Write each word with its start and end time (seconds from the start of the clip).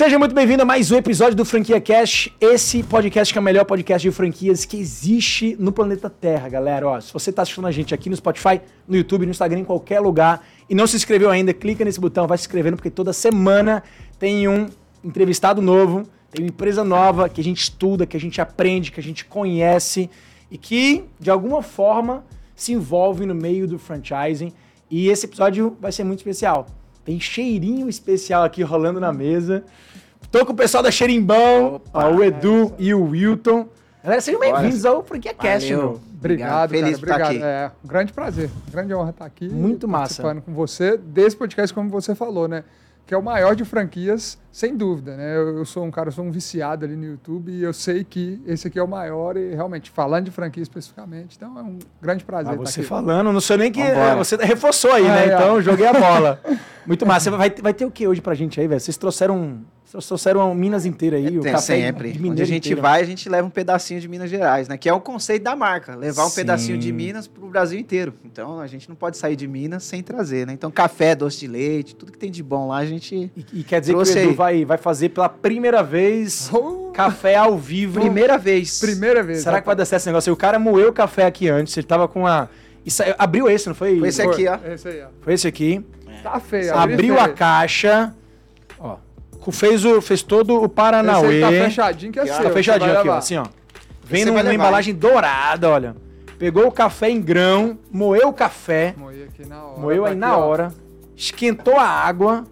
Seja 0.00 0.18
muito 0.18 0.34
bem-vindo 0.34 0.62
a 0.62 0.64
mais 0.64 0.90
um 0.90 0.96
episódio 0.96 1.36
do 1.36 1.44
Franquia 1.44 1.78
Cast. 1.78 2.34
Esse 2.40 2.82
podcast 2.82 3.34
que 3.34 3.38
é 3.38 3.42
o 3.42 3.44
melhor 3.44 3.66
podcast 3.66 4.08
de 4.08 4.10
franquias 4.10 4.64
que 4.64 4.78
existe 4.78 5.54
no 5.60 5.72
planeta 5.72 6.08
Terra, 6.08 6.48
galera. 6.48 6.88
Ó, 6.88 6.98
se 6.98 7.12
você 7.12 7.28
está 7.28 7.42
assistindo 7.42 7.66
a 7.66 7.70
gente 7.70 7.92
aqui 7.92 8.08
no 8.08 8.16
Spotify, 8.16 8.62
no 8.88 8.96
YouTube, 8.96 9.26
no 9.26 9.30
Instagram, 9.30 9.58
em 9.58 9.64
qualquer 9.64 10.00
lugar 10.00 10.42
e 10.70 10.74
não 10.74 10.86
se 10.86 10.96
inscreveu 10.96 11.28
ainda, 11.28 11.52
clica 11.52 11.84
nesse 11.84 12.00
botão, 12.00 12.26
vai 12.26 12.38
se 12.38 12.44
inscrevendo, 12.44 12.78
porque 12.78 12.88
toda 12.88 13.12
semana 13.12 13.82
tem 14.18 14.48
um 14.48 14.68
entrevistado 15.04 15.60
novo, 15.60 16.04
tem 16.30 16.46
uma 16.46 16.48
empresa 16.48 16.82
nova 16.82 17.28
que 17.28 17.42
a 17.42 17.44
gente 17.44 17.60
estuda, 17.60 18.06
que 18.06 18.16
a 18.16 18.20
gente 18.20 18.40
aprende, 18.40 18.90
que 18.90 19.00
a 19.00 19.02
gente 19.02 19.26
conhece 19.26 20.08
e 20.50 20.56
que, 20.56 21.04
de 21.20 21.30
alguma 21.30 21.60
forma, 21.60 22.24
se 22.56 22.72
envolve 22.72 23.26
no 23.26 23.34
meio 23.34 23.68
do 23.68 23.78
franchising. 23.78 24.50
E 24.90 25.10
esse 25.10 25.26
episódio 25.26 25.76
vai 25.78 25.92
ser 25.92 26.04
muito 26.04 26.20
especial. 26.20 26.66
Tem 27.04 27.18
cheirinho 27.18 27.88
especial 27.88 28.44
aqui 28.44 28.62
rolando 28.62 29.00
na 29.00 29.12
mesa. 29.12 29.64
Tô 30.30 30.46
com 30.46 30.52
o 30.52 30.56
pessoal 30.56 30.82
da 30.82 30.90
Cheirimbão, 30.90 31.76
Opa, 31.76 32.06
ó, 32.08 32.12
o 32.14 32.22
Edu 32.22 32.72
e 32.78 32.94
o 32.94 33.02
Wilton. 33.10 33.68
Galera, 34.02 34.20
sejam 34.20 34.40
bem-vindos 34.40 34.84
ao 34.84 35.02
Franquia 35.02 35.34
Cast, 35.34 35.68
meu. 35.68 36.00
Obrigado, 36.18 36.70
Feliz 36.70 36.98
cara. 37.00 37.12
estar 37.12 37.14
Obrigado. 37.14 37.30
aqui. 37.30 37.42
É 37.42 37.70
um 37.84 37.88
grande 37.88 38.12
prazer, 38.12 38.50
grande 38.70 38.94
honra 38.94 39.10
estar 39.10 39.24
aqui. 39.24 39.48
Muito 39.48 39.88
massa. 39.88 40.22
Participando 40.22 40.42
com 40.42 40.52
você 40.54 40.96
desse 40.96 41.36
podcast, 41.36 41.74
como 41.74 41.90
você 41.90 42.14
falou, 42.14 42.46
né? 42.46 42.62
Que 43.06 43.14
é 43.14 43.18
o 43.18 43.22
maior 43.22 43.56
de 43.56 43.64
franquias, 43.64 44.38
sem 44.52 44.76
dúvida, 44.76 45.16
né? 45.16 45.36
Eu, 45.36 45.58
eu 45.58 45.64
sou 45.64 45.84
um 45.84 45.90
cara, 45.90 46.08
eu 46.08 46.12
sou 46.12 46.24
um 46.24 46.30
viciado 46.30 46.84
ali 46.84 46.94
no 46.94 47.04
YouTube 47.04 47.50
e 47.50 47.64
eu 47.64 47.72
sei 47.72 48.04
que 48.04 48.40
esse 48.46 48.68
aqui 48.68 48.78
é 48.78 48.82
o 48.82 48.86
maior 48.86 49.36
e 49.36 49.52
realmente, 49.52 49.90
falando 49.90 50.26
de 50.26 50.30
franquia 50.30 50.62
especificamente, 50.62 51.36
então 51.36 51.58
é 51.58 51.62
um 51.62 51.78
grande 52.00 52.22
prazer 52.24 52.52
Ah, 52.52 52.54
estar 52.54 52.66
você 52.70 52.80
aqui. 52.80 52.88
falando, 52.88 53.32
não 53.32 53.40
sei 53.40 53.56
nem 53.56 53.72
que. 53.72 53.82
Vambora. 53.82 54.14
Você 54.16 54.36
reforçou 54.36 54.92
aí, 54.92 55.06
Ah, 55.08 55.14
né? 55.14 55.22
é. 55.28 55.34
Então 55.34 55.60
joguei 55.60 55.86
a 55.86 55.92
bola. 55.92 56.40
Muito 56.86 57.04
massa. 57.04 57.30
Vai, 57.32 57.50
vai 57.50 57.74
ter 57.74 57.84
o 57.84 57.90
que 57.90 58.06
hoje 58.06 58.20
pra 58.20 58.34
gente 58.34 58.60
aí, 58.60 58.68
velho? 58.68 58.80
Vocês 58.80 58.96
trouxeram. 58.96 59.60
Vocês 59.90 60.06
trouxeram 60.06 60.54
Minas 60.54 60.86
inteira 60.86 61.16
aí, 61.16 61.36
o 61.36 61.40
Tem 61.40 61.50
café 61.50 61.74
sempre. 61.82 62.12
de 62.12 62.28
Onde 62.28 62.40
a 62.40 62.44
gente 62.44 62.66
inteiro. 62.66 62.80
vai, 62.80 63.00
a 63.00 63.04
gente 63.04 63.28
leva 63.28 63.44
um 63.44 63.50
pedacinho 63.50 64.00
de 64.00 64.06
Minas 64.06 64.30
Gerais, 64.30 64.68
né? 64.68 64.78
Que 64.78 64.88
é 64.88 64.92
o 64.92 65.00
conceito 65.00 65.42
da 65.42 65.56
marca, 65.56 65.96
levar 65.96 66.26
um 66.26 66.28
Sim. 66.28 66.36
pedacinho 66.36 66.78
de 66.78 66.92
Minas 66.92 67.26
pro 67.26 67.48
Brasil 67.48 67.76
inteiro. 67.76 68.14
Então 68.24 68.60
a 68.60 68.68
gente 68.68 68.88
não 68.88 68.94
pode 68.94 69.16
sair 69.16 69.34
de 69.34 69.48
Minas 69.48 69.82
sem 69.82 70.00
trazer, 70.00 70.46
né? 70.46 70.52
Então 70.52 70.70
café, 70.70 71.16
doce 71.16 71.40
de 71.40 71.48
leite, 71.48 71.96
tudo 71.96 72.12
que 72.12 72.18
tem 72.18 72.30
de 72.30 72.40
bom 72.40 72.68
lá, 72.68 72.76
a 72.76 72.86
gente. 72.86 73.32
E, 73.36 73.46
e 73.52 73.64
quer 73.64 73.80
dizer 73.80 73.94
Trouxe 73.94 74.12
que 74.12 74.18
o 74.20 74.22
Edu 74.26 74.34
vai, 74.34 74.64
vai 74.64 74.78
fazer 74.78 75.08
pela 75.08 75.28
primeira 75.28 75.82
vez 75.82 76.48
Oh, 76.52 76.92
café 76.92 77.34
ao 77.34 77.58
vivo. 77.58 77.98
Primeira 77.98 78.38
vez. 78.38 78.78
primeira 78.78 79.24
vez. 79.24 79.42
Será 79.42 79.60
que 79.60 79.66
vai 79.66 79.74
dar 79.74 79.84
certo 79.84 80.02
esse 80.02 80.08
negócio? 80.08 80.32
O 80.32 80.36
cara 80.36 80.56
moeu 80.60 80.90
o 80.90 80.92
café 80.92 81.24
aqui 81.24 81.48
antes, 81.48 81.76
ele 81.76 81.88
tava 81.88 82.06
com 82.06 82.28
a. 82.28 82.48
Isso, 82.86 83.02
abriu 83.18 83.50
esse, 83.50 83.66
não 83.66 83.74
foi? 83.74 83.98
Foi 83.98 84.08
esse 84.08 84.22
aqui, 84.22 84.46
ó. 84.46 84.56
Esse 84.72 84.86
aí, 84.86 85.02
ó. 85.02 85.06
Foi 85.20 85.34
esse 85.34 85.48
aqui. 85.48 85.84
Tá 86.22 86.38
feio. 86.38 86.76
Abriu 86.76 87.18
a 87.18 87.28
caixa. 87.28 88.14
Fez, 89.50 89.84
o, 89.84 90.00
fez 90.00 90.22
todo 90.22 90.54
o 90.60 90.64
Esse 90.66 90.74
Paranauê. 90.74 91.42
aí 91.44 91.58
tá 91.58 91.64
fechadinho, 91.64 92.12
que 92.12 92.18
é 92.20 92.24
Tá 92.26 92.34
seu. 92.34 92.44
Tá 92.44 92.50
fechadinho 92.50 92.98
aqui, 92.98 93.08
ó. 93.08 93.14
Assim, 93.16 93.36
ó. 93.38 93.46
Vem 94.04 94.24
numa 94.24 94.40
levar, 94.40 94.54
embalagem 94.54 94.94
dourada, 94.94 95.68
olha. 95.70 95.96
Pegou 96.38 96.66
o 96.66 96.72
café 96.72 97.10
em 97.10 97.20
grão, 97.20 97.78
moeu 97.90 98.28
o 98.28 98.32
café, 98.32 98.94
Moí 98.96 99.22
aqui 99.24 99.46
na 99.46 99.62
hora. 99.62 99.80
moeu 99.80 100.02
tá 100.02 100.08
aí 100.08 100.12
aqui, 100.12 100.20
na 100.20 100.36
ó. 100.36 100.46
hora, 100.48 100.74
esquentou 101.16 101.76
a 101.78 101.84
água 101.86 102.44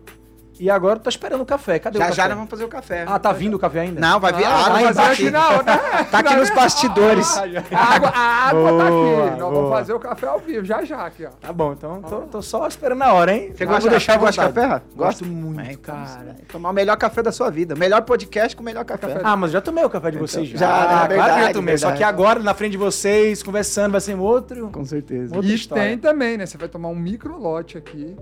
e 0.61 0.71
agora 0.71 0.99
tá 0.99 1.09
esperando 1.11 1.41
o 1.41 1.47
café. 1.47 1.79
Cadê 1.79 1.99
o 1.99 2.01
Já 2.01 2.07
café? 2.07 2.17
já 2.17 2.29
nós 2.29 2.35
vamos 2.37 2.51
fazer 2.51 2.65
o 2.65 2.69
café. 2.69 3.05
Ah, 3.07 3.19
tá 3.19 3.33
vindo 3.33 3.55
o 3.55 3.59
café 3.59 3.81
ainda? 3.81 4.01
Não, 4.01 4.19
vai 4.21 4.33
vir 4.33 4.45
Ah, 4.45 4.49
a 4.51 4.67
água, 4.67 4.73
vai 4.81 4.95
fazer 4.95 5.13
aqui. 5.13 5.31
na 5.31 5.49
hora. 5.51 5.65
Tá 6.11 6.19
aqui 6.19 6.35
nos 6.37 6.51
bastidores. 6.51 7.37
A 7.37 7.43
água, 7.43 8.09
a 8.09 8.49
água 8.49 8.79
tá 8.79 8.91
Boa, 8.91 9.27
aqui. 9.29 9.41
Nós 9.41 9.53
vamos 9.53 9.71
fazer 9.71 9.93
o 9.93 10.01
café 10.01 10.27
ao 10.27 10.39
vivo, 10.41 10.65
já 10.65 10.85
já 10.85 11.07
aqui, 11.07 11.25
ó. 11.27 11.31
Tá 11.41 11.53
bom, 11.53 11.73
então 11.73 12.03
tô, 12.03 12.21
tô 12.23 12.43
só 12.43 12.67
esperando 12.67 13.03
a 13.03 13.13
hora, 13.13 13.33
hein? 13.35 13.53
Você 13.55 13.65
gosta, 13.65 13.81
vou 13.83 13.91
deixar 13.91 14.17
gosta 14.19 14.43
de 14.49 14.53
café, 14.55 14.67
Rafa? 14.67 14.85
Gosto 14.97 15.25
muito, 15.27 15.61
É, 15.61 15.73
então, 15.73 15.95
cara. 15.95 16.37
Tomar 16.51 16.71
o 16.71 16.73
melhor 16.73 16.97
café 16.97 17.23
da 17.23 17.33
sua 17.33 17.51
vida. 17.51 17.75
Melhor 17.75 18.03
podcast 18.03 18.57
com 18.57 18.63
o 18.63 18.65
melhor 18.65 18.85
café. 18.85 19.21
Ah, 19.23 19.37
mas 19.37 19.51
já 19.53 19.61
tomei 19.61 19.85
o 19.85 19.91
café 19.91 20.11
de 20.11 20.19
vocês 20.19 20.49
já. 20.49 20.59
já, 20.59 20.67
né? 20.67 20.75
Ah, 20.75 20.87
claro 20.87 21.09
que 21.09 21.17
já 21.17 21.25
Verdade, 21.35 21.53
tomei. 21.55 21.79
Só 21.79 21.87
verdade. 21.89 21.99
que 21.99 22.05
agora, 22.05 22.41
na 22.41 22.55
frente 22.55 22.73
de 22.73 22.79
vocês, 22.79 23.43
conversando, 23.43 23.93
vai 23.93 24.01
ser 24.01 24.15
um 24.15 24.21
outro. 24.21 24.69
Com 24.71 24.85
certeza. 24.85 25.35
Outra 25.37 25.51
E 25.51 25.55
história. 25.55 25.85
tem 25.85 25.99
também, 25.99 26.37
né? 26.37 26.47
Você 26.47 26.59
vai 26.59 26.69
tomar 26.69 26.89
um 26.89 26.95
micro 26.95 27.37
lote 27.39 27.77
aqui, 27.79 28.17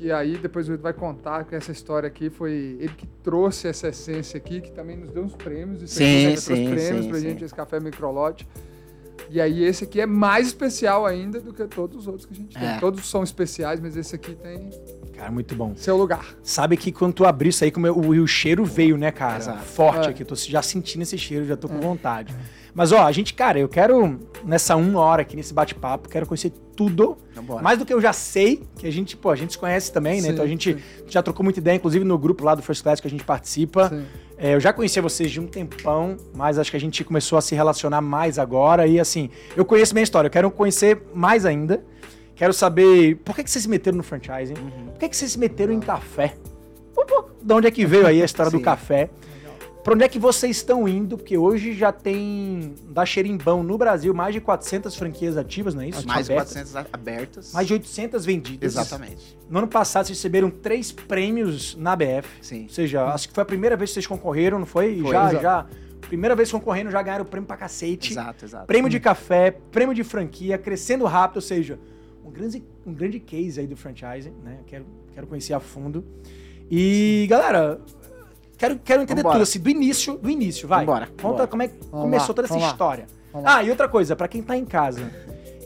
que 0.00 0.10
aí 0.10 0.38
depois 0.38 0.66
o 0.66 0.72
Edu 0.72 0.82
vai 0.82 0.94
contar 0.94 1.44
que 1.44 1.54
essa 1.54 1.70
história 1.70 2.06
aqui 2.06 2.30
foi 2.30 2.78
ele 2.80 2.94
que 2.96 3.06
trouxe 3.22 3.68
essa 3.68 3.88
essência 3.88 4.38
aqui, 4.38 4.62
que 4.62 4.72
também 4.72 4.96
nos 4.96 5.10
deu 5.10 5.22
uns 5.22 5.34
prêmios. 5.36 5.82
Isso 5.82 5.96
Sim, 5.96 6.28
aqui, 6.28 6.36
sim, 6.40 6.46
trouxe 6.54 6.64
prêmios 6.70 7.04
sim, 7.04 7.10
pra 7.10 7.18
sim. 7.18 7.28
gente, 7.28 7.44
esse 7.44 7.54
café 7.54 7.78
micro 7.78 8.10
lote. 8.10 8.48
E 9.28 9.38
aí 9.38 9.62
esse 9.62 9.84
aqui 9.84 10.00
é 10.00 10.06
mais 10.06 10.46
especial 10.48 11.04
ainda 11.04 11.38
do 11.38 11.52
que 11.52 11.64
todos 11.66 11.98
os 11.98 12.06
outros 12.06 12.24
que 12.24 12.32
a 12.32 12.36
gente 12.36 12.56
tem. 12.58 12.66
É. 12.66 12.78
Todos 12.80 13.06
são 13.08 13.22
especiais, 13.22 13.78
mas 13.78 13.94
esse 13.94 14.14
aqui 14.14 14.34
tem 14.34 14.70
Cara, 15.14 15.30
muito 15.30 15.54
bom. 15.54 15.76
seu 15.76 15.98
lugar. 15.98 16.34
Sabe 16.42 16.78
que 16.78 16.90
quando 16.90 17.12
tu 17.12 17.26
abriu 17.26 17.50
isso 17.50 17.62
aí, 17.62 17.70
como 17.70 17.86
o, 17.88 18.08
o 18.22 18.26
cheiro 18.26 18.64
veio, 18.64 18.96
né, 18.96 19.12
cara? 19.12 19.36
Exato. 19.36 19.58
Forte 19.64 20.06
É. 20.08 20.10
aqui. 20.10 20.22
Eu 20.22 20.26
tô 20.26 20.34
já 20.34 20.62
sentindo 20.62 21.02
esse 21.02 21.18
cheiro, 21.18 21.44
já 21.44 21.58
tô 21.58 21.68
com 21.68 21.78
vontade. 21.78 22.34
Mas, 22.74 22.92
ó, 22.92 23.02
a 23.02 23.12
gente, 23.12 23.34
cara, 23.34 23.58
eu 23.58 23.68
quero, 23.68 24.18
nessa 24.44 24.76
uma 24.76 25.00
hora 25.00 25.22
aqui, 25.22 25.36
nesse 25.36 25.52
bate-papo, 25.52 26.08
quero 26.08 26.26
conhecer 26.26 26.52
tudo. 26.76 27.18
Vambora. 27.34 27.62
Mais 27.62 27.78
do 27.78 27.84
que 27.84 27.92
eu 27.92 28.00
já 28.00 28.12
sei, 28.12 28.62
que 28.76 28.86
a 28.86 28.90
gente, 28.90 29.16
pô, 29.16 29.30
a 29.30 29.36
gente 29.36 29.52
se 29.52 29.58
conhece 29.58 29.92
também, 29.92 30.20
né? 30.20 30.28
Sim, 30.28 30.32
então 30.32 30.44
a 30.44 30.48
gente 30.48 30.74
sim. 30.74 30.80
já 31.08 31.22
trocou 31.22 31.44
muita 31.44 31.58
ideia, 31.60 31.76
inclusive 31.76 32.04
no 32.04 32.16
grupo 32.16 32.44
lá 32.44 32.54
do 32.54 32.62
First 32.62 32.82
Class 32.82 33.00
que 33.00 33.06
a 33.06 33.10
gente 33.10 33.24
participa. 33.24 33.92
É, 34.38 34.54
eu 34.54 34.60
já 34.60 34.72
conhecia 34.72 35.02
vocês 35.02 35.30
de 35.30 35.38
um 35.40 35.46
tempão, 35.46 36.16
mas 36.34 36.58
acho 36.58 36.70
que 36.70 36.76
a 36.76 36.80
gente 36.80 37.04
começou 37.04 37.36
a 37.36 37.42
se 37.42 37.54
relacionar 37.54 38.00
mais 38.00 38.38
agora. 38.38 38.86
E 38.86 38.98
assim, 38.98 39.28
eu 39.56 39.64
conheço 39.64 39.92
minha 39.92 40.04
história, 40.04 40.28
eu 40.28 40.32
quero 40.32 40.50
conhecer 40.50 41.02
mais 41.14 41.44
ainda. 41.44 41.84
Quero 42.34 42.54
saber 42.54 43.16
por 43.16 43.34
que, 43.36 43.44
que 43.44 43.50
vocês 43.50 43.64
se 43.64 43.68
meteram 43.68 43.98
no 43.98 44.02
franchising, 44.02 44.54
Uhum. 44.54 44.86
por 44.92 44.98
que, 45.00 45.08
que 45.10 45.16
vocês 45.16 45.32
se 45.32 45.38
meteram 45.38 45.74
em 45.74 45.80
café. 45.80 46.36
Pô, 46.94 47.04
pô, 47.04 47.26
De 47.42 47.52
onde 47.52 47.66
é 47.66 47.70
que 47.70 47.84
veio 47.84 48.06
aí 48.06 48.22
a 48.22 48.24
história 48.24 48.50
do 48.50 48.60
café? 48.60 49.10
Pra 49.82 49.94
onde 49.94 50.04
é 50.04 50.08
que 50.08 50.18
vocês 50.18 50.58
estão 50.58 50.86
indo? 50.86 51.16
Porque 51.16 51.38
hoje 51.38 51.72
já 51.72 51.90
tem 51.90 52.74
da 52.90 53.06
Xerimbão 53.06 53.62
no 53.62 53.78
Brasil 53.78 54.12
mais 54.12 54.34
de 54.34 54.40
400 54.40 54.94
franquias 54.94 55.36
ativas, 55.36 55.74
não 55.74 55.82
é 55.82 55.88
isso? 55.88 56.06
Mais 56.06 56.26
de 56.26 56.32
Abertas. 56.32 56.52
400 56.52 56.92
abertas. 56.92 57.52
Mais 57.52 57.66
de 57.66 57.72
800 57.72 58.24
vendidas. 58.24 58.72
Exatamente. 58.72 59.38
No 59.48 59.58
ano 59.58 59.68
passado, 59.68 60.06
vocês 60.06 60.18
receberam 60.18 60.50
três 60.50 60.92
prêmios 60.92 61.74
na 61.76 61.96
BF. 61.96 62.28
Sim. 62.42 62.64
Ou 62.64 62.68
seja, 62.68 63.06
acho 63.06 63.28
que 63.28 63.34
foi 63.34 63.42
a 63.42 63.46
primeira 63.46 63.76
vez 63.76 63.90
que 63.90 63.94
vocês 63.94 64.06
concorreram, 64.06 64.58
não 64.58 64.66
foi? 64.66 65.00
Foi, 65.00 65.12
já, 65.12 65.28
exato. 65.28 65.42
já. 65.42 65.66
Primeira 66.02 66.34
vez 66.34 66.50
concorrendo, 66.50 66.90
já 66.90 67.02
ganharam 67.02 67.24
prêmio 67.24 67.46
pra 67.46 67.56
cacete. 67.56 68.12
Exato, 68.12 68.44
exato. 68.44 68.66
Prêmio 68.66 68.90
de 68.90 69.00
café, 69.00 69.50
prêmio 69.50 69.94
de 69.94 70.04
franquia, 70.04 70.58
crescendo 70.58 71.04
rápido, 71.04 71.36
ou 71.36 71.42
seja, 71.42 71.78
um 72.24 72.30
grande, 72.30 72.62
um 72.86 72.92
grande 72.92 73.18
case 73.18 73.60
aí 73.60 73.66
do 73.66 73.76
franchising, 73.76 74.34
né? 74.42 74.58
Quero, 74.66 74.84
quero 75.14 75.26
conhecer 75.26 75.54
a 75.54 75.60
fundo. 75.60 76.04
E, 76.70 77.26
galera, 77.28 77.80
quero, 78.60 78.78
quero 78.84 79.02
entender 79.02 79.22
Vambora. 79.22 79.38
tudo, 79.38 79.42
assim, 79.42 79.58
do 79.58 79.68
início, 79.70 80.16
do 80.18 80.30
início, 80.30 80.68
vai. 80.68 80.80
Vambora, 80.84 81.06
Conta 81.06 81.22
vambora. 81.22 81.46
como 81.48 81.62
é 81.64 81.68
que 81.68 81.74
Vamos 81.90 82.00
começou 82.04 82.28
lá, 82.28 82.34
toda 82.34 82.46
essa 82.46 82.54
vamos 82.54 82.68
história. 82.70 83.06
Vamos. 83.32 83.48
Ah, 83.50 83.62
e 83.64 83.70
outra 83.70 83.88
coisa, 83.88 84.14
pra 84.14 84.28
quem 84.28 84.42
tá 84.42 84.56
em 84.56 84.64
casa 84.64 85.02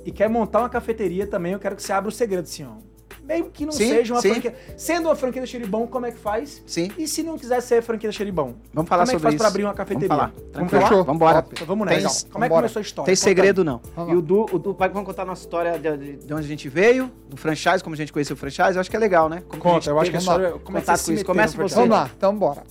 e 0.05 0.11
quer 0.13 0.29
montar 0.29 0.61
uma 0.61 0.69
cafeteria 0.69 1.27
também, 1.27 1.53
eu 1.53 1.59
quero 1.59 1.75
que 1.77 1.83
você 1.83 1.93
abra 1.93 2.09
o 2.09 2.13
segredo, 2.13 2.45
assim, 2.45 2.65
ó. 2.65 2.95
Mesmo 3.27 3.49
que 3.51 3.65
não 3.65 3.73
Sim, 3.73 3.89
seja 3.89 4.13
uma 4.13 4.21
sim. 4.21 4.33
franquia. 4.33 4.55
Sendo 4.77 5.09
uma 5.09 5.17
franquia 5.17 5.41
da 5.41 5.47
Xeribão, 5.47 5.87
como 5.87 6.05
é 6.05 6.11
que 6.11 6.19
faz? 6.19 6.63
Sim. 6.67 6.91
E 6.99 7.09
se 7.09 7.23
não 7.23 7.39
quiser 7.39 7.63
ser 7.63 7.81
franquia 7.83 8.07
da 8.11 8.13
Xeribão? 8.13 8.57
Vamos 8.71 8.87
falar 8.87 9.05
como 9.07 9.13
é 9.13 9.15
que 9.15 9.19
sobre 9.19 9.23
faz 9.23 9.35
isso. 9.35 9.39
pra 9.39 9.49
abrir 9.49 9.65
uma 9.65 9.73
cafeteria? 9.73 10.09
Vamos 10.09 10.31
falar. 10.31 10.53
Vamos 10.53 10.71
falar? 10.71 10.83
Fechou. 10.89 11.05
Vambora. 11.05 11.35
Top. 11.43 11.55
Então 11.55 11.67
vamos 11.67 11.89
Tem- 11.89 12.03
nessa. 12.03 12.29
Como 12.29 12.45
é 12.45 12.49
que 12.51 12.55
começou 12.55 12.81
a 12.81 12.83
história? 12.83 13.07
Tem 13.07 13.17
segredo 13.17 13.65
não. 13.65 13.81
Vamos 13.97 14.13
E 14.13 14.17
o 14.17 14.21
Du, 14.21 14.45
o 14.53 14.59
Du 14.59 14.75
vai 14.75 14.91
vamos 14.91 15.07
contar 15.07 15.23
a 15.23 15.25
nossa 15.25 15.41
história 15.41 15.79
de, 15.79 15.97
de- 15.97 16.17
de 16.19 16.35
onde 16.35 16.45
a 16.45 16.49
gente 16.49 16.69
veio, 16.69 17.11
do 17.27 17.37
franchise, 17.39 17.83
como 17.83 17.95
a 17.95 17.97
gente 17.97 18.13
conheceu 18.13 18.35
o 18.35 18.37
franchise. 18.37 18.75
Eu 18.75 18.81
acho 18.83 18.91
que 18.91 18.97
é 18.97 18.99
legal, 19.01 19.31
né? 19.31 19.43
Como 19.49 19.63
Conta, 19.63 19.89
eu 19.89 19.99
acho 19.99 20.11
que 20.11 20.17
essa- 20.19 20.25
história. 20.31 20.51
Como 20.63 20.77
é 20.77 20.81
que 20.83 20.87
você 20.87 20.93
com 20.93 20.99
se 20.99 21.15
isso? 21.15 21.25
Começa 21.25 21.57
você. 21.57 21.75
Vamos 21.77 21.91
lá, 21.91 22.11
então 22.15 22.37
bora. 22.37 22.63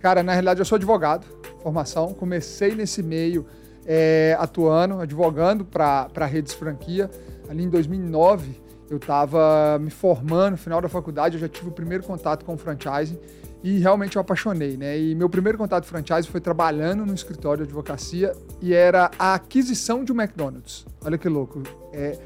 Cara, 0.00 0.22
na 0.22 0.32
realidade 0.32 0.60
eu 0.60 0.64
sou 0.64 0.76
advogado, 0.76 1.26
formação. 1.62 2.14
Comecei 2.14 2.74
nesse 2.74 3.02
meio 3.02 3.46
é, 3.86 4.36
atuando, 4.38 5.00
advogando 5.00 5.64
para 5.64 6.26
redes 6.26 6.54
franquia. 6.54 7.10
Ali 7.48 7.64
em 7.64 7.68
2009 7.68 8.62
eu 8.88 8.96
estava 8.96 9.78
me 9.78 9.90
formando, 9.90 10.52
no 10.52 10.56
final 10.56 10.80
da 10.80 10.88
faculdade 10.88 11.36
eu 11.36 11.40
já 11.40 11.48
tive 11.48 11.68
o 11.68 11.72
primeiro 11.72 12.02
contato 12.02 12.44
com 12.44 12.54
o 12.54 12.58
franchising 12.58 13.18
e 13.62 13.78
realmente 13.78 14.16
eu 14.16 14.22
apaixonei, 14.22 14.76
né? 14.76 14.98
E 14.98 15.14
meu 15.14 15.28
primeiro 15.28 15.56
contato 15.58 15.84
com 15.84 15.90
franchising 15.90 16.30
foi 16.30 16.40
trabalhando 16.40 17.04
no 17.04 17.14
escritório 17.14 17.58
de 17.58 17.68
advocacia 17.68 18.32
e 18.60 18.74
era 18.74 19.10
a 19.18 19.34
aquisição 19.34 20.02
de 20.02 20.12
um 20.12 20.20
McDonald's. 20.20 20.86
Olha 21.04 21.18
que 21.18 21.28
louco. 21.28 21.62
É, 21.92 22.18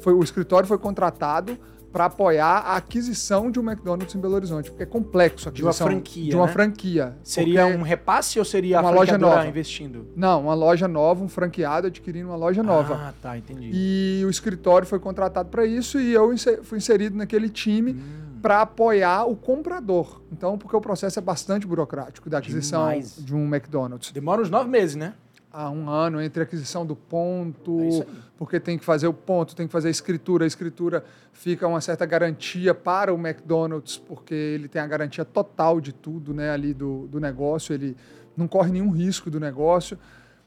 foi, 0.00 0.12
o 0.12 0.22
escritório 0.22 0.66
foi 0.66 0.78
contratado 0.78 1.56
para 1.92 2.04
apoiar 2.04 2.58
a 2.58 2.76
aquisição 2.76 3.50
de 3.50 3.58
um 3.58 3.62
McDonald's 3.68 4.14
em 4.14 4.20
Belo 4.20 4.34
Horizonte, 4.34 4.70
porque 4.70 4.84
é 4.84 4.86
complexo 4.86 5.48
a 5.48 5.52
De 5.52 5.62
uma 5.62 5.70
aquisição 5.70 5.86
franquia, 5.88 6.30
De 6.30 6.36
uma 6.36 6.46
né? 6.46 6.52
franquia. 6.52 7.16
Seria 7.24 7.66
um 7.66 7.82
repasse 7.82 8.38
ou 8.38 8.44
seria 8.44 8.78
a 8.78 8.82
Uma 8.82 8.90
loja 8.90 9.18
nova. 9.18 9.46
investindo? 9.46 10.06
Não, 10.14 10.42
uma 10.42 10.54
loja 10.54 10.86
nova, 10.86 11.24
um 11.24 11.28
franqueado 11.28 11.88
adquirindo 11.88 12.28
uma 12.28 12.36
loja 12.36 12.62
nova. 12.62 12.94
Ah, 12.94 13.14
tá, 13.20 13.36
entendi. 13.36 13.70
E 13.72 14.22
o 14.24 14.30
escritório 14.30 14.86
foi 14.86 15.00
contratado 15.00 15.48
para 15.48 15.66
isso 15.66 15.98
e 16.00 16.12
eu 16.12 16.32
fui 16.62 16.78
inserido 16.78 17.16
naquele 17.16 17.48
time 17.48 17.92
Hum. 17.92 18.38
para 18.40 18.60
apoiar 18.62 19.24
o 19.24 19.34
comprador. 19.36 20.22
Então, 20.32 20.56
porque 20.56 20.74
o 20.76 20.80
processo 20.80 21.18
é 21.18 21.22
bastante 21.22 21.66
burocrático 21.66 22.30
da 22.30 22.38
aquisição 22.38 22.82
Demais. 22.88 23.16
de 23.18 23.34
um 23.34 23.44
McDonald's. 23.46 24.12
Demora 24.12 24.40
uns 24.42 24.48
nove 24.50 24.70
meses, 24.70 24.94
né? 24.96 25.14
Há 25.52 25.70
um 25.70 25.88
ano 25.88 26.20
entre 26.20 26.42
a 26.42 26.44
aquisição 26.44 26.86
do 26.86 26.94
ponto, 26.94 27.80
É 27.80 28.30
porque 28.40 28.58
tem 28.58 28.78
que 28.78 28.84
fazer 28.86 29.06
o 29.06 29.12
ponto, 29.12 29.54
tem 29.54 29.66
que 29.66 29.72
fazer 29.72 29.88
a 29.88 29.90
escritura. 29.90 30.44
A 30.44 30.46
escritura 30.46 31.04
fica 31.30 31.68
uma 31.68 31.80
certa 31.82 32.06
garantia 32.06 32.74
para 32.74 33.12
o 33.12 33.18
McDonald's, 33.18 33.98
porque 33.98 34.32
ele 34.32 34.66
tem 34.66 34.80
a 34.80 34.86
garantia 34.86 35.26
total 35.26 35.78
de 35.78 35.92
tudo 35.92 36.32
né, 36.32 36.50
ali 36.50 36.72
do, 36.72 37.06
do 37.08 37.20
negócio, 37.20 37.74
ele 37.74 37.94
não 38.34 38.48
corre 38.48 38.72
nenhum 38.72 38.88
risco 38.90 39.30
do 39.30 39.38
negócio. 39.38 39.98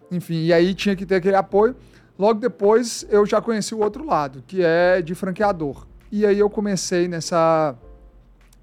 Enfim, 0.10 0.46
e 0.46 0.52
aí 0.52 0.74
tinha 0.74 0.96
que 0.96 1.06
ter 1.06 1.18
aquele 1.18 1.36
apoio. 1.36 1.76
Logo 2.18 2.40
depois 2.40 3.06
eu 3.10 3.28
já 3.28 3.40
conheci 3.40 3.76
o 3.76 3.80
outro 3.80 4.04
lado, 4.04 4.44
que 4.48 4.64
é 4.64 5.00
de 5.00 5.14
franqueador. 5.14 5.86
E 6.12 6.26
aí 6.26 6.40
eu 6.40 6.50
comecei 6.50 7.08
nessa. 7.08 7.76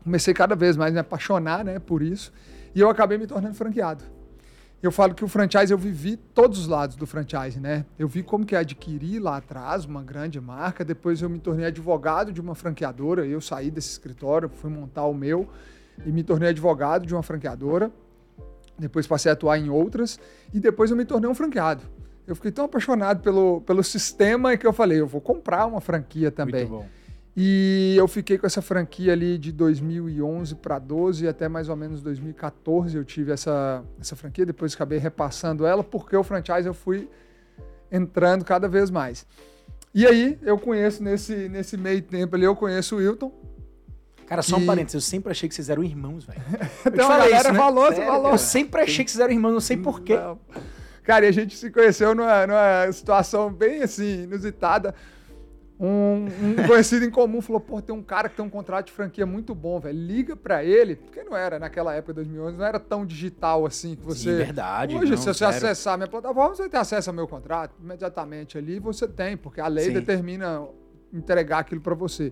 Comecei 0.03 0.35
cada 0.35 0.57
vez 0.57 0.77
mais 0.77 0.91
a 0.91 0.95
me 0.95 0.99
apaixonar 0.99 1.65
né, 1.65 1.79
por 1.79 2.03
isso. 2.03 2.33
E 2.75 2.81
eu 2.81 2.91
acabei 2.91 3.17
me 3.17 3.29
tornando 3.29 3.55
franqueado. 3.55 4.03
Eu 4.83 4.91
falo 4.91 5.15
que 5.15 5.23
o 5.23 5.29
franchise 5.29 5.71
eu 5.71 5.77
vivi 5.77 6.17
todos 6.17 6.59
os 6.59 6.67
lados 6.67 6.97
do 6.97 7.07
franchise, 7.07 7.61
né? 7.61 7.85
Eu 7.99 8.09
vi 8.09 8.23
como 8.23 8.47
que 8.47 8.55
é 8.55 8.59
adquirir 8.59 9.21
lá 9.21 9.37
atrás 9.37 9.85
uma 9.85 10.03
grande 10.03 10.41
marca, 10.41 10.83
depois 10.83 11.21
eu 11.21 11.29
me 11.29 11.39
tornei 11.39 11.67
advogado 11.67 12.33
de 12.33 12.41
uma 12.41 12.55
franqueadora, 12.55 13.27
eu 13.27 13.43
saí 13.43 13.71
desse 13.71 13.91
escritório, 13.91 14.49
fui 14.49 14.71
montar 14.71 15.05
o 15.05 15.13
meu 15.13 15.47
e 16.05 16.11
me 16.11 16.25
tornei 16.25 16.49
advogado 16.49 17.07
de 17.07 17.15
uma 17.15 17.23
franqueadora. 17.23 17.91
Depois 18.79 19.07
passei 19.07 19.31
a 19.31 19.35
atuar 19.35 19.59
em 19.59 19.69
outras 19.69 20.19
e 20.55 20.59
depois 20.59 20.91
eu 20.91 20.97
me 20.97 21.05
tornei 21.05 21.29
um 21.29 21.35
franqueado. 21.35 21.83
Eu 22.27 22.35
fiquei 22.35 22.51
tão 22.51 22.65
apaixonado 22.65 23.21
pelo, 23.21 23.61
pelo 23.63 23.83
sistema 23.83 24.57
que 24.57 24.67
eu 24.67 24.73
falei, 24.73 25.01
eu 25.01 25.07
vou 25.07 25.21
comprar 25.21 25.67
uma 25.67 25.81
franquia 25.81 26.31
também. 26.31 26.67
Muito 26.67 26.83
bom. 26.83 27.00
E 27.37 27.95
eu 27.97 28.09
fiquei 28.09 28.37
com 28.37 28.47
essa 28.47 28.61
franquia 28.61 29.13
ali 29.13 29.39
de 29.39 29.53
2011 29.53 30.57
para 30.57 30.79
12 30.79 31.29
até 31.29 31.49
mais 31.49 31.69
ou 31.69 31.77
menos 31.77 32.03
2014 32.03 32.97
eu 32.97 33.05
tive 33.05 33.31
essa, 33.31 33.85
essa 34.01 34.17
franquia, 34.17 34.45
depois 34.45 34.75
acabei 34.75 34.99
repassando 34.99 35.65
ela 35.65 35.85
porque 35.85 36.17
o 36.17 36.25
franchise 36.25 36.67
eu 36.67 36.75
fui 36.75 37.09
entrando 37.91 38.45
cada 38.45 38.69
vez 38.69 38.91
mais. 38.91 39.27
E 39.95 40.07
aí 40.07 40.39
eu 40.43 40.59
conheço 40.59 41.03
nesse, 41.03 41.49
nesse 41.49 41.77
meio 41.77 42.03
tempo 42.03 42.37
ali, 42.37 42.45
eu 42.45 42.55
conheço 42.55 42.97
o 42.97 42.99
Wilton. 42.99 43.33
Cara, 44.27 44.43
só 44.43 44.57
um 44.57 44.63
E- 44.63 44.67
parênteses, 44.67 44.95
eu 44.95 45.01
sempre 45.01 45.33
achei 45.33 45.49
que 45.49 45.55
vocês 45.55 45.69
eram 45.69 45.83
irmãos, 45.83 46.25
velho. 46.25 46.41
Então 46.87 47.07
a 47.11 47.19
galera 47.19 47.37
isso, 47.41 47.53
né? 47.53 47.59
falou, 47.59 47.89
Sério, 47.89 48.07
falou. 48.07 48.31
Eu 48.33 48.39
sempre 48.39 48.81
achei 48.83 49.05
que 49.05 49.11
vocês 49.11 49.21
eram 49.21 49.33
irmãos, 49.33 49.53
não 49.53 49.61
sei 49.61 49.77
porquê. 49.77 50.17
Cara, 51.03 51.25
e 51.25 51.29
a 51.29 51.33
gente 51.33 51.57
se 51.57 51.71
conheceu 51.71 52.15
numa, 52.15 52.47
numa 52.47 52.93
situação 52.93 53.53
bem 53.53 53.83
assim, 53.83 54.23
inusitada. 54.23 54.95
Um, 55.83 56.27
um 56.27 56.55
conhecido 56.69 57.07
em 57.07 57.11
comum 57.11 57.41
falou: 57.41 57.59
pô, 57.59 57.81
tem 57.81 57.95
um 57.95 58.03
cara 58.03 58.29
que 58.29 58.37
tem 58.37 58.45
um 58.45 58.51
contrato 58.51 58.87
de 58.87 58.93
franquia 58.93 59.25
muito 59.25 59.55
bom, 59.55 59.81
velho. 59.81 59.99
Liga 59.99 60.37
pra 60.37 60.63
ele, 60.63 60.97
porque 60.97 61.23
não 61.23 61.35
era 61.35 61.59
naquela 61.59 61.95
época, 61.95 62.13
2011, 62.15 62.59
não 62.59 62.65
era 62.67 62.79
tão 62.79 63.07
digital 63.07 63.65
assim 63.65 63.97
que 63.97 64.03
você. 64.05 64.31
Sim, 64.31 64.37
verdade. 64.37 64.95
Hoje, 64.95 65.13
não, 65.13 65.17
se 65.17 65.25
você 65.25 65.35
sério. 65.39 65.57
acessar 65.57 65.95
a 65.95 65.97
minha 65.97 66.09
plataforma, 66.09 66.55
você 66.55 66.69
tem 66.69 66.79
acesso 66.79 67.09
ao 67.09 67.17
meu 67.17 67.27
contrato 67.27 67.75
imediatamente 67.83 68.59
ali, 68.59 68.79
você 68.79 69.09
tem, 69.09 69.39
porque 69.39 69.59
a 69.61 69.69
lei 69.69 69.87
Sim. 69.87 69.93
determina 69.95 70.69
entregar 71.13 71.61
aquilo 71.61 71.81
pra 71.81 71.95
você. 71.95 72.31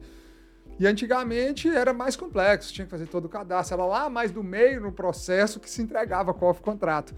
E 0.79 0.87
antigamente 0.87 1.69
era 1.69 1.93
mais 1.93 2.15
complexo, 2.15 2.73
tinha 2.73 2.85
que 2.85 2.91
fazer 2.91 3.07
todo 3.07 3.25
o 3.25 3.29
cadastro, 3.29 3.75
era 3.75 3.85
lá 3.85 4.11
mais 4.11 4.31
do 4.31 4.45
meio 4.45 4.81
no 4.81 4.93
processo 4.93 5.59
que 5.59 5.69
se 5.69 5.83
entregava 5.83 6.33
qual 6.35 6.53
foi 6.53 6.61
o 6.61 6.65
contrato. 6.65 7.15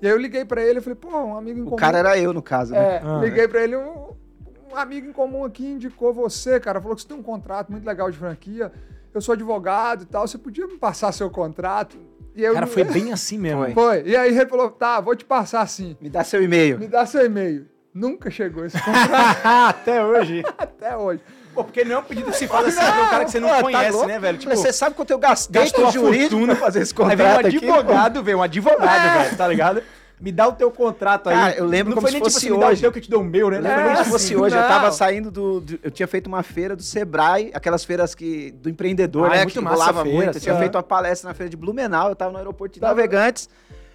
E 0.00 0.06
aí 0.06 0.12
eu 0.12 0.18
liguei 0.18 0.44
pra 0.44 0.60
ele 0.60 0.78
e 0.78 0.82
falei, 0.82 0.96
pô, 0.96 1.08
um 1.16 1.36
amigo 1.36 1.60
em 1.60 1.64
comum. 1.64 1.76
O 1.76 1.78
cara 1.78 1.98
era 1.98 2.18
eu, 2.18 2.32
no 2.32 2.42
caso, 2.42 2.72
né? 2.72 2.96
É, 2.96 3.02
Ah, 3.04 3.20
liguei 3.22 3.46
pra 3.46 3.62
ele, 3.62 3.76
um, 3.76 4.16
um 4.72 4.76
amigo 4.76 5.08
em 5.08 5.12
comum 5.12 5.44
aqui 5.44 5.64
indicou 5.66 6.12
você, 6.12 6.58
cara, 6.58 6.80
falou 6.80 6.96
que 6.96 7.02
você 7.02 7.08
tem 7.08 7.16
um 7.16 7.22
contrato 7.22 7.70
muito 7.70 7.84
legal 7.86 8.10
de 8.10 8.16
franquia, 8.18 8.72
eu 9.12 9.20
sou 9.20 9.34
advogado 9.34 10.02
e 10.02 10.06
tal, 10.06 10.26
você 10.26 10.38
podia 10.38 10.66
me 10.66 10.78
passar 10.78 11.12
seu 11.12 11.28
contrato? 11.30 11.96
E 12.34 12.42
eu, 12.42 12.54
Cara, 12.54 12.66
foi 12.66 12.82
bem 12.84 13.12
assim 13.12 13.36
mesmo. 13.38 13.60
Foi. 13.60 13.68
hein? 13.68 13.74
Foi. 13.74 14.02
E 14.06 14.16
aí 14.16 14.36
ele 14.36 14.46
falou, 14.46 14.70
tá, 14.70 15.00
vou 15.00 15.14
te 15.14 15.24
passar 15.24 15.66
sim. 15.68 15.96
Me 16.00 16.08
dá 16.08 16.24
seu 16.24 16.42
e-mail. 16.42 16.78
Me 16.78 16.86
dá 16.88 17.04
seu 17.04 17.24
e-mail. 17.26 17.66
Nunca 17.94 18.30
chegou 18.30 18.64
esse 18.64 18.80
contrato 18.82 19.46
Até 19.46 20.02
hoje. 20.02 20.42
até 20.56 20.96
hoje. 20.96 21.20
Pô, 21.54 21.62
porque 21.62 21.84
não 21.84 21.96
é 21.96 21.98
um 21.98 22.02
pedido 22.02 22.30
que 22.30 22.36
se 22.38 22.48
faz 22.48 22.68
assim 22.68 22.78
pra 22.78 23.02
um 23.02 23.08
cara 23.10 23.24
que 23.26 23.30
você 23.30 23.38
não 23.40 23.48
Pô, 23.50 23.54
tá 23.56 23.60
conhece, 23.64 23.90
louco? 23.92 24.08
né, 24.08 24.18
velho? 24.18 24.38
Tipo, 24.38 24.56
você 24.56 24.72
sabe 24.72 24.96
quanto 24.96 25.10
eu 25.10 25.18
gastei 25.18 25.70
com 25.70 25.90
jurídico 25.90 26.30
fortuna 26.30 26.54
pra 26.56 26.64
fazer 26.64 26.80
esse 26.80 26.94
Aí 27.02 27.14
vem 27.14 27.26
um 27.26 27.28
contrato 27.28 27.46
aqui? 27.46 27.56
advogado, 27.58 28.22
velho, 28.22 28.38
um 28.38 28.42
advogado, 28.42 29.18
velho, 29.22 29.36
tá 29.36 29.46
ligado? 29.48 29.82
Me 30.22 30.30
dá 30.30 30.46
o 30.46 30.52
teu 30.52 30.70
contrato 30.70 31.28
aí. 31.28 31.34
Cara, 31.34 31.54
eu 31.56 31.66
lembro 31.66 31.90
não 31.90 31.96
como 31.96 32.02
foi 32.02 32.10
se 32.10 32.14
nem 32.14 32.22
fosse 32.22 32.36
tipo 32.40 32.54
assim, 32.54 32.54
me 32.54 32.80
dá 32.80 32.88
o 32.88 32.92
que 32.92 32.98
eu 32.98 33.02
te 33.02 33.10
dou 33.10 33.20
o 33.22 33.24
meu, 33.24 33.50
né? 33.50 33.56
Eu 33.58 33.62
Não 33.62 33.68
lembro 33.70 33.84
nem 33.84 33.92
como 33.94 33.96
se 33.96 34.02
tipo 34.04 34.12
fosse 34.12 34.26
assim. 34.26 34.36
hoje. 34.36 34.54
Eu 34.56 34.60
não. 34.62 34.68
tava 34.68 34.92
saindo 34.92 35.30
do, 35.32 35.60
do- 35.60 35.80
Eu 35.82 35.90
tinha 35.90 36.06
feito 36.06 36.28
uma 36.28 36.42
feira 36.44 36.76
do 36.76 36.82
Sebrae, 36.82 37.50
aquelas 37.52 37.84
feiras 37.84 38.14
que 38.14 38.52
do 38.52 38.70
empreendedor, 38.70 39.24
Ah, 39.24 39.34
é 39.34 39.38
né? 39.38 39.42
muito 39.44 39.58
que 39.58 39.64
rolava 39.64 40.00
a 40.00 40.04
feira, 40.04 40.16
muito. 40.24 40.36
Eu 40.38 40.40
tinha 40.40 40.56
feito 40.56 40.76
uma 40.76 40.82
palestra 40.82 41.28
na 41.28 41.34
feira 41.34 41.50
de 41.50 41.56
Blumenau, 41.56 42.08
eu 42.10 42.14
tava 42.16 42.30
no 42.30 42.38
aeroporto 42.38 42.74
de 42.74 42.80
Tava- 42.80 42.94
Navegantes, 42.94 43.48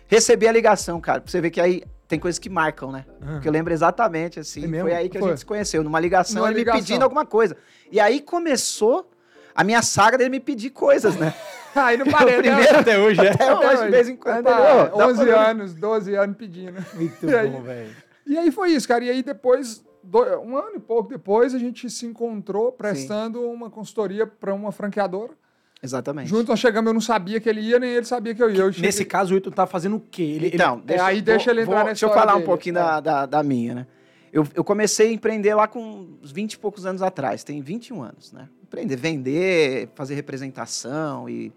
recebi 0.07 0.47
a 0.47 0.51
ligação, 0.51 0.99
cara. 0.99 1.21
Pra 1.21 1.31
você 1.31 1.39
ver 1.39 1.49
que 1.49 1.61
aí 1.61 1.81
tem 2.09 2.19
coisas 2.19 2.37
que 2.39 2.49
marcam, 2.49 2.91
né? 2.91 3.05
Ah. 3.21 3.25
Porque 3.33 3.47
eu 3.47 3.51
lembro 3.51 3.71
exatamente, 3.73 4.39
assim. 4.39 4.65
É 4.75 4.81
foi 4.81 4.93
aí 4.93 5.07
que 5.09 5.17
a 5.17 5.21
Foi. 5.21 5.29
gente 5.29 5.39
se 5.39 5.45
conheceu, 5.45 5.81
numa 5.83 5.99
ligação, 5.99 6.37
Numa 6.41 6.49
ele 6.49 6.59
ligação. 6.59 6.79
me 6.81 6.85
pedindo 6.85 7.03
alguma 7.03 7.25
coisa. 7.25 7.55
E 7.89 7.99
aí 8.01 8.19
começou 8.19 9.09
a 9.57 9.63
minha 9.63 9.81
saga 9.81 10.17
dele 10.17 10.29
me 10.29 10.39
pedir 10.39 10.69
coisas, 10.69 11.15
né? 11.17 11.33
Aí 11.75 11.97
não 11.97 12.05
parei, 12.07 12.37
né? 12.37 12.41
primeiro- 12.43 12.77
Até 12.79 12.97
hoje, 12.97 13.19
é. 13.25 13.29
Até 13.31 13.53
hoje, 13.53 13.83
de 13.85 13.89
vez 13.91 14.07
em 14.09 14.15
quando. 14.15 14.47
Ele, 14.47 14.55
"Ô, 14.93 14.97
dá 14.97 15.07
11 15.07 15.25
pra- 15.25 15.49
anos, 15.49 15.73
12 15.73 16.15
anos 16.15 16.37
pedindo. 16.37 16.83
Muito 16.93 17.25
E 17.25 17.35
aí? 17.35 17.49
bom, 17.49 17.61
velho. 17.61 17.89
E 18.25 18.37
aí 18.37 18.51
foi 18.51 18.71
isso, 18.71 18.87
cara. 18.87 19.03
E 19.03 19.09
aí 19.09 19.21
depois, 19.21 19.83
um 20.43 20.57
ano 20.57 20.75
e 20.75 20.79
pouco 20.79 21.09
depois, 21.09 21.53
a 21.53 21.59
gente 21.59 21.89
se 21.89 22.05
encontrou 22.05 22.71
prestando 22.71 23.41
uma 23.41 23.69
consultoria 23.69 24.25
para 24.25 24.53
uma 24.53 24.71
franqueadora. 24.71 25.33
Exatamente. 25.83 26.29
Junto 26.29 26.49
nós 26.49 26.59
chegamos, 26.59 26.87
eu 26.87 26.93
não 26.95 27.01
sabia 27.01 27.39
que 27.39 27.47
ele 27.47 27.61
ia, 27.61 27.77
nem 27.77 27.91
ele 27.91 28.05
sabia 28.05 28.33
que 28.33 28.41
eu 28.41 28.49
ia. 28.49 28.61
Eu 28.61 28.71
cheguei- 28.73 28.87
Nesse 28.87 29.05
caso, 29.05 29.31
o 29.31 29.35
Wilton 29.35 29.51
tá 29.51 29.67
fazendo 29.67 29.97
o 29.97 29.99
quê? 29.99 30.23
Ele, 30.23 30.51
Então, 30.53 30.81
É, 30.87 30.99
aí 30.99 31.21
deixa 31.21 31.51
ele 31.51 31.61
entrar 31.61 31.79
na 31.79 31.83
Deixa 31.85 32.05
eu 32.07 32.09
falar 32.13 32.33
um 32.33 32.37
dele. 32.37 32.45
pouquinho 32.47 32.77
É. 32.77 32.79
da, 32.79 32.99
da, 32.99 33.25
da 33.27 33.43
minha, 33.43 33.75
né? 33.75 33.87
Eu, 34.33 34.45
eu 34.55 34.63
comecei 34.63 35.09
a 35.09 35.13
empreender 35.13 35.53
lá 35.53 35.67
com 35.67 36.07
uns 36.21 36.31
20 36.31 36.53
e 36.53 36.57
poucos 36.57 36.85
anos 36.87 37.03
atrás, 37.03 37.43
tem 37.43 37.61
21 37.61 38.01
anos, 38.01 38.33
né? 38.33 38.49
Empreender, 38.67 38.97
vender, 38.97 39.89
fazer 39.95 40.15
representação 40.15 41.29
e 41.29 41.51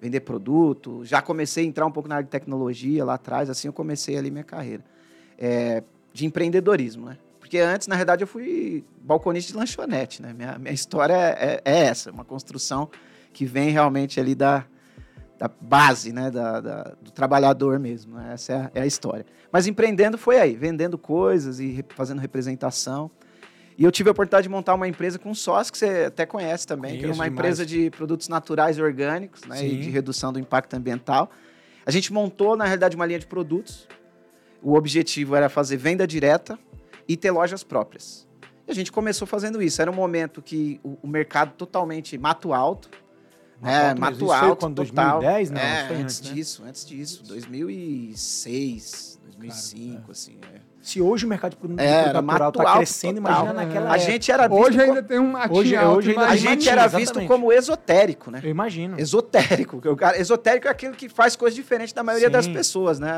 vender 0.00 0.20
produto. 0.20 1.04
Já 1.04 1.20
comecei 1.20 1.64
a 1.64 1.66
entrar 1.66 1.86
um 1.86 1.90
pouco 1.90 2.08
na 2.08 2.16
área 2.16 2.24
de 2.24 2.30
tecnologia 2.30 3.04
lá 3.04 3.14
atrás, 3.14 3.50
assim 3.50 3.68
eu 3.68 3.72
comecei 3.72 4.16
ali 4.16 4.30
minha 4.30 4.44
carreira. 4.44 4.82
É, 5.38 5.82
de 6.12 6.24
empreendedorismo, 6.24 7.06
né? 7.06 7.18
Porque 7.38 7.58
antes, 7.58 7.86
na 7.86 7.96
verdade, 7.96 8.22
eu 8.22 8.26
fui 8.26 8.82
balconista 9.02 9.52
de 9.52 9.58
lanchonete, 9.58 10.22
né? 10.22 10.32
Minha, 10.32 10.58
minha 10.58 10.72
história 10.72 11.14
é, 11.14 11.60
é 11.64 11.78
essa, 11.84 12.10
uma 12.10 12.24
construção 12.24 12.88
que 13.32 13.44
vem 13.44 13.68
realmente 13.70 14.18
ali 14.18 14.34
da, 14.34 14.64
da 15.38 15.48
base, 15.60 16.12
né, 16.12 16.30
da, 16.30 16.60
da- 16.60 16.94
do 17.02 17.10
trabalhador 17.10 17.78
mesmo. 17.78 18.16
né? 18.16 18.30
Essa 18.32 18.52
é 18.52 18.56
a, 18.56 18.70
é 18.76 18.80
a 18.82 18.86
história. 18.86 19.26
Mas 19.52 19.66
empreendendo 19.66 20.16
foi 20.16 20.38
aí, 20.38 20.54
vendendo 20.56 20.96
coisas 20.96 21.60
e 21.60 21.84
fazendo 21.90 22.20
representação. 22.20 23.10
E 23.76 23.84
eu 23.84 23.90
tive 23.90 24.08
a 24.08 24.12
oportunidade 24.12 24.44
de 24.44 24.48
montar 24.48 24.74
uma 24.74 24.86
empresa 24.86 25.18
com 25.18 25.30
um 25.30 25.34
sócio 25.34 25.72
que 25.72 25.78
você 25.78 26.04
até 26.06 26.24
conhece 26.24 26.66
também, 26.66 26.92
que 26.92 26.98
é 26.98 27.00
Conheço 27.02 27.18
uma 27.18 27.24
demais. 27.24 27.38
empresa 27.38 27.66
de 27.66 27.90
produtos 27.90 28.28
naturais 28.28 28.78
e 28.78 28.82
orgânicos, 28.82 29.42
né, 29.44 29.66
e 29.66 29.70
Sim. 29.70 29.80
de 29.80 29.90
redução 29.90 30.32
do 30.32 30.38
impacto 30.38 30.74
ambiental. 30.74 31.30
A 31.84 31.90
gente 31.90 32.12
montou, 32.12 32.56
na 32.56 32.64
realidade, 32.64 32.94
uma 32.94 33.04
linha 33.04 33.18
de 33.18 33.26
produtos. 33.26 33.88
O 34.62 34.74
objetivo 34.74 35.34
era 35.36 35.48
fazer 35.48 35.76
venda 35.76 36.06
direta 36.06 36.58
e 37.06 37.16
ter 37.16 37.30
lojas 37.30 37.64
próprias. 37.64 38.26
E 38.66 38.70
a 38.70 38.74
gente 38.74 38.90
começou 38.90 39.26
fazendo 39.26 39.60
isso. 39.60 39.82
Era 39.82 39.90
um 39.90 39.94
momento 39.94 40.40
que 40.40 40.80
o, 40.82 40.96
o 41.02 41.06
mercado 41.08 41.52
totalmente 41.52 42.16
mato 42.16 42.54
alto, 42.54 42.88
é, 43.62 43.88
Mato, 43.88 44.00
mato 44.00 44.16
isso 44.16 44.26
foi 44.26 44.36
alto, 44.36 44.60
quando, 44.60 44.84
total. 44.84 45.20
2010? 45.20 45.50
Não, 45.50 45.60
é, 45.60 45.80
antes 45.82 46.00
antes, 46.00 46.20
né? 46.20 46.34
disso, 46.34 46.64
antes 46.66 46.84
disso, 46.84 47.22
2006, 47.24 49.20
2005, 49.24 50.10
assim. 50.10 50.38
é. 50.54 50.73
Se 50.84 51.00
hoje 51.00 51.24
o 51.24 51.28
mercado 51.30 51.52
de 51.52 51.56
produto 51.56 51.80
É, 51.80 52.08
era 52.10 52.20
natural 52.20 52.52
tá 52.52 52.62
mato 52.62 52.76
crescendo, 52.76 53.22
total. 53.22 53.32
imagina 53.46 53.52
naquela 53.64 53.90
A 53.90 53.94
época. 53.96 54.10
gente 54.12 54.30
era 54.30 54.46
visto, 54.46 54.60
Hoje 54.66 54.80
ainda 54.82 55.02
tem 55.02 55.18
um 55.18 55.30
matinho 55.30 55.58
Hoje- 55.58 55.76
alto, 55.76 55.96
hoje 55.98 56.10
ainda 56.10 56.26
a 56.26 56.36
gente 56.36 56.68
era 56.68 56.82
exatamente. 56.82 57.12
visto 57.14 57.26
como 57.26 57.50
esotérico, 57.50 58.30
né? 58.30 58.40
Eu 58.44 58.50
imagino. 58.50 59.00
Esotérico. 59.00 59.80
que 59.80 59.88
o 59.88 59.96
cara- 59.96 60.18
Esotérico 60.18 60.68
é 60.68 60.70
aquele 60.70 60.94
que 60.94 61.08
faz 61.08 61.36
coisas 61.36 61.54
diferentes 61.56 61.94
da 61.94 62.02
maioria 62.02 62.28
Sim. 62.28 62.32
das 62.32 62.46
pessoas, 62.46 62.98
né? 62.98 63.10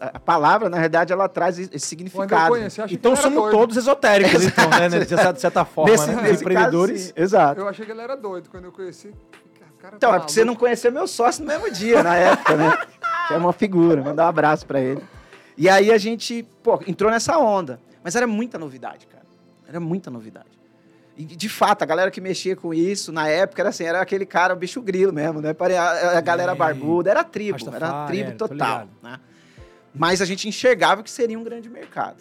A, 0.00 0.10
a 0.16 0.20
palavra, 0.20 0.68
na 0.68 0.78
verdade, 0.78 1.14
ela 1.14 1.26
traz 1.26 1.58
esse 1.58 1.78
significado. 1.80 2.50
conheci, 2.50 2.82
achei 2.82 2.94
Então 2.94 3.16
somos 3.16 3.38
doido. 3.40 3.56
todos 3.56 3.76
esotéricos, 3.78 4.44
então, 4.44 4.68
né? 4.68 4.88
De 4.90 5.06
certa, 5.08 5.32
de 5.32 5.40
certa 5.40 5.64
forma, 5.64 5.90
Nesse, 5.90 6.06
né? 6.10 6.22
Nesse 6.22 6.42
empreendedores. 6.42 7.06
caso. 7.06 7.12
Exato. 7.16 7.60
Eu 7.62 7.68
achei 7.68 7.86
que 7.86 7.90
ele 7.92 8.02
era 8.02 8.16
doido 8.16 8.50
quando 8.50 8.64
eu 8.66 8.72
conheci. 8.72 9.10
Cara, 9.80 9.96
Então, 9.96 10.10
tá 10.10 10.16
é 10.16 10.18
porque 10.18 10.32
você 10.32 10.44
não 10.44 10.54
conheceu 10.54 10.92
meu 10.92 11.06
sócio 11.06 11.42
no 11.42 11.48
mesmo 11.48 11.70
dia, 11.70 12.02
na 12.02 12.16
época, 12.16 12.54
né? 12.54 12.76
Que 13.28 13.32
é 13.32 13.36
uma 13.38 13.54
figura, 13.54 14.02
mandar 14.02 14.26
um 14.26 14.28
abraço 14.28 14.66
pra 14.66 14.78
ele. 14.78 15.02
E 15.56 15.68
aí 15.68 15.92
a 15.92 15.98
gente, 15.98 16.42
pô, 16.62 16.80
entrou 16.86 17.10
nessa 17.10 17.38
onda. 17.38 17.80
Mas 18.02 18.16
era 18.16 18.26
muita 18.26 18.58
novidade, 18.58 19.06
cara. 19.06 19.24
Era 19.66 19.80
muita 19.80 20.10
novidade. 20.10 20.54
E, 21.16 21.24
de 21.24 21.48
fato, 21.48 21.82
a 21.82 21.86
galera 21.86 22.10
que 22.10 22.20
mexia 22.20 22.56
com 22.56 22.74
isso, 22.74 23.12
na 23.12 23.28
época, 23.28 23.62
era 23.62 23.68
assim, 23.68 23.84
era 23.84 24.00
aquele 24.00 24.26
cara, 24.26 24.52
o 24.52 24.56
bicho 24.56 24.82
grilo 24.82 25.12
mesmo, 25.12 25.40
né? 25.40 25.54
A, 25.78 26.18
a 26.18 26.20
galera 26.20 26.54
barbuda, 26.54 27.10
era 27.10 27.22
tribo, 27.22 27.56
era 27.56 27.70
Rastafari, 27.70 28.12
tribo 28.12 28.30
é, 28.30 28.34
tô 28.34 28.48
total, 28.48 28.88
né? 29.02 29.20
Mas 29.94 30.20
a 30.20 30.24
gente 30.24 30.48
enxergava 30.48 31.04
que 31.04 31.10
seria 31.10 31.38
um 31.38 31.44
grande 31.44 31.70
mercado. 31.70 32.16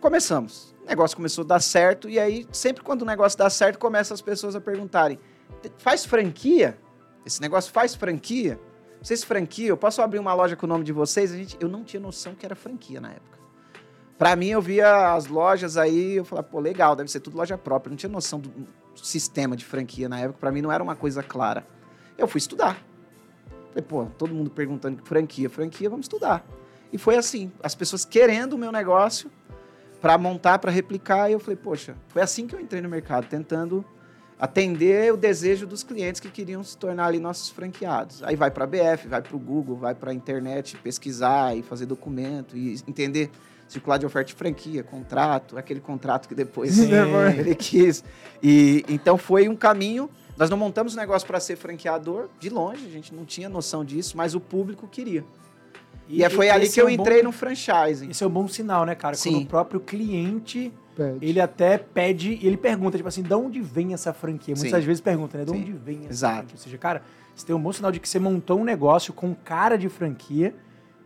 Começamos. 0.00 0.72
O 0.84 0.88
negócio 0.88 1.16
começou 1.16 1.42
a 1.42 1.46
dar 1.48 1.60
certo, 1.60 2.08
e 2.08 2.16
aí, 2.16 2.46
sempre 2.52 2.84
quando 2.84 3.02
o 3.02 3.04
negócio 3.04 3.36
dá 3.36 3.50
certo, 3.50 3.76
começam 3.76 4.14
as 4.14 4.22
pessoas 4.22 4.54
a 4.54 4.60
perguntarem: 4.60 5.18
faz 5.78 6.04
franquia? 6.04 6.78
Esse 7.24 7.40
negócio 7.40 7.72
faz 7.72 7.96
franquia? 7.96 8.56
Vocês 9.02 9.22
franquia? 9.22 9.68
Eu 9.68 9.76
posso 9.76 10.02
abrir 10.02 10.18
uma 10.18 10.34
loja 10.34 10.56
com 10.56 10.66
o 10.66 10.68
nome 10.68 10.84
de 10.84 10.92
vocês? 10.92 11.32
A 11.32 11.36
gente, 11.36 11.56
eu 11.60 11.68
não 11.68 11.84
tinha 11.84 12.00
noção 12.00 12.34
que 12.34 12.44
era 12.44 12.54
franquia 12.54 13.00
na 13.00 13.10
época. 13.10 13.38
Pra 14.18 14.34
mim, 14.34 14.48
eu 14.48 14.62
via 14.62 15.14
as 15.14 15.26
lojas 15.26 15.76
aí, 15.76 16.16
eu 16.16 16.24
falava, 16.24 16.48
pô, 16.48 16.58
legal, 16.58 16.96
deve 16.96 17.10
ser 17.10 17.20
tudo 17.20 17.36
loja 17.36 17.58
própria. 17.58 17.88
Eu 17.88 17.92
não 17.92 17.96
tinha 17.96 18.10
noção 18.10 18.40
do 18.40 18.50
sistema 18.96 19.54
de 19.54 19.64
franquia 19.64 20.08
na 20.08 20.20
época, 20.20 20.38
pra 20.40 20.50
mim 20.50 20.62
não 20.62 20.72
era 20.72 20.82
uma 20.82 20.96
coisa 20.96 21.22
clara. 21.22 21.66
Eu 22.16 22.26
fui 22.26 22.38
estudar. 22.38 22.82
Falei, 23.68 23.82
pô, 23.86 24.06
todo 24.16 24.34
mundo 24.34 24.50
perguntando 24.50 25.04
franquia, 25.04 25.50
franquia, 25.50 25.90
vamos 25.90 26.06
estudar. 26.06 26.44
E 26.90 26.96
foi 26.96 27.16
assim, 27.16 27.52
as 27.62 27.74
pessoas 27.74 28.04
querendo 28.06 28.54
o 28.54 28.58
meu 28.58 28.72
negócio 28.72 29.30
para 30.00 30.16
montar, 30.16 30.58
para 30.58 30.70
replicar, 30.70 31.28
e 31.28 31.34
eu 31.34 31.40
falei, 31.40 31.56
poxa, 31.56 31.94
foi 32.08 32.22
assim 32.22 32.46
que 32.46 32.54
eu 32.54 32.60
entrei 32.60 32.80
no 32.80 32.88
mercado, 32.88 33.26
tentando 33.28 33.84
atender 34.38 35.12
o 35.12 35.16
desejo 35.16 35.66
dos 35.66 35.82
clientes 35.82 36.20
que 36.20 36.28
queriam 36.30 36.62
se 36.62 36.76
tornar 36.76 37.06
ali 37.06 37.18
nossos 37.18 37.48
franqueados. 37.50 38.22
Aí 38.22 38.36
vai 38.36 38.50
para 38.50 38.64
a 38.64 38.66
BF, 38.66 39.08
vai 39.08 39.22
para 39.22 39.34
o 39.34 39.38
Google, 39.38 39.76
vai 39.76 39.94
para 39.94 40.10
a 40.10 40.14
internet 40.14 40.76
pesquisar 40.78 41.56
e 41.56 41.62
fazer 41.62 41.86
documento 41.86 42.56
e 42.56 42.74
entender 42.86 43.30
circular 43.66 43.98
de 43.98 44.06
oferta 44.06 44.28
de 44.28 44.34
franquia, 44.34 44.82
contrato, 44.84 45.58
aquele 45.58 45.80
contrato 45.80 46.28
que 46.28 46.34
depois 46.34 46.74
Sim. 46.74 46.90
ele 47.38 47.54
quis. 47.54 48.04
E 48.42 48.84
então 48.88 49.16
foi 49.18 49.48
um 49.48 49.56
caminho. 49.56 50.08
Nós 50.36 50.50
não 50.50 50.56
montamos 50.58 50.92
o 50.92 50.96
negócio 50.98 51.26
para 51.26 51.40
ser 51.40 51.56
franqueador, 51.56 52.28
de 52.38 52.50
longe, 52.50 52.84
a 52.86 52.90
gente 52.90 53.14
não 53.14 53.24
tinha 53.24 53.48
noção 53.48 53.82
disso, 53.82 54.18
mas 54.18 54.34
o 54.34 54.40
público 54.40 54.86
queria. 54.86 55.24
E, 56.08 56.28
foi 56.30 56.50
ali 56.50 56.68
que 56.68 56.78
é 56.78 56.82
eu 56.82 56.86
um 56.86 56.90
entrei 56.90 57.18
bom- 57.18 57.24
no 57.28 57.32
franchising. 57.32 58.10
Esse 58.10 58.22
é 58.22 58.26
um 58.26 58.30
bom 58.30 58.46
sinal, 58.46 58.84
né, 58.84 58.94
cara? 58.94 59.16
Quando 59.16 59.22
Sim. 59.22 59.42
o 59.42 59.46
próprio 59.46 59.80
cliente, 59.80 60.72
Pede. 60.96 61.18
ele 61.24 61.40
até 61.40 61.76
pede, 61.78 62.38
ele 62.42 62.56
pergunta, 62.56 62.96
tipo 62.96 63.08
assim, 63.08 63.22
de 63.22 63.34
onde 63.34 63.60
vem 63.60 63.92
essa 63.92 64.12
franquia? 64.12 64.54
Muitas 64.56 64.80
Sim. 64.80 64.86
vezes 64.86 65.00
pergunta, 65.00 65.36
né? 65.38 65.44
De 65.44 65.50
Sim. 65.50 65.58
onde 65.58 65.72
vem 65.72 65.98
essa 66.00 66.08
Exato. 66.10 66.36
franquia? 66.38 66.54
Ou 66.56 66.62
seja, 66.62 66.78
cara, 66.78 67.02
você 67.34 67.46
tem 67.46 67.54
um 67.54 67.60
bom 67.60 67.72
sinal 67.72 67.92
de 67.92 68.00
que 68.00 68.08
você 68.08 68.18
montou 68.18 68.58
um 68.58 68.64
negócio 68.64 69.12
com 69.12 69.34
cara 69.34 69.76
de 69.76 69.88
franquia 69.88 70.54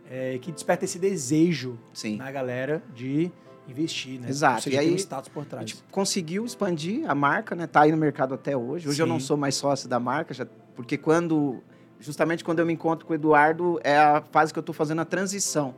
é, 0.09 0.37
que 0.39 0.51
desperta 0.51 0.85
esse 0.85 0.97
desejo 0.97 1.77
Sim. 1.93 2.15
na 2.17 2.31
galera 2.31 2.81
de 2.95 3.31
investir, 3.67 4.19
né? 4.19 4.29
Exato. 4.29 4.63
Seja, 4.63 4.77
E 4.77 4.79
tem 4.79 4.89
um 4.89 4.93
aí, 4.93 4.99
status 4.99 5.29
por 5.29 5.43
A 5.43 5.45
trás. 5.45 5.69
gente 5.69 5.83
conseguiu 5.91 6.45
expandir 6.45 7.09
a 7.09 7.13
marca, 7.15 7.55
né? 7.55 7.67
Tá 7.67 7.81
aí 7.81 7.91
no 7.91 7.97
mercado 7.97 8.33
até 8.33 8.55
hoje. 8.55 8.87
Hoje 8.89 9.01
eu 9.01 9.05
não 9.07 9.19
Sim. 9.19 9.25
sou 9.27 9.37
mais 9.37 9.55
sócio 9.55 9.87
da 9.89 9.99
marca, 9.99 10.33
já, 10.33 10.45
porque 10.75 10.97
quando. 10.97 11.61
Justamente 11.99 12.43
quando 12.43 12.57
eu 12.59 12.65
me 12.65 12.73
encontro 12.73 13.05
com 13.05 13.13
o 13.13 13.15
Eduardo, 13.15 13.79
é 13.83 13.95
a 13.95 14.23
fase 14.31 14.51
que 14.51 14.57
eu 14.57 14.61
estou 14.61 14.73
fazendo 14.73 15.01
a 15.01 15.05
transição. 15.05 15.75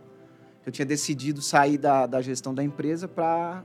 Eu 0.66 0.72
tinha 0.72 0.86
decidido 0.86 1.42
sair 1.42 1.78
da, 1.78 2.06
da 2.08 2.22
gestão 2.22 2.54
da 2.56 2.64
empresa 2.64 3.08
para. 3.08 3.64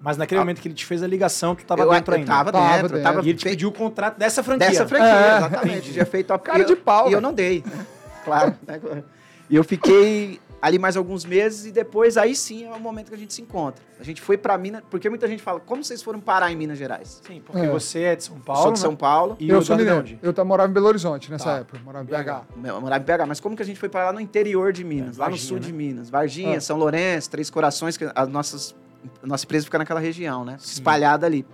Mas 0.00 0.16
naquele 0.16 0.38
momento 0.40 0.60
que 0.60 0.68
ele 0.68 0.74
te 0.74 0.84
fez 0.86 1.02
a 1.02 1.06
ligação, 1.06 1.54
tu 1.54 1.64
tava 1.64 1.82
eu, 1.82 1.90
dentro 1.90 2.14
eu 2.14 2.18
ainda. 2.18 2.30
tava 2.30 2.52
Tava 2.52 2.76
dentro, 2.82 2.96
eu 2.98 3.02
tava 3.02 3.22
E 3.24 3.28
ele 3.30 3.38
te 3.38 3.44
pediu 3.44 3.68
o 3.68 3.72
contrato 3.72 4.18
dessa 4.18 4.42
franquia. 4.42 4.68
dessa 4.68 4.86
franquia, 4.86 5.08
É. 5.08 5.36
exatamente. 5.38 5.92
Tinha 5.92 6.06
feito 6.06 6.32
a 6.32 6.38
Cara 6.38 6.60
e 6.62 6.64
de 6.64 6.72
eu- 6.72 6.76
pau, 6.76 7.08
E 7.08 7.12
eu 7.12 7.20
não 7.20 7.32
dei, 7.32 7.62
né? 7.66 7.86
claro. 8.24 8.54
né? 8.66 9.02
E 9.48 9.54
eu 9.56 9.62
fiquei 9.64 10.40
ali 10.60 10.78
mais 10.78 10.96
alguns 10.96 11.24
meses 11.24 11.66
e 11.66 11.70
depois 11.70 12.16
aí 12.16 12.34
sim 12.34 12.66
é 12.66 12.72
o 12.72 12.80
momento 12.80 13.08
que 13.10 13.14
a 13.14 13.18
gente 13.18 13.32
se 13.32 13.40
encontra. 13.40 13.84
A 14.00 14.02
gente 14.02 14.20
foi 14.20 14.36
para 14.36 14.58
Minas, 14.58 14.82
porque 14.90 15.08
muita 15.08 15.28
gente 15.28 15.40
fala, 15.42 15.60
como 15.60 15.84
vocês 15.84 16.02
foram 16.02 16.18
parar 16.18 16.50
em 16.50 16.56
Minas 16.56 16.76
Gerais? 16.78 17.20
Sim, 17.24 17.40
porque 17.44 17.60
É. 17.64 17.68
você 17.70 18.00
é 18.02 18.16
de 18.16 18.24
São 18.24 18.36
Eu 18.36 18.42
Paulo, 18.42 18.62
sou 18.62 18.72
de 18.72 18.78
São 18.80 18.90
né? 18.90 18.96
Paulo. 18.96 19.36
E 19.38 19.48
eu 19.48 19.62
sou 19.62 19.76
de 19.76 19.82
mineiro. 19.82 20.00
onde? 20.00 20.18
Eu 20.22 20.32
ta- 20.32 20.44
morava 20.44 20.68
em 20.68 20.72
Belo 20.74 20.86
Horizonte 20.88 21.30
nessa 21.30 21.44
Tá. 21.44 21.56
época. 21.58 21.78
Morava 21.84 22.04
em 22.04 22.08
BH. 22.08 22.42
Eu 22.64 22.80
morava 22.80 23.02
em 23.02 23.06
BH, 23.06 23.26
mas 23.26 23.38
como 23.38 23.54
que 23.54 23.62
a 23.62 23.66
gente 23.66 23.78
foi 23.78 23.88
para 23.88 24.06
lá 24.06 24.12
no 24.12 24.20
interior 24.20 24.72
de 24.72 24.82
Minas, 24.82 25.16
É, 25.18 25.20
lá 25.22 25.28
no 25.28 25.36
sul 25.36 25.58
né? 25.58 25.62
de 25.66 25.72
Minas? 25.72 26.10
Varginha, 26.10 26.56
Ah. 26.58 26.60
São 26.60 26.76
Lourenço, 26.76 27.30
Três 27.30 27.48
Corações, 27.48 27.96
que 27.96 28.10
as 28.12 28.28
nossas, 28.28 28.74
nossa 29.22 29.44
empresa 29.44 29.64
fica 29.64 29.78
naquela 29.78 30.00
região, 30.00 30.44
né? 30.44 30.56
Sim. 30.58 30.72
Espalhada 30.72 31.26
ali. 31.26 31.46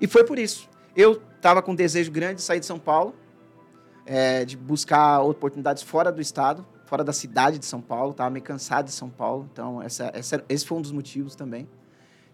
E 0.00 0.06
foi 0.06 0.24
por 0.24 0.38
isso. 0.38 0.68
Eu 0.96 1.20
tava 1.40 1.62
com 1.62 1.72
um 1.72 1.74
desejo 1.74 2.10
grande 2.10 2.36
de 2.36 2.42
sair 2.42 2.60
de 2.60 2.66
São 2.66 2.78
Paulo, 2.78 3.14
é, 4.06 4.44
de 4.44 4.56
buscar 4.56 5.20
oportunidades 5.20 5.82
fora 5.82 6.10
do 6.10 6.20
estado, 6.20 6.66
fora 6.86 7.04
da 7.04 7.12
cidade 7.12 7.58
de 7.58 7.66
São 7.66 7.80
Paulo. 7.80 8.12
Tava 8.12 8.30
meio 8.30 8.44
cansado 8.44 8.86
de 8.86 8.92
São 8.92 9.08
Paulo, 9.08 9.48
então 9.52 9.80
essa, 9.82 10.10
essa- 10.14 10.44
esse 10.48 10.66
foi 10.66 10.78
um 10.78 10.82
dos 10.82 10.92
motivos 10.92 11.34
também. 11.34 11.68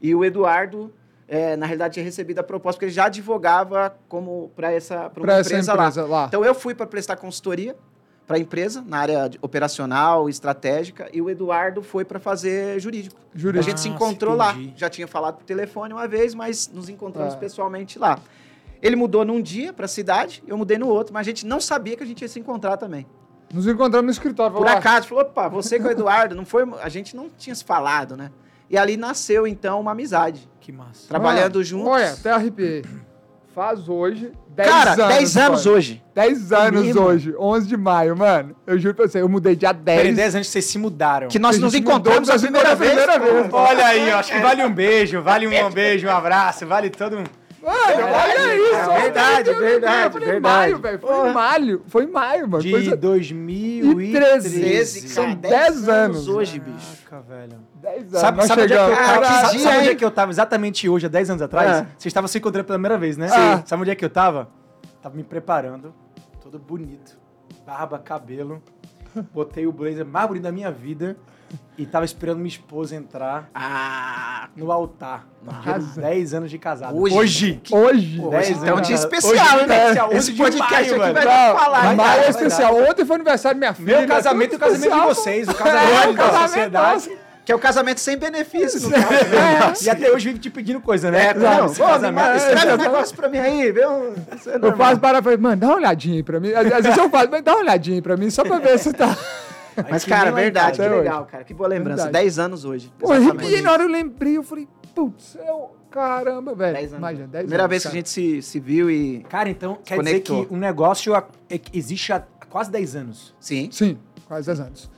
E 0.01 0.15
o 0.15 0.25
Eduardo, 0.25 0.93
é, 1.29 1.57
na 1.57 1.67
realidade, 1.67 1.95
tinha 1.95 2.05
recebido 2.05 2.39
a 2.39 2.43
proposta, 2.43 2.77
porque 2.77 2.87
ele 2.87 2.93
já 2.93 3.07
advogava 3.07 3.97
como 4.09 4.51
para 4.55 4.73
essa 4.73 5.11
pra 5.11 5.21
uma 5.21 5.27
Pra 5.27 5.39
essa 5.39 5.51
empresa 5.51 5.75
lá. 5.75 5.83
empresa 5.89 6.07
lá. 6.07 6.25
Então 6.27 6.45
eu 6.45 6.55
fui 6.55 6.75
para 6.75 6.87
prestar 6.87 7.17
consultoria 7.17 7.77
para 8.27 8.37
a 8.37 8.41
empresa 8.41 8.83
na 8.87 8.99
área 8.99 9.31
operacional, 9.41 10.29
estratégica, 10.29 11.09
e 11.13 11.23
o 11.23 11.31
Eduardo 11.31 11.83
foi 11.83 12.05
para 12.05 12.19
fazer 12.19 12.79
jurídico. 12.81 13.17
A 13.35 13.39
Jurídico. 13.39 13.71
gente 13.71 13.81
se 13.81 13.89
Nossa, 13.89 14.05
encontrou 14.05 14.35
lá. 14.35 14.53
entendi. 14.53 14.73
Já 14.77 14.91
tinha 14.91 15.07
falado 15.07 15.37
por 15.37 15.45
telefone 15.45 15.93
uma 15.93 16.09
vez, 16.09 16.35
mas 16.35 16.69
nos 16.69 16.89
encontramos 16.89 17.35
Ah. 17.35 17.37
pessoalmente 17.37 17.99
lá. 17.99 18.19
Ele 18.83 18.97
mudou 18.97 19.25
num 19.25 19.41
dia 19.41 19.73
para 19.73 19.85
a 19.85 19.89
cidade, 19.89 20.43
eu 20.47 20.57
mudei 20.59 20.77
no 20.77 20.89
outro, 20.89 21.15
mas 21.15 21.21
a 21.27 21.31
gente 21.31 21.47
não 21.47 21.61
sabia 21.61 21.97
que 21.97 22.03
a 22.03 22.07
gente 22.07 22.23
ia 22.23 22.29
se 22.29 22.39
encontrar 22.41 22.77
também. 22.77 23.07
Nos 23.55 23.67
encontramos 23.67 24.07
no 24.07 24.11
escritório. 24.11 24.57
Por 24.57 24.67
"Ah, 24.67 24.73
acaso, 24.73 25.07
falou, 25.07 25.23
opa, 25.25 25.49
você 25.49 25.79
com 25.79 25.87
o 25.87 25.91
Eduardo, 25.91 26.35
não 26.35 26.45
foi, 26.45 26.65
a 26.83 26.89
gente 26.89 27.15
não 27.15 27.31
tinha 27.39 27.55
se 27.55 27.65
falado, 27.65 28.17
né? 28.17 28.31
E 28.69 28.77
ali 28.77 28.97
nasceu 28.97 29.47
então 29.47 29.81
uma 29.81 29.93
amizade, 29.93 30.49
Que 30.61 30.73
massa. 30.73 31.07
trabalhando 31.09 31.55
Mano, 31.55 31.65
juntos. 31.65 31.89
Olha, 31.93 32.13
até 32.13 32.33
arrepiei. 32.33 32.85
Faz 33.57 33.89
hoje 33.89 34.33
10 34.55 34.69
Cara, 34.69 34.93
anos. 34.93 35.07
10 35.07 35.37
anos 35.39 35.65
mano. 35.65 35.77
hoje. 35.79 36.03
10 36.15 36.53
anos 36.53 36.85
mesmo? 36.85 37.01
hoje, 37.01 37.35
11 37.39 37.67
de 37.67 37.77
maio, 37.79 38.15
mano. 38.15 38.55
Eu 38.67 38.79
juro 38.79 38.95
pra 38.95 39.09
você, 39.09 39.23
eu 39.23 39.29
mudei 39.31 39.57
dia 39.57 39.73
10. 39.73 39.99
Peraí, 39.99 40.15
10 40.15 40.35
anos 40.35 40.47
que 40.49 40.53
vocês 40.53 40.67
se 40.67 40.77
mudaram. 40.77 41.29
Que 41.29 41.39
nós 41.39 41.59
nos 41.59 41.75
encontramos 41.75 42.29
a 42.29 42.39
primeira, 42.39 42.77
primeira 42.77 43.19
vez. 43.19 43.33
vez. 43.33 43.49
Olha 43.51 43.87
aí, 43.87 44.13
ó, 44.13 44.19
acho 44.19 44.31
que 44.31 44.41
vale 44.41 44.63
um 44.63 44.71
beijo, 44.71 45.23
vale 45.23 45.47
um 45.47 45.71
beijo, 45.71 46.07
um 46.07 46.11
abraço, 46.11 46.67
vale 46.67 46.91
todo 46.91 47.17
um... 47.17 47.25
Mano, 47.67 48.07
olha 48.15 48.57
isso. 48.57 48.75
É 48.75 48.89
olha 48.89 49.01
verdade, 49.03 49.51
isso, 49.51 49.59
verdade, 49.61 50.13
falei, 50.13 50.29
verdade. 50.29 50.57
maio, 50.57 50.79
velho. 50.79 50.99
Foi 51.01 51.29
em 51.29 51.33
maio. 51.33 51.83
Foi 51.89 52.05
em 52.05 52.07
maio, 52.07 52.49
mano. 52.49 52.63
De 52.63 52.71
Coisa... 52.71 52.97
2013. 52.97 54.61
13, 54.61 55.09
São 55.09 55.25
cara, 55.25 55.37
10 55.37 55.89
anos. 55.89 56.29
hoje, 56.29 56.61
bicho. 56.61 57.05
Caraca, 57.11 57.29
velho. 57.29 57.59
10 57.75 57.99
anos. 57.99 58.21
Sabe, 58.21 58.37
nós 58.39 58.47
sabe 58.47 58.63
onde 58.63 58.73
é 58.73 58.77
que 58.77 58.83
eu 58.83 58.95
tava? 58.95 58.97
Caralho, 58.97 59.27
Sabe, 59.27 59.51
dia, 59.57 59.61
sabe 59.67 59.79
onde 59.79 59.89
é 59.89 59.95
que 59.97 60.05
eu 60.05 60.11
tava 60.11 60.31
exatamente 60.31 60.89
hoje, 60.89 61.07
há 61.07 61.09
10 61.09 61.31
anos 61.31 61.43
atrás? 61.43 61.71
Ah. 61.71 61.87
Vocês 61.99 62.07
estavam 62.07 62.29
se 62.29 62.39
encontrando 62.39 62.67
pela 62.67 62.79
primeira 62.79 62.97
vez, 62.99 63.17
né? 63.17 63.29
Sim. 63.29 63.63
Sabe 63.67 63.83
onde 63.83 63.91
é 63.91 63.95
que 63.97 64.05
eu 64.05 64.11
tava? 64.11 64.49
Tava 65.03 65.17
me 65.17 65.25
preparando, 65.25 65.93
todo 66.41 66.59
bonito. 66.61 67.19
Barba, 67.67 67.99
cabelo. 67.99 68.63
Botei 69.33 69.67
o 69.67 69.73
blazer 69.73 70.05
mais 70.07 70.29
bonito 70.29 70.43
da 70.45 70.53
minha 70.53 70.71
vida 70.71 71.17
e 71.79 71.85
tava 71.87 72.05
esperando 72.05 72.39
minha 72.39 72.49
esposa 72.49 72.97
entrar 72.97 73.49
Ah, 73.55 74.49
no 74.57 74.73
altar. 74.73 75.27
Casa. 75.65 76.01
10 76.01 76.35
anos 76.35 76.51
de 76.51 76.59
casado. 76.59 76.97
Hoje? 77.01 77.15
Hoje. 77.17 77.61
Hoje. 77.71 78.21
Pô, 78.21 78.31
10 78.31 78.43
hoje 78.51 78.59
então 78.59 78.69
é 78.69 78.79
um 78.79 78.81
dia 78.81 78.95
especial, 78.97 79.33
Hoje, 79.57 79.67
né? 79.67 79.79
especial, 79.83 80.09
Esse 80.13 80.19
11 80.19 80.33
de 80.33 80.39
podcast 80.39 80.91
maio, 80.91 81.03
aqui 81.05 81.13
vai 81.13 81.25
Não, 81.25 81.59
falar, 81.59 81.91
hein, 81.91 81.97
maio 81.97 82.23
é 82.23 82.31
especial. 82.31 82.77
Ontem 82.91 83.05
foi 83.05 83.17
aniversário 83.17 83.61
da 83.61 83.67
minha 83.67 83.75
filha. 83.75 83.99
Meu 83.99 84.09
casamento 84.09 84.53
e 84.53 84.57
o 84.57 84.59
casamento 84.59 84.95
de 84.95 85.01
vocês. 85.07 85.49
O 85.49 85.51
É, 85.51 85.55
casamento 85.55 86.17
da 86.17 86.49
sociedade. 86.49 87.19
Que 87.45 87.53
é 87.53 87.55
o 87.55 87.61
casamento 87.61 88.01
sem 88.01 88.17
benefício, 88.17 88.81
no 88.81 88.91
caso. 88.91 89.05
né? 89.07 89.73
E 89.81 89.89
até 89.89 90.11
hoje 90.11 90.27
vive 90.31 90.41
te 90.41 90.51
pedindo 90.51 90.81
coisa, 90.81 91.13
né? 91.13 91.27
É, 91.27 91.35
não, 91.35 91.73
pô, 91.73 91.85
casamento, 91.85 92.37
escreve 92.39 92.73
um 92.73 92.77
negócio 92.77 93.15
pra 93.15 93.29
mim 93.29 93.39
aí, 93.39 93.71
viu? 93.71 93.89
É 93.89 94.59
Eu 94.67 94.77
faço 94.77 94.99
para 95.01 95.23
falei, 95.23 95.39
mano, 95.39 95.55
dá 95.57 95.67
uma 95.69 95.77
olhadinha 95.77 96.17
aí 96.17 96.23
pra 96.25 96.41
mim. 96.41 96.51
Às, 96.53 96.67
às 96.73 96.83
vezes 96.83 96.99
eu 96.99 97.09
faço, 97.09 97.29
mas 97.31 97.43
dá 97.45 97.53
uma 97.53 97.61
olhadinha 97.61 97.99
aí 97.99 98.03
pra 98.03 98.17
mim, 98.17 98.31
só 98.31 98.43
pra 98.43 98.59
ver 98.59 98.77
se 98.81 98.93
tá. 98.93 99.17
Mas, 99.91 100.05
cara, 100.05 100.31
verdade, 100.31 100.79
que 100.81 100.89
legal, 100.89 101.27
cara. 101.27 101.45
Que 101.45 101.53
boa 101.55 101.69
lembrança. 101.69 102.05
Verdade. 102.05 102.25
10 102.25 102.39
anos 102.39 102.65
hoje. 102.65 102.93
Pô, 102.99 103.13
Exatamente. 103.15 103.39
arrepiei 103.45 103.63
na 103.63 103.73
hora 103.73 103.83
eu 103.83 103.89
lembrei, 103.89 104.37
eu 104.37 104.43
falei, 104.43 104.67
putz, 104.95 105.37
eu, 105.47 105.71
caramba, 105.91 106.55
velho. 106.55 106.75
10 106.75 106.87
anos. 106.93 106.99
Imagina, 106.99 107.27
10 107.29 107.43
Primeira 107.45 107.63
anos, 107.65 107.71
vez 107.71 107.83
que 107.83 107.89
a 107.89 107.91
cara. 107.91 107.99
gente 107.99 108.09
se, 108.11 108.43
se 108.43 108.61
viu 108.61 108.91
e. 108.91 109.25
Cara, 109.29 109.49
então 109.51 109.79
quer 109.85 109.97
Conectou. 109.97 110.37
dizer 110.37 110.49
que 110.49 110.55
o 110.55 110.57
negócio 110.57 111.15
a- 111.15 111.25
é 111.51 111.61
existe 111.73 112.13
há 112.13 112.23
quase 112.49 112.71
10 112.71 112.97
anos. 112.97 113.35
Sim. 113.41 113.69
Sim, 113.71 113.99
quase 114.27 114.47
10 114.47 114.61
anos. 114.61 114.91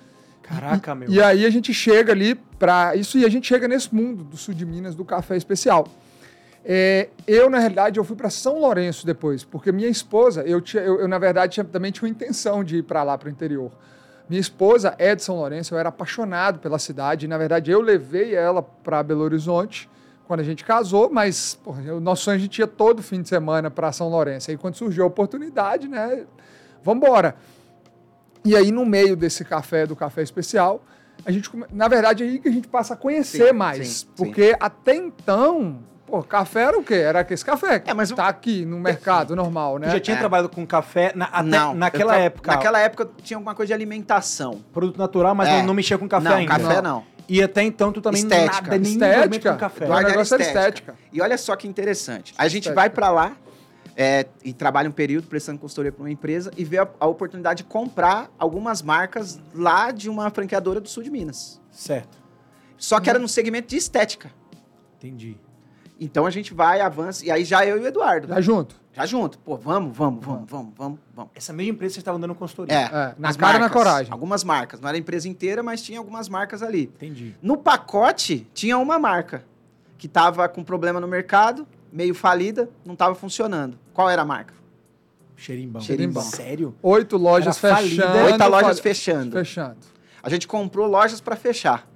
Caraca, 0.42 0.94
meu. 0.94 1.10
E 1.10 1.20
aí 1.22 1.44
a 1.44 1.50
gente 1.50 1.74
chega 1.74 2.12
ali 2.12 2.34
pra 2.58 2.96
isso 2.96 3.18
e 3.18 3.24
a 3.24 3.28
gente 3.28 3.46
chega 3.46 3.68
nesse 3.68 3.94
mundo 3.94 4.24
do 4.24 4.36
sul 4.36 4.54
de 4.54 4.64
Minas 4.64 4.94
do 4.94 5.04
café 5.04 5.36
especial. 5.36 5.86
É, 6.64 7.08
eu, 7.26 7.48
na 7.48 7.58
realidade, 7.58 7.98
eu 7.98 8.04
fui 8.04 8.16
para 8.16 8.28
São 8.30 8.58
Lourenço 8.60 9.06
depois, 9.06 9.44
porque 9.44 9.70
minha 9.72 9.88
esposa, 9.88 10.42
eu, 10.42 10.60
tinha, 10.60 10.82
eu, 10.82 11.00
eu, 11.00 11.08
na 11.08 11.18
verdade, 11.18 11.54
tinha- 11.54 11.64
também 11.64 11.90
tinha 11.90 12.06
uma 12.06 12.10
intenção 12.10 12.62
de 12.64 12.78
ir 12.78 12.82
para 12.82 13.02
lá, 13.02 13.16
para 13.16 13.28
o 13.28 13.30
interior. 13.30 13.70
Minha 14.28 14.40
esposa 14.40 14.94
é 14.98 15.14
de 15.14 15.22
São 15.22 15.36
Lourenço, 15.36 15.74
eu 15.74 15.78
era 15.78 15.88
apaixonado 15.88 16.58
pela 16.58 16.78
cidade, 16.78 17.24
e, 17.24 17.28
na 17.28 17.38
verdade, 17.38 17.70
eu 17.70 17.80
levei 17.80 18.34
ela 18.34 18.62
para 18.62 19.02
Belo 19.02 19.22
Horizonte 19.22 19.88
quando 20.26 20.40
a 20.40 20.44
gente 20.44 20.62
casou, 20.64 21.08
mas 21.10 21.58
o 21.64 22.00
nosso 22.00 22.24
sonho 22.24 22.36
a 22.36 22.40
gente 22.40 22.58
ia 22.58 22.66
todo 22.66 23.02
fim 23.02 23.22
de 23.22 23.28
semana 23.28 23.70
para 23.70 23.90
São 23.92 24.10
Lourenço. 24.10 24.50
Aí, 24.50 24.58
quando 24.58 24.74
surgiu 24.74 25.04
a 25.04 25.06
oportunidade, 25.06 25.88
né, 25.88 26.26
vamos 26.82 27.02
embora. 27.02 27.34
E 28.44 28.54
aí, 28.54 28.70
no 28.70 28.84
meio 28.84 29.16
desse 29.16 29.44
café, 29.44 29.86
do 29.86 29.96
café 29.96 30.22
especial, 30.22 30.84
a 31.24 31.32
gente, 31.32 31.50
na 31.72 31.88
verdade, 31.88 32.22
é 32.22 32.26
aí 32.26 32.38
que 32.38 32.48
a 32.48 32.52
gente 32.52 32.68
passa 32.68 32.94
a 32.94 32.96
conhecer 32.96 33.48
Sim, 33.48 33.52
mais. 33.52 33.88
sim, 33.88 34.06
sim. 34.06 34.08
porque 34.14 34.54
até 34.60 34.94
então, 34.94 35.82
pô, 36.08 36.22
café 36.22 36.62
era 36.62 36.78
o 36.78 36.82
quê? 36.82 36.94
Era 36.94 37.26
esse 37.30 37.44
café 37.44 37.78
que 37.78 37.90
É, 37.90 37.94
mas 37.94 38.10
o- 38.10 38.14
tá 38.16 38.26
aqui 38.28 38.64
no 38.64 38.80
mercado 38.80 39.36
normal, 39.36 39.74
Tu 39.74 39.80
né? 39.80 39.90
já 39.90 40.00
tinha 40.00 40.16
É. 40.16 40.18
trabalhado 40.18 40.48
com 40.48 40.66
café 40.66 41.12
na- 41.14 41.26
até 41.26 41.42
Não. 41.48 41.74
naquela 41.74 42.14
tra- 42.14 42.22
época. 42.22 42.50
Naquela 42.52 42.80
época 42.80 43.10
tinha 43.22 43.36
alguma 43.36 43.54
coisa 43.54 43.68
de 43.68 43.74
alimentação. 43.74 44.64
Produto 44.72 44.96
natural, 44.96 45.34
mas 45.34 45.48
É. 45.48 45.58
não, 45.58 45.66
não 45.66 45.74
mexia 45.74 45.98
com 45.98 46.08
café 46.08 46.28
não, 46.28 46.36
ainda. 46.36 46.58
café 46.58 46.80
não. 46.80 47.04
E 47.28 47.42
até 47.42 47.62
então 47.62 47.92
tu 47.92 48.00
também 48.00 48.22
Estética. 48.22 48.62
nada, 48.62 48.78
nem 48.78 48.92
Estética. 48.92 49.52
com 49.52 49.58
café. 49.58 49.84
O 49.84 49.86
Eduardo 49.88 50.06
era 50.06 50.10
negócio 50.16 50.34
era 50.34 50.42
estética. 50.42 50.92
estética. 50.92 50.94
E 51.12 51.20
olha 51.20 51.36
só 51.36 51.54
que 51.56 51.68
interessante. 51.68 52.32
A 52.38 52.48
gente 52.48 52.62
Estética. 52.68 52.74
vai 52.74 52.88
pra 52.88 53.10
lá 53.10 53.36
é, 53.94 54.26
e 54.44 54.52
trabalha 54.54 54.88
um 54.88 54.92
período 54.92 55.26
prestando 55.26 55.58
consultoria 55.58 55.92
para 55.92 56.02
uma 56.02 56.10
empresa 56.10 56.50
e 56.56 56.64
vê 56.64 56.78
a, 56.78 56.88
a 57.00 57.06
oportunidade 57.06 57.64
de 57.64 57.68
comprar 57.68 58.30
algumas 58.38 58.80
marcas 58.80 59.38
lá 59.54 59.90
de 59.90 60.08
uma 60.08 60.30
franqueadora 60.30 60.80
do 60.80 60.88
sul 60.88 61.02
de 61.02 61.10
Minas. 61.10 61.60
Certo. 61.70 62.16
Só 62.78 62.98
que 63.00 63.10
era 63.10 63.18
no 63.18 63.28
segmento 63.28 63.68
de 63.68 63.76
estética. 63.76 64.30
Entendi. 64.96 65.36
Então 66.00 66.26
a 66.26 66.30
gente 66.30 66.54
vai, 66.54 66.80
avança, 66.80 67.24
e 67.24 67.30
aí 67.30 67.44
já 67.44 67.66
eu 67.66 67.76
e 67.76 67.80
o 67.80 67.86
Eduardo. 67.86 68.28
Já 68.28 68.40
junto. 68.40 68.76
Já 68.92 69.06
junto. 69.06 69.38
Pô, 69.38 69.56
vamos, 69.56 69.96
vamos, 69.96 70.24
vamos, 70.24 70.50
vamos, 70.50 70.72
vamos, 70.76 70.98
vamos. 71.14 71.30
Essa 71.34 71.52
mesma 71.52 71.72
empresa 71.72 71.94
vocês 71.94 72.02
estavam 72.02 72.20
dando 72.20 72.34
consultoria. 72.34 72.74
É, 72.74 72.84
É, 72.84 73.14
na 73.18 73.34
cara 73.34 73.58
na 73.58 73.70
coragem. 73.70 74.12
Algumas 74.12 74.44
marcas. 74.44 74.80
Não 74.80 74.88
era 74.88 74.96
a 74.96 75.00
empresa 75.00 75.28
inteira, 75.28 75.62
mas 75.62 75.82
tinha 75.82 75.98
algumas 75.98 76.28
marcas 76.28 76.62
ali. 76.62 76.84
Entendi. 76.96 77.34
No 77.42 77.56
pacote, 77.56 78.46
tinha 78.54 78.78
uma 78.78 78.98
marca 78.98 79.44
que 79.96 80.06
estava 80.06 80.48
com 80.48 80.62
problema 80.62 81.00
no 81.00 81.08
mercado, 81.08 81.66
meio 81.92 82.14
falida, 82.14 82.70
não 82.84 82.94
estava 82.94 83.14
funcionando. 83.14 83.78
Qual 83.92 84.08
era 84.08 84.22
a 84.22 84.24
marca? 84.24 84.54
Xerimbão. 85.36 85.80
Xerimbão. 85.80 86.22
Sério? 86.22 86.74
Oito 86.82 87.16
lojas 87.16 87.62
Era 87.62 87.76
fechando. 87.76 88.18
Oito 88.24 88.48
lojas 88.48 88.80
fechando. 88.80 89.32
Fechando. 89.32 89.76
A 90.20 90.28
gente 90.28 90.48
comprou 90.48 90.86
lojas 90.88 91.20
para 91.20 91.36
fechar. 91.36 91.87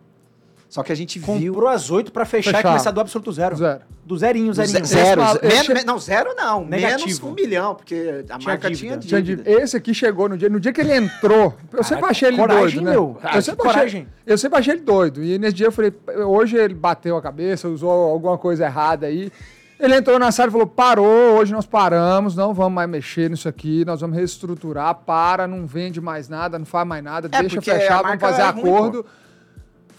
Só 0.73 0.83
que 0.83 0.91
a 0.91 0.95
gente 0.95 1.19
viu... 1.19 1.53
Comprou 1.53 1.69
as 1.69 1.91
oito 1.91 2.11
pra 2.11 2.25
fechar 2.25 2.51
e 2.51 2.55
Fechar. 2.55 2.69
começar 2.71 2.91
do 2.93 2.99
absoluto 3.03 3.31
zero. 3.31 3.55
Zero. 3.57 3.81
Do 4.07 4.17
zerinho, 4.17 4.47
Do 4.47 4.55
zerinho. 4.55 4.87
ze- 4.87 4.95
Zero. 4.95 5.21
Mal- 5.21 5.39
Men- 5.43 5.85
não, 5.85 5.99
zero 5.99 6.35
não. 6.35 6.65
Menos 6.65 6.83
Negativo. 6.83 7.29
um 7.29 7.35
milhão, 7.35 7.75
porque 7.75 8.25
a 8.27 8.39
Tinha 8.39 8.49
marca 8.49 8.71
dívida. 8.71 8.97
tinha 8.97 9.21
dívida. 9.23 9.43
de- 9.51 9.51
Esse 9.63 9.77
aqui 9.77 9.93
chegou 9.93 10.31
no 10.31 10.39
dia, 10.39 10.49
no 10.49 10.59
dia 10.59 10.73
que 10.73 10.81
ele 10.81 10.97
entrou. 10.97 11.55
Eu 11.75 11.85
sempre 11.85 12.07
achei 12.07 12.29
ele 12.29 12.39
coragem, 12.39 12.63
doido, 12.77 12.85
né? 12.87 12.91
meu. 12.91 13.19
Ah, 13.23 13.37
eu, 13.37 13.43
sempre 13.43 13.61
achei, 13.69 13.75
coragem. 13.75 14.09
eu 14.27 14.39
sempre 14.39 14.59
achei 14.61 14.73
ele 14.73 14.81
doido. 14.81 15.23
E 15.23 15.39
nesse 15.39 15.53
dia 15.57 15.67
eu 15.67 15.73
falei, 15.73 15.93
hoje 16.27 16.57
ele 16.57 16.73
bateu 16.73 17.19
a 17.19 17.21
cabeça, 17.21 17.69
usou 17.69 17.91
alguma 17.91 18.39
coisa 18.39 18.65
errada 18.65 19.07
aí. 19.07 19.31
Ele 19.79 19.97
entrou 19.97 20.19
na 20.19 20.33
sala 20.33 20.49
e 20.49 20.53
falou: 20.53 20.67
parou, 20.67 21.35
hoje 21.37 21.53
nós 21.53 21.67
paramos, 21.67 22.35
não 22.35 22.55
vamos 22.55 22.73
mais 22.73 22.89
mexer 22.89 23.29
nisso 23.29 23.47
aqui, 23.47 23.85
nós 23.85 24.01
vamos 24.01 24.17
reestruturar, 24.17 24.95
para, 24.95 25.47
não 25.47 25.67
vende 25.67 26.01
mais 26.01 26.31
nada, 26.31 26.59
não 26.59 26.65
faz 26.65 26.87
mais 26.89 27.05
nada, 27.05 27.29
É, 27.31 27.41
deixa 27.41 27.61
fechar, 27.61 28.01
vamos 28.03 28.21
fazer 28.21 28.41
é 28.43 28.49
ruim, 28.51 28.61
acordo. 28.63 29.05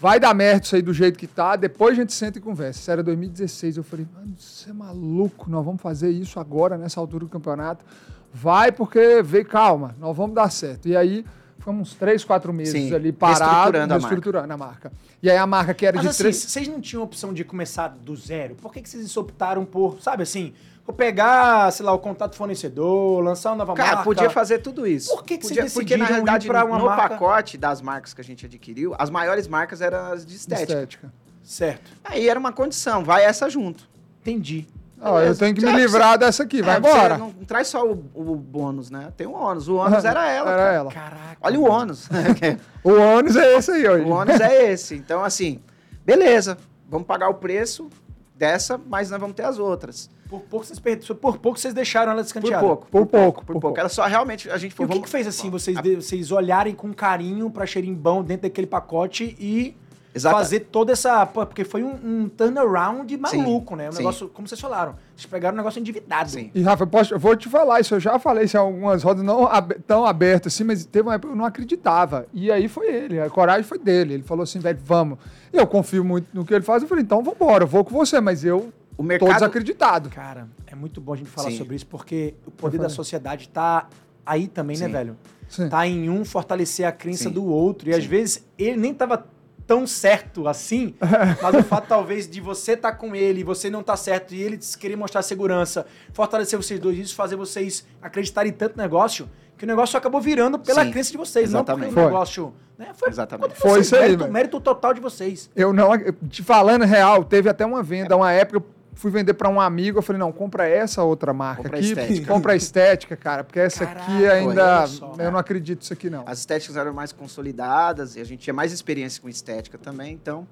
Vai 0.04 0.20
dar 0.20 0.34
merda 0.34 0.66
isso 0.66 0.76
aí 0.76 0.82
do 0.82 0.92
jeito 0.92 1.18
que 1.18 1.26
tá, 1.26 1.56
depois 1.56 1.92
a 1.92 2.02
gente 2.02 2.12
senta 2.12 2.36
e 2.36 2.40
conversa. 2.42 2.78
Isso 2.78 2.90
era 2.90 3.02
2016. 3.02 3.78
Eu 3.78 3.82
falei, 3.82 4.06
mano, 4.14 4.34
você 4.38 4.68
é 4.68 4.72
maluco, 4.74 5.48
nós 5.48 5.64
vamos 5.64 5.80
fazer 5.80 6.10
isso 6.10 6.38
agora, 6.38 6.76
nessa 6.76 7.00
altura 7.00 7.24
do 7.24 7.30
campeonato. 7.30 7.82
Vai, 8.30 8.70
porque 8.70 9.22
veio, 9.22 9.46
calma, 9.46 9.96
nós 9.98 10.14
vamos 10.14 10.34
dar 10.34 10.50
certo. 10.50 10.88
E 10.88 10.94
aí, 10.94 11.24
ficamos 11.58 11.88
uns 11.88 11.94
três, 11.94 12.22
quatro 12.22 12.52
meses 12.52 12.74
Sim, 12.74 12.94
ali 12.94 13.12
parados, 13.12 13.80
reestruturando 13.80 14.52
a 14.52 14.54
a 14.54 14.58
marca. 14.58 14.92
E 15.22 15.30
aí 15.30 15.38
a 15.38 15.46
marca 15.46 15.72
que 15.72 15.86
era 15.86 15.96
Mas 15.96 16.02
de 16.02 16.10
assim, 16.10 16.18
três. 16.24 16.36
vocês 16.36 16.68
não 16.68 16.82
tinham 16.82 17.02
opção 17.02 17.32
de 17.32 17.42
começar 17.42 17.88
do 17.88 18.14
zero? 18.14 18.56
Por 18.56 18.74
que, 18.74 18.82
que 18.82 18.90
vocês 18.90 19.16
optaram 19.16 19.64
por, 19.64 20.02
sabe 20.02 20.22
assim, 20.22 20.52
pegar, 20.92 21.70
sei 21.72 21.86
lá, 21.86 21.92
o 21.92 21.98
contato 21.98 22.36
fornecedor, 22.36 23.22
lançar 23.22 23.50
uma 23.50 23.56
nova 23.56 23.74
Cara, 23.74 23.88
marca? 23.96 24.04
podia 24.04 24.28
fazer 24.30 24.58
tudo 24.58 24.86
isso. 24.86 25.10
Por 25.14 25.24
que 25.24 25.38
que 25.38 25.48
podia, 25.48 25.62
vocês 25.62 25.72
Porque 25.74 25.96
na 25.96 26.04
realidade, 26.04 26.46
pra 26.46 26.64
uma 26.64 26.78
no 26.78 26.84
marca- 26.86 27.08
pacote 27.10 27.56
das 27.56 27.80
marcas 27.80 28.12
que 28.12 28.20
a 28.20 28.24
gente 28.24 28.44
adquiriu, 28.44 28.94
as 28.98 29.08
maiores 29.08 29.48
marcas 29.48 29.80
eram 29.80 30.12
as 30.12 30.26
de 30.26 30.34
estética. 30.36 30.72
estética. 30.72 31.12
Certo. 31.42 31.90
Aí 32.04 32.28
era 32.28 32.38
uma 32.38 32.52
condição, 32.52 33.02
vai 33.04 33.24
essa 33.24 33.48
junto. 33.48 33.88
Entendi. 34.20 34.66
Ó, 35.00 35.20
eu 35.20 35.36
tenho 35.36 35.54
que 35.54 35.62
me 35.64 35.72
livrar 35.72 36.16
dessa 36.16 36.44
aqui, 36.44 36.62
vai 36.62 36.76
É, 36.76 36.78
embora. 36.78 37.14
você 37.14 37.20
Não, 37.20 37.26
não 37.28 37.44
traz 37.44 37.68
só 37.68 37.84
o, 37.86 37.92
o 38.14 38.36
bônus, 38.36 38.90
né? 38.90 39.12
Tem 39.14 39.26
um 39.26 39.34
ônus. 39.34 39.68
O 39.68 39.76
ônus 39.76 40.02
era 40.02 40.30
ela. 40.30 40.50
Era 40.50 40.58
cara. 40.62 40.72
ela. 40.74 40.90
Caraca. 40.92 41.36
Olha 41.42 41.60
o 41.60 41.64
ônus. 41.68 42.08
O 42.82 42.90
ônus 42.92 43.36
é 43.36 43.56
esse 43.58 43.70
aí 43.70 43.86
hoje. 43.88 44.04
o 44.04 44.10
ônus 44.10 44.40
é 44.40 44.70
esse. 44.72 44.94
Então, 44.94 45.22
assim, 45.24 45.60
beleza, 46.06 46.56
vamos 46.88 47.06
pagar 47.06 47.28
o 47.28 47.34
preço 47.34 47.88
dessa, 48.34 48.78
mas 48.86 49.10
nós 49.10 49.20
vamos 49.20 49.34
ter 49.36 49.44
as 49.44 49.58
outras. 49.58 50.08
Por 50.28 50.40
pouco 50.40 50.64
vocês 50.66 50.78
perderam, 50.78 51.16
por 51.16 51.38
pouco 51.38 51.58
vocês 51.58 51.74
deixaram 51.74 52.12
ela 52.12 52.20
Por 52.20 52.24
descanteada. 52.24 52.66
pouco. 52.66 52.86
Por 52.90 53.06
pouco, 53.06 53.10
Por 53.40 53.46
por 53.46 53.52
pouco. 53.52 53.60
pouco. 53.60 53.78
Era 53.80 53.88
só 53.88 54.04
realmente 54.06 54.50
a 54.50 54.56
gente 54.56 54.72
E 54.72 54.74
foi. 54.74 54.86
o 54.86 54.88
que, 54.88 55.00
que 55.00 55.08
fez 55.08 55.26
assim, 55.26 55.50
vocês, 55.50 55.80
de- 55.80 55.96
vocês 55.96 56.32
olharem 56.32 56.74
com 56.74 56.92
carinho 56.92 57.50
pra 57.50 57.66
xerimbão 57.66 58.22
dentro 58.22 58.42
daquele 58.44 58.66
pacote 58.66 59.36
e 59.38 59.76
Exata- 60.14 60.36
fazer 60.36 60.60
toda 60.60 60.92
essa. 60.92 61.26
Porque 61.26 61.62
foi 61.64 61.82
um, 61.82 61.92
um 62.04 62.28
turnaround 62.28 63.16
maluco, 63.18 63.76
né? 63.76 63.88
Um 63.88 63.92
sim. 63.92 63.98
negócio, 63.98 64.28
como 64.28 64.48
vocês 64.48 64.60
falaram, 64.60 64.94
vocês 65.14 65.26
pegaram 65.26 65.54
um 65.54 65.58
negócio 65.58 65.78
endividado. 65.78 66.30
Sim. 66.30 66.50
E 66.54 66.62
Rafa, 66.62 66.84
eu, 66.84 66.86
posso- 66.86 67.14
eu 67.14 67.18
vou 67.18 67.36
te 67.36 67.48
falar 67.48 67.80
isso, 67.80 67.94
eu 67.94 68.00
já 68.00 68.18
falei 68.18 68.44
isso 68.44 68.56
em 68.56 68.60
algumas 68.60 69.02
rodas, 69.02 69.22
não 69.24 69.46
ab- 69.46 69.74
tão 69.86 70.06
abertas 70.06 70.54
assim, 70.54 70.64
mas 70.64 70.84
teve 70.86 71.06
uma 71.08 71.14
época 71.14 71.28
que 71.28 71.34
eu 71.34 71.38
não 71.38 71.44
acreditava. 71.44 72.26
E 72.32 72.50
aí 72.50 72.66
foi 72.68 72.86
ele, 72.88 73.20
a 73.20 73.28
coragem 73.28 73.62
foi 73.64 73.78
dele. 73.78 74.14
Ele 74.14 74.22
falou 74.22 74.42
assim, 74.44 74.58
velho, 74.58 74.78
vamos. 74.84 75.18
Eu 75.52 75.66
confio 75.66 76.04
muito 76.04 76.28
no 76.32 76.44
que 76.44 76.54
ele 76.54 76.64
faz, 76.64 76.82
eu 76.82 76.88
falei, 76.88 77.02
então 77.04 77.22
vambora, 77.22 77.64
eu 77.64 77.68
vou 77.68 77.84
com 77.84 77.90
você, 77.94 78.20
mas 78.20 78.44
eu 78.44 78.72
O 78.96 79.02
tô 79.02 79.02
mercado. 79.02 79.32
desacreditado. 79.32 80.10
Cara, 80.10 80.48
é 80.66 80.74
muito 80.74 81.00
bom 81.00 81.12
a 81.14 81.16
gente 81.16 81.30
falar 81.30 81.50
Sim. 81.50 81.58
sobre 81.58 81.76
isso, 81.76 81.86
porque 81.86 82.34
o 82.46 82.50
poder 82.50 82.78
da 82.78 82.88
sociedade 82.88 83.48
tá 83.48 83.88
aí 84.24 84.46
também, 84.46 84.76
né, 84.78 84.86
Sim. 84.86 84.92
velho? 84.92 85.16
Sim. 85.48 85.68
Tá 85.68 85.86
em 85.86 86.08
um 86.08 86.24
fortalecer 86.24 86.86
a 86.86 86.92
crença 86.92 87.24
Sim. 87.24 87.30
do 87.30 87.44
outro. 87.44 87.88
E 87.88 87.94
às 87.94 88.04
vezes 88.04 88.44
ele 88.58 88.76
nem 88.76 88.94
tava 88.94 89.26
tão 89.66 89.86
certo 89.86 90.46
assim, 90.46 90.94
mas 91.42 91.54
o 91.54 91.62
fato 91.62 91.88
talvez 91.88 92.28
de 92.28 92.40
você 92.40 92.72
estar 92.72 92.92
com 92.92 93.16
ele 93.16 93.40
e 93.40 93.44
você 93.44 93.70
não 93.70 93.82
tá 93.82 93.96
certo 93.96 94.34
e 94.34 94.42
ele 94.42 94.58
querer 94.78 94.96
mostrar 94.96 95.22
segurança, 95.22 95.86
fortalecer 96.12 96.58
vocês 96.58 96.78
dois, 96.78 96.98
isso 96.98 97.14
fazer 97.14 97.36
vocês 97.36 97.86
acreditarem 98.02 98.50
em 98.52 98.54
tanto 98.54 98.76
negócio, 98.76 99.28
que 99.56 99.64
o 99.64 99.66
negócio 99.66 99.96
acabou 99.96 100.20
virando 100.20 100.58
pela 100.58 100.84
Sim. 100.84 100.90
crença 100.90 101.12
de 101.12 101.16
vocês, 101.16 101.50
não 101.50 101.64
porque 101.64 101.80
Exatamente. 101.80 101.98
o 101.98 102.04
negócio. 102.04 102.54
Né, 102.76 102.88
foi 102.92 103.08
Exatamente. 103.08 103.54
Foi 103.54 103.70
vocês, 103.70 103.86
isso 103.86 103.96
aí, 103.96 104.02
mérito, 104.02 104.32
mérito 104.32 104.60
total 104.60 104.92
de 104.92 105.00
vocês. 105.00 105.48
Eu 105.54 105.72
não, 105.72 105.90
te 106.28 106.42
falando 106.42 106.84
real, 106.84 107.24
teve 107.24 107.48
até 107.48 107.64
uma 107.64 107.82
venda, 107.82 108.16
uma 108.16 108.32
época, 108.32 108.66
fui 108.94 109.10
vender 109.10 109.34
pra 109.34 109.48
um 109.48 109.60
amigo, 109.60 109.98
eu 109.98 110.02
falei, 110.02 110.18
não, 110.18 110.30
compra 110.32 110.68
essa 110.68 111.02
outra 111.02 111.32
marca 111.32 111.62
Compra 111.64 111.76
a 111.76 111.80
aqui, 111.80 111.88
estética. 111.88 112.32
compra 112.32 112.52
a 112.52 112.56
estética, 112.56 113.16
cara, 113.16 113.44
porque 113.44 113.60
essa 113.60 113.84
aqui 113.84 113.94
Caraca, 113.94 114.32
ainda, 114.32 114.78
olha 114.80 114.86
só. 114.86 115.14
eu 115.18 115.30
não 115.30 115.38
acredito 115.38 115.80
nisso 115.80 115.92
aqui 115.92 116.08
não. 116.08 116.24
As 116.26 116.38
estéticas 116.38 116.76
eram 116.76 116.92
mais 116.92 117.12
consolidadas 117.12 118.16
e 118.16 118.20
a 118.20 118.24
gente 118.24 118.40
tinha 118.40 118.54
mais 118.54 118.72
experiência 118.72 119.20
com 119.20 119.28
estética 119.28 119.76
também, 119.78 120.12
então 120.12 120.46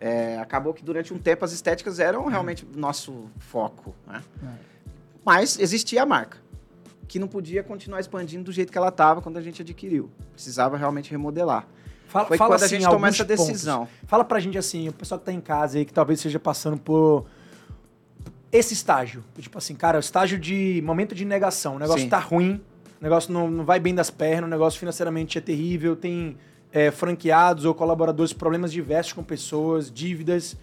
é, 0.00 0.38
acabou 0.38 0.72
que 0.72 0.84
durante 0.84 1.12
um 1.12 1.18
tempo 1.18 1.44
as 1.44 1.52
estéticas 1.52 1.98
eram 1.98 2.26
realmente 2.26 2.64
o 2.64 2.78
nosso 2.78 3.24
foco. 3.38 3.94
Né? 4.06 4.22
Mas 5.24 5.58
existia 5.58 6.02
a 6.02 6.06
marca, 6.06 6.38
que 7.06 7.18
não 7.18 7.26
podia 7.28 7.62
continuar 7.62 8.00
expandindo 8.00 8.44
do 8.44 8.52
jeito 8.52 8.70
que 8.70 8.78
ela 8.78 8.88
estava 8.88 9.20
quando 9.20 9.36
a 9.38 9.42
gente 9.42 9.62
adquiriu. 9.62 10.10
Precisava 10.32 10.76
realmente 10.76 11.10
remodelar. 11.10 11.66
Fala, 12.06 12.26
Foi 12.26 12.38
fala 12.38 12.50
quando 12.50 12.62
a 12.62 12.64
assim, 12.66 12.76
gente 12.76 12.84
tomou 12.84 12.96
alguns 13.04 13.14
essa 13.14 13.24
pontos. 13.26 13.46
decisão. 13.46 13.88
Fala 14.06 14.24
pra 14.24 14.40
gente 14.40 14.56
assim, 14.56 14.88
o 14.88 14.92
pessoal 14.92 15.18
que 15.18 15.26
tá 15.26 15.32
em 15.32 15.40
casa 15.40 15.76
aí, 15.78 15.84
que 15.84 15.92
talvez 15.92 16.18
esteja 16.18 16.38
passando 16.40 16.78
por 16.78 17.26
esse 18.50 18.74
estágio. 18.74 19.24
Tipo 19.38 19.58
assim, 19.58 19.74
cara, 19.74 19.98
o 19.98 20.00
estágio 20.00 20.38
de 20.38 20.82
momento 20.84 21.14
de 21.14 21.24
negação. 21.24 21.76
O 21.76 21.78
negócio 21.78 22.02
Sim. 22.02 22.08
tá 22.08 22.18
ruim, 22.18 22.60
o 23.00 23.04
negócio 23.04 23.32
não, 23.32 23.50
não 23.50 23.64
vai 23.64 23.78
bem 23.78 23.94
das 23.94 24.10
pernas, 24.10 24.48
o 24.48 24.50
negócio 24.50 24.78
financeiramente 24.78 25.38
é 25.38 25.40
terrível, 25.40 25.94
tem 25.94 26.36
é, 26.72 26.90
franqueados 26.90 27.64
ou 27.64 27.74
colaboradores, 27.74 28.32
problemas 28.32 28.72
diversos 28.72 29.12
com 29.12 29.22
pessoas, 29.22 29.90
dívidas. 29.90 30.56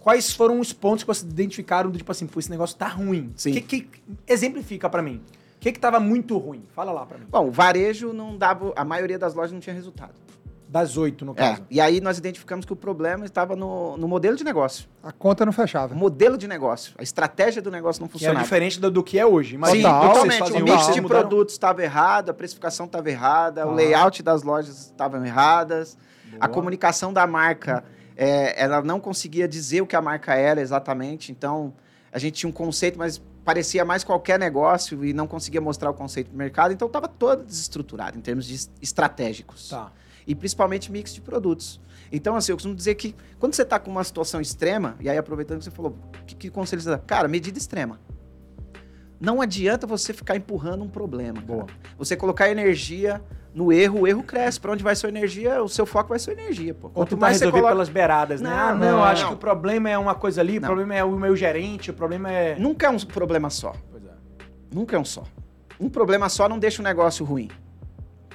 Quais 0.00 0.32
foram 0.32 0.60
os 0.60 0.72
pontos 0.72 1.02
que 1.02 1.06
vocês 1.06 1.30
identificaram 1.30 1.90
do 1.90 1.96
tipo 1.96 2.12
assim, 2.12 2.26
pô, 2.26 2.38
esse 2.38 2.50
negócio 2.50 2.76
tá 2.76 2.88
ruim? 2.88 3.32
Sim. 3.36 3.52
Que, 3.52 3.60
que, 3.62 3.88
exemplifica 4.26 4.88
pra 4.90 5.00
mim. 5.00 5.22
O 5.56 5.60
que 5.60 5.72
que 5.72 5.80
tava 5.80 5.98
muito 5.98 6.36
ruim? 6.36 6.62
Fala 6.74 6.92
lá 6.92 7.06
pra 7.06 7.16
mim. 7.16 7.24
Bom, 7.30 7.48
o 7.48 7.50
varejo 7.50 8.12
não 8.12 8.36
dava, 8.36 8.72
a 8.76 8.84
maioria 8.84 9.18
das 9.18 9.34
lojas 9.34 9.52
não 9.52 9.60
tinha 9.60 9.74
resultado. 9.74 10.12
Das 10.74 10.96
oito, 10.96 11.24
no 11.24 11.30
É, 11.32 11.34
caso. 11.36 11.62
e 11.70 11.80
aí 11.80 12.00
nós 12.00 12.18
identificamos 12.18 12.66
que 12.66 12.72
o 12.72 12.76
problema 12.76 13.24
estava 13.24 13.54
no, 13.54 13.96
no 13.96 14.08
modelo 14.08 14.36
de 14.36 14.42
negócio. 14.42 14.88
A 15.04 15.12
conta 15.12 15.44
não 15.46 15.50
O 15.50 15.54
fechava. 15.54 15.94
modelo 15.94 16.36
de 16.36 16.48
negócio, 16.48 16.92
a 16.98 17.02
estratégia 17.04 17.62
do 17.62 17.70
negócio 17.70 18.00
não 18.02 18.08
Que 18.08 18.14
é 18.16 18.18
funcionava. 18.18 18.42
diferente 18.42 18.80
do, 18.80 18.90
do 18.90 19.00
que 19.04 19.16
é 19.16 19.24
hoje. 19.24 19.52
Sim, 19.52 19.82
Total, 19.82 20.04
o 20.04 20.08
que 20.12 20.18
vocês 20.18 20.38
totalmente. 20.38 20.62
O 20.62 20.74
mix 20.74 20.92
de 20.92 21.00
mudaram- 21.00 21.28
produtos 21.28 21.54
estava 21.54 21.80
errado, 21.80 22.30
a 22.30 22.34
precificação 22.34 22.86
estava 22.86 23.08
errada, 23.08 23.62
Ah. 23.62 23.66
o 23.68 23.72
layout 23.72 24.20
das 24.20 24.42
lojas 24.42 24.86
estavam 24.86 25.24
erradas, 25.24 25.96
a 26.40 26.46
Boa. 26.46 26.48
comunicação 26.48 27.12
da 27.12 27.24
marca, 27.24 27.84
é, 28.16 28.60
ela 28.60 28.82
não 28.82 28.98
conseguia 28.98 29.46
dizer 29.46 29.80
o 29.80 29.86
que 29.86 29.94
a 29.94 30.02
marca 30.02 30.34
era 30.34 30.60
exatamente. 30.60 31.30
Então, 31.30 31.72
a 32.12 32.18
gente 32.18 32.32
tinha 32.34 32.50
um 32.50 32.52
conceito, 32.52 32.98
mas 32.98 33.22
parecia 33.44 33.84
mais 33.84 34.02
qualquer 34.02 34.40
negócio 34.40 35.04
e 35.04 35.12
não 35.12 35.28
conseguia 35.28 35.60
mostrar 35.60 35.90
o 35.90 35.94
conceito 35.94 36.32
do 36.32 36.36
mercado. 36.36 36.72
Então, 36.72 36.88
estava 36.88 37.06
todo 37.06 37.44
desestruturado 37.44 38.18
em 38.18 38.20
termos 38.20 38.44
de 38.44 38.54
es- 38.54 38.70
estratégicos. 38.82 39.68
Tá. 39.68 39.92
E 40.26 40.34
principalmente 40.34 40.90
mix 40.90 41.14
de 41.14 41.20
produtos. 41.20 41.80
Então, 42.10 42.36
assim, 42.36 42.52
eu 42.52 42.56
costumo 42.56 42.74
dizer 42.74 42.94
que 42.94 43.14
quando 43.38 43.54
você 43.54 43.62
está 43.62 43.78
com 43.78 43.90
uma 43.90 44.04
situação 44.04 44.40
extrema, 44.40 44.96
e 45.00 45.08
aí 45.08 45.18
aproveitando 45.18 45.58
que 45.58 45.64
você 45.64 45.70
falou, 45.70 45.98
que, 46.26 46.34
que 46.34 46.50
conselho 46.50 46.80
você 46.80 46.90
dá? 46.90 46.98
Cara, 46.98 47.28
medida 47.28 47.58
extrema. 47.58 48.00
Não 49.20 49.40
adianta 49.40 49.86
você 49.86 50.12
ficar 50.12 50.36
empurrando 50.36 50.82
um 50.82 50.88
problema. 50.88 51.34
cara. 51.34 51.46
Boa. 51.46 51.66
Você 51.96 52.16
colocar 52.16 52.50
energia 52.50 53.22
no 53.54 53.72
erro, 53.72 54.00
o 54.00 54.06
erro 54.06 54.22
cresce. 54.22 54.60
Para 54.60 54.72
onde 54.72 54.82
vai 54.82 54.96
sua 54.96 55.08
energia, 55.08 55.62
o 55.62 55.68
seu 55.68 55.86
foco 55.86 56.10
vai 56.10 56.18
sua 56.18 56.32
energia, 56.32 56.74
pô. 56.74 56.88
Ou 56.88 56.92
Quanto 56.92 57.10
tentar 57.10 57.20
mais 57.20 57.36
você 57.36 57.44
resolver 57.44 57.60
coloca... 57.60 57.74
pelas 57.74 57.88
beiradas, 57.88 58.40
né? 58.40 58.50
Não, 58.50 58.56
ah, 58.56 58.74
não, 58.74 58.90
não, 58.92 59.04
acho 59.04 59.22
não. 59.22 59.28
que 59.30 59.34
o 59.34 59.38
problema 59.38 59.88
é 59.88 59.96
uma 59.96 60.14
coisa 60.14 60.40
ali, 60.40 60.58
o 60.58 60.60
Não. 60.60 60.68
problema 60.68 60.94
é 60.94 61.04
o 61.04 61.12
meu 61.12 61.36
gerente, 61.36 61.90
o 61.90 61.94
problema 61.94 62.30
é... 62.30 62.58
Nunca 62.58 62.86
é 62.86 62.90
um 62.90 62.98
problema 62.98 63.48
só. 63.48 63.72
Pois 63.90 64.04
é. 64.04 64.10
Nunca 64.74 64.96
é 64.96 64.98
um 64.98 65.04
só. 65.04 65.24
Um 65.80 65.88
problema 65.88 66.28
só 66.28 66.48
não 66.48 66.58
deixa 66.58 66.82
o 66.82 66.84
negócio 66.84 67.24
ruim. 67.24 67.48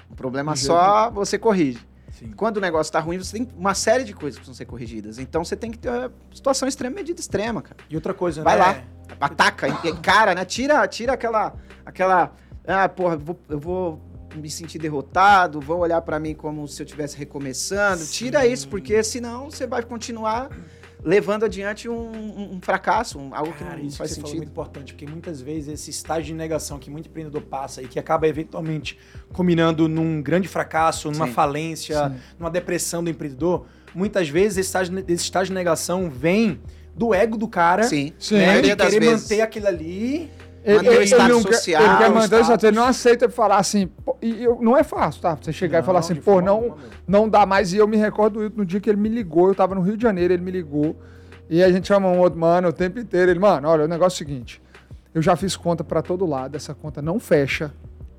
Um 0.10 0.16
problema 0.16 0.56
só 0.56 1.10
você 1.10 1.38
corrige. 1.38 1.80
Sim. 2.12 2.32
Quando 2.36 2.58
o 2.58 2.62
negócio 2.62 2.92
tá 2.92 3.00
ruim, 3.00 3.18
você 3.18 3.38
tem 3.38 3.48
uma 3.56 3.74
série 3.74 4.04
de 4.04 4.14
coisas 4.14 4.38
que 4.38 4.42
precisam 4.42 4.56
ser 4.56 4.66
corrigidas. 4.66 5.20
Então 5.20 5.44
você 5.44 5.56
tem 5.56 5.72
que 5.72 5.78
ter 5.78 5.90
uma 5.90 6.12
situação 6.34 6.68
extrema, 6.68 6.96
medida 6.96 7.20
extrema, 7.20 7.62
cara. 7.62 7.78
E 7.90 7.96
outra 7.96 8.14
coisa, 8.14 8.44
Vai 8.44 8.58
né? 8.58 8.62
lá. 8.62 8.84
Ataca, 9.22 9.68
encara, 9.88 10.36
né? 10.36 10.44
Tira, 10.44 10.86
tira 10.88 11.14
aquela. 11.14 11.54
aquela 11.86 12.34
ah, 12.68 12.90
porra, 12.90 13.16
eu 13.16 13.20
vou, 13.20 13.40
eu 13.50 13.60
vou 13.60 14.02
me 14.36 14.50
sentir 14.50 14.78
derrotado, 14.80 15.60
vão 15.60 15.80
olhar 15.80 16.02
pra 16.02 16.20
mim 16.20 16.36
como 16.36 16.68
se 16.68 16.82
eu 16.82 16.86
estivesse 16.86 17.18
recomeçando. 17.18 18.06
Tira 18.06 18.46
isso, 18.46 18.68
porque 18.68 19.02
senão 19.04 19.50
você 19.50 19.66
vai 19.66 19.82
continuar 19.82 20.50
levando 21.04 21.46
adiante 21.46 21.88
um, 21.88 22.56
um- 22.56 22.60
fracasso, 22.62 23.18
um- 23.20 23.34
algo 23.34 23.54
que 23.54 23.64
Cara, 23.64 23.78
não 23.78 23.86
isso 23.86 23.98
faz 23.98 24.10
que 24.12 24.16
você 24.16 24.22
falou 24.22 24.28
é 24.28 24.38
sentido. 24.38 24.38
muito 24.40 24.52
importante, 24.52 24.94
porque 24.94 25.06
muitas 25.08 25.40
vezes 25.42 25.70
esse 25.70 25.90
estágio 25.90 26.26
de 26.26 26.34
negação 26.34 26.78
que 26.78 26.90
muito 26.90 27.08
empreendedor 27.08 27.42
passa 27.44 27.82
e 27.82 27.88
que 27.88 27.98
acaba 27.98 28.28
eventualmente 28.28 28.98
combinando 29.32 29.88
num 29.88 30.22
grande 30.22 30.48
fracasso, 30.48 31.10
numa 31.12 31.28
Sim. 31.28 31.34
falência, 31.34 32.10
Sim. 32.10 32.16
numa 32.38 32.50
depressão 32.52 33.04
do 33.04 33.10
empreendedor, 33.10 33.66
muitas 33.96 34.28
vezes 34.30 34.58
esse 34.58 34.68
estágio, 34.68 35.00
esse 35.08 35.24
estágio 35.24 35.48
de 35.48 35.54
negação 35.54 36.10
vem 36.10 36.60
do 36.96 37.14
ego 37.14 37.38
do 37.38 37.48
cara, 37.48 37.84
Sim, 37.84 38.12
né, 38.32 38.62
de 38.62 38.76
querer 38.76 39.00
vezes. 39.00 39.22
manter 39.24 39.42
aquilo 39.42 39.68
ali. 39.68 40.30
Manter 40.66 41.00
o 41.00 41.02
status 41.04 41.28
não 41.30 41.44
quer- 41.44 41.54
social, 41.54 41.84
ele 41.84 41.98
quer 41.98 42.10
manter 42.10 42.20
o 42.20 42.26
status, 42.26 42.46
status. 42.48 42.64
ele 42.66 42.76
não 42.76 42.84
aceita 42.86 43.30
falar 43.30 43.58
assim, 43.58 43.88
pô, 43.88 44.18
e 44.22 44.44
eu- 44.44 44.60
não 44.62 44.78
é 44.78 44.84
fácil, 44.84 45.22
tá? 45.22 45.38
Você 45.40 45.54
chegar 45.54 45.80
e 45.80 45.84
falar 45.84 46.00
assim, 46.00 46.16
pô, 46.16 46.42
não, 46.42 46.76
não 47.08 47.30
dá 47.30 47.46
mais. 47.46 47.72
E 47.74 47.78
eu 47.78 47.88
me 47.88 47.98
recordo 47.98 48.52
no 48.56 48.66
dia 48.66 48.80
que 48.80 48.90
ele 48.90 49.00
me 49.00 49.10
ligou, 49.10 49.48
eu 49.48 49.56
tava 49.56 49.74
no 49.76 49.82
Rio 49.82 49.96
de 49.96 50.04
Janeiro, 50.04 50.34
ele 50.34 50.44
me 50.44 50.52
ligou. 50.52 50.96
E 51.50 51.64
a 51.64 51.72
gente 51.72 51.88
chama 51.88 52.08
um 52.08 52.20
outro 52.20 52.38
mano 52.40 52.68
o 52.68 52.74
tempo 52.74 53.00
inteiro. 53.00 53.32
Ele, 53.32 53.40
mano, 53.40 53.68
olha, 53.68 53.86
o 53.86 53.88
negócio 53.88 54.22
é 54.22 54.26
o 54.26 54.28
seguinte: 54.28 54.62
eu 55.16 55.22
já 55.22 55.36
fiz 55.36 55.56
conta 55.56 55.84
pra 55.84 56.02
todo 56.02 56.26
lado, 56.26 56.56
essa 56.56 56.74
conta 56.76 57.02
não 57.02 57.20
fecha. 57.20 57.72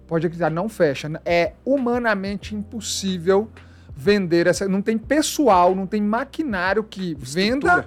Pode 0.08 0.26
acreditar, 0.26 0.50
não 0.50 0.68
fecha. 0.68 1.08
É 1.24 1.52
humanamente 1.64 2.54
impossível 2.56 3.48
vender 3.94 4.46
essa. 4.48 4.66
Não 4.66 4.82
tem 4.82 4.98
pessoal, 4.98 5.74
não 5.76 5.86
tem 5.86 6.02
maquinário 6.02 6.82
que 6.82 7.14
venda 7.20 7.86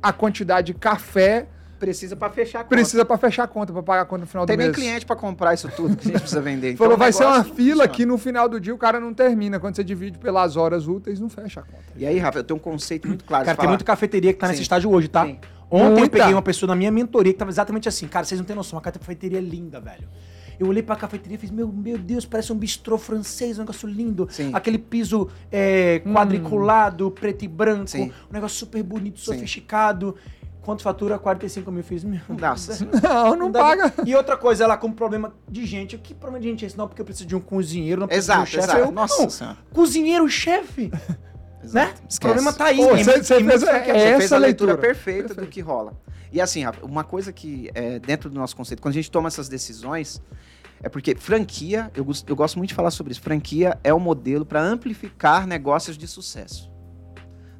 a 0.00 0.12
quantidade 0.12 0.72
de 0.72 0.78
café 0.78 1.46
Precisa 1.78 2.16
pra 2.16 2.28
fechar 2.30 2.60
a 2.60 2.62
conta. 2.64 2.74
precisa 2.74 3.04
pra 3.04 3.16
fechar 3.18 3.44
a 3.44 3.48
conta, 3.48 3.72
pra 3.72 3.82
pagar 3.82 4.02
a 4.02 4.04
conta 4.04 4.20
no 4.22 4.26
final 4.26 4.42
Não 4.42 4.46
tem 4.46 4.56
do 4.56 4.60
nem 4.60 4.68
mês. 4.68 4.76
cliente 4.76 5.06
pra 5.06 5.14
comprar 5.16 5.54
isso 5.54 5.68
tudo 5.76 5.96
que 5.96 6.08
a 6.08 6.10
gente 6.12 6.20
precisa 6.20 6.40
vender. 6.40 6.72
Então, 6.72 6.84
Falou, 6.84 6.98
vai 6.98 7.12
ser 7.12 7.24
uma 7.24 7.44
fila 7.44 7.54
funciona. 7.84 7.88
que 7.88 8.04
no 8.06 8.18
final 8.18 8.48
do 8.48 8.60
dia 8.60 8.74
o 8.74 8.78
cara 8.78 8.98
não 8.98 9.14
termina. 9.14 9.60
Quando 9.60 9.76
você 9.76 9.84
divide 9.84 10.18
pelas 10.18 10.56
horas 10.56 10.86
úteis, 10.88 11.20
não 11.20 11.28
fecha 11.28 11.60
a 11.60 11.62
conta. 11.62 11.84
E 11.96 12.04
aí, 12.06 12.18
Rafa, 12.18 12.38
eu 12.40 12.44
tenho 12.44 12.56
um 12.56 12.60
conceito 12.60 13.06
muito 13.06 13.24
claro. 13.24 13.44
Cara, 13.44 13.54
de 13.54 13.58
tem 13.58 13.64
falar. 13.64 13.70
muita 13.70 13.84
cafeteria 13.84 14.32
que 14.32 14.38
tá 14.38 14.48
nesse 14.48 14.58
Sim. 14.58 14.62
estágio 14.62 14.90
hoje, 14.90 15.08
tá? 15.08 15.24
Sim. 15.24 15.38
Ontem 15.70 15.84
eu 15.86 15.90
Muita. 15.98 16.16
peguei 16.18 16.32
uma 16.34 16.42
pessoa 16.42 16.66
na 16.68 16.74
minha 16.74 16.90
mentoria 16.90 17.32
que 17.32 17.38
tava 17.38 17.50
exatamente 17.50 17.88
assim. 17.88 18.08
Cara, 18.08 18.24
vocês 18.24 18.40
não 18.40 18.44
têm 18.46 18.56
noção, 18.56 18.76
uma 18.78 18.82
cafeteria 18.82 19.40
linda, 19.40 19.78
velho. 19.80 20.08
Eu 20.58 20.66
olhei 20.66 20.82
pra 20.82 20.96
cafeteria 20.96 21.36
e 21.36 21.38
fiz, 21.38 21.50
meu, 21.52 21.68
meu 21.68 21.96
Deus, 21.96 22.26
parece 22.26 22.52
um 22.52 22.56
bistrô 22.56 22.98
francês, 22.98 23.58
um 23.58 23.60
negócio 23.60 23.88
lindo. 23.88 24.26
Sim. 24.28 24.50
Aquele 24.52 24.76
piso 24.78 25.28
é, 25.52 26.00
quadriculado, 26.00 27.10
preto 27.12 27.44
e 27.44 27.48
branco, 27.48 27.88
Sim. 27.88 28.10
um 28.28 28.32
negócio 28.32 28.58
super 28.58 28.82
bonito, 28.82 29.20
Sim. 29.20 29.30
Quanto 30.62 30.82
fatura? 30.82 31.18
45 31.18 31.70
mil. 31.72 31.82
Fiz, 31.82 32.04
meu. 32.04 32.20
Nossa. 32.28 32.84
Não, 33.02 33.34
não 33.36 33.50
dá- 33.50 33.60
paga. 33.60 33.92
E 34.04 34.14
outra 34.14 34.36
coisa, 34.36 34.64
ela 34.64 34.76
com 34.76 34.92
problema 34.92 35.32
de 35.48 35.64
gente. 35.64 35.96
Que 35.96 36.12
problema 36.14 36.42
de 36.42 36.48
gente 36.50 36.64
é 36.64 36.66
esse? 36.68 36.76
Não, 36.76 36.86
porque 36.86 37.00
eu 37.00 37.06
preciso 37.06 37.26
de 37.26 37.34
um 37.36 37.40
cozinheiro, 37.40 38.00
não 38.02 38.08
preciso 38.08 38.32
Exato, 38.32 38.44
de 38.44 38.48
um 38.48 38.50
chefe. 38.60 38.64
exato. 38.68 38.78
Eu, 38.88 38.92
Nossa 38.92 39.22
não, 39.22 39.30
Senhora. 39.30 39.56
cozinheiro-chefe, 39.72 40.90
né? 41.72 41.86
O 41.86 42.08
Esquece. 42.08 42.20
problema 42.20 42.52
tá 42.52 42.66
aí. 42.66 42.76
Pô, 42.76 42.88
você- 42.96 43.22
você 43.22 43.42
fez- 43.44 43.62
é 43.62 43.78
Você 44.12 44.16
fez 44.18 44.32
a 44.32 44.38
leitura 44.38 44.72
leitura. 44.72 44.76
perfeita 44.76 45.34
do 45.34 45.46
que 45.46 45.60
rola. 45.60 45.92
E 46.32 46.40
assim, 46.40 46.62
uma 46.82 47.04
coisa 47.04 47.32
que 47.32 47.70
é 47.74 47.98
dentro 47.98 48.28
do 48.28 48.38
nosso 48.38 48.54
conceito, 48.54 48.82
quando 48.82 48.92
a 48.92 48.94
gente 48.96 49.10
toma 49.10 49.28
essas 49.28 49.48
decisões, 49.48 50.20
é 50.82 50.88
porque 50.88 51.14
franquia, 51.16 51.90
eu, 51.94 52.06
eu 52.26 52.36
gosto 52.36 52.58
muito 52.58 52.68
de 52.68 52.74
falar 52.74 52.90
sobre 52.90 53.12
isso, 53.12 53.22
franquia 53.22 53.78
é 53.82 53.94
o 53.94 53.98
modelo 53.98 54.44
para 54.44 54.60
amplificar 54.60 55.46
negócios 55.46 55.96
de 55.96 56.06
sucesso. 56.06 56.70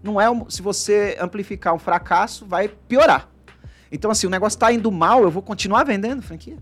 Não 0.02 0.20
é 0.20 0.30
um- 0.30 0.48
se 0.48 0.62
você 0.62 1.16
amplificar 1.20 1.74
um 1.74 1.78
fracasso, 1.78 2.46
vai 2.46 2.68
piorar. 2.68 3.28
Então, 3.90 4.10
assim, 4.10 4.26
o 4.26 4.30
negócio 4.30 4.58
tá 4.58 4.72
indo 4.72 4.90
mal, 4.92 5.22
eu 5.22 5.30
vou 5.30 5.42
continuar 5.42 5.84
vendendo 5.84 6.22
franquia. 6.22 6.56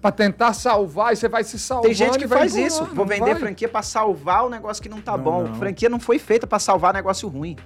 Pra 0.00 0.10
tentar 0.12 0.52
salvar, 0.52 1.12
e 1.12 1.16
você 1.16 1.28
vai 1.28 1.44
se 1.44 1.58
salvando. 1.58 1.86
Tem 1.88 1.94
gente 1.94 2.16
e 2.16 2.18
que 2.18 2.28
faz 2.28 2.52
empurrando, 2.54 2.66
isso. 2.66 2.84
Vou 2.94 3.06
vender 3.06 3.32
vai. 3.32 3.34
franquia 3.36 3.68
para 3.68 3.82
salvar 3.82 4.44
o 4.44 4.50
negócio 4.50 4.82
que 4.82 4.88
não 4.88 5.00
tá 5.00 5.16
Não, 5.16 5.24
bom. 5.24 5.42
não. 5.44 5.54
Franquia 5.54 5.88
não 5.88 5.98
foi 6.00 6.18
feita 6.18 6.46
para 6.46 6.58
salvar 6.58 6.92
negócio 6.92 7.26
ruim. 7.28 7.56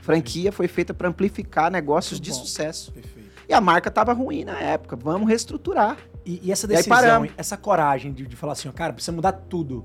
Franquia 0.00 0.50
foi 0.50 0.66
feita 0.68 0.94
para 0.94 1.08
amplificar 1.08 1.70
negócios 1.70 2.18
Muito 2.18 2.24
de 2.24 2.30
bom. 2.30 2.36
sucesso. 2.36 2.92
Perfeito. 2.92 3.30
E 3.48 3.52
a 3.52 3.60
marca 3.60 3.90
tava 3.90 4.12
ruim 4.14 4.44
na 4.44 4.58
época. 4.58 4.96
Vamos 4.96 5.28
reestruturar. 5.28 5.96
E, 6.24 6.40
e 6.42 6.50
essa 6.52 6.64
E 6.66 6.68
decisão, 6.68 6.96
paramos. 6.96 7.30
essa 7.36 7.56
coragem 7.56 8.12
de, 8.12 8.26
de 8.26 8.36
falar 8.36 8.54
assim, 8.54 8.68
ó, 8.68 8.72
cara, 8.72 8.92
precisa 8.94 9.12
mudar 9.12 9.32
tudo. 9.32 9.84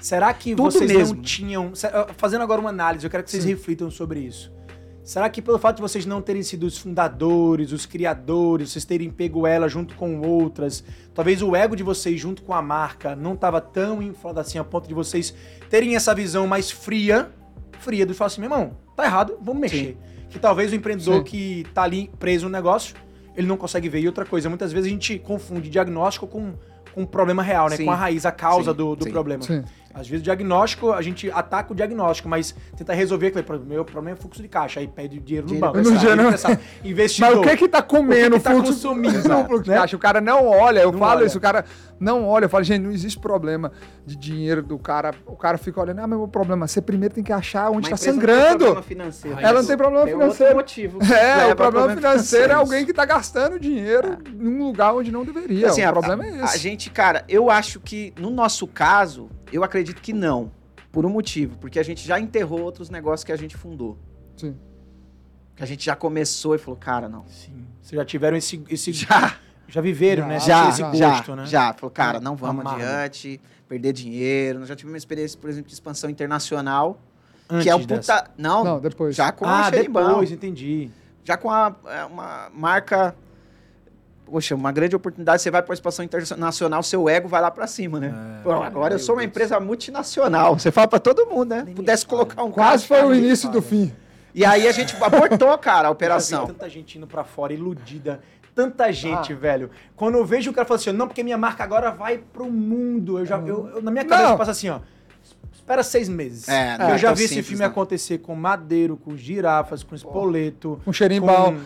Será 0.00 0.32
que 0.32 0.54
Tudo 0.54 0.70
vocês 0.70 0.90
mesmo. 0.90 1.16
não 1.16 1.22
tinham. 1.22 1.72
Fazendo 2.16 2.42
agora 2.42 2.60
uma 2.60 2.70
análise, 2.70 3.04
eu 3.04 3.10
quero 3.10 3.22
que 3.22 3.30
vocês 3.30 3.42
Sim. 3.42 3.50
reflitam 3.50 3.90
sobre 3.90 4.20
isso. 4.20 4.50
Será 5.02 5.28
que 5.28 5.42
pelo 5.42 5.58
fato 5.58 5.76
de 5.76 5.82
vocês 5.82 6.06
não 6.06 6.22
terem 6.22 6.42
sido 6.42 6.64
os 6.64 6.78
fundadores, 6.78 7.72
os 7.72 7.84
criadores, 7.84 8.70
vocês 8.70 8.84
terem 8.84 9.10
pego 9.10 9.46
ela 9.46 9.68
junto 9.68 9.94
com 9.94 10.20
outras, 10.20 10.84
talvez 11.14 11.42
o 11.42 11.56
ego 11.56 11.74
de 11.74 11.82
vocês 11.82 12.20
junto 12.20 12.42
com 12.42 12.52
a 12.52 12.62
marca 12.62 13.16
não 13.16 13.34
estava 13.34 13.60
tão 13.60 14.02
inflado 14.02 14.38
assim 14.38 14.58
a 14.58 14.64
ponto 14.64 14.86
de 14.86 14.94
vocês 14.94 15.34
terem 15.68 15.96
essa 15.96 16.14
visão 16.14 16.46
mais 16.46 16.70
fria, 16.70 17.30
fria 17.80 18.06
do 18.06 18.14
falar 18.14 18.26
assim, 18.26 18.40
meu 18.40 18.50
irmão, 18.50 18.76
tá 18.94 19.04
errado, 19.04 19.36
vamos 19.42 19.60
mexer. 19.60 19.96
Que 20.28 20.38
talvez 20.38 20.70
o 20.70 20.76
empreendedor 20.76 21.18
Sim. 21.18 21.24
que 21.24 21.66
tá 21.74 21.82
ali 21.82 22.10
preso 22.18 22.44
no 22.44 22.52
negócio, 22.52 22.94
ele 23.34 23.48
não 23.48 23.56
consegue 23.56 23.88
ver. 23.88 24.00
E 24.00 24.06
outra 24.06 24.24
coisa, 24.24 24.48
muitas 24.48 24.70
vezes 24.70 24.86
a 24.86 24.90
gente 24.90 25.18
confunde 25.18 25.68
diagnóstico 25.68 26.26
com 26.26 26.54
com 26.92 27.02
um 27.02 27.06
problema 27.06 27.42
real, 27.42 27.68
né? 27.68 27.76
Sim. 27.76 27.84
Com 27.84 27.90
a 27.90 27.94
raiz, 27.94 28.26
a 28.26 28.32
causa 28.32 28.72
Sim, 28.72 28.76
do, 28.76 28.96
do 28.96 29.04
sim. 29.04 29.10
problema. 29.10 29.42
Sim. 29.42 29.64
Às 29.92 30.06
vezes 30.08 30.20
o 30.20 30.24
diagnóstico, 30.24 30.92
a 30.92 31.02
gente 31.02 31.30
ataca 31.32 31.72
o 31.72 31.74
diagnóstico, 31.76 32.28
mas 32.28 32.54
tenta 32.76 32.92
resolver 32.94 33.26
aquele 33.28 33.42
problema. 33.42 33.74
Meu 33.74 33.84
problema 33.84 34.16
é 34.16 34.20
fluxo 34.20 34.40
de 34.40 34.46
caixa, 34.48 34.78
aí 34.78 34.86
pede 34.86 35.18
dinheiro 35.18 35.46
no 35.48 35.52
Dinheiro 35.54 35.66
banco. 35.66 35.78
emprestado. 35.80 36.00
dinheiro 36.00 36.22
emprestado. 36.22 36.58
Investidor. 36.84 37.28
Mas 37.30 37.38
o 37.38 37.42
que 37.42 37.56
que 37.56 37.68
tá 37.68 37.82
comendo 37.82 38.36
O 38.36 38.38
que 38.38 38.38
que 38.38 38.44
tá 38.44 38.50
fluxo, 38.52 38.72
consumindo, 38.72 39.28
no 39.28 39.44
fluxo 39.46 39.64
de 39.64 39.70
né? 39.70 39.76
caixa? 39.76 39.96
O 39.96 39.98
cara 39.98 40.20
não 40.20 40.46
olha, 40.46 40.80
eu 40.80 40.92
Não 40.92 40.98
falo 41.00 41.18
olha. 41.20 41.26
isso, 41.26 41.38
o 41.38 41.40
cara 41.40 41.64
não 41.98 42.24
olha. 42.26 42.44
Eu 42.44 42.48
falo, 42.48 42.62
gente, 42.62 42.82
não 42.82 42.92
existe 42.92 43.18
problema 43.18 43.72
de 44.06 44.16
dinheiro 44.16 44.62
do 44.62 44.78
cara. 44.78 45.12
O 45.26 45.34
cara 45.36 45.58
fica 45.58 45.80
olhando, 45.80 45.98
ah, 46.00 46.06
mas 46.06 46.18
o 46.20 46.28
problema, 46.28 46.68
você 46.68 46.80
primeiro 46.80 47.12
tem 47.14 47.24
que 47.24 47.32
achar 47.32 47.68
onde 47.70 47.92
está 47.92 47.96
empresa 47.96 48.12
não 48.12 48.18
tem 48.20 48.28
sangrando. 48.28 48.58
problema 48.64 48.82
financeiro. 48.82 49.40
Ela 49.40 49.60
não 49.60 49.66
tem 49.68 49.76
problema 49.76 50.04
Tem 50.06 50.14
financeiro. 50.14 50.56
Outro 50.56 50.56
motivo 50.56 50.98
É, 51.12 51.46
o 51.48 51.50
a 51.52 51.56
problema 51.56 51.88
financeiro 51.88 52.06
é 52.06 52.10
financeiros. 52.12 52.56
alguém 52.56 52.86
que 52.86 52.92
tá 52.92 53.04
gastando 53.04 53.58
dinheiro 53.58 54.18
num 54.34 54.66
lugar 54.68 54.94
onde 54.94 55.10
não 55.10 55.24
deveria. 55.24 55.66
Assim, 55.68 55.82
o 55.82 55.88
a- 55.88 55.92
problema 55.92 56.22
a, 56.22 56.26
é 56.28 56.40
A 56.42 56.44
esse. 56.44 56.58
gente, 56.58 56.90
cara, 56.90 57.24
eu 57.28 57.50
acho 57.50 57.80
que 57.80 58.14
no 58.18 58.30
nosso 58.30 58.66
caso, 58.68 59.28
eu 59.52 59.62
acredito 59.64 60.00
que 60.00 60.12
não. 60.12 60.50
Por 60.92 61.06
um 61.06 61.08
motivo. 61.10 61.56
Porque 61.58 61.78
a 61.78 61.82
gente 61.82 62.06
já 62.06 62.18
enterrou 62.18 62.60
outros 62.62 62.90
negócios 62.90 63.22
que 63.24 63.30
a 63.32 63.36
gente 63.36 63.56
fundou. 63.56 63.96
Sim. 64.36 64.56
Que 65.54 65.62
a 65.62 65.66
gente 65.66 65.84
já 65.84 65.94
começou 65.94 66.54
e 66.54 66.58
falou, 66.58 66.76
cara, 66.78 67.08
não. 67.08 67.24
Sim. 67.28 67.64
Vocês 67.80 67.98
já 67.98 68.04
tiveram 68.04 68.36
esse. 68.36 68.62
esse 68.68 68.92
Já, 68.92 69.36
já 69.68 69.80
viveram, 69.80 70.22
Já, 70.24 70.28
né? 70.28 70.40
já, 70.40 70.68
esse 70.68 70.78
já, 70.98 71.10
gosto, 71.10 71.36
né? 71.36 71.46
já. 71.46 71.72
Falou, 71.74 71.90
cara, 71.92 72.18
não 72.18 72.34
vamos 72.34 72.62
Amargo. 72.66 72.82
adiante, 72.82 73.40
perder 73.68 73.92
dinheiro. 73.92 74.58
Nós 74.58 74.68
já 74.68 74.74
tivemos 74.74 74.94
uma 74.94 74.98
experiência, 74.98 75.38
por 75.38 75.48
exemplo, 75.48 75.68
de 75.68 75.74
expansão 75.74 76.10
internacional. 76.10 76.98
Antes 77.48 77.64
que 77.64 77.70
é 77.70 77.74
o 77.74 77.86
dessa. 77.86 78.22
puta. 78.22 78.30
Não, 78.36 78.64
Não, 78.64 78.80
depois. 78.80 79.14
já 79.14 79.30
com 79.30 79.44
a 79.44 79.66
Ah, 79.66 79.70
Xeribão. 79.70 80.08
depois, 80.08 80.32
entendi. 80.32 80.90
já 81.22 81.36
com 81.36 81.50
a, 81.50 81.74
é, 81.86 82.04
uma 82.04 82.50
marca. 82.52 83.14
Poxa, 84.30 84.54
uma 84.54 84.70
grande 84.70 84.94
oportunidade. 84.94 85.42
Você 85.42 85.50
vai 85.50 85.60
para 85.62 85.72
a 85.72 85.74
expansão 85.74 86.04
internacional, 86.04 86.82
seu 86.82 87.08
ego 87.08 87.26
vai 87.28 87.40
lá 87.40 87.50
para 87.50 87.66
cima, 87.66 87.98
né? 87.98 88.14
É, 88.38 88.42
Pô, 88.44 88.52
agora 88.52 88.94
eu 88.94 88.98
sou 88.98 89.16
uma 89.16 89.24
empresa 89.24 89.58
multinacional. 89.58 90.56
Você 90.58 90.70
fala 90.70 90.86
para 90.86 91.00
todo 91.00 91.26
mundo, 91.26 91.50
né? 91.50 91.62
Nem 91.66 91.74
Pudesse 91.74 92.06
colocar 92.06 92.42
um 92.44 92.50
Quase 92.52 92.86
foi 92.86 93.02
o 93.04 93.14
início 93.14 93.50
do 93.50 93.60
fim. 93.60 93.92
E 94.32 94.44
aí 94.44 94.68
a 94.68 94.72
gente 94.72 94.94
abortou, 95.02 95.56
cara, 95.58 95.78
a 95.78 95.80
Eu 95.80 95.82
já 95.82 95.88
vi 95.88 95.92
operação. 95.94 96.46
tanta 96.46 96.68
gente 96.68 96.96
indo 96.96 97.06
pra 97.06 97.24
fora, 97.24 97.52
iludida. 97.52 98.20
Tanta 98.54 98.92
gente, 98.92 99.32
Ah. 99.32 99.36
velho. 99.36 99.70
Quando 99.96 100.16
eu 100.18 100.24
vejo 100.24 100.50
o 100.50 100.54
cara 100.54 100.66
falando 100.66 100.80
assim, 100.80 100.92
não, 100.92 101.08
porque 101.08 101.22
minha 101.24 101.38
marca 101.38 101.64
agora 101.64 101.90
vai 101.90 102.18
pro 102.18 102.50
mundo. 102.50 103.18
Eu 103.18 103.26
já, 103.26 103.38
eu, 103.38 103.68
eu- 103.74 103.82
na 103.82 103.90
minha 103.90 104.04
cabeça 104.04 104.28
Não. 104.30 104.36
passa 104.38 104.50
assim, 104.52 104.68
ó. 104.68 104.78
Espera 105.70 105.82
seis 105.84 106.08
meses. 106.08 106.48
É, 106.48 106.76
não 106.76 106.88
eu 106.88 106.94
é 106.96 106.98
já 106.98 107.08
tão 107.08 107.14
vi 107.16 107.22
esse 107.24 107.28
simples, 107.34 107.46
filme 107.46 107.62
não. 107.62 107.70
acontecer 107.70 108.18
com 108.18 108.34
Madeiro, 108.34 108.96
com 108.96 109.16
girafas, 109.16 109.84
com 109.84 109.94
espoleto. 109.94 110.80
Com 110.84 110.92
xerimbal, 110.92 111.52
né? 111.52 111.60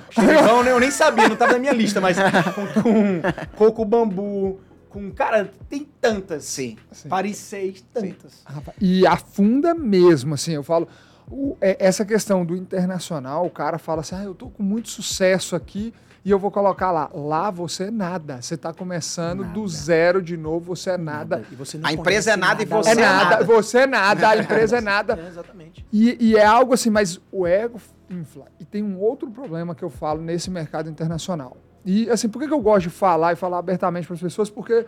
eu 0.68 0.78
nem 0.78 0.90
sabia, 0.90 1.26
não 1.26 1.36
tava 1.36 1.54
na 1.54 1.58
minha 1.58 1.72
lista, 1.72 2.02
mas 2.02 2.18
com, 2.54 2.82
com 2.82 3.22
coco 3.56 3.82
bambu, 3.86 4.60
com. 4.90 5.10
Cara, 5.10 5.50
tem 5.70 5.88
tantas. 6.00 6.44
Sim. 6.44 6.76
Sim. 6.92 7.08
Paris 7.08 7.38
6, 7.38 7.82
tantas. 7.94 8.44
E 8.78 9.06
afunda 9.06 9.72
mesmo, 9.74 10.34
assim, 10.34 10.52
eu 10.52 10.62
falo. 10.62 10.86
o- 11.30 11.56
é- 11.58 11.78
essa 11.80 12.04
questão 12.04 12.44
do 12.44 12.54
internacional, 12.54 13.46
o 13.46 13.50
cara 13.50 13.78
fala 13.78 14.02
assim: 14.02 14.16
ah, 14.16 14.24
eu 14.24 14.34
tô 14.34 14.50
com 14.50 14.62
muito 14.62 14.90
sucesso 14.90 15.56
aqui 15.56 15.94
e 16.24 16.30
eu 16.30 16.38
vou 16.38 16.50
colocar 16.50 16.90
lá. 16.90 17.10
Lá 17.12 17.50
você 17.50 17.84
é 17.84 17.90
nada. 17.90 18.40
Você 18.40 18.56
tá 18.56 18.72
começando 18.72 19.44
do 19.44 19.60
Nada. 19.60 19.68
zero 19.72 20.22
de 20.22 20.36
novo, 20.36 20.74
você 20.74 20.90
é 20.90 20.96
nada. 20.98 21.44
E 21.52 21.54
você 21.54 21.76
não 21.76 21.88
A 21.88 21.92
empresa 21.92 22.30
é 22.30 22.34
conhece 22.34 22.48
nada 22.48 22.62
e 22.62 22.66
você 22.66 22.88
É 22.88 22.92
é 22.92 22.94
nada, 22.96 23.30
nada. 23.30 23.44
você 23.44 23.78
é 23.78 23.86
nada, 23.86 24.28
a 24.30 24.36
empresa 24.38 24.78
é 24.78 24.80
nada. 24.80 25.18
É, 25.22 25.28
exatamente. 25.28 25.84
E, 25.92 26.16
e 26.30 26.36
é 26.36 26.44
algo 26.46 26.72
assim, 26.72 26.88
mas 26.90 27.20
o 27.30 27.46
ego 27.46 27.78
infla. 28.08 28.46
E 28.58 28.64
tem 28.64 28.82
um 28.82 28.98
outro 28.98 29.30
problema 29.30 29.74
que 29.74 29.82
eu 29.82 29.90
falo 29.90 30.22
nesse 30.22 30.50
mercado 30.50 30.88
internacional. 30.88 31.56
E 31.84 32.08
assim, 32.08 32.28
por 32.28 32.40
que, 32.42 32.50
eu 32.52 32.60
gosto 32.60 32.84
de 32.84 32.90
falar 32.90 33.34
e 33.34 33.36
falar 33.36 33.58
abertamente 33.58 34.06
para 34.06 34.14
as 34.14 34.20
pessoas? 34.22 34.48
Porque 34.48 34.86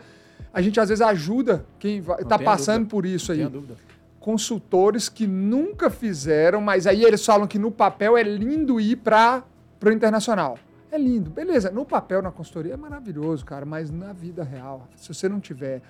a 0.55 0.63
gente 0.63 0.81
às 0.81 0.89
vezes 0.89 1.03
ajuda 1.03 1.67
quem 1.79 2.01
vai, 2.01 2.21
Não 2.23 2.29
tá 2.29 2.39
tenha 2.39 2.51
passando 2.51 2.79
dúvida. 2.79 2.91
por 2.91 3.05
isso 3.07 3.33
aí. 3.33 3.39
Tenho 3.39 3.51
dúvida. 3.51 3.75
Consultores 4.19 5.09
que 5.09 5.27
nunca 5.27 5.91
fizeram, 5.91 6.61
mas 6.61 6.87
aí 6.87 7.05
eles 7.05 7.25
falam 7.25 7.47
que 7.47 7.59
no 7.59 7.71
papel 7.71 8.17
é 8.17 8.23
lindo 8.23 8.81
ir 8.81 8.97
para 8.97 9.45
o 9.85 9.91
internacional. 9.91 10.59
É 10.91 10.99
lindo, 10.99 11.31
beleza. 11.31 11.71
No 11.71 11.85
papel, 11.85 12.23
na 12.23 12.31
consultoria 12.31 12.75
é 12.75 12.77
maravilhoso, 12.77 13.45
cara, 13.45 13.67
mas 13.67 13.91
na 13.91 14.13
vida 14.13 14.43
real, 14.45 14.89
se 14.97 15.09
você 15.13 15.29
não 15.29 15.41
tiver 15.41 15.83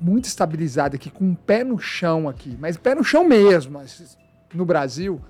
muito 0.00 0.24
estabilizada 0.26 0.96
aqui, 0.96 1.10
com 1.10 1.24
um 1.24 1.34
pé 1.34 1.64
no 1.64 1.78
chão 1.78 2.28
aqui, 2.28 2.56
mas 2.60 2.76
pé 2.76 2.94
no 2.94 3.04
chão 3.04 3.24
mesmo, 3.26 3.72
mas 3.72 4.16
no 4.52 4.64
Brasil, 4.64 5.20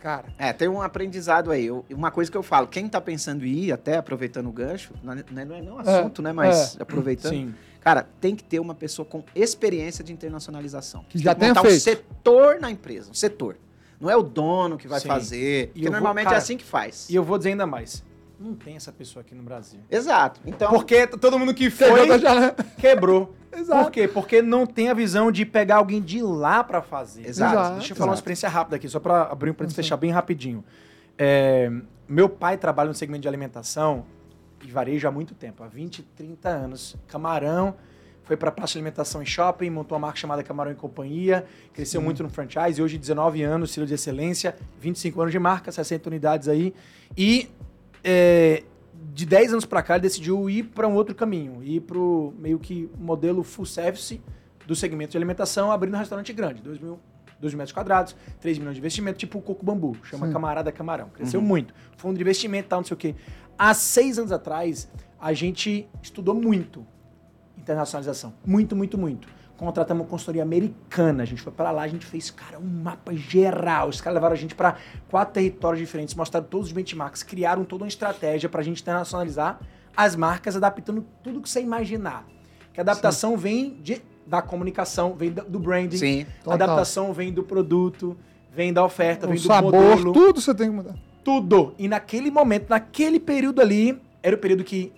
cara. 0.00 0.26
É, 0.38 0.52
tem 0.52 0.68
um 0.68 0.80
aprendizado 0.82 1.50
aí. 1.50 1.66
Eu- 1.66 1.84
uma 1.90 2.10
coisa 2.10 2.30
que 2.30 2.36
eu 2.36 2.42
falo, 2.42 2.66
quem 2.66 2.88
tá 2.88 3.00
pensando 3.00 3.44
em 3.44 3.50
ir, 3.50 3.72
até 3.72 3.96
aproveitando 3.96 4.46
o 4.48 4.52
gancho, 4.52 4.92
não 5.02 5.12
é, 5.12 5.44
não 5.44 5.54
é 5.56 5.62
um 5.72 5.78
assunto, 5.78 6.20
né? 6.22 6.32
Mas 6.32 6.76
aproveitando. 6.80 7.32
Sim. 7.32 7.54
Cara, 7.80 8.06
tem 8.20 8.34
que 8.34 8.42
ter 8.42 8.58
uma 8.60 8.74
pessoa 8.74 9.04
com 9.04 9.22
experiência 9.34 10.02
de 10.02 10.12
internacionalização. 10.12 11.04
Que 11.08 11.18
já 11.18 11.34
tem 11.34 11.48
montar 11.48 11.60
um 11.60 11.64
feito. 11.64 11.80
setor 11.82 12.58
na 12.58 12.70
empresa, 12.70 13.10
um 13.10 13.14
setor. 13.14 13.56
Não 14.00 14.08
é 14.10 14.16
o 14.16 14.22
dono 14.22 14.76
que 14.78 14.88
vai 14.88 15.00
Sim. 15.00 15.08
fazer. 15.08 15.64
E 15.64 15.66
Porque 15.66 15.80
eu 15.80 15.84
vou- 15.84 15.92
normalmente 15.92 16.24
cara, 16.24 16.36
é 16.36 16.38
assim 16.38 16.56
que 16.56 16.64
faz. 16.64 17.08
E 17.10 17.14
eu 17.14 17.22
vou 17.22 17.36
dizer 17.38 17.50
ainda 17.50 17.66
mais. 17.66 18.02
Não 18.44 18.54
tem 18.54 18.76
essa 18.76 18.92
pessoa 18.92 19.22
aqui 19.22 19.34
no 19.34 19.42
Brasil. 19.42 19.80
Exato. 19.90 20.38
Então, 20.44 20.70
Porque 20.70 21.06
todo 21.06 21.38
mundo 21.38 21.54
que 21.54 21.70
foi 21.70 22.06
da 22.06 22.18
janela. 22.18 22.54
quebrou. 22.78 23.34
Exato. 23.50 23.84
Por 23.84 23.90
quê? 23.90 24.06
Porque 24.06 24.42
não 24.42 24.66
tem 24.66 24.90
a 24.90 24.94
visão 24.94 25.32
de 25.32 25.46
pegar 25.46 25.76
alguém 25.76 26.02
de 26.02 26.20
lá 26.20 26.62
pra 26.62 26.82
fazer. 26.82 27.26
Exato. 27.26 27.54
Exato. 27.54 27.74
Deixa 27.78 27.92
eu 27.92 27.96
falar 27.96 28.10
uma 28.10 28.16
experiência 28.16 28.48
rápida 28.48 28.76
aqui, 28.76 28.86
só 28.88 29.00
pra 29.00 29.22
abrir 29.22 29.50
um 29.50 29.54
parênteses 29.54 29.78
e 29.78 29.82
fechar 29.82 29.96
bem 29.96 30.10
rapidinho. 30.10 30.62
É, 31.16 31.70
meu 32.06 32.28
pai 32.28 32.58
trabalha 32.58 32.88
no 32.88 32.94
segmento 32.94 33.22
de 33.22 33.28
alimentação 33.28 34.04
e 34.62 34.70
varejo 34.70 35.08
há 35.08 35.10
muito 35.10 35.34
tempo, 35.34 35.62
há 35.62 35.68
20, 35.68 36.02
30 36.02 36.48
anos. 36.48 36.96
Camarão, 37.06 37.76
foi 38.24 38.36
pra 38.36 38.50
praça 38.50 38.72
de 38.72 38.78
alimentação 38.78 39.22
em 39.22 39.26
shopping, 39.26 39.70
montou 39.70 39.96
uma 39.96 40.06
marca 40.06 40.18
chamada 40.18 40.42
Camarão 40.42 40.72
e 40.72 40.74
Companhia, 40.74 41.46
cresceu 41.72 42.02
muito 42.02 42.22
no 42.22 42.28
franchise, 42.28 42.82
hoje 42.82 42.98
19 42.98 43.42
anos, 43.42 43.70
estilo 43.70 43.86
de 43.86 43.94
excelência, 43.94 44.54
25 44.80 45.20
anos 45.20 45.32
de 45.32 45.38
marca, 45.38 45.70
60 45.70 46.08
unidades 46.08 46.48
aí. 46.48 46.74
E 47.16 47.48
é, 48.04 48.62
de 49.12 49.24
10 49.24 49.52
anos 49.52 49.64
pra 49.64 49.82
cá 49.82 49.94
ele 49.94 50.02
decidiu 50.02 50.48
ir 50.50 50.64
pra 50.64 50.86
um 50.86 50.94
outro 50.94 51.14
caminho, 51.14 51.62
ir 51.64 51.80
pro 51.80 52.34
meio 52.38 52.58
que 52.58 52.90
modelo 52.98 53.42
full 53.42 53.64
service 53.64 54.20
do 54.66 54.76
segmento 54.76 55.12
de 55.12 55.16
alimentação, 55.16 55.72
abrindo 55.72 55.94
um 55.94 55.98
restaurante 55.98 56.32
grande, 56.32 56.62
2 56.62 56.78
mil, 56.78 56.98
2 57.40 57.54
mil 57.54 57.58
metros 57.58 57.72
quadrados, 57.72 58.14
3 58.40 58.58
milhões 58.58 58.74
de 58.74 58.80
investimento, 58.80 59.18
tipo 59.18 59.38
o 59.38 59.42
Coco 59.42 59.64
Bambu, 59.64 59.96
chama 60.04 60.26
Sim. 60.26 60.32
Camarada 60.32 60.70
Camarão. 60.70 61.08
Cresceu 61.08 61.40
muito. 61.40 61.74
Fundo 61.96 62.16
de 62.16 62.22
investimento 62.22 62.66
e 62.66 62.68
tal, 62.68 62.80
não 62.80 62.86
sei 62.86 62.94
o 62.94 62.98
quê. 62.98 63.14
Há 63.58 63.72
seis 63.72 64.18
anos 64.18 64.32
atrás, 64.32 64.90
a 65.20 65.32
gente 65.32 65.88
estudou 66.02 66.34
muito 66.34 66.86
internacionalização. 67.56 68.34
Muito, 68.44 68.74
muito, 68.74 68.98
muito. 68.98 69.28
Contratamos 69.56 70.02
uma 70.02 70.08
consultoria 70.10 70.42
americana. 70.42 71.22
A 71.22 71.26
gente 71.26 71.40
foi 71.40 71.52
pra 71.52 71.70
lá, 71.70 71.82
a 71.82 71.88
gente 71.88 72.04
fez, 72.04 72.30
cara, 72.30 72.58
um 72.58 72.82
mapa 72.82 73.14
geral. 73.14 73.88
Os 73.88 74.00
caras 74.00 74.14
levaram 74.14 74.34
a 74.34 74.38
gente 74.38 74.54
pra 74.54 74.76
quatro 75.08 75.34
territórios 75.34 75.78
diferentes, 75.80 76.14
mostraram 76.14 76.46
todos 76.46 76.68
os 76.68 76.72
benchmarks, 76.72 77.22
criaram 77.22 77.64
toda 77.64 77.84
uma 77.84 77.88
estratégia 77.88 78.48
pra 78.48 78.62
gente 78.62 78.82
internacionalizar 78.82 79.60
as 79.96 80.16
marcas, 80.16 80.56
adaptando 80.56 81.04
tudo 81.22 81.40
que 81.40 81.48
você 81.48 81.60
imaginar. 81.60 82.26
Que 82.72 82.80
a 82.80 82.82
adaptação 82.82 83.36
vem 83.36 83.78
de, 83.80 84.02
da 84.26 84.42
comunicação, 84.42 85.14
vem 85.14 85.30
do 85.30 85.60
branding. 85.60 85.96
sim. 85.96 86.26
A 86.44 86.54
adaptação 86.54 87.12
vem 87.12 87.32
do 87.32 87.44
produto, 87.44 88.16
vem 88.52 88.72
da 88.72 88.84
oferta, 88.84 89.26
O 89.26 89.30
vem 89.30 89.38
do 89.38 89.44
sabor, 89.46 89.72
modelo 89.72 90.12
tudo 90.12 90.40
você 90.40 90.52
tem 90.52 90.68
que 90.68 90.74
mudar. 90.74 90.94
tudo. 91.22 91.74
E 91.78 91.86
naquele 91.86 92.28
momento, 92.32 92.68
naquele 92.70 93.20
período 93.20 93.60
ali, 93.60 94.02
era 94.20 94.34
o 94.34 94.38
período 94.38 94.64
que 94.64 94.92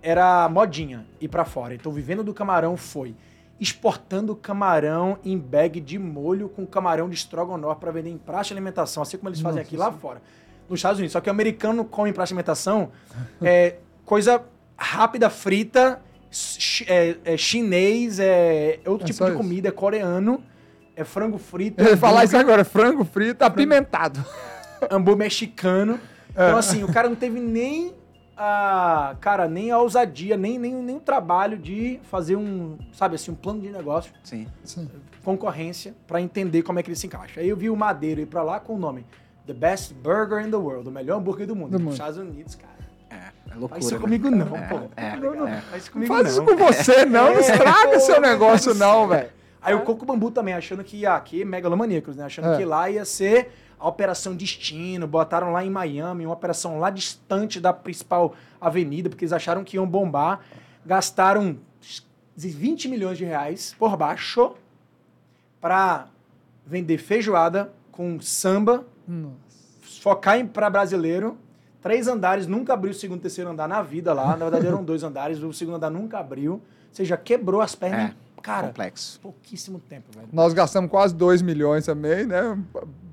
era 0.00 0.48
modinha 0.48 1.04
ir 1.20 1.26
pra 1.26 1.44
fora. 1.44 1.74
Então, 1.74 1.90
vivendo 1.90 2.22
do 2.22 2.32
camarão 2.32 2.76
foi 2.76 3.16
exportando 3.58 4.34
camarão 4.36 5.18
em 5.24 5.38
bag 5.38 5.80
de 5.80 5.98
molho 5.98 6.48
com 6.48 6.66
camarão 6.66 7.08
de 7.08 7.14
estrogonofe 7.14 7.80
para 7.80 7.90
vender 7.90 8.10
em 8.10 8.18
praça 8.18 8.48
de 8.48 8.54
alimentação, 8.54 9.02
assim 9.02 9.16
como 9.16 9.28
eles 9.28 9.40
fazem 9.40 9.58
Nossa 9.58 9.68
aqui 9.68 9.76
lá 9.76 9.90
fora. 9.90 10.20
Nos 10.68 10.78
Estados 10.78 10.98
Unidos. 10.98 11.12
Só 11.12 11.20
que 11.20 11.28
o 11.28 11.32
americano 11.32 11.84
come 11.84 12.10
em 12.10 12.12
praça 12.12 12.28
de 12.28 12.34
alimentação 12.34 12.90
é 13.40 13.76
coisa 14.04 14.42
rápida, 14.76 15.30
frita, 15.30 16.00
é, 16.86 17.16
é 17.24 17.36
chinês, 17.36 18.18
é, 18.18 18.80
é 18.84 18.90
outro 18.90 19.06
É 19.06 19.10
tipo 19.12 19.24
de 19.24 19.30
isso. 19.30 19.38
comida, 19.38 19.68
é 19.68 19.72
coreano, 19.72 20.42
é 20.94 21.04
frango 21.04 21.38
frito. 21.38 21.80
Eu 21.82 21.90
ia 21.90 21.96
falar 21.96 22.24
isso 22.24 22.36
agora, 22.36 22.64
frango 22.64 23.04
frito, 23.04 23.42
apimentado. 23.42 24.24
hambúrguer 24.90 25.26
mexicano. 25.26 25.98
Então, 26.30 26.58
assim, 26.58 26.84
o 26.84 26.92
cara 26.92 27.08
não 27.08 27.16
teve 27.16 27.40
nem 27.40 27.94
a. 28.36 29.16
Cara, 29.20 29.48
nem 29.48 29.70
a 29.70 29.78
ousadia, 29.78 30.36
nem, 30.36 30.58
nem, 30.58 30.74
nem 30.74 30.96
o 30.96 31.00
trabalho 31.00 31.56
de 31.56 31.98
fazer 32.04 32.36
um, 32.36 32.76
sabe 32.92 33.14
assim, 33.14 33.30
um 33.30 33.34
plano 33.34 33.60
de 33.60 33.70
negócio, 33.70 34.12
Sim. 34.22 34.46
Sim. 34.64 34.88
concorrência, 35.24 35.94
pra 36.06 36.20
entender 36.20 36.62
como 36.62 36.78
é 36.78 36.82
que 36.82 36.88
ele 36.90 36.96
se 36.96 37.06
encaixa. 37.06 37.40
Aí 37.40 37.48
eu 37.48 37.56
vi 37.56 37.70
o 37.70 37.76
Madeiro 37.76 38.20
ir 38.20 38.26
pra 38.26 38.42
lá 38.42 38.60
com 38.60 38.74
o 38.74 38.78
nome 38.78 39.06
The 39.46 39.52
Best 39.54 39.94
Burger 39.94 40.44
in 40.46 40.50
the 40.50 40.56
World, 40.56 40.88
o 40.88 40.92
melhor 40.92 41.18
hambúrguer 41.18 41.46
do 41.46 41.56
mundo. 41.56 41.70
Do 41.70 41.74
Nos 41.78 41.82
mundo. 41.82 41.92
Estados 41.92 42.18
Unidos, 42.18 42.54
cara. 42.56 42.76
É, 43.10 43.14
é 43.52 43.54
loucura. 43.54 43.68
Faz 43.68 43.84
isso 43.84 43.94
né? 43.94 44.00
comigo 44.00 44.30
não, 44.30 44.56
É, 44.56 44.60
pô. 44.68 44.80
é, 44.96 45.16
não, 45.16 45.34
não. 45.36 45.48
é. 45.48 45.60
Faz 45.60 45.82
isso 45.82 45.90
Não 45.90 45.92
comigo 45.92 46.14
faz 46.14 46.28
isso 46.30 46.42
não. 46.42 46.46
com 46.46 46.56
você, 46.56 47.04
não. 47.06 47.24
Não 47.30 47.36
É, 47.36 47.40
estraga 47.40 47.88
pô, 47.92 48.00
seu 48.00 48.20
não 48.20 48.28
negócio, 48.28 48.74
não, 48.74 49.08
velho. 49.08 49.30
Aí 49.62 49.74
o 49.74 49.80
Coco 49.80 50.04
Bambu 50.04 50.30
também, 50.30 50.54
achando 50.54 50.84
que 50.84 50.98
ia 50.98 51.14
aqui, 51.14 51.44
megalomaníacos, 51.44 52.16
né? 52.16 52.24
Achando 52.24 52.48
É. 52.52 52.56
que 52.56 52.64
lá 52.64 52.88
ia 52.90 53.04
ser 53.04 53.52
a 53.78 53.88
Operação 53.88 54.34
Destino, 54.34 55.06
botaram 55.06 55.52
lá 55.52 55.64
em 55.64 55.70
Miami, 55.70 56.24
uma 56.26 56.34
operação 56.34 56.78
lá 56.78 56.90
distante 56.90 57.60
da 57.60 57.72
principal 57.72 58.34
avenida, 58.60 59.08
porque 59.08 59.24
eles 59.24 59.32
acharam 59.32 59.62
que 59.64 59.76
iam 59.76 59.86
bombar. 59.86 60.40
Gastaram 60.84 61.58
20 62.36 62.88
milhões 62.88 63.18
de 63.18 63.24
reais 63.24 63.74
por 63.78 63.96
baixo 63.96 64.54
pra 65.60 66.08
vender 66.66 66.98
feijoada 66.98 67.72
com 67.90 68.20
samba, 68.20 68.84
Nossa. 69.06 69.32
focar 70.02 70.44
pra 70.46 70.68
brasileiro. 70.70 71.36
Três 71.80 72.08
andares, 72.08 72.46
nunca 72.46 72.72
abriu 72.74 72.90
o 72.90 72.94
segundo 72.94 73.18
e 73.20 73.22
terceiro 73.22 73.50
andar 73.50 73.68
na 73.68 73.80
vida 73.80 74.12
lá. 74.12 74.28
Na 74.36 74.44
verdade, 74.48 74.66
eram 74.66 74.82
dois 74.82 75.04
andares, 75.04 75.40
o 75.40 75.52
segundo 75.52 75.76
andar 75.76 75.90
nunca 75.90 76.18
abriu. 76.18 76.54
Ou 76.54 76.62
seja, 76.90 77.16
quebrou 77.16 77.60
as 77.60 77.74
pernas. 77.74 78.10
É, 78.10 78.14
Cara, 78.42 78.68
Complexo. 78.68 79.18
pouquíssimo 79.20 79.80
tempo, 79.80 80.10
velho. 80.14 80.28
Nós 80.32 80.52
gastamos 80.52 80.88
quase 80.90 81.14
2 81.14 81.42
milhões 81.42 81.84
também, 81.86 82.26
né? 82.26 82.56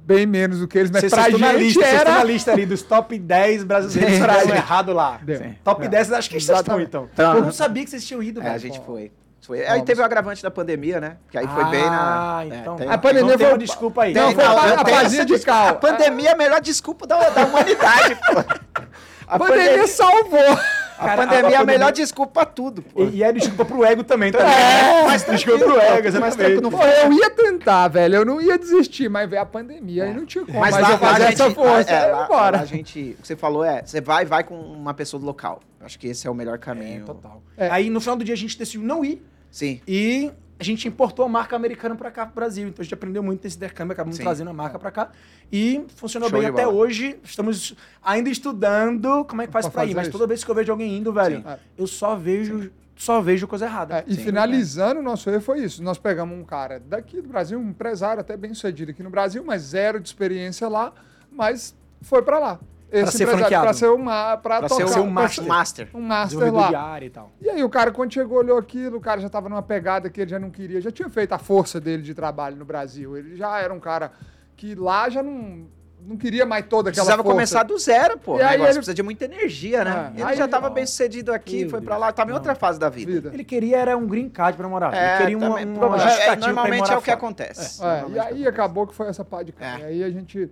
Bem 0.05 0.25
menos 0.25 0.59
do 0.59 0.67
que 0.67 0.77
eles, 0.77 0.91
mas 0.91 0.99
Vocês 1.01 1.13
pra 1.13 1.29
estão 1.29 1.39
na 1.39 1.53
gente 1.53 1.63
lista, 1.63 1.79
estão 1.85 2.03
na 2.13 2.19
era... 2.19 2.23
lista 2.23 2.51
ali 2.51 2.65
dos 2.65 2.81
top 2.81 3.17
10 3.17 3.63
brasileiros 3.63 4.17
que 4.43 4.51
errado 4.51 4.91
lá. 4.93 5.19
Sim. 5.25 5.55
Top 5.63 5.85
É. 5.85 5.87
10, 5.87 6.11
acho 6.11 6.29
que 6.29 6.39
vocês 6.41 6.59
estão, 6.59 6.81
então. 6.81 7.09
Então, 7.13 7.35
Eu 7.37 7.41
não 7.43 7.51
sabia 7.53 7.83
que 7.85 7.89
vocês 7.89 8.05
tinham 8.05 8.21
ido, 8.21 8.41
É, 8.41 8.43
velho. 8.43 8.55
a 8.55 8.57
gente 8.59 8.81
foi. 8.85 9.11
foi. 9.41 9.61
Aí 9.61 9.67
Vamos. 9.67 9.83
teve 9.85 10.01
o 10.01 10.03
agravante 10.05 10.43
da 10.43 10.51
pandemia, 10.51 10.99
né? 10.99 11.17
Que 11.31 11.37
aí 11.37 11.47
foi 11.47 11.63
bem 11.65 11.81
na. 11.85 12.37
Ah, 12.39 12.43
é, 12.43 12.47
então. 12.47 12.75
tem- 12.75 12.89
A 12.89 12.97
pandemia 12.97 13.29
tem 13.37 13.45
foi- 13.45 13.53
uma 13.53 13.57
desculpa 13.57 14.03
aí. 14.03 14.13
Não, 14.13 14.31
foi 14.33 14.43
a 14.43 14.49
a 14.51 15.01
essa 15.03 15.25
de 15.25 15.39
cal. 15.39 15.67
A 15.69 15.73
pandemia 15.75 16.29
é 16.29 16.33
a 16.33 16.37
melhor 16.37 16.59
desculpa 16.59 17.07
da, 17.07 17.29
da 17.29 17.45
humanidade, 17.45 18.15
pô. 18.15 18.83
A 19.25 19.39
pandemia 19.39 19.87
salvou. 19.87 20.57
A 20.97 21.05
Cara, 21.05 21.17
pandemia 21.27 21.55
é 21.55 21.55
a 21.57 21.61
a 21.61 21.65
melhor 21.65 21.79
pandemia- 21.85 21.91
desculpa 21.91 22.31
pra 22.31 22.45
tudo, 22.45 22.81
pô. 22.81 23.03
E, 23.03 23.15
e 23.17 23.23
é 23.23 23.31
desculpa 23.31 23.65
pro 23.65 23.83
ego 23.83 24.03
também, 24.03 24.31
tá? 24.31 24.39
É, 24.39 25.03
mas 25.07 25.23
desculpa 25.23 25.65
pro 25.65 25.79
ego, 25.79 26.07
exatamente. 26.07 26.61
não 26.61 26.69
Pô, 26.69 26.81
eu 26.83 27.11
ia 27.13 27.29
tentar, 27.29 27.87
velho. 27.87 28.15
Eu 28.17 28.25
não 28.25 28.39
ia 28.41 28.57
desistir, 28.57 29.09
mas 29.09 29.29
veio 29.29 29.41
a 29.41 29.45
pandemia 29.45 30.05
e 30.07 30.13
não 30.13 30.25
tinha 30.25 30.45
como. 30.45 30.59
Mas, 30.59 30.73
lá, 30.77 30.91
eu 30.91 30.97
fazer 30.97 31.23
a 31.23 31.31
essa 31.31 31.43
gente- 31.45 31.55
força. 31.55 31.91
É, 31.91 32.05
lá, 32.11 32.49
a 32.49 32.65
gente. 32.65 33.15
O 33.17 33.21
que 33.21 33.27
você 33.27 33.35
falou 33.35 33.63
é, 33.63 33.81
você 33.85 33.99
vai, 34.01 34.25
vai 34.25 34.43
com 34.43 34.55
uma 34.55 34.93
pessoa 34.93 35.19
do 35.19 35.25
local. 35.25 35.59
Acho 35.81 35.99
que 35.99 36.07
esse 36.07 36.25
é 36.27 36.29
o 36.31 36.33
melhor 36.33 36.55
É, 36.55 36.57
caminho. 36.59 37.05
total. 37.05 37.41
É. 37.57 37.69
Aí 37.69 37.89
no 37.89 37.99
final 37.99 38.15
do 38.15 38.23
dia 38.23 38.33
a 38.33 38.37
gente 38.37 38.57
decidiu 38.57 38.81
não 38.81 39.03
ir 39.03 39.21
Sim. 39.51 39.81
e 39.87 40.31
a 40.63 40.65
gente 40.65 40.87
importou 40.87 41.25
a 41.25 41.29
marca 41.29 41.55
americana 41.55 41.93
pra 41.95 42.09
cá, 42.09 42.25
pro 42.25 42.35
Brasil. 42.35 42.67
Então 42.67 42.81
a 42.81 42.83
gente 42.83 42.93
aprendeu 42.93 43.21
muito 43.21 43.43
nesse 43.43 43.57
intercâmbio, 43.57 43.91
acabamos 43.93 44.15
Sim. 44.17 44.23
trazendo 44.23 44.49
a 44.49 44.53
marca 44.53 44.79
pra 44.79 44.89
cá. 44.91 45.11
E 45.51 45.85
funcionou 45.95 46.29
Show 46.29 46.39
bem 46.39 46.47
até 46.47 46.63
bola. 46.65 46.75
hoje. 46.77 47.19
Estamos 47.23 47.75
ainda 48.01 48.29
estudando 48.29 49.25
como 49.25 49.41
é 49.41 49.47
que 49.47 49.51
faz 49.53 49.65
Pra 49.65 49.71
pra 49.81 49.85
ir. 49.85 49.93
Mas 49.95 50.07
isso. 50.07 50.11
toda 50.17 50.25
vez 50.27 50.43
que 50.43 50.49
eu 50.49 50.55
vejo 50.55 50.71
alguém 50.71 50.97
indo, 50.97 51.11
velho, 51.11 51.37
Sim. 51.41 51.47
É. 51.47 51.59
eu 51.77 51.85
só 51.85 52.15
vejo, 52.15 52.71
só 52.95 53.19
vejo 53.21 53.47
coisa 53.47 53.65
errada. 53.65 53.97
É, 53.99 54.03
e 54.07 54.15
Sim. 54.15 54.23
finalizando 54.23 54.99
o 54.99 55.03
nosso 55.03 55.29
erro 55.29 55.41
foi 55.41 55.59
isso. 55.63 55.83
Nós 55.83 55.97
pegamos 55.97 56.37
um 56.37 56.43
cara 56.43 56.79
daqui 56.79 57.21
do 57.21 57.27
Brasil, 57.27 57.59
um 57.59 57.69
empresário 57.69 58.21
até 58.21 58.37
bem 58.37 58.53
sucedido 58.53 58.91
aqui 58.91 59.03
no 59.03 59.09
Brasil, 59.09 59.43
mas 59.45 59.61
zero 59.63 59.99
de 59.99 60.07
experiência 60.07 60.67
lá, 60.69 60.93
mas 61.31 61.75
foi 62.01 62.21
pra 62.21 62.39
lá. 62.39 62.59
Esse 62.93 63.17
ser 63.17 63.27
franqueado. 63.27 63.63
Pra 63.65 63.73
ser 63.73 63.87
uma, 63.89 64.37
pra, 64.37 64.59
Pra 64.59 64.69
tocar, 64.69 64.87
ser 64.87 64.99
um 64.99 65.03
pra 65.13 65.23
master. 65.23 65.45
master. 65.45 65.87
um 65.93 66.01
master 66.01 66.53
lá. 66.53 67.01
e 67.01 67.09
tal. 67.09 67.31
E 67.41 67.49
aí 67.49 67.63
o 67.63 67.69
cara, 67.69 67.91
quando 67.91 68.13
chegou, 68.13 68.37
olhou 68.37 68.57
aquilo, 68.57 68.97
o 68.97 69.01
cara 69.01 69.19
já 69.19 69.29
tava 69.29 69.49
numa 69.49 69.63
pegada 69.63 70.09
que 70.09 70.21
ele 70.21 70.29
já 70.29 70.39
não 70.39 70.49
queria, 70.51 70.79
já 70.79 70.91
tinha 70.91 71.09
feito 71.09 71.33
a 71.33 71.37
força 71.39 71.79
dele 71.81 72.03
de 72.03 72.13
trabalho 72.13 72.55
no 72.55 72.65
Brasil. 72.65 73.17
Ele 73.17 73.35
já 73.35 73.59
era 73.59 73.73
um 73.73 73.79
cara 73.79 74.11
que 74.55 74.75
lá 74.75 75.09
já 75.09 75.23
não, 75.23 75.65
não 76.05 76.15
queria 76.17 76.45
mais 76.45 76.65
toda 76.67 76.89
aquela 76.89 77.03
Precisava 77.05 77.23
força. 77.23 77.33
começar 77.35 77.63
do 77.63 77.77
zero, 77.79 78.17
pô. 78.19 78.33
E 78.37 78.41
O 78.41 78.45
aí 78.45 78.51
negócio 78.51 78.65
ele- 78.65 78.73
precisa 78.75 78.93
de 78.93 79.01
muita 79.03 79.25
energia, 79.25 79.83
né? 79.83 80.11
É, 80.15 80.19
ele 80.19 80.23
aí 80.29 80.35
já 80.37 80.43
ele- 80.43 80.51
tava 80.51 80.69
bem 80.69 80.85
sucedido 80.85 81.33
aqui, 81.33 81.67
foi 81.69 81.81
pra 81.81 81.95
Deus. 81.95 82.01
lá, 82.01 82.11
tava 82.11 82.29
em 82.31 82.33
outra 82.33 82.53
fase 82.53 82.77
da 82.79 82.89
vida. 82.89 83.11
vida. 83.11 83.31
Ele 83.33 83.43
queria 83.43 83.77
era 83.77 83.97
um 83.97 84.05
green 84.05 84.29
card 84.29 84.55
pra 84.57 84.67
morar. 84.69 84.93
É, 84.93 85.15
ele 85.15 85.17
queria 85.23 85.39
também, 85.39 85.65
uma 85.65 85.79
prova- 85.79 85.97
é, 85.97 86.25
pra 86.25 86.33
ir 86.35 86.39
normalmente 86.39 86.91
é 86.91 86.95
o 86.95 86.99
que 86.99 87.05
fora. 87.05 87.17
acontece. 87.17 87.83
É, 87.83 88.05
e 88.09 88.17
é 88.17 88.21
aí 88.21 88.47
acabou 88.47 88.85
que 88.85 88.93
foi 88.93 89.07
essa 89.07 89.25
pá 89.25 89.41
de 89.41 89.51
cara. 89.51 89.81
É. 89.81 89.83
E 89.83 89.85
aí 89.85 90.03
a 90.03 90.09
gente 90.11 90.49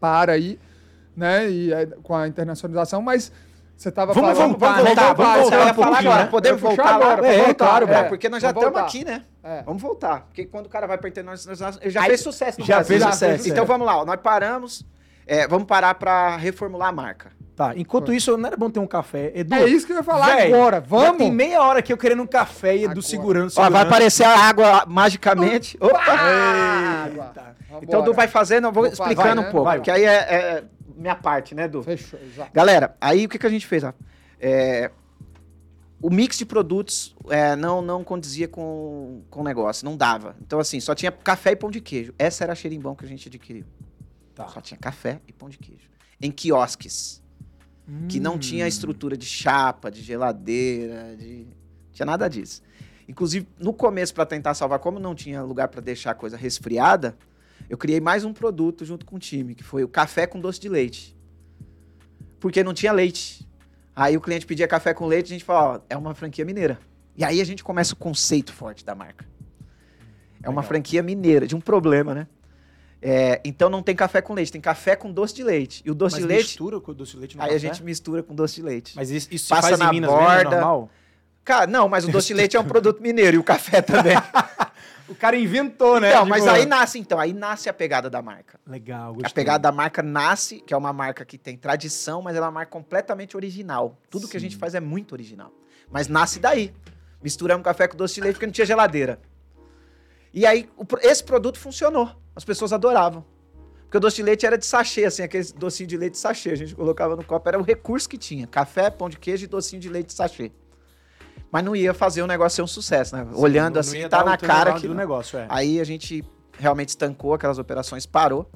para 0.00 0.32
aí, 0.32 0.58
né, 1.16 1.48
e 1.50 1.72
aí, 1.74 1.86
com 2.02 2.14
a 2.14 2.26
internacionalização, 2.28 3.02
mas 3.02 3.30
você 3.76 3.90
tava 3.90 4.12
Vamos 4.12 4.36
falando... 4.38 4.58
voltar, 4.58 4.82
né? 4.84 4.94
Tá, 4.94 5.12
vamos 5.12 5.40
voltar 5.40 5.56
eu 5.56 5.64
ia 5.66 5.72
um 5.72 5.74
pouquinho, 5.74 5.84
falar 5.96 6.02
né? 6.02 6.08
agora. 6.10 6.26
Podemos 6.28 6.62
Eu 6.62 6.70
ia 6.70 6.76
puxar 6.76 6.92
voltar 6.92 7.06
agora, 7.12 7.26
É, 7.26 7.36
voltar, 7.44 7.54
claro, 7.66 7.90
É, 7.92 8.02
porque 8.04 8.28
nós 8.28 8.42
já 8.42 8.52
Vamos 8.52 8.68
estamos 8.68 8.80
voltar. 8.92 8.98
aqui, 8.98 9.04
né? 9.04 9.24
É. 9.42 9.62
Vamos 9.64 9.82
voltar. 9.82 10.20
Porque 10.26 10.44
quando 10.44 10.66
o 10.66 10.68
cara 10.68 10.86
vai 10.86 10.98
pra 10.98 11.08
internacionalização, 11.08 11.80
ele 11.82 11.90
já 11.90 12.00
Aí- 12.02 12.06
fez 12.08 12.20
sucesso 12.20 12.60
no 12.60 12.66
já 12.66 12.76
Brasil. 12.76 12.98
fez 13.00 13.10
sucesso, 13.14 13.48
Então 13.48 13.64
é. 13.64 13.66
vamos 13.66 13.86
lá, 13.86 13.98
ó, 13.98 14.04
nós 14.04 14.20
paramos. 14.22 14.84
É, 15.26 15.46
vamos 15.48 15.66
parar 15.66 15.94
pra 15.94 16.36
reformular 16.36 16.88
a 16.88 16.92
marca. 16.92 17.30
Tá, 17.56 17.72
enquanto 17.76 18.06
Foi. 18.06 18.16
isso, 18.16 18.36
não 18.38 18.46
era 18.46 18.56
bom 18.56 18.70
ter 18.70 18.80
um 18.80 18.86
café. 18.86 19.30
Edu, 19.34 19.54
É 19.54 19.64
isso 19.68 19.86
que 19.86 19.92
eu 19.92 19.96
ia 19.96 20.02
falar 20.02 20.34
véi, 20.36 20.52
agora. 20.52 20.76
Já 20.78 20.82
Vamos? 20.86 21.18
tem 21.18 21.30
meia 21.30 21.60
hora 21.62 21.82
que 21.82 21.92
eu 21.92 21.96
querendo 21.98 22.22
um 22.22 22.26
café 22.26 22.74
e 22.74 22.78
Edu 22.84 22.90
Agora. 22.92 23.02
segurando, 23.06 23.46
Ó, 23.46 23.50
segurando. 23.50 23.72
vai 23.72 23.82
aparecer 23.82 24.24
a 24.24 24.38
água 24.38 24.84
magicamente. 24.86 25.76
Opa! 25.80 25.98
Água. 26.12 27.32
Então, 27.82 28.02
Du 28.02 28.12
vai 28.12 28.26
fazendo, 28.28 28.68
eu 28.68 28.72
vou, 28.72 28.84
Vou 28.84 28.92
explicando 28.92 29.40
um 29.42 29.44
né? 29.44 29.50
pouco, 29.50 29.64
Vai. 29.64 29.80
que 29.80 29.90
aí 29.90 30.04
é, 30.04 30.14
é 30.14 30.64
minha 30.96 31.14
parte, 31.14 31.54
né, 31.54 31.68
Du? 31.68 31.82
Fechou, 31.82 32.18
exato. 32.20 32.50
Galera, 32.52 32.96
aí 33.00 33.26
o 33.26 33.28
que, 33.28 33.38
que 33.38 33.46
a 33.46 33.50
gente 33.50 33.66
fez? 33.66 33.84
ó? 33.84 33.92
É, 34.40 34.90
o 36.00 36.10
mix 36.10 36.36
de 36.38 36.44
produtos 36.44 37.14
é, 37.30 37.54
não, 37.54 37.80
não 37.80 38.02
condizia 38.02 38.48
com, 38.48 39.22
com 39.30 39.40
o 39.40 39.44
negócio, 39.44 39.84
não 39.84 39.96
dava. 39.96 40.34
Então, 40.40 40.58
assim, 40.58 40.80
só 40.80 40.94
tinha 40.94 41.12
café 41.12 41.52
e 41.52 41.56
pão 41.56 41.70
de 41.70 41.80
queijo. 41.80 42.12
Essa 42.18 42.44
era 42.44 42.52
a 42.52 42.56
xerimbão 42.56 42.94
que 42.96 43.04
a 43.04 43.08
gente 43.08 43.28
adquiriu. 43.28 43.64
Tá. 44.34 44.48
Só 44.48 44.60
tinha 44.60 44.78
café 44.78 45.20
e 45.28 45.32
pão 45.32 45.48
de 45.48 45.58
queijo. 45.58 45.88
Em 46.20 46.30
quiosques, 46.30 47.22
que 48.08 48.18
não 48.18 48.34
Hum. 48.34 48.38
tinha 48.38 48.66
estrutura 48.66 49.16
de 49.16 49.26
chapa, 49.26 49.90
de 49.90 50.02
geladeira, 50.02 51.16
de... 51.16 51.46
tinha 51.92 52.06
nada 52.06 52.28
disso. 52.28 52.62
Inclusive, 53.08 53.46
no 53.58 53.72
começo, 53.72 54.14
para 54.14 54.24
tentar 54.24 54.54
salvar, 54.54 54.78
como 54.78 54.98
não 54.98 55.14
tinha 55.14 55.42
lugar 55.42 55.68
para 55.68 55.80
deixar 55.80 56.12
a 56.12 56.14
coisa 56.14 56.36
resfriada, 56.36 57.16
eu 57.68 57.78
criei 57.78 58.00
mais 58.00 58.24
um 58.24 58.32
produto 58.32 58.84
junto 58.84 59.04
com 59.06 59.16
o 59.16 59.18
time, 59.18 59.54
que 59.54 59.62
foi 59.62 59.82
o 59.84 59.88
café 59.88 60.26
com 60.26 60.40
doce 60.40 60.60
de 60.60 60.68
leite. 60.68 61.16
Porque 62.38 62.62
não 62.62 62.74
tinha 62.74 62.92
leite. 62.92 63.48
Aí 63.94 64.16
o 64.16 64.20
cliente 64.20 64.46
pedia 64.46 64.66
café 64.66 64.94
com 64.94 65.06
leite, 65.06 65.26
a 65.26 65.28
gente 65.30 65.44
falava, 65.44 65.78
ó, 65.78 65.80
é 65.88 65.96
uma 65.96 66.14
franquia 66.14 66.44
mineira. 66.44 66.78
E 67.16 67.24
aí 67.24 67.40
a 67.40 67.44
gente 67.44 67.62
começa 67.62 67.92
o 67.94 67.96
conceito 67.96 68.52
forte 68.52 68.84
da 68.84 68.94
marca. 68.94 69.24
É 70.42 70.48
uma 70.48 70.60
Legal. 70.60 70.68
franquia 70.68 71.02
mineira, 71.02 71.46
de 71.46 71.54
um 71.54 71.60
problema, 71.60 72.14
né? 72.14 72.26
É, 73.00 73.40
então 73.44 73.68
não 73.68 73.82
tem 73.82 73.94
café 73.96 74.22
com 74.22 74.32
leite, 74.32 74.52
tem 74.52 74.60
café 74.60 74.94
com 74.94 75.12
doce 75.12 75.34
de 75.34 75.42
leite. 75.42 75.82
E 75.84 75.90
o 75.90 75.94
doce 75.94 76.14
Mas 76.16 76.22
de 76.22 76.28
leite, 76.28 76.44
mistura 76.44 76.80
com 76.80 76.92
o 76.92 76.94
doce 76.94 77.12
de 77.12 77.18
leite 77.18 77.36
no 77.36 77.42
aí 77.42 77.48
café? 77.48 77.56
a 77.56 77.58
gente 77.58 77.82
mistura 77.82 78.22
com 78.22 78.34
doce 78.34 78.54
de 78.56 78.62
leite. 78.62 78.92
Mas 78.94 79.10
isso, 79.10 79.28
isso 79.30 79.44
se 79.46 79.50
passa 79.50 79.76
na 79.76 79.92
Minas 79.92 80.10
mesmo, 80.10 80.24
é 80.24 80.36
borda. 80.44 80.50
normal? 80.50 80.90
Cara, 81.44 81.66
não, 81.66 81.88
mas 81.88 82.04
o 82.04 82.12
doce 82.12 82.28
de 82.28 82.34
leite 82.34 82.56
é 82.56 82.60
um 82.60 82.64
produto 82.64 83.02
mineiro 83.02 83.36
e 83.36 83.38
o 83.38 83.44
café 83.44 83.82
também. 83.82 84.16
O 85.12 85.14
cara 85.14 85.36
inventou, 85.36 86.00
né? 86.00 86.08
Então, 86.08 86.24
Tipo, 86.24 86.30
mas 86.30 86.46
aí 86.48 86.64
nasce, 86.64 86.98
então, 86.98 87.18
aí 87.20 87.32
nasce 87.34 87.68
a 87.68 87.72
pegada 87.72 88.08
da 88.08 88.22
marca. 88.22 88.58
Legal, 88.66 89.10
A 89.10 89.14
gostei. 89.14 89.32
pegada 89.32 89.58
da 89.58 89.70
marca 89.70 90.02
nasce, 90.02 90.60
que 90.60 90.72
é 90.72 90.76
uma 90.76 90.92
marca 90.92 91.22
que 91.24 91.36
tem 91.36 91.56
tradição, 91.56 92.22
mas 92.22 92.34
ela 92.34 92.46
é 92.46 92.48
uma 92.48 92.52
marca 92.54 92.72
completamente 92.72 93.36
original. 93.36 93.98
Tudo 94.08 94.26
que 94.26 94.36
a 94.36 94.40
Sim. 94.40 94.46
gente 94.48 94.56
faz 94.56 94.74
é 94.74 94.80
muito 94.80 95.12
original. 95.12 95.52
Mas 95.90 96.08
nasce 96.08 96.40
daí. 96.40 96.72
Misturamos 97.22 97.62
café 97.62 97.86
com 97.86 97.96
doce 97.96 98.14
de 98.14 98.22
leite 98.22 98.34
porque 98.36 98.46
não 98.46 98.52
tinha 98.52 98.66
geladeira. 98.66 99.20
E 100.32 100.46
aí, 100.46 100.68
o 100.76 100.84
esse 101.02 101.22
produto 101.22 101.58
funcionou. 101.58 102.10
As 102.34 102.44
pessoas 102.44 102.72
adoravam. 102.72 103.24
Porque 103.82 103.98
o 103.98 104.00
doce 104.00 104.16
de 104.16 104.22
leite 104.22 104.46
era 104.46 104.56
de 104.56 104.64
sachê, 104.64 105.04
assim, 105.04 105.22
aquele 105.22 105.44
docinho 105.52 105.86
de 105.86 105.98
leite 105.98 106.12
de 106.12 106.18
sachê. 106.18 106.50
A 106.52 106.56
gente 106.56 106.74
colocava 106.74 107.14
no 107.14 107.22
copo, 107.22 107.46
era 107.46 107.58
o 107.58 107.62
recurso 107.62 108.08
que 108.08 108.16
tinha. 108.16 108.46
Café, 108.46 108.88
pão 108.88 109.10
de 109.10 109.18
queijo 109.18 109.44
e 109.44 109.46
docinho 109.46 109.82
de 109.82 109.90
leite 109.90 110.06
de 110.06 110.14
sachê. 110.14 110.50
Mas 111.52 111.62
não 111.62 111.76
ia 111.76 111.92
fazer 111.92 112.22
o 112.22 112.26
negócio 112.26 112.56
ser 112.56 112.62
um 112.62 112.66
sucesso, 112.66 113.14
né? 113.14 113.24
Sim, 113.30 113.38
Olhando 113.38 113.66
não- 113.66 113.72
não 113.74 113.80
assim, 113.80 113.98
ia 113.98 114.08
tá 114.08 114.24
na 114.24 114.36
cara 114.38 114.72
que 114.72 114.88
do 114.88 114.94
não. 114.94 114.96
negócio, 114.96 115.38
é. 115.38 115.46
Aí 115.50 115.78
a 115.78 115.84
gente 115.84 116.24
realmente 116.58 116.88
estancou 116.88 117.34
aquelas 117.34 117.58
operações, 117.58 118.06
parou 118.06 118.50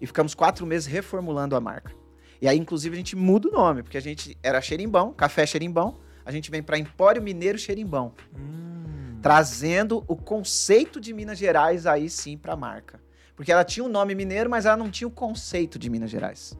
e 0.00 0.06
ficamos 0.06 0.34
quatro 0.34 0.66
meses 0.66 0.86
reformulando 0.86 1.54
a 1.54 1.60
marca. 1.60 1.92
E 2.42 2.48
aí, 2.48 2.58
inclusive, 2.58 2.94
a 2.94 2.98
gente 2.98 3.14
muda 3.14 3.48
o 3.48 3.52
nome, 3.52 3.82
porque 3.84 3.96
a 3.96 4.02
gente 4.02 4.36
era 4.42 4.60
Xerimbão, 4.60 5.12
Café 5.12 5.46
Xerimbão, 5.46 5.98
a 6.24 6.32
gente 6.32 6.50
vem 6.50 6.62
para 6.62 6.76
Empório 6.76 7.22
Mineiro 7.22 7.56
Xerimbão, 7.58 8.12
Hum. 8.36 9.18
trazendo 9.22 10.02
o 10.08 10.16
conceito 10.16 11.00
de 11.00 11.12
Minas 11.12 11.38
Gerais 11.38 11.86
aí 11.86 12.08
sim 12.10 12.36
para 12.36 12.54
a 12.54 12.56
marca. 12.56 13.00
Porque 13.36 13.52
ela 13.52 13.64
tinha 13.64 13.84
o 13.84 13.88
nome 13.88 14.14
mineiro, 14.14 14.50
mas 14.50 14.66
ela 14.66 14.76
não 14.76 14.90
tinha 14.90 15.06
o 15.06 15.10
conceito 15.10 15.78
de 15.78 15.88
Minas 15.88 16.10
Gerais. 16.10 16.56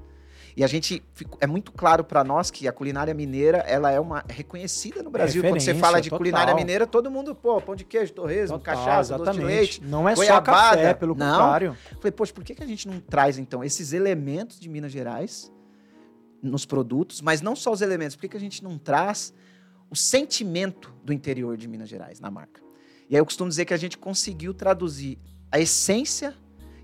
E 0.56 0.64
a 0.64 0.66
gente 0.66 1.02
é 1.40 1.46
muito 1.46 1.72
claro 1.72 2.02
para 2.04 2.24
nós 2.24 2.50
que 2.50 2.66
a 2.66 2.72
culinária 2.72 3.14
mineira 3.14 3.58
ela 3.58 3.90
é 3.90 4.00
uma 4.00 4.24
é 4.28 4.32
reconhecida 4.32 5.02
no 5.02 5.10
Brasil. 5.10 5.42
Quando 5.42 5.60
você 5.60 5.74
fala 5.74 6.00
de 6.00 6.08
total. 6.08 6.18
culinária 6.18 6.54
mineira, 6.54 6.86
todo 6.86 7.10
mundo, 7.10 7.34
pô, 7.34 7.60
pão 7.60 7.76
de 7.76 7.84
queijo, 7.84 8.12
torresmo, 8.12 8.58
Total, 8.58 8.76
cachaça, 8.76 9.16
doce 9.16 9.38
de 9.38 9.44
leite. 9.44 9.82
Não 9.84 10.08
é 10.08 10.14
só 10.14 10.22
goiabada. 10.22 10.76
café, 10.76 10.94
pelo 10.94 11.14
Não. 11.14 11.30
contrário. 11.30 11.76
Falei, 11.96 12.12
poxa, 12.12 12.32
por 12.32 12.44
que, 12.44 12.54
que 12.54 12.62
a 12.62 12.66
gente 12.66 12.88
não 12.88 13.00
traz, 13.00 13.38
então, 13.38 13.62
esses 13.62 13.92
elementos 13.92 14.58
de 14.58 14.68
Minas 14.68 14.92
Gerais 14.92 15.52
nos 16.42 16.64
produtos, 16.64 17.20
mas 17.20 17.40
não 17.40 17.54
só 17.54 17.70
os 17.70 17.80
elementos, 17.80 18.16
por 18.16 18.22
que, 18.22 18.28
que 18.28 18.36
a 18.36 18.40
gente 18.40 18.64
não 18.64 18.78
traz 18.78 19.32
o 19.90 19.96
sentimento 19.96 20.92
do 21.04 21.12
interior 21.12 21.56
de 21.56 21.68
Minas 21.68 21.88
Gerais 21.88 22.20
na 22.20 22.30
marca? 22.30 22.60
E 23.08 23.14
aí 23.14 23.20
eu 23.20 23.24
costumo 23.24 23.48
dizer 23.48 23.64
que 23.64 23.74
a 23.74 23.76
gente 23.76 23.98
conseguiu 23.98 24.54
traduzir 24.54 25.18
a 25.50 25.58
essência 25.58 26.34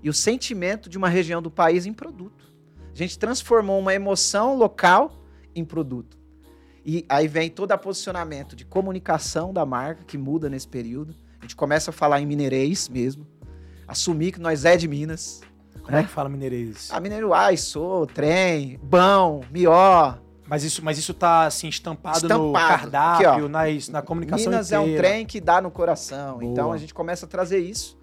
e 0.03 0.09
o 0.09 0.13
sentimento 0.13 0.89
de 0.89 0.97
uma 0.97 1.09
região 1.09 1.41
do 1.41 1.49
país 1.49 1.85
em 1.85 1.93
produto. 1.93 2.53
A 2.97 2.99
gente 2.99 3.19
transformou 3.19 3.79
uma 3.79 3.93
emoção 3.93 4.55
local 4.57 5.11
em 5.53 5.63
produto. 5.63 6.17
E 6.83 7.05
aí 7.07 7.27
vem 7.27 7.47
todo 7.47 7.71
o 7.71 7.77
posicionamento 7.77 8.55
de 8.55 8.65
comunicação 8.65 9.53
da 9.53 9.63
marca, 9.63 10.03
que 10.03 10.17
muda 10.17 10.49
nesse 10.49 10.67
período. 10.67 11.13
A 11.39 11.43
gente 11.43 11.55
começa 11.55 11.91
a 11.91 11.93
falar 11.93 12.19
em 12.21 12.25
mineirês 12.25 12.89
mesmo, 12.89 13.27
assumir 13.87 14.31
que 14.31 14.39
nós 14.39 14.65
é 14.65 14.75
de 14.75 14.87
Minas. 14.87 15.41
Como 15.83 15.95
é 15.95 16.01
que 16.01 16.09
fala 16.09 16.27
mineirês? 16.27 16.89
A 16.91 16.99
Mineiro, 16.99 17.35
ai, 17.35 17.55
sou, 17.55 18.07
trem, 18.07 18.79
bão, 18.81 19.41
mió. 19.51 20.15
Mas 20.47 20.63
isso, 20.63 20.83
mas 20.83 20.97
isso 20.97 21.13
tá 21.13 21.43
assim 21.45 21.67
estampado, 21.67 22.27
no 22.27 22.47
Estampado. 22.47 22.67
cardápio, 22.81 23.29
Aqui, 23.29 23.47
na, 23.47 23.91
na 23.91 24.01
comunicação 24.01 24.49
Minas 24.49 24.71
é 24.71 24.79
um 24.79 24.85
inteira. 24.85 25.03
trem 25.03 25.23
que 25.23 25.39
dá 25.39 25.61
no 25.61 25.69
coração. 25.69 26.39
Boa. 26.39 26.51
Então 26.51 26.71
a 26.71 26.77
gente 26.77 26.95
começa 26.95 27.27
a 27.27 27.29
trazer 27.29 27.59
isso. 27.59 27.95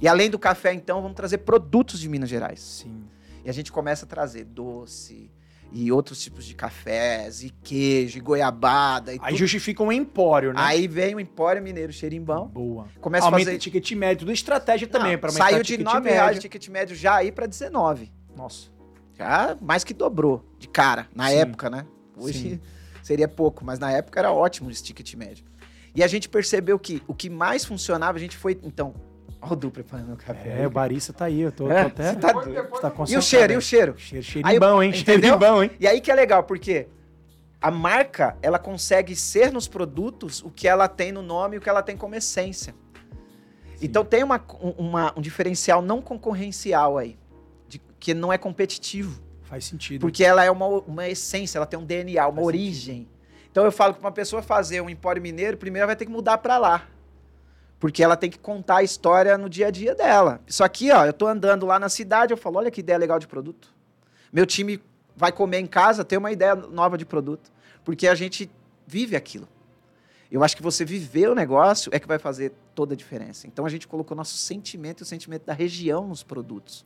E 0.00 0.08
além 0.08 0.28
do 0.28 0.40
café, 0.40 0.72
então, 0.74 1.00
vamos 1.02 1.14
trazer 1.14 1.38
produtos 1.38 2.00
de 2.00 2.08
Minas 2.08 2.28
Gerais. 2.28 2.58
Sim. 2.60 2.99
E 3.44 3.50
a 3.50 3.52
gente 3.52 3.70
começa 3.72 4.04
a 4.04 4.08
trazer 4.08 4.44
doce 4.44 5.30
e 5.72 5.92
outros 5.92 6.20
tipos 6.20 6.44
de 6.44 6.54
cafés, 6.54 7.44
e 7.44 7.50
queijo, 7.50 8.18
e 8.18 8.20
goiabada. 8.20 9.12
E 9.14 9.18
Aí 9.22 9.28
tudo. 9.28 9.36
justifica 9.38 9.82
um 9.84 9.92
empório, 9.92 10.52
né? 10.52 10.60
Aí 10.60 10.88
vem 10.88 11.14
o 11.14 11.20
Empório 11.20 11.62
Mineiro 11.62 11.92
Xerimbão. 11.92 12.48
Boa. 12.48 12.88
Começa 13.00 13.26
a 13.26 13.28
Aumenta 13.28 13.44
fazer. 13.44 13.56
o 13.56 13.60
ticket 13.60 13.92
médio, 13.92 14.18
tudo 14.20 14.32
estratégia 14.32 14.88
também, 14.88 15.12
Não, 15.12 15.18
para 15.20 15.30
aumentar 15.30 15.44
Saiu 15.46 15.60
o 15.60 15.62
de 15.62 15.68
ticket 15.68 15.84
9 15.84 16.00
médio. 16.00 16.12
reais 16.12 16.34
de 16.36 16.40
ticket 16.42 16.68
médio 16.68 16.96
já 16.96 17.14
aí 17.16 17.30
para 17.30 17.46
19. 17.46 18.10
Nossa. 18.36 18.68
Já 19.16 19.56
mais 19.60 19.84
que 19.84 19.94
dobrou 19.94 20.44
de 20.58 20.66
cara, 20.66 21.06
na 21.14 21.28
Sim. 21.28 21.36
época, 21.36 21.70
né? 21.70 21.86
Hoje 22.16 22.38
Sim. 22.52 22.60
seria 23.02 23.28
pouco, 23.28 23.64
mas 23.64 23.78
na 23.78 23.92
época 23.92 24.18
era 24.18 24.32
ótimo 24.32 24.70
esse 24.70 24.82
ticket 24.82 25.14
médio. 25.14 25.44
E 25.94 26.02
a 26.02 26.06
gente 26.08 26.28
percebeu 26.28 26.78
que 26.80 27.00
o 27.06 27.14
que 27.14 27.30
mais 27.30 27.64
funcionava, 27.64 28.18
a 28.18 28.20
gente 28.20 28.36
foi. 28.36 28.58
Então, 28.62 28.92
ó 29.40 29.52
o 29.52 29.56
Du 29.56 29.70
preparando 29.70 30.12
o 30.14 30.16
café. 30.16 30.62
É, 30.62 30.66
o 30.66 30.70
barista 30.70 31.12
tá 31.12 31.26
aí, 31.26 31.40
eu 31.40 31.52
tô, 31.52 31.70
É, 31.70 31.82
tô 31.82 31.86
até... 31.88 32.12
você 32.12 32.16
tá 32.18 32.26
Depois- 32.28 32.46
doido. 32.46 32.62
depois 32.62 32.80
tá 32.82 32.88
eu 32.88 32.94
vou- 32.94 33.06
E 33.08 33.16
o 33.16 33.22
cheiro, 33.22 33.52
e 33.52 33.56
o 33.56 33.60
cheiro? 33.60 33.94
Cheiro, 33.98 34.60
bom, 34.60 34.82
hein? 34.82 34.90
entendeu? 34.96 35.04
Cheirinho 35.04 35.38
bom, 35.38 35.62
hein? 35.62 35.70
E 35.80 35.86
aí 35.86 36.00
que 36.00 36.10
é 36.10 36.14
legal, 36.14 36.42
porque 36.44 36.88
a 37.60 37.70
marca, 37.70 38.36
ela 38.42 38.58
consegue 38.58 39.14
ser 39.16 39.52
nos 39.52 39.68
produtos 39.68 40.42
o 40.42 40.50
que 40.50 40.66
ela 40.68 40.88
tem 40.88 41.12
no 41.12 41.22
nome 41.22 41.56
e 41.56 41.58
o 41.58 41.60
que 41.60 41.68
ela 41.68 41.82
tem 41.82 41.96
como 41.96 42.14
essência. 42.14 42.74
Então 43.82 44.04
tem 44.04 44.22
uma, 44.22 44.40
um- 44.62 44.70
uma- 44.88 45.12
um 45.16 45.20
diferencial 45.20 45.80
não 45.80 46.02
concorrencial 46.02 46.98
aí, 46.98 47.18
de- 47.68 47.80
que 47.98 48.12
não 48.14 48.32
é 48.32 48.36
competitivo. 48.38 49.20
Faz 49.42 49.64
sentido. 49.64 50.00
Porque 50.00 50.22
ela 50.22 50.44
é 50.44 50.50
uma, 50.50 50.66
uma 50.66 51.08
essência, 51.08 51.58
ela 51.58 51.66
tem 51.66 51.78
um 51.78 51.84
DNA, 51.84 52.24
uma 52.26 52.34
Faz 52.36 52.46
origem. 52.46 53.08
Então 53.50 53.64
eu 53.64 53.72
falo 53.72 53.94
que 53.94 54.00
pra 54.00 54.08
uma 54.08 54.14
pessoa 54.14 54.42
fazer 54.42 54.80
um 54.80 54.88
empório 54.88 55.20
mineiro, 55.20 55.56
primeiro 55.56 55.82
ela 55.82 55.86
vai 55.88 55.96
ter 55.96 56.04
que 56.04 56.10
mudar 56.12 56.38
pra 56.38 56.56
lá. 56.56 56.86
Porque 57.80 58.04
ela 58.04 58.14
tem 58.14 58.30
que 58.30 58.38
contar 58.38 58.76
a 58.76 58.82
história 58.82 59.36
no 59.38 59.48
dia 59.48 59.68
a 59.68 59.70
dia 59.70 59.94
dela. 59.94 60.40
Isso 60.46 60.62
aqui, 60.62 60.92
ó, 60.92 61.06
eu 61.06 61.14
tô 61.14 61.26
andando 61.26 61.64
lá 61.64 61.78
na 61.78 61.88
cidade, 61.88 62.32
eu 62.32 62.36
falo, 62.36 62.58
olha 62.58 62.70
que 62.70 62.80
ideia 62.80 62.98
legal 62.98 63.18
de 63.18 63.26
produto. 63.26 63.74
Meu 64.30 64.44
time 64.44 64.80
vai 65.16 65.32
comer 65.32 65.58
em 65.58 65.66
casa, 65.66 66.04
tem 66.04 66.18
uma 66.18 66.30
ideia 66.30 66.54
nova 66.54 66.98
de 66.98 67.06
produto. 67.06 67.50
Porque 67.82 68.06
a 68.06 68.14
gente 68.14 68.50
vive 68.86 69.16
aquilo. 69.16 69.48
Eu 70.30 70.44
acho 70.44 70.54
que 70.54 70.62
você 70.62 70.84
viver 70.84 71.28
o 71.30 71.34
negócio 71.34 71.90
é 71.92 71.98
que 71.98 72.06
vai 72.06 72.18
fazer 72.18 72.52
toda 72.74 72.92
a 72.92 72.96
diferença. 72.96 73.46
Então 73.46 73.64
a 73.64 73.68
gente 73.68 73.88
colocou 73.88 74.16
nosso 74.16 74.36
sentimento 74.36 75.00
e 75.00 75.02
o 75.02 75.06
sentimento 75.06 75.46
da 75.46 75.54
região 75.54 76.06
nos 76.06 76.22
produtos. 76.22 76.84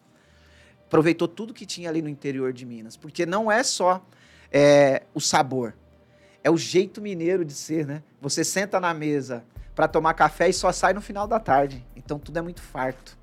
Aproveitou 0.87 1.26
tudo 1.26 1.52
que 1.52 1.66
tinha 1.66 1.90
ali 1.90 2.00
no 2.00 2.09
interior 2.09 2.52
de 2.52 2.64
Minas. 2.64 2.96
Porque 2.96 3.26
não 3.26 3.50
é 3.50 3.64
só 3.64 4.00
é, 4.50 5.02
o 5.12 5.20
sabor, 5.20 5.74
é 6.44 6.50
o 6.50 6.57
jeito 6.57 7.02
mineiro 7.02 7.44
de 7.44 7.52
ser, 7.52 7.85
né? 7.85 8.02
Você 8.20 8.44
senta 8.44 8.78
na 8.78 8.94
mesa 8.94 9.44
para 9.75 9.89
tomar 9.89 10.15
café 10.15 10.49
e 10.49 10.53
só 10.53 10.71
sai 10.73 10.93
no 10.93 11.01
final 11.01 11.27
da 11.27 11.39
tarde. 11.41 11.85
Então 11.97 12.19
tudo 12.19 12.39
é 12.39 12.43
muito 12.43 12.63
farto. 12.63 13.17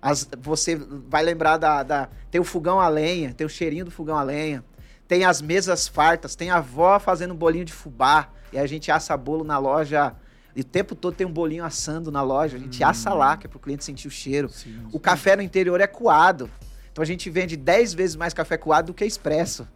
As- 0.00 0.28
você 0.38 0.76
vai 0.76 1.22
lembrar 1.22 1.56
da, 1.56 1.82
da. 1.82 2.08
Tem 2.30 2.40
o 2.40 2.44
fogão 2.44 2.80
a 2.80 2.88
lenha, 2.88 3.32
tem 3.34 3.46
o 3.46 3.50
cheirinho 3.50 3.84
do 3.84 3.90
fogão 3.90 4.16
a 4.16 4.22
lenha. 4.22 4.64
Tem 5.08 5.24
as 5.24 5.40
mesas 5.40 5.86
fartas, 5.88 6.34
tem 6.34 6.50
a 6.50 6.56
avó 6.56 6.98
fazendo 6.98 7.34
bolinho 7.34 7.64
de 7.64 7.72
fubá. 7.72 8.28
E 8.52 8.58
a 8.58 8.66
gente 8.66 8.90
assa 8.90 9.16
bolo 9.16 9.44
na 9.44 9.58
loja. 9.58 10.14
E 10.54 10.60
o 10.62 10.64
tempo 10.64 10.94
todo 10.94 11.14
tem 11.14 11.26
um 11.26 11.32
bolinho 11.32 11.64
assando 11.64 12.10
na 12.10 12.22
loja. 12.22 12.56
A 12.56 12.60
gente 12.60 12.82
assa 12.82 13.12
lá, 13.12 13.36
que 13.36 13.46
é 13.46 13.48
pro 13.50 13.58
cliente 13.58 13.84
sentir 13.84 14.08
o 14.08 14.10
cheiro. 14.10 14.48
Sim, 14.48 14.86
O 14.92 14.98
café 14.98 15.36
no 15.36 15.42
interior 15.42 15.80
é 15.80 15.86
coado. 15.86 16.50
Então 16.92 17.02
a 17.02 17.06
gente 17.06 17.28
vende 17.30 17.56
10 17.56 17.92
vezes 17.94 18.16
mais 18.16 18.32
café 18.32 18.56
coado 18.56 18.86
do 18.86 18.94
que 18.94 19.04
expresso. 19.04 19.66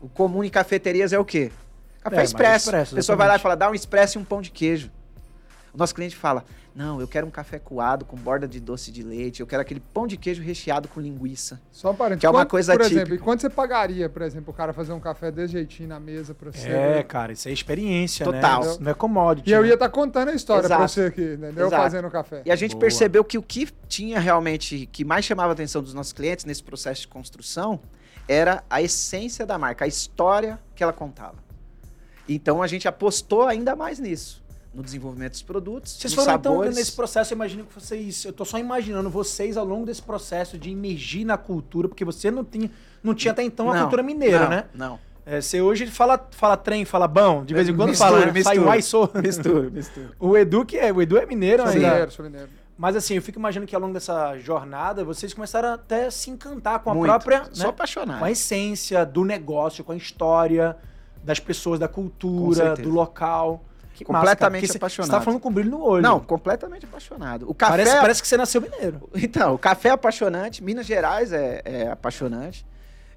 O 0.00 0.08
comum 0.08 0.44
em 0.44 0.50
cafeterias 0.50 1.12
é 1.12 1.18
o 1.18 1.24
quê? 1.24 1.50
Café 2.02 2.20
É, 2.20 2.24
expresso. 2.24 2.68
expresso, 2.68 2.94
a 2.94 2.96
pessoa 2.96 3.16
vai 3.16 3.26
lá 3.26 3.34
e 3.34 3.36
exatamente. 3.36 3.42
fala, 3.42 3.56
dá 3.56 3.70
um 3.70 3.74
expresso 3.74 4.18
e 4.18 4.20
um 4.20 4.24
pão 4.24 4.40
de 4.40 4.50
queijo. 4.50 4.90
Nosso 5.78 5.94
cliente 5.94 6.16
fala: 6.16 6.44
Não, 6.74 7.00
eu 7.00 7.06
quero 7.06 7.24
um 7.26 7.30
café 7.30 7.58
coado 7.58 8.04
com 8.04 8.16
borda 8.16 8.48
de 8.48 8.58
doce 8.58 8.90
de 8.90 9.02
leite, 9.02 9.38
eu 9.40 9.46
quero 9.46 9.62
aquele 9.62 9.78
pão 9.78 10.08
de 10.08 10.16
queijo 10.16 10.42
recheado 10.42 10.88
com 10.88 11.00
linguiça. 11.00 11.60
Só 11.70 11.92
um 11.92 11.94
parênteses. 11.94 12.20
Que 12.20 12.26
é 12.26 12.30
uma 12.30 12.40
Quanto- 12.40 12.50
coisa 12.50 12.72
Por 12.72 12.80
exemplo, 12.82 12.98
típica. 13.04 13.14
e 13.14 13.18
quanto 13.24 13.40
você 13.42 13.48
pagaria, 13.50 14.08
por 14.08 14.22
exemplo, 14.22 14.50
o 14.52 14.56
cara 14.56 14.72
fazer 14.72 14.92
um 14.92 14.98
café 14.98 15.30
desse 15.30 15.52
jeitinho 15.52 15.88
na 15.88 16.00
mesa 16.00 16.34
pra 16.34 16.50
você? 16.50 16.68
É, 16.68 17.02
cara, 17.04 17.32
isso 17.32 17.48
é 17.48 17.52
experiência, 17.52 18.24
Total. 18.24 18.64
né? 18.64 18.76
Não 18.80 18.90
é 18.90 18.94
commodity. 18.94 19.48
E 19.48 19.52
eu 19.52 19.62
né? 19.62 19.68
ia 19.68 19.74
estar 19.74 19.88
contando 19.88 20.30
a 20.30 20.34
história 20.34 20.64
pra 20.68 20.76
Exato. 20.78 20.92
você 20.92 21.00
aqui, 21.06 21.34
entendeu? 21.34 21.66
Exato. 21.68 21.82
Fazendo 21.82 22.08
o 22.08 22.10
café. 22.10 22.42
E 22.44 22.50
a 22.50 22.56
gente 22.56 22.72
Boa. 22.72 22.80
percebeu 22.80 23.22
que 23.24 23.38
o 23.38 23.42
que 23.42 23.68
tinha 23.88 24.18
realmente, 24.18 24.86
que 24.90 25.04
mais 25.04 25.24
chamava 25.24 25.50
a 25.50 25.54
atenção 25.54 25.80
dos 25.80 25.94
nossos 25.94 26.12
clientes 26.12 26.44
nesse 26.44 26.62
processo 26.64 27.02
de 27.02 27.08
construção, 27.08 27.78
era 28.26 28.64
a 28.68 28.82
essência 28.82 29.46
da 29.46 29.56
marca, 29.56 29.84
a 29.84 29.88
história 29.88 30.58
que 30.74 30.82
ela 30.82 30.92
contava. 30.92 31.36
Então 32.28 32.62
a 32.62 32.66
gente 32.66 32.86
apostou 32.86 33.46
ainda 33.46 33.74
mais 33.74 33.98
nisso, 33.98 34.42
no 34.74 34.82
desenvolvimento 34.82 35.32
dos 35.32 35.42
produtos, 35.42 35.92
Vocês 35.92 36.12
foram 36.14 36.34
então 36.34 36.52
sabores. 36.52 36.76
nesse 36.76 36.92
processo, 36.92 37.32
eu 37.32 37.36
imagino 37.36 37.64
que 37.64 37.74
vocês. 37.74 38.24
Eu 38.24 38.32
tô 38.32 38.44
só 38.44 38.58
imaginando 38.58 39.08
vocês 39.10 39.56
ao 39.56 39.64
longo 39.64 39.86
desse 39.86 40.02
processo 40.02 40.58
de 40.58 40.70
imergir 40.70 41.24
na 41.24 41.36
cultura, 41.38 41.88
porque 41.88 42.04
você 42.04 42.30
não 42.30 42.44
tinha, 42.44 42.70
não 43.02 43.14
tinha 43.14 43.32
até 43.32 43.42
então 43.42 43.70
a 43.70 43.74
Não, 43.74 43.80
cultura 43.82 44.02
mineira, 44.02 44.40
não, 44.40 44.48
né? 44.50 44.64
Não. 44.74 44.98
É, 45.24 45.40
você 45.42 45.60
hoje 45.60 45.86
fala, 45.88 46.18
fala 46.30 46.56
trem, 46.56 46.84
fala 46.86 47.06
bom, 47.08 47.44
de 47.44 47.52
vez 47.52 47.68
em 47.68 47.76
quando 47.76 47.90
Mistura, 47.90 48.10
fala, 48.10 48.26
né? 48.26 48.42
sai 48.42 48.54
mistura. 48.54 48.60
uai 48.66 48.82
sou. 48.82 49.10
Mistura, 49.22 49.68
mistura. 49.70 50.10
O 50.18 50.36
Edu 50.36 50.64
que 50.64 50.78
é, 50.78 50.90
o 50.92 51.02
Edu 51.02 51.18
é 51.18 51.26
mineiro 51.26 51.62
Sou 51.64 51.72
ainda. 51.72 51.88
mineiro, 51.88 52.10
sou 52.10 52.24
mineiro. 52.24 52.48
Mas 52.78 52.94
assim, 52.96 53.14
eu 53.14 53.22
fico 53.22 53.38
imaginando 53.38 53.66
que 53.68 53.74
ao 53.74 53.80
longo 53.80 53.92
dessa 53.92 54.38
jornada 54.38 55.04
vocês 55.04 55.34
começaram 55.34 55.72
até 55.74 56.06
a 56.06 56.10
se 56.10 56.30
encantar 56.30 56.78
com 56.78 56.90
a 56.90 56.94
Muito. 56.94 57.08
própria, 57.10 57.44
Sou 57.52 57.64
né? 57.64 57.70
apaixonado. 57.70 58.18
com 58.20 58.24
a 58.24 58.30
essência 58.30 59.04
do 59.04 59.24
negócio, 59.24 59.82
com 59.82 59.92
a 59.92 59.96
história 59.96 60.76
das 61.24 61.40
pessoas, 61.40 61.78
da 61.80 61.88
cultura, 61.88 62.74
do 62.76 62.88
local. 62.88 63.64
Que 63.98 64.04
Completamente 64.04 64.60
porque 64.62 64.72
cê- 64.72 64.78
apaixonado. 64.78 65.10
Você 65.10 65.16
tá 65.16 65.20
falando 65.20 65.40
com 65.40 65.52
brilho 65.52 65.70
no 65.72 65.82
olho. 65.82 66.02
Não, 66.02 66.20
completamente 66.20 66.84
apaixonado. 66.86 67.50
O 67.50 67.54
café, 67.54 67.72
parece, 67.72 67.96
parece 68.00 68.22
que 68.22 68.28
você 68.28 68.36
nasceu 68.36 68.60
mineiro. 68.60 69.08
Então, 69.16 69.54
o 69.54 69.58
café 69.58 69.88
é 69.88 69.92
apaixonante, 69.92 70.62
Minas 70.62 70.86
Gerais 70.86 71.32
é, 71.32 71.60
é 71.64 71.88
apaixonante. 71.90 72.64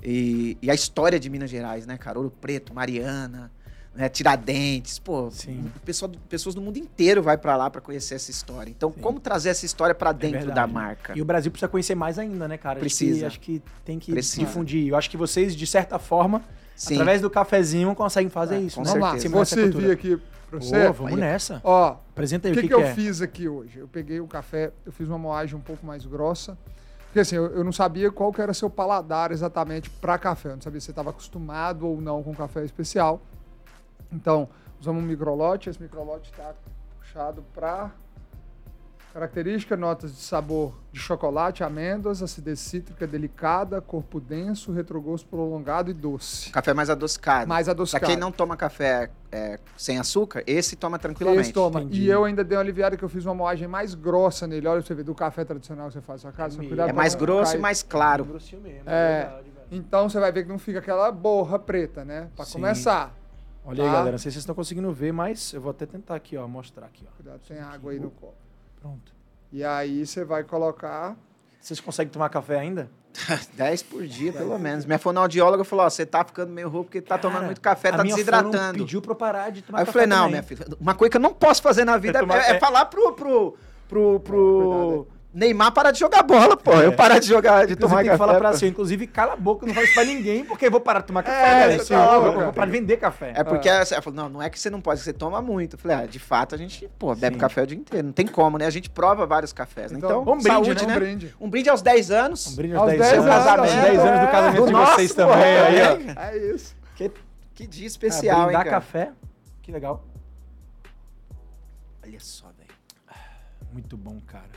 E, 0.03 0.57
e 0.61 0.71
a 0.71 0.73
história 0.73 1.19
de 1.19 1.29
Minas 1.29 1.49
Gerais, 1.51 1.85
né, 1.85 1.97
cara? 1.97 2.17
Ouro 2.17 2.31
Preto, 2.41 2.73
Mariana, 2.73 3.51
né, 3.93 4.09
Tiradentes, 4.09 4.97
pô, 4.97 5.29
Sim. 5.29 5.71
pessoas 6.27 6.55
do 6.55 6.61
mundo 6.61 6.77
inteiro 6.77 7.21
vai 7.21 7.37
pra 7.37 7.55
lá 7.55 7.69
pra 7.69 7.79
conhecer 7.81 8.15
essa 8.15 8.31
história. 8.31 8.71
Então, 8.71 8.91
Sim. 8.91 9.01
como 9.01 9.19
trazer 9.19 9.49
essa 9.49 9.65
história 9.65 9.93
pra 9.93 10.11
dentro 10.11 10.39
verdade. 10.39 10.55
da 10.55 10.65
marca? 10.65 11.13
E 11.15 11.21
o 11.21 11.25
Brasil 11.25 11.51
precisa 11.51 11.67
conhecer 11.69 11.93
mais 11.93 12.17
ainda, 12.17 12.47
né, 12.47 12.57
cara? 12.57 12.79
Acho 12.79 12.79
que- 12.79 12.85
Precisa. 13.05 13.27
Acho 13.27 13.39
que, 13.39 13.61
tem 13.85 13.99
que 13.99 14.11
Precisa. 14.11 14.39
difundir. 14.45 14.87
Eu 14.87 14.95
acho 14.95 15.09
que 15.09 15.17
vocês, 15.17 15.55
de 15.55 15.67
certa 15.67 15.99
forma, 15.99 16.41
Sim. 16.75 16.95
através 16.95 17.21
do 17.21 17.29
cafezinho, 17.29 17.93
conseguem 17.93 18.29
fazer 18.29 18.55
É, 18.55 18.59
isso. 18.61 18.77
com 18.77 18.81
né? 18.81 18.87
Vamos 18.87 19.01
lá, 19.01 19.11
certeza. 19.11 19.35
vou 19.35 19.45
Simular 19.45 19.65
essa 19.75 19.83
servir 19.83 19.95
cultura. 19.97 20.17
aqui 20.17 20.31
pra 20.51 20.59
você. 20.59 20.87
Pô, 20.87 20.93
vamos 20.93 21.13
Aí. 21.13 21.19
nessa. 21.19 21.61
Ó, 21.63 21.95
Apresenta 22.11 22.47
o 22.47 22.51
aí 22.51 22.53
que, 22.53 22.59
o 22.59 22.61
que, 22.63 22.67
que, 22.67 22.73
eu 22.73 22.81
é. 22.81 22.93
fiz 22.93 23.21
aqui 23.21 23.47
hoje? 23.47 23.79
Eu 23.79 23.87
peguei 23.87 24.19
o 24.19 24.27
café, 24.27 24.71
eu 24.85 24.91
fiz 24.91 25.07
uma 25.07 25.17
moagem 25.17 25.57
um 25.57 25.61
pouco 25.61 25.85
mais 25.85 26.05
grossa. 26.05 26.57
Porque 27.05 27.19
assim, 27.21 27.35
eu, 27.35 27.47
eu 27.47 27.63
não 27.63 27.71
sabia 27.71 28.11
qual 28.11 28.31
que 28.31 28.41
era 28.41 28.53
seu 28.53 28.69
paladar 28.69 29.31
exatamente 29.31 29.89
para 29.89 30.17
café. 30.17 30.49
Eu 30.49 30.55
não 30.55 30.61
sabia 30.61 30.79
se 30.79 30.85
você 30.85 30.91
estava 30.91 31.09
acostumado 31.09 31.87
ou 31.87 31.99
não 31.99 32.21
com 32.21 32.35
café 32.35 32.63
especial. 32.63 33.21
Então, 34.11 34.47
usamos 34.79 35.03
um 35.03 35.07
microlote. 35.07 35.69
Esse 35.69 35.81
microlote 35.81 36.29
está 36.29 36.53
puxado 36.99 37.43
para 37.53 37.91
característica, 39.13 39.75
notas 39.77 40.11
de 40.15 40.21
sabor 40.21 40.73
de 40.91 40.99
chocolate, 40.99 41.63
amêndoas, 41.63 42.21
acidez 42.23 42.59
cítrica 42.59 43.05
delicada, 43.05 43.81
corpo 43.81 44.19
denso, 44.19 44.71
retrogosto 44.71 45.27
prolongado 45.27 45.89
e 45.91 45.93
doce. 45.93 46.49
Café 46.51 46.73
mais 46.73 46.89
adocicado. 46.89 47.47
Mais 47.47 47.65
Pra 47.65 47.71
adocicado. 47.73 48.05
quem 48.05 48.17
não 48.17 48.31
toma 48.31 48.55
café 48.57 49.09
é, 49.31 49.59
sem 49.77 49.97
açúcar, 49.99 50.43
esse 50.47 50.75
toma 50.75 50.97
tranquilamente. 50.99 51.41
Esse 51.43 51.53
toma. 51.53 51.81
Entendi. 51.81 52.03
E 52.03 52.09
eu 52.09 52.23
ainda 52.25 52.43
dei 52.43 52.57
uma 52.57 52.63
aliviada 52.63 52.95
que 52.97 53.03
eu 53.03 53.09
fiz 53.09 53.25
uma 53.25 53.35
moagem 53.35 53.67
mais 53.67 53.93
grossa 53.93 54.47
nele. 54.47 54.67
Olha 54.67 54.79
pra 54.79 54.87
você 54.87 54.93
ver, 54.95 55.03
do 55.03 55.15
café 55.15 55.43
tradicional 55.45 55.87
que 55.87 55.93
você 55.93 56.01
faz 56.01 56.23
na 56.23 56.31
sua 56.31 56.37
casa. 56.37 56.55
só 56.55 56.63
cuidado 56.63 56.89
É 56.89 56.93
pra 56.93 57.01
mais 57.01 57.15
grosso 57.15 57.51
cair. 57.51 57.59
e 57.59 57.61
mais 57.61 57.83
claro. 57.83 58.25
Grossinho 58.25 58.61
mesmo, 58.61 58.89
É. 58.89 59.19
verdade, 59.25 59.49
velho. 59.49 59.67
Então 59.71 60.09
você 60.09 60.19
vai 60.19 60.31
ver 60.31 60.43
que 60.43 60.49
não 60.49 60.59
fica 60.59 60.79
aquela 60.79 61.11
borra 61.11 61.57
preta, 61.59 62.03
né? 62.03 62.29
Pra 62.35 62.45
Sim. 62.45 62.53
começar. 62.53 63.15
Olha 63.63 63.83
aí, 63.83 63.89
Tá. 63.89 63.95
galera. 63.95 64.11
Não 64.11 64.17
sei 64.17 64.31
se 64.31 64.35
vocês 64.35 64.41
estão 64.41 64.55
conseguindo 64.55 64.91
ver, 64.91 65.11
mas 65.13 65.53
eu 65.53 65.61
vou 65.61 65.69
até 65.71 65.85
tentar 65.85 66.15
aqui, 66.15 66.35
ó. 66.35 66.47
Mostrar 66.47 66.87
aqui, 66.87 67.05
ó. 67.07 67.15
Cuidado, 67.15 67.39
tem 67.47 67.59
água 67.59 67.91
aí 67.91 67.99
no 67.99 68.09
copo. 68.09 68.33
Pronto. 68.81 69.13
E 69.51 69.63
aí 69.63 70.05
você 70.05 70.25
vai 70.25 70.43
colocar. 70.43 71.15
Vocês 71.59 71.79
conseguem 71.79 72.11
tomar 72.11 72.29
café 72.29 72.59
ainda? 72.59 72.89
10 73.53 73.83
por 73.83 74.05
dia, 74.07 74.31
pelo 74.33 74.57
menos. 74.57 74.85
Minha 74.85 74.97
fonoaudióloga 74.97 75.63
falou: 75.63 75.85
ó, 75.85 75.89
você 75.89 76.05
tá 76.05 76.23
ficando 76.23 76.51
meio 76.51 76.69
rouco 76.69 76.85
porque 76.85 77.01
tá 77.01 77.17
tomando 77.17 77.35
Cara, 77.35 77.45
muito 77.45 77.61
café, 77.61 77.89
a 77.89 77.97
tá 77.97 78.03
minha 78.03 78.15
desidratando. 78.15 78.57
fono 78.57 78.73
pediu 78.73 79.01
pra 79.01 79.11
eu 79.11 79.15
parar 79.15 79.51
de 79.51 79.61
tomar 79.61 79.79
Aí 79.79 79.85
eu 79.85 79.91
falei, 79.91 80.07
não, 80.07 80.17
também. 80.17 80.31
minha 80.31 80.43
filha, 80.43 80.65
uma 80.79 80.95
coisa 80.95 81.11
que 81.11 81.17
eu 81.17 81.21
não 81.21 81.33
posso 81.33 81.61
fazer 81.61 81.83
na 81.85 81.97
vida 81.99 82.19
É 82.19 82.51
é, 82.51 82.55
é 82.55 82.59
falar 82.59 82.85
pro, 82.85 83.13
pro, 83.13 83.57
pro, 83.87 84.19
pro 84.21 85.07
Cuidado 85.07 85.20
Neymar 85.33 85.71
parar 85.71 85.91
de 85.91 85.99
jogar 85.99 86.23
bola, 86.23 86.57
pô. 86.57 86.73
Eu 86.73 86.91
parar 86.93 87.17
de 87.17 87.25
jogar, 87.25 87.65
de 87.65 87.71
Inclusive, 87.73 87.79
tomar 87.79 87.95
tem 87.99 88.05
café. 88.07 88.11
que 88.11 88.17
falar 88.17 88.37
pra 88.37 88.49
assim, 88.49 88.67
inclusive, 88.67 89.07
cala 89.07 89.31
a 89.31 89.35
boca, 89.37 89.65
não 89.65 89.73
fala 89.73 89.85
isso 89.85 89.93
pra 89.95 90.03
ninguém, 90.03 90.43
porque 90.43 90.65
eu 90.67 90.71
vou 90.71 90.81
parar 90.81 90.99
de 90.99 91.07
tomar 91.07 91.23
café, 91.23 91.37
É, 91.63 91.67
velho. 91.69 91.85
tá 91.87 92.05
vou- 92.05 92.21
louco, 92.23 92.39
eu 92.39 92.43
vou 92.45 92.53
parar 92.53 92.65
de 92.65 92.71
vender 92.73 92.97
café. 92.97 93.31
É 93.37 93.41
porque 93.41 93.69
ela 93.69 93.85
falou, 93.85 94.13
não, 94.13 94.27
não 94.27 94.41
é 94.41 94.49
que 94.49 94.59
você 94.59 94.69
não 94.69 94.81
pode, 94.81 94.99
você 94.99 95.13
toma 95.13 95.41
muito. 95.41 95.77
Eu 95.77 95.79
falei, 95.79 95.97
ah, 95.97 96.05
de 96.05 96.19
fato, 96.19 96.53
a 96.53 96.57
gente, 96.57 96.85
pô, 96.99 97.15
bebe 97.15 97.35
Sim. 97.35 97.39
café 97.39 97.61
o 97.63 97.67
dia 97.67 97.77
inteiro. 97.77 98.07
Não 98.07 98.13
tem 98.13 98.27
como, 98.27 98.57
né? 98.57 98.65
A 98.65 98.69
gente 98.69 98.89
prova 98.89 99.25
vários 99.25 99.53
cafés, 99.53 99.89
né? 99.93 99.99
Então, 99.99 100.21
Então, 100.21 100.33
um 100.33 100.37
brinde, 100.37 100.47
saúde, 100.49 100.85
né? 100.85 100.87
né? 100.87 100.95
Um 100.95 100.99
brinde. 100.99 101.35
Um 101.39 101.49
brinde 101.49 101.69
aos 101.69 101.81
10 101.81 102.11
anos. 102.11 102.47
Um 102.47 102.55
brinde 102.57 102.73
Aos 102.75 102.81
aos 102.81 102.91
10 102.91 103.01
10 103.01 103.13
anos. 103.13 103.25
anos, 103.31 103.45
Casamento, 103.45 103.71
é, 103.73 103.81
10 103.89 103.99
anos 103.99 104.19
do 104.19 104.25
é, 104.25 104.31
casamento 104.31 104.59
do 104.61 104.65
de 104.67 104.73
nosso, 104.73 104.95
vocês 104.95 105.11
pô, 105.13 105.15
também. 105.15 105.43
é, 105.45 105.61
aí, 105.61 106.15
ó. 106.17 106.21
É 106.23 106.37
isso. 106.53 106.75
Que, 106.93 107.11
que 107.55 107.65
dia 107.67 107.85
Ah, 107.85 107.87
especial, 107.87 108.37
hein, 108.39 108.43
brindar 108.47 108.63
cara? 108.65 108.75
café. 108.75 109.11
Que 109.61 109.71
legal. 109.71 110.03
Olha 112.03 112.19
só, 112.19 112.47
velho. 112.47 112.69
Muito 113.71 113.95
bom, 113.95 114.19
cara. 114.27 114.50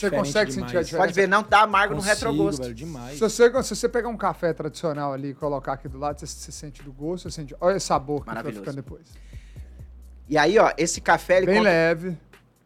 Você 0.00 0.10
consegue 0.10 0.50
demais. 0.50 0.54
sentir 0.54 0.76
a 0.78 0.82
diferença? 0.82 0.96
Pode 0.98 1.12
ver, 1.12 1.28
não 1.28 1.42
tá 1.42 1.62
amargo 1.62 1.94
no 1.94 2.00
Consigo, 2.00 2.14
retrogosto. 2.14 2.62
velho, 2.62 2.74
demais. 2.74 3.14
Se 3.14 3.20
você, 3.20 3.62
se 3.62 3.76
você 3.76 3.88
pegar 3.88 4.08
um 4.08 4.16
café 4.16 4.52
tradicional 4.52 5.12
ali 5.12 5.30
e 5.30 5.34
colocar 5.34 5.72
aqui 5.74 5.88
do 5.88 5.98
lado, 5.98 6.18
você, 6.20 6.26
você 6.26 6.52
sente 6.52 6.82
do 6.82 6.92
gosto, 6.92 7.30
você 7.30 7.36
sente. 7.40 7.54
Olha 7.60 7.76
o 7.76 7.80
sabor 7.80 8.20
que 8.20 8.26
vai 8.26 8.34
Maravilhoso. 8.36 8.60
ficando 8.64 8.76
depois. 8.76 9.06
E 10.28 10.36
aí, 10.36 10.58
ó, 10.58 10.72
esse 10.76 11.00
café, 11.00 11.38
ele 11.38 11.46
Bem 11.46 11.56
conta- 11.56 11.68
leve. 11.70 12.16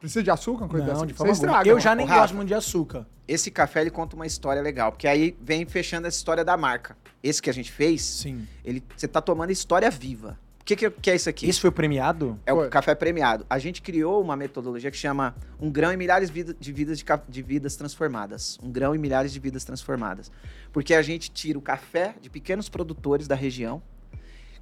Precisa 0.00 0.22
de 0.22 0.30
açúcar? 0.32 0.66
Coisa 0.66 0.84
Não, 0.84 0.92
dessa? 0.94 1.06
de 1.06 1.12
Você 1.12 1.16
forma 1.18 1.32
alguma. 1.32 1.46
estraga. 1.48 1.68
Eu 1.70 1.78
já 1.78 1.94
nem 1.94 2.06
Rafa. 2.06 2.20
gosto 2.22 2.34
muito 2.34 2.48
de 2.48 2.54
açúcar. 2.54 3.06
esse 3.28 3.50
café 3.52 3.80
ele 3.82 3.90
conta 3.90 4.16
uma 4.16 4.26
história 4.26 4.60
legal, 4.60 4.90
porque 4.90 5.06
aí 5.06 5.36
vem 5.40 5.64
fechando 5.64 6.08
essa 6.08 6.16
história 6.16 6.44
da 6.44 6.56
marca. 6.56 6.96
Esse 7.22 7.40
que 7.40 7.48
a 7.48 7.54
gente 7.54 7.70
fez, 7.70 8.02
Sim. 8.02 8.46
ele 8.64 8.82
você 8.96 9.06
tá 9.06 9.20
tomando 9.20 9.50
história 9.52 9.88
viva. 9.90 10.36
O 10.62 10.64
que, 10.64 10.76
que, 10.76 10.88
que 10.90 11.10
é 11.10 11.16
isso 11.16 11.28
aqui? 11.28 11.48
Esse 11.48 11.60
foi 11.60 11.70
o 11.70 11.72
premiado? 11.72 12.38
é 12.46 12.52
o 12.52 12.56
Foi. 12.56 12.68
café 12.68 12.94
premiado. 12.94 13.44
A 13.50 13.58
gente 13.58 13.82
criou 13.82 14.22
uma 14.22 14.36
metodologia 14.36 14.92
que 14.92 14.96
chama 14.96 15.34
um 15.60 15.68
grão 15.68 15.92
e 15.92 15.96
milhares 15.96 16.28
de 16.28 16.34
vida- 16.34 16.56
de 16.58 16.72
vidas 16.72 16.98
de, 16.98 17.04
de 17.28 17.42
vidas 17.42 17.74
transformadas. 17.74 18.58
Um 18.62 18.70
grão 18.70 18.94
e 18.94 18.98
milhares 18.98 19.32
de 19.32 19.40
vidas 19.40 19.64
transformadas. 19.64 20.30
Porque 20.72 20.94
a 20.94 21.02
gente 21.02 21.32
tira 21.32 21.58
o 21.58 21.62
café 21.62 22.14
de 22.22 22.30
pequenos 22.30 22.68
produtores 22.68 23.26
da 23.26 23.34
região, 23.34 23.82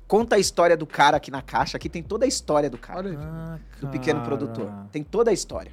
conta 0.09 0.37
a 0.37 0.39
história 0.39 0.75
do 0.75 0.87
cara 0.87 1.19
aqui 1.19 1.31
na 1.31 1.43
caixa. 1.43 1.77
Aqui 1.77 1.89
tem 1.91 2.03
toda 2.03 2.25
a 2.25 2.29
história 2.29 2.71
do 2.71 2.79
cara. 2.79 3.15
Ah, 3.21 3.59
do 3.79 3.89
pequeno 3.89 4.21
cara. 4.21 4.25
produtor. 4.37 4.73
Tem 4.91 5.05
toda 5.05 5.31
a 5.31 5.35
história. 5.35 5.73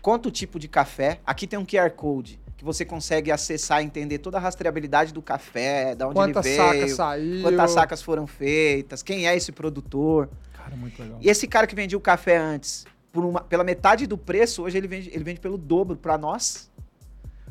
Conta 0.00 0.28
o 0.28 0.30
tipo 0.30 0.60
de 0.60 0.68
café. 0.68 1.20
Aqui 1.26 1.46
tem 1.48 1.58
um 1.58 1.66
QR 1.66 1.90
Code 1.90 2.38
que 2.60 2.64
você 2.64 2.84
consegue 2.84 3.32
acessar 3.32 3.80
e 3.82 3.86
entender 3.86 4.18
toda 4.18 4.36
a 4.36 4.40
rastreabilidade 4.40 5.14
do 5.14 5.22
café, 5.22 5.94
da 5.94 6.06
onde 6.08 6.14
Quantas 6.14 6.44
ele 6.44 6.56
sacas 6.56 6.80
veio, 6.82 6.94
saiu. 6.94 7.42
quantas 7.42 7.70
sacas 7.70 8.02
foram 8.02 8.26
feitas, 8.26 9.02
quem 9.02 9.26
é 9.26 9.34
esse 9.34 9.50
produtor. 9.50 10.28
Cara, 10.52 10.76
muito 10.76 11.02
legal. 11.02 11.18
E 11.22 11.30
esse 11.30 11.48
cara 11.48 11.66
que 11.66 11.74
vendia 11.74 11.96
o 11.96 12.00
café 12.02 12.36
antes, 12.36 12.84
por 13.10 13.24
uma- 13.24 13.40
pela 13.40 13.64
metade 13.64 14.06
do 14.06 14.18
preço, 14.18 14.62
hoje 14.62 14.76
ele 14.76 14.86
vende, 14.86 15.08
ele 15.10 15.24
vende 15.24 15.40
pelo 15.40 15.56
dobro 15.56 15.96
para 15.96 16.18
nós. 16.18 16.70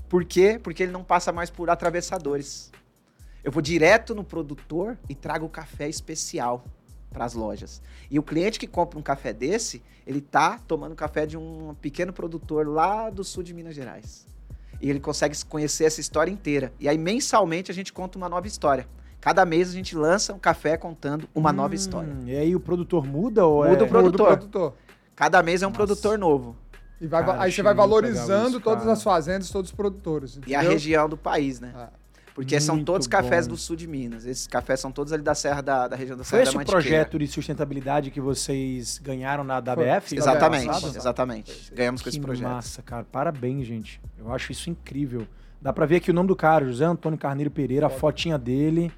Por 0.07 0.23
quê? 0.23 0.59
Porque 0.61 0.83
ele 0.83 0.91
não 0.91 1.03
passa 1.03 1.31
mais 1.31 1.49
por 1.49 1.71
atravessadores. 1.71 2.71
Eu 3.43 3.51
vou 3.51 3.63
direto 3.63 4.13
no 4.13 4.23
produtor 4.23 4.95
e 5.09 5.15
trago 5.15 5.47
o 5.47 5.49
café 5.49 5.89
especial 5.89 6.63
para 7.09 7.25
as 7.25 7.33
lojas. 7.33 7.81
E 8.11 8.19
o 8.19 8.21
cliente 8.21 8.59
que 8.59 8.67
compra 8.67 8.99
um 8.99 9.01
café 9.01 9.33
desse, 9.33 9.81
ele 10.05 10.21
tá 10.21 10.59
tomando 10.67 10.93
café 10.93 11.25
de 11.25 11.35
um 11.35 11.73
pequeno 11.81 12.13
produtor 12.13 12.67
lá 12.67 13.09
do 13.09 13.23
sul 13.23 13.41
de 13.41 13.55
Minas 13.55 13.73
Gerais. 13.73 14.27
E 14.81 14.89
ele 14.89 14.99
consegue 14.99 15.35
conhecer 15.45 15.85
essa 15.85 15.99
história 15.99 16.31
inteira. 16.31 16.71
E 16.79 16.87
aí 16.87 16.97
mensalmente 16.97 17.69
a 17.71 17.73
gente 17.73 17.91
conta 17.91 18.17
uma 18.17 18.29
nova 18.29 18.47
história. 18.47 18.87
Cada 19.21 19.45
mês 19.45 19.69
a 19.69 19.73
gente 19.73 19.95
lança 19.95 20.33
um 20.33 20.39
café 20.39 20.77
contando 20.77 21.27
uma 21.35 21.51
nova 21.51 21.73
Hum, 21.73 21.75
história. 21.75 22.13
E 22.25 22.35
aí 22.35 22.55
o 22.55 22.59
produtor 22.59 23.05
muda 23.05 23.45
ou 23.45 23.65
Muda 23.67 23.83
é... 23.83 23.85
o 23.85 23.87
pro- 23.87 24.01
Muda 24.01 24.17
produtor. 24.17 24.27
produtor. 24.37 24.73
Cada 25.15 25.43
mês 25.43 25.61
é 25.61 25.67
um 25.67 25.69
Nossa. 25.69 25.77
produtor 25.77 26.17
novo. 26.17 26.55
E 27.01 27.07
vai, 27.07 27.25
Cara, 27.25 27.41
aí 27.41 27.51
você 27.51 27.61
vai 27.61 27.73
valorizando 27.73 28.49
isso, 28.51 28.59
todas 28.61 28.87
as 28.87 29.03
fazendas, 29.03 29.49
todos 29.49 29.69
os 29.71 29.75
produtores. 29.75 30.39
E 30.47 30.53
a 30.55 30.59
entendeu? 30.59 30.71
região 30.71 31.09
do 31.09 31.17
país, 31.17 31.59
né? 31.59 31.73
Ah. 31.75 31.89
Porque 32.33 32.59
são 32.59 32.75
Muito 32.75 32.85
todos 32.85 33.07
cafés 33.07 33.47
bom. 33.47 33.53
do 33.53 33.57
sul 33.59 33.75
de 33.75 33.87
Minas. 33.87 34.25
Esses 34.25 34.47
cafés 34.47 34.79
são 34.79 34.91
todos 34.91 35.11
ali 35.11 35.21
da 35.23 35.35
serra 35.35 35.61
da, 35.61 35.87
da 35.87 35.95
região 35.95 36.17
da 36.17 36.23
Foi 36.23 36.29
Serra 36.39 36.43
esse 36.43 36.51
da 36.51 36.55
o 36.55 36.59
Mantiqueira. 36.59 36.81
projeto 36.83 37.19
de 37.19 37.27
sustentabilidade 37.27 38.11
que 38.11 38.21
vocês 38.21 38.97
ganharam 38.99 39.43
na 39.43 39.61
Foi. 39.61 39.73
WF? 39.85 40.15
Exatamente, 40.17 40.85
exatamente. 40.97 41.73
Ganhamos 41.73 42.01
com 42.01 42.03
Que 42.05 42.09
esse 42.09 42.19
projeto. 42.19 42.47
massa, 42.49 42.81
cara. 42.81 43.03
Parabéns, 43.11 43.67
gente. 43.67 43.99
Eu 44.17 44.31
acho 44.31 44.51
isso 44.51 44.69
incrível. 44.69 45.27
Dá 45.61 45.73
pra 45.73 45.85
ver 45.85 45.97
aqui 45.97 46.11
o 46.11 46.13
nome 46.13 46.27
do 46.29 46.35
cara, 46.35 46.65
José 46.65 46.85
Antônio 46.85 47.19
Carneiro 47.19 47.51
Pereira, 47.51 47.87
a 47.87 47.89
fotinha 47.89 48.37
dele. 48.37 48.91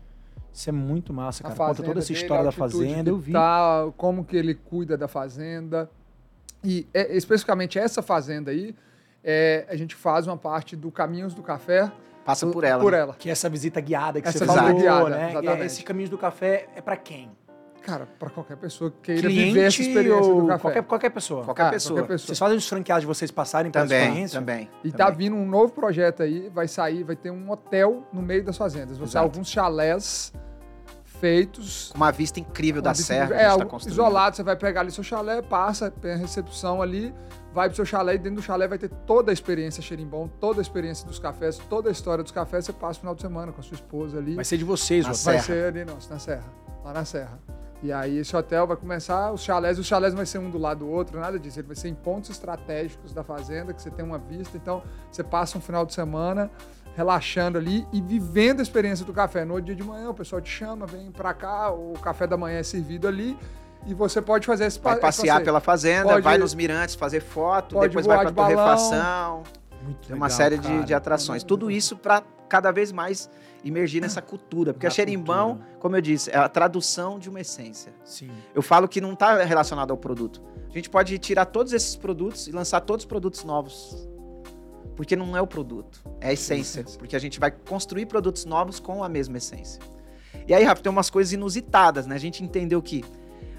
Isso 0.54 0.70
é 0.70 0.74
muito 0.74 1.12
massa, 1.14 1.42
cara. 1.44 1.56
Conta 1.56 1.82
toda 1.82 2.00
essa 2.00 2.10
dele, 2.10 2.20
história 2.22 2.42
a 2.42 2.46
da 2.46 2.52
fazenda, 2.52 3.10
eu 3.10 3.18
vi. 3.18 3.32
Tá, 3.32 3.90
como 3.98 4.24
que 4.24 4.36
ele 4.36 4.54
cuida 4.54 4.98
da 4.98 5.08
fazenda. 5.08 5.90
E 6.64 6.86
é, 6.94 7.16
especificamente 7.18 7.80
essa 7.80 8.02
fazenda 8.04 8.52
aí, 8.52 8.76
é, 9.24 9.66
a 9.70 9.76
gente 9.76 9.96
faz 9.96 10.28
uma 10.28 10.38
parte 10.38 10.76
do 10.76 10.92
Caminhos 10.92 11.34
do 11.34 11.42
Café 11.42 11.92
Passa 12.26 12.46
por 12.48 12.64
ela. 12.64 12.82
por 12.82 12.92
né? 12.92 13.00
ela. 13.00 13.14
Que 13.18 13.30
é 13.30 13.32
essa 13.32 13.50
visita 13.50 13.82
guiada 13.82 14.22
que 14.22 14.28
Essa 14.28 14.40
você 14.40 14.46
visita 14.46 14.64
falou, 14.64 14.80
guiada, 14.80 15.10
né? 15.10 15.26
E 15.28 15.32
exatamente. 15.32 15.66
esse 15.66 15.84
Caminhos 15.84 16.10
do 16.10 16.18
Café 16.18 16.68
é 16.76 16.82
pra 16.82 16.96
quem? 16.96 17.32
Cara, 17.82 18.08
para 18.20 18.30
qualquer 18.30 18.58
pessoa 18.58 18.92
que 18.92 18.98
queira 19.02 19.22
Cliente 19.22 19.54
viver 19.54 19.66
essa 19.66 19.82
experiência 19.82 20.32
ou 20.32 20.42
do 20.42 20.48
café. 20.48 20.62
Qualquer, 20.62 20.84
qualquer 20.84 21.10
pessoa. 21.10 21.44
Qualquer 21.44 21.64
Ah, 21.66 21.70
pessoa. 21.72 22.00
qualquer 22.00 22.14
pessoa. 22.14 22.28
Vocês 22.28 22.38
fazem 22.38 22.58
os 22.58 22.70
franqueados 22.70 23.02
de 23.02 23.08
vocês 23.08 23.32
passarem 23.32 23.72
pela 23.72 23.86
Também, 23.86 24.02
experiência? 24.04 24.40
também. 24.40 24.70
E 24.84 24.92
tá 24.92 25.06
também. 25.06 25.18
vindo 25.18 25.36
um 25.36 25.48
novo 25.48 25.74
projeto 25.74 26.22
aí, 26.22 26.48
vai 26.54 26.68
sair, 26.68 27.04
vai 27.04 27.16
ter 27.16 27.32
um 27.32 27.50
hotel 27.50 28.04
no 28.14 28.22
meio 28.22 28.44
das 28.44 28.56
fazendas. 28.56 29.00
Vai 29.00 29.08
ser 29.08 29.18
alguns 29.18 29.50
chalés 29.50 30.32
feitos. 31.20 31.90
Com 31.92 31.98
uma 31.98 32.12
vista 32.12 32.40
incrível 32.40 32.84
da 32.84 32.92
vista- 32.92 33.08
serra. 33.16 33.34
É, 33.34 33.38
que 33.40 33.46
a 33.46 33.50
gente 33.58 33.68
tá 33.86 33.90
isolado, 33.90 34.36
você 34.36 34.44
vai 34.44 34.56
pegar 34.56 34.82
ali 34.82 34.92
seu 34.92 35.04
chalé, 35.04 35.42
passa, 35.42 35.90
tem 35.90 36.12
a 36.14 36.18
recepção 36.18 36.84
ali, 36.84 37.12
vai 37.54 37.68
pro 37.68 37.76
seu 37.76 37.86
chalé 37.86 38.16
e 38.16 38.18
dentro 38.18 38.38
do 38.38 38.42
chalé 38.42 38.68
vai 38.68 38.78
ter 38.78 38.90
toda 38.90 39.32
a 39.32 39.34
experiência 39.34 39.82
xerimbom, 39.82 40.28
toda 40.28 40.60
a 40.60 40.64
experiência 40.64 41.08
dos 41.08 41.20
cafés, 41.20 41.58
toda 41.58 41.90
a 41.90 41.92
história 41.92 42.24
dos 42.24 42.32
cafés, 42.32 42.66
você 42.66 42.74
passa 42.74 42.98
o 42.98 43.02
final 43.02 43.16
de 43.16 43.22
semana 43.22 43.52
com 43.52 43.60
a 43.60 43.64
sua 43.64 43.76
esposa 43.76 44.18
ali. 44.18 44.36
Vai 44.36 44.46
ser 44.46 44.58
de 44.58 44.64
vocês, 44.64 45.06
Na 45.06 45.14
Vai 45.14 45.40
ser 45.40 45.66
ali, 45.66 45.86
nossa, 45.86 46.14
na 46.14 46.20
serra. 46.20 46.46
Lá 46.84 46.94
na 46.94 47.06
serra. 47.06 47.40
E 47.84 47.92
aí 47.92 48.20
esse 48.20 48.36
hotel 48.36 48.68
vai 48.68 48.78
começar, 48.78 49.32
os 49.32 49.42
chalés, 49.42 49.80
os 49.80 49.88
chalés 49.88 50.14
não 50.14 50.18
vai 50.18 50.26
ser 50.26 50.38
um 50.38 50.52
do 50.52 50.60
lado 50.60 50.80
do 50.80 50.90
outro, 50.90 51.20
nada 51.20 51.40
disso. 51.40 51.60
Ele 51.60 51.68
vai 51.68 51.76
ser 51.76 51.90
em 51.90 51.96
pontos 51.96 52.30
estratégicos 52.30 53.12
da 53.12 53.24
fazenda, 53.24 53.74
que 53.74 53.82
você 53.82 53.90
tem 53.90 54.06
uma 54.06 54.20
vista. 54.20 54.56
Então, 54.56 54.84
você 55.12 55.24
passa 55.24 55.58
um 55.58 55.62
final 55.62 55.84
de 55.86 55.94
semana 55.94 56.52
relaxando 56.96 57.58
ali 57.58 57.88
e 57.92 58.02
vivendo 58.02 58.60
a 58.60 58.64
experiência 58.64 59.06
do 59.06 59.14
café. 59.14 59.44
No 59.46 59.60
dia 59.60 59.76
de 59.76 59.84
manhã, 59.84 60.10
o 60.10 60.14
pessoal 60.14 60.42
te 60.42 60.50
chama, 60.50 60.86
vem 60.86 61.12
pra 61.12 61.34
cá, 61.34 61.72
o 61.72 61.94
café 61.94 62.28
da 62.28 62.38
manhã 62.38 62.60
é 62.60 62.64
servido 62.64 63.08
ali. 63.08 63.38
E 63.86 63.94
você 63.94 64.22
pode 64.22 64.46
fazer 64.46 64.66
esse 64.66 64.80
pa- 64.80 64.92
Vai 64.92 65.00
passear 65.00 65.34
passeio. 65.34 65.46
pela 65.46 65.60
fazenda, 65.60 66.10
Pode- 66.10 66.22
vai 66.22 66.38
nos 66.38 66.54
mirantes 66.54 66.96
fazer 66.96 67.20
foto, 67.20 67.80
depois 67.80 68.06
vai 68.06 68.18
balão. 68.18 68.34
torrefação. 68.34 69.44
Muito 69.84 70.08
Tem 70.08 70.16
uma 70.16 70.28
legal, 70.28 70.38
série 70.38 70.58
de, 70.60 70.84
de 70.86 70.94
atrações. 70.94 71.44
Tudo 71.44 71.72
isso 71.72 71.98
para 71.98 72.22
cada 72.48 72.72
vez 72.72 72.92
mais 72.92 73.28
imergir 73.64 74.00
nessa 74.02 74.22
cultura. 74.22 74.74
Porque 74.74 74.86
Na 74.86 74.92
a 74.92 74.94
xerimbão, 74.94 75.56
cultura. 75.56 75.78
como 75.80 75.96
eu 75.96 76.02
disse, 76.02 76.30
é 76.30 76.38
a 76.38 76.48
tradução 76.48 77.18
de 77.18 77.30
uma 77.30 77.42
essência. 77.42 77.92
Sim. 78.06 78.30
Eu 78.54 78.62
falo 78.62 78.88
que 78.88 79.02
não 79.02 79.14
está 79.14 79.44
relacionado 79.44 79.90
ao 79.90 79.98
produto. 79.98 80.42
A 80.70 80.74
gente 80.74 80.88
pode 80.90 81.18
tirar 81.18 81.46
todos 81.46 81.74
esses 81.74 81.96
produtos 81.96 82.48
e 82.48 82.52
lançar 82.52 82.82
todos 82.82 83.04
os 83.04 83.08
produtos 83.10 83.44
novos. 83.44 84.08
Porque 84.96 85.16
não 85.16 85.36
é 85.36 85.42
o 85.42 85.48
produto, 85.48 86.00
é 86.20 86.28
a 86.30 86.34
essência. 86.34 86.82
essência. 86.82 87.00
Porque 87.00 87.16
a 87.16 87.20
gente 87.20 87.40
vai 87.40 87.50
construir 87.50 88.06
produtos 88.06 88.46
novos 88.46 88.80
com 88.80 89.04
a 89.04 89.10
mesma 89.10 89.38
essência. 89.38 89.82
E 90.48 90.54
aí, 90.54 90.64
Rafa, 90.64 90.84
tem 90.84 90.92
umas 90.92 91.10
coisas 91.10 91.34
inusitadas, 91.34 92.06
né? 92.06 92.14
A 92.16 92.20
gente 92.20 92.44
entendeu 92.44 92.82
que, 92.82 93.04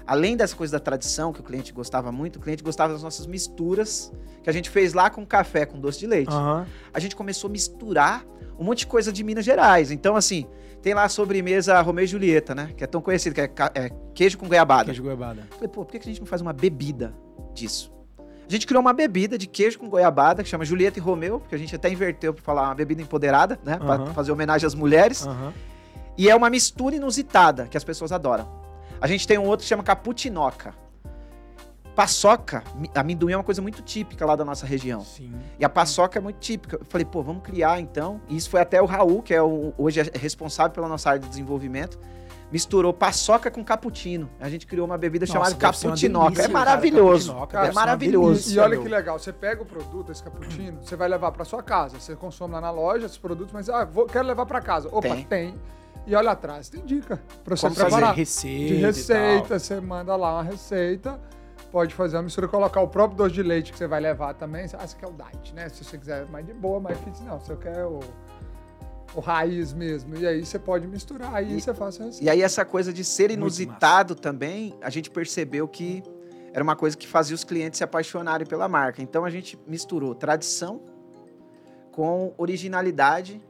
além 0.05 0.35
dessa 0.35 0.55
coisa 0.55 0.73
da 0.73 0.79
tradição, 0.79 1.31
que 1.31 1.39
o 1.39 1.43
cliente 1.43 1.71
gostava 1.71 2.11
muito, 2.11 2.37
o 2.37 2.39
cliente 2.39 2.63
gostava 2.63 2.93
das 2.93 3.03
nossas 3.03 3.25
misturas, 3.25 4.11
que 4.41 4.49
a 4.49 4.53
gente 4.53 4.69
fez 4.69 4.93
lá 4.93 5.09
com 5.09 5.25
café, 5.25 5.65
com 5.65 5.79
doce 5.79 5.99
de 5.99 6.07
leite 6.07 6.33
Aham. 6.33 6.65
a 6.93 6.99
gente 6.99 7.15
começou 7.15 7.47
a 7.47 7.51
misturar 7.51 8.25
um 8.57 8.63
monte 8.63 8.79
de 8.79 8.87
coisa 8.87 9.11
de 9.11 9.23
Minas 9.23 9.45
Gerais. 9.45 9.91
Então, 9.91 10.15
assim, 10.15 10.45
tem 10.81 10.93
lá 10.93 11.03
a 11.03 11.09
sobremesa 11.09 11.79
Romeu 11.81 12.03
e 12.03 12.07
Julieta, 12.07 12.53
né? 12.53 12.71
Que 12.77 12.83
é 12.83 12.87
tão 12.87 13.01
conhecida, 13.01 13.33
que 13.47 13.61
é, 13.61 13.71
é 13.73 13.89
queijo 14.13 14.37
com 14.37 14.47
goiabada. 14.47 14.85
Queijo 14.85 15.01
goiabada. 15.01 15.47
Falei, 15.51 15.67
pô, 15.67 15.83
por 15.85 15.91
que 15.91 15.97
a 15.97 16.01
gente 16.03 16.19
não 16.19 16.27
faz 16.27 16.41
uma 16.41 16.53
bebida 16.53 17.13
disso? 17.53 17.91
A 18.47 18.51
gente 18.51 18.67
criou 18.67 18.81
uma 18.81 18.93
bebida 18.93 19.37
de 19.37 19.47
queijo 19.47 19.79
com 19.79 19.89
goiabada, 19.89 20.43
que 20.43 20.49
chama 20.49 20.65
Julieta 20.65 20.99
e 20.99 21.01
Romeu, 21.01 21.39
porque 21.39 21.55
a 21.55 21.57
gente 21.57 21.75
até 21.75 21.89
inverteu 21.89 22.33
para 22.33 22.43
falar 22.43 22.63
uma 22.63 22.75
bebida 22.75 23.01
empoderada, 23.01 23.57
né? 23.63 23.77
Pra 23.77 23.95
Aham. 23.95 24.13
fazer 24.13 24.31
homenagem 24.31 24.67
às 24.67 24.75
mulheres. 24.75 25.25
Aham. 25.25 25.53
E 26.17 26.29
é 26.29 26.35
uma 26.35 26.49
mistura 26.49 26.95
inusitada, 26.95 27.65
que 27.67 27.77
as 27.77 27.83
pessoas 27.83 28.11
adoram. 28.11 28.62
A 29.03 29.07
gente 29.07 29.27
tem 29.27 29.37
um 29.37 29.45
outro 29.45 29.65
que 29.65 29.67
chama 29.67 29.83
caputinoca. 29.83 30.73
Paçoca, 31.93 32.63
amendoim 32.95 33.33
é 33.33 33.35
uma 33.35 33.43
coisa 33.43 33.61
muito 33.61 33.81
típica 33.81 34.25
lá 34.25 34.33
da 34.33 34.45
nossa 34.45 34.65
região. 34.65 35.01
Sim. 35.01 35.33
E 35.59 35.65
a 35.65 35.67
paçoca 35.67 36.17
é 36.17 36.21
muito 36.21 36.37
típica. 36.37 36.77
Eu 36.77 36.85
falei, 36.87 37.03
pô, 37.03 37.21
vamos 37.21 37.43
criar 37.43 37.81
então. 37.81 38.21
E 38.29 38.37
isso 38.37 38.49
foi 38.49 38.61
até 38.61 38.81
o 38.81 38.85
Raul, 38.85 39.21
que 39.21 39.33
é 39.33 39.41
o, 39.41 39.73
hoje 39.77 39.99
é 39.99 40.17
responsável 40.17 40.71
pela 40.71 40.87
nossa 40.87 41.09
área 41.09 41.19
de 41.19 41.27
desenvolvimento. 41.27 41.99
Misturou 42.49 42.93
paçoca 42.93 43.51
com 43.51 43.61
cappuccino. 43.61 44.29
A 44.39 44.47
gente 44.47 44.65
criou 44.65 44.85
uma 44.85 44.97
bebida 44.97 45.25
Nossa, 45.25 45.33
chamada 45.33 45.51
uma 45.53 45.59
caputinoca. 45.59 46.29
delícia, 46.29 46.45
É 46.45 46.47
maravilhoso. 46.47 47.47
Cara, 47.47 47.67
é 47.67 47.71
maravilhoso. 47.73 48.55
E, 48.55 48.57
olha 48.57 48.77
que 48.79 48.87
legal, 48.87 49.19
você 49.19 49.33
pega 49.33 49.61
o 49.61 49.65
produto, 49.65 50.13
esse 50.13 50.23
cappuccino, 50.23 50.79
você 50.81 50.95
vai 50.95 51.09
levar 51.09 51.33
para 51.33 51.43
sua 51.43 51.61
casa. 51.61 51.99
Você 51.99 52.15
consome 52.15 52.53
lá 52.53 52.61
na 52.61 52.71
loja 52.71 53.05
esses 53.05 53.17
produtos, 53.17 53.51
mas 53.51 53.69
ah, 53.69 53.83
vou, 53.83 54.05
quero 54.05 54.25
levar 54.25 54.45
para 54.45 54.61
casa. 54.61 54.87
Opa, 54.87 55.09
Tem. 55.09 55.25
tem. 55.25 55.55
E 56.05 56.15
olha 56.15 56.31
atrás, 56.31 56.67
tem 56.69 56.83
dica 56.85 57.21
para 57.43 57.55
você 57.55 57.61
Como 57.67 57.75
fazer 57.75 57.89
preparar. 57.89 58.15
Receita. 58.15 58.67
de 58.67 58.73
e 58.73 58.77
tal. 58.81 58.87
receita, 58.87 59.59
você 59.59 59.79
manda 59.79 60.15
lá 60.15 60.33
uma 60.33 60.43
receita, 60.43 61.19
pode 61.71 61.93
fazer 61.95 62.17
uma 62.17 62.23
mistura, 62.23 62.47
colocar 62.47 62.81
o 62.81 62.87
próprio 62.89 63.17
doce 63.17 63.33
de 63.35 63.43
leite 63.43 63.71
que 63.71 63.77
você 63.77 63.87
vai 63.87 64.01
levar 64.01 64.33
também. 64.33 64.65
Ah, 64.73 64.85
você 64.85 64.97
quer 64.97 65.07
o 65.07 65.13
diet, 65.13 65.53
né? 65.55 65.69
Se 65.69 65.83
você 65.83 65.97
quiser 65.97 66.25
mais 66.29 66.45
de 66.45 66.53
boa, 66.53 66.79
mais 66.79 66.97
fit, 66.99 67.21
não. 67.23 67.39
Você 67.39 67.55
quer 67.55 67.85
o, 67.85 68.01
o 69.15 69.19
raiz 69.21 69.71
mesmo. 69.71 70.15
E 70.17 70.27
aí 70.27 70.45
você 70.45 70.59
pode 70.59 70.85
misturar, 70.87 71.33
aí 71.33 71.55
E- 71.57 71.61
você 71.61 71.73
faz 71.73 71.99
a 72.01 72.03
receita. 72.03 72.25
E 72.25 72.29
aí 72.29 72.41
essa 72.41 72.65
coisa 72.65 72.91
de 72.91 73.03
ser 73.05 73.31
inusitado 73.31 74.13
também, 74.13 74.75
a 74.81 74.89
gente 74.89 75.09
percebeu 75.09 75.67
que 75.69 76.03
era 76.51 76.61
uma 76.63 76.75
coisa 76.75 76.97
que 76.97 77.07
fazia 77.07 77.33
os 77.33 77.45
clientes 77.45 77.77
se 77.77 77.83
apaixonarem 77.83 78.45
pela 78.45 78.67
marca. 78.67 79.01
Então 79.01 79.23
a 79.23 79.29
gente 79.29 79.57
misturou 79.65 80.13
tradição 80.13 80.81
com 81.91 82.33
originalidade 82.37 83.41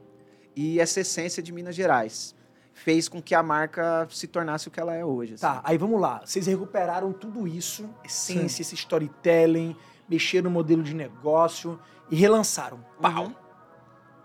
e 0.54 0.78
essa 0.78 1.00
essência 1.00 1.42
de 1.42 1.50
Minas 1.52 1.74
Gerais. 1.74 2.34
Fez 2.74 3.08
com 3.08 3.22
que 3.22 3.34
a 3.34 3.42
marca 3.42 4.06
se 4.10 4.26
tornasse 4.26 4.68
o 4.68 4.70
que 4.70 4.80
ela 4.80 4.94
é 4.94 5.04
hoje. 5.04 5.34
assim. 5.34 5.42
Tá, 5.42 5.60
aí 5.64 5.78
vamos 5.78 6.00
lá. 6.00 6.20
Vocês 6.24 6.46
recuperaram 6.46 7.12
tudo 7.12 7.46
isso, 7.46 7.88
essência, 8.04 8.62
esse 8.62 8.74
storytelling, 8.74 9.76
mexeram 10.08 10.44
no 10.44 10.50
modelo 10.50 10.82
de 10.82 10.92
negócio 10.92 11.78
e 12.10 12.16
relançaram. 12.16 12.84
Pau! 13.00 13.26
Uhum. 13.26 13.43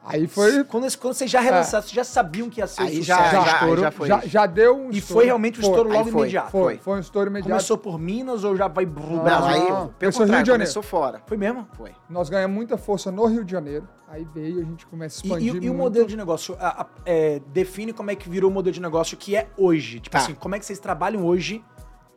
Aí 0.04 0.28
foi. 0.28 0.64
Quando, 0.64 0.98
quando 0.98 1.14
vocês 1.14 1.30
já 1.30 1.40
relançaram, 1.40 1.82
vocês 1.84 1.94
já 1.94 2.04
sabiam 2.04 2.50
que 2.50 2.60
ia 2.62 2.68
ser 2.68 2.82
Aí 2.82 3.02
já- 3.02 3.32
já- 3.32 3.54
estouro. 3.54 3.82
já 3.82 3.92
foi. 3.92 4.08
já, 4.08 4.20
já 4.26 4.46
deu 4.46 4.76
um 4.78 4.92
E 4.92 4.98
estouro. 4.98 5.14
foi 5.20 5.26
realmente 5.26 5.60
um 5.60 5.62
Foi. 5.62 5.70
estouro 5.72 5.90
aí 5.90 5.98
logo 5.98 6.12
foi. 6.12 6.22
imediato. 6.22 6.52
Foi, 6.52 6.62
Foi. 6.62 6.78
foi 6.78 6.98
um 6.98 7.00
estouro 7.00 7.30
imediato. 7.30 7.50
Começou 7.52 7.78
por 7.78 8.00
Minas 8.00 8.44
ou 8.44 8.56
já 8.56 8.68
vai... 8.68 8.86
Não, 8.86 9.24
Não, 9.24 9.46
aí, 9.48 9.62
pelo 9.62 9.68
começou 9.68 10.06
Rio 10.06 10.12
de 10.12 10.32
Janeiro. 10.32 10.52
começou 10.54 10.82
fora. 10.84 11.22
Foi 11.28 11.38
mesmo? 11.38 11.68
Foi. 11.74 11.92
Nós 12.10 12.30
ganhamos 12.30 12.56
muita 12.56 12.78
força 12.78 13.12
no 13.12 13.26
Rio 13.26 13.44
de 13.44 13.52
Janeiro. 13.52 13.88
Aí 14.08 14.26
veio, 14.34 14.62
a 14.62 14.64
gente 14.64 14.88
começa 14.88 15.22
a 15.22 15.22
E, 15.22 15.30
e- 15.30 15.48
expandir 15.48 15.64
e 15.64 15.70
o 15.70 15.74
modelo 15.74 16.08
de 16.08 16.18
negócio? 16.18 16.58
A- 16.60 16.82
a- 16.82 16.88
é, 17.06 17.40
define 17.48 17.94
como 17.94 18.10
é 18.10 18.16
que 18.16 18.28
virou 18.30 18.50
o 18.50 18.54
modelo 18.54 18.74
de 18.74 18.82
negócio 18.82 19.16
que 19.16 19.36
é 19.36 19.48
hoje. 19.56 20.00
Tipo 20.00 20.18
Tá. 20.18 20.24
assim, 20.24 20.34
como 20.34 20.56
é 20.56 20.60
que 20.60 20.66
vocês 20.66 20.80
trabalham 20.80 21.24
hoje 21.26 21.64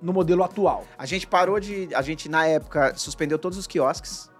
no 0.00 0.10
modelo 0.12 0.42
atual? 0.42 0.84
A 0.96 1.04
gente 1.04 1.26
parou 1.26 1.60
de. 1.60 1.88
A 1.94 2.00
gente, 2.00 2.28
na 2.30 2.46
época, 2.46 2.94
suspendeu 2.96 3.38
todos 3.38 3.58
os 3.58 3.66
quiosques. 3.66 4.30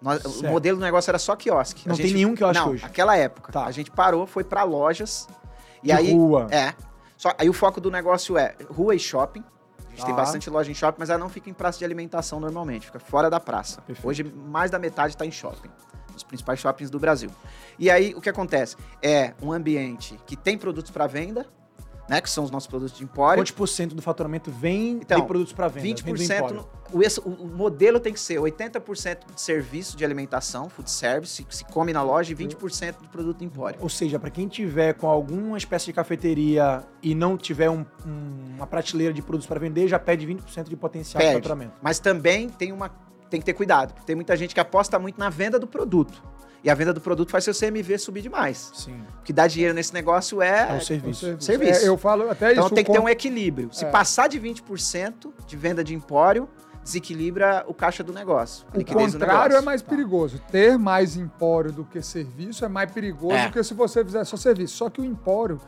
Nós- 0.00 0.24
o 0.24 0.44
modelo 0.48 0.78
do 0.78 0.82
negócio 0.84 1.10
era 1.10 1.18
só 1.18 1.36
quiosque. 1.36 1.86
Não 1.86 1.94
A 1.94 1.96
tem 1.96 2.06
gente- 2.06 2.16
nenhum 2.16 2.34
quiosque 2.34 2.58
não, 2.64 2.70
hoje. 2.72 2.84
Aquela 2.84 3.16
época. 3.16 3.52
Tá. 3.52 3.64
A 3.66 3.70
gente 3.70 3.90
parou, 3.90 4.26
foi 4.26 4.42
pra 4.44 4.62
lojas. 4.62 5.28
E 5.82 5.86
De 5.86 5.92
aí. 5.92 6.12
rua. 6.12 6.46
É. 6.50 6.74
Só, 7.16 7.32
aí 7.38 7.48
o 7.48 7.52
foco 7.52 7.80
do 7.80 7.90
negócio 7.90 8.36
é 8.38 8.54
rua 8.70 8.94
e 8.94 8.98
shopping. 8.98 9.44
A 9.86 9.90
gente 9.90 10.04
tem 10.06 10.14
Tá. 10.14 10.20
bastante 10.22 10.48
loja 10.48 10.70
em 10.70 10.74
shopping, 10.74 10.96
mas 11.00 11.10
ela 11.10 11.18
não 11.18 11.28
fica 11.28 11.50
em 11.50 11.52
praça 11.52 11.78
de 11.78 11.84
alimentação 11.84 12.40
normalmente, 12.40 12.86
fica 12.86 12.98
fora 12.98 13.28
da 13.28 13.38
praça. 13.40 13.82
Perfeito. 13.82 14.08
Hoje, 14.08 14.22
mais 14.24 14.70
da 14.70 14.78
metade 14.78 15.14
está 15.14 15.26
em 15.26 15.30
shopping. 15.30 15.68
Os 16.16 16.22
principais 16.22 16.58
shoppings 16.60 16.90
do 16.90 16.98
Brasil. 16.98 17.30
E 17.78 17.90
aí, 17.90 18.14
o 18.14 18.20
que 18.20 18.28
acontece? 18.30 18.76
É 19.02 19.34
um 19.42 19.52
ambiente 19.52 20.18
que 20.26 20.36
tem 20.36 20.56
produtos 20.56 20.90
para 20.90 21.06
venda, 21.06 21.46
né? 22.10 22.20
Que 22.20 22.28
são 22.28 22.42
os 22.42 22.50
nossos 22.50 22.66
produtos 22.66 22.98
de 22.98 23.04
empório. 23.04 23.40
Quantos 23.40 23.52
por 23.52 23.68
cento 23.68 23.94
do 23.94 24.02
faturamento 24.02 24.50
vem 24.50 24.94
Então, 25.00 25.20
de 25.20 25.26
produtos 25.26 25.52
para 25.52 25.68
venda? 25.68 25.86
20% 25.86 26.02
vem 26.04 26.14
do 26.14 26.22
empório? 26.22 26.56
no- 26.56 26.98
o, 26.98 27.02
esse- 27.04 27.20
o- 27.20 27.30
modelo 27.46 28.00
tem 28.00 28.12
que 28.12 28.18
ser 28.18 28.40
80% 28.40 29.32
de 29.32 29.40
serviço 29.40 29.96
de 29.96 30.04
alimentação, 30.04 30.68
food 30.68 30.90
service, 30.90 31.44
que 31.44 31.54
se 31.54 31.64
come 31.66 31.92
na 31.92 32.02
loja, 32.02 32.32
e 32.32 32.34
20% 32.34 33.00
de 33.00 33.06
produto 33.08 33.44
empório. 33.44 33.78
Ou 33.80 33.88
seja, 33.88 34.18
para 34.18 34.28
quem 34.28 34.48
tiver 34.48 34.94
com 34.94 35.06
alguma 35.08 35.56
espécie 35.56 35.86
de 35.86 35.92
cafeteria 35.92 36.82
e 37.00 37.14
não 37.14 37.36
tiver 37.36 37.70
um- 37.70 37.86
um- 38.04 38.54
uma 38.56 38.66
prateleira 38.66 39.14
de 39.14 39.22
produtos 39.22 39.46
para 39.46 39.60
vender, 39.60 39.86
já 39.86 39.98
pede 40.00 40.26
20% 40.26 40.68
de 40.68 40.76
potencial 40.76 41.22
de 41.22 41.32
faturamento. 41.32 41.74
Mas 41.80 42.00
também 42.00 42.48
tem 42.48 42.72
uma 42.72 42.90
tem 43.30 43.38
que 43.38 43.46
ter 43.46 43.54
cuidado, 43.54 43.92
porque 43.94 44.04
tem 44.04 44.16
muita 44.16 44.36
gente 44.36 44.52
que 44.52 44.58
aposta 44.58 44.98
muito 44.98 45.16
na 45.16 45.30
venda 45.30 45.56
do 45.56 45.64
produto. 45.68 46.20
E 46.62 46.68
a 46.70 46.74
venda 46.74 46.92
do 46.92 47.00
produto 47.00 47.30
faz 47.30 47.44
seu 47.44 47.54
CMV 47.54 47.96
subir 47.98 48.20
demais. 48.22 48.70
Sim. 48.74 49.00
O 49.20 49.22
que 49.22 49.32
dá 49.32 49.46
dinheiro 49.46 49.72
nesse 49.74 49.94
negócio 49.94 50.42
É 50.42 50.72
é. 50.72 50.76
o 50.76 50.80
serviço. 50.80 51.36
Serviço. 51.40 51.84
É, 51.84 51.88
eu 51.88 51.96
falo 51.96 52.30
até 52.30 52.52
então 52.52 52.66
isso. 52.66 52.74
tem 52.74 52.82
o 52.82 52.86
que 52.86 52.92
ter 52.92 52.98
um 53.00 53.08
equilíbrio. 53.08 53.70
Se 53.72 53.84
É. 53.86 53.90
passar 53.90 54.28
de 54.28 54.38
20% 54.38 55.32
de 55.46 55.56
venda 55.56 55.82
de 55.82 55.94
empório, 55.94 56.48
desequilibra 56.84 57.64
o 57.66 57.72
caixa 57.74 58.02
do 58.02 58.12
negócio. 58.12 58.66
O 58.74 58.84
contrário 58.84 59.04
é 59.04 59.48
negócio. 59.48 59.64
mais 59.64 59.80
perigoso. 59.82 60.38
Ter 60.50 60.78
mais 60.78 61.16
empório 61.16 61.72
do 61.72 61.84
que 61.84 62.02
serviço 62.02 62.64
é 62.64 62.68
mais 62.68 62.90
perigoso 62.90 63.34
É. 63.36 63.46
do 63.46 63.52
que 63.52 63.62
se 63.62 63.72
você 63.74 64.04
fizer 64.04 64.24
só 64.24 64.36
serviço. 64.36 64.76
Só 64.76 64.90
que 64.90 65.00
o 65.00 65.04
empório, 65.04 65.58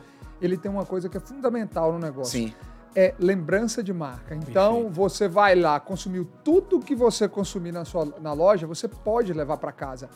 ele 0.41 0.57
tem 0.57 0.69
uma 0.71 0.85
coisa 0.85 1.09
que 1.09 1.17
é 1.17 1.19
fundamental 1.19 1.91
no 1.93 1.99
negócio. 1.99 2.39
Sim. 2.39 2.53
é 2.95 3.15
lembrança 3.17 3.81
de 3.81 3.91
marca. 3.91 4.35
Então, 4.35 4.73
Perfeito. 4.83 4.93
você 4.93 5.27
vai 5.27 5.55
lá, 5.55 5.79
consumiu 5.79 6.27
tudo 6.43 6.79
que 6.79 6.93
você 6.93 7.27
consumir 7.27 7.71
na 7.71 7.83
sua 7.85 8.05
na 8.21 8.33
loja, 8.33 8.67
você 8.67 8.87
pode 8.87 9.33
levar 9.33 9.57
para 9.57 9.71
casa. 9.71 10.07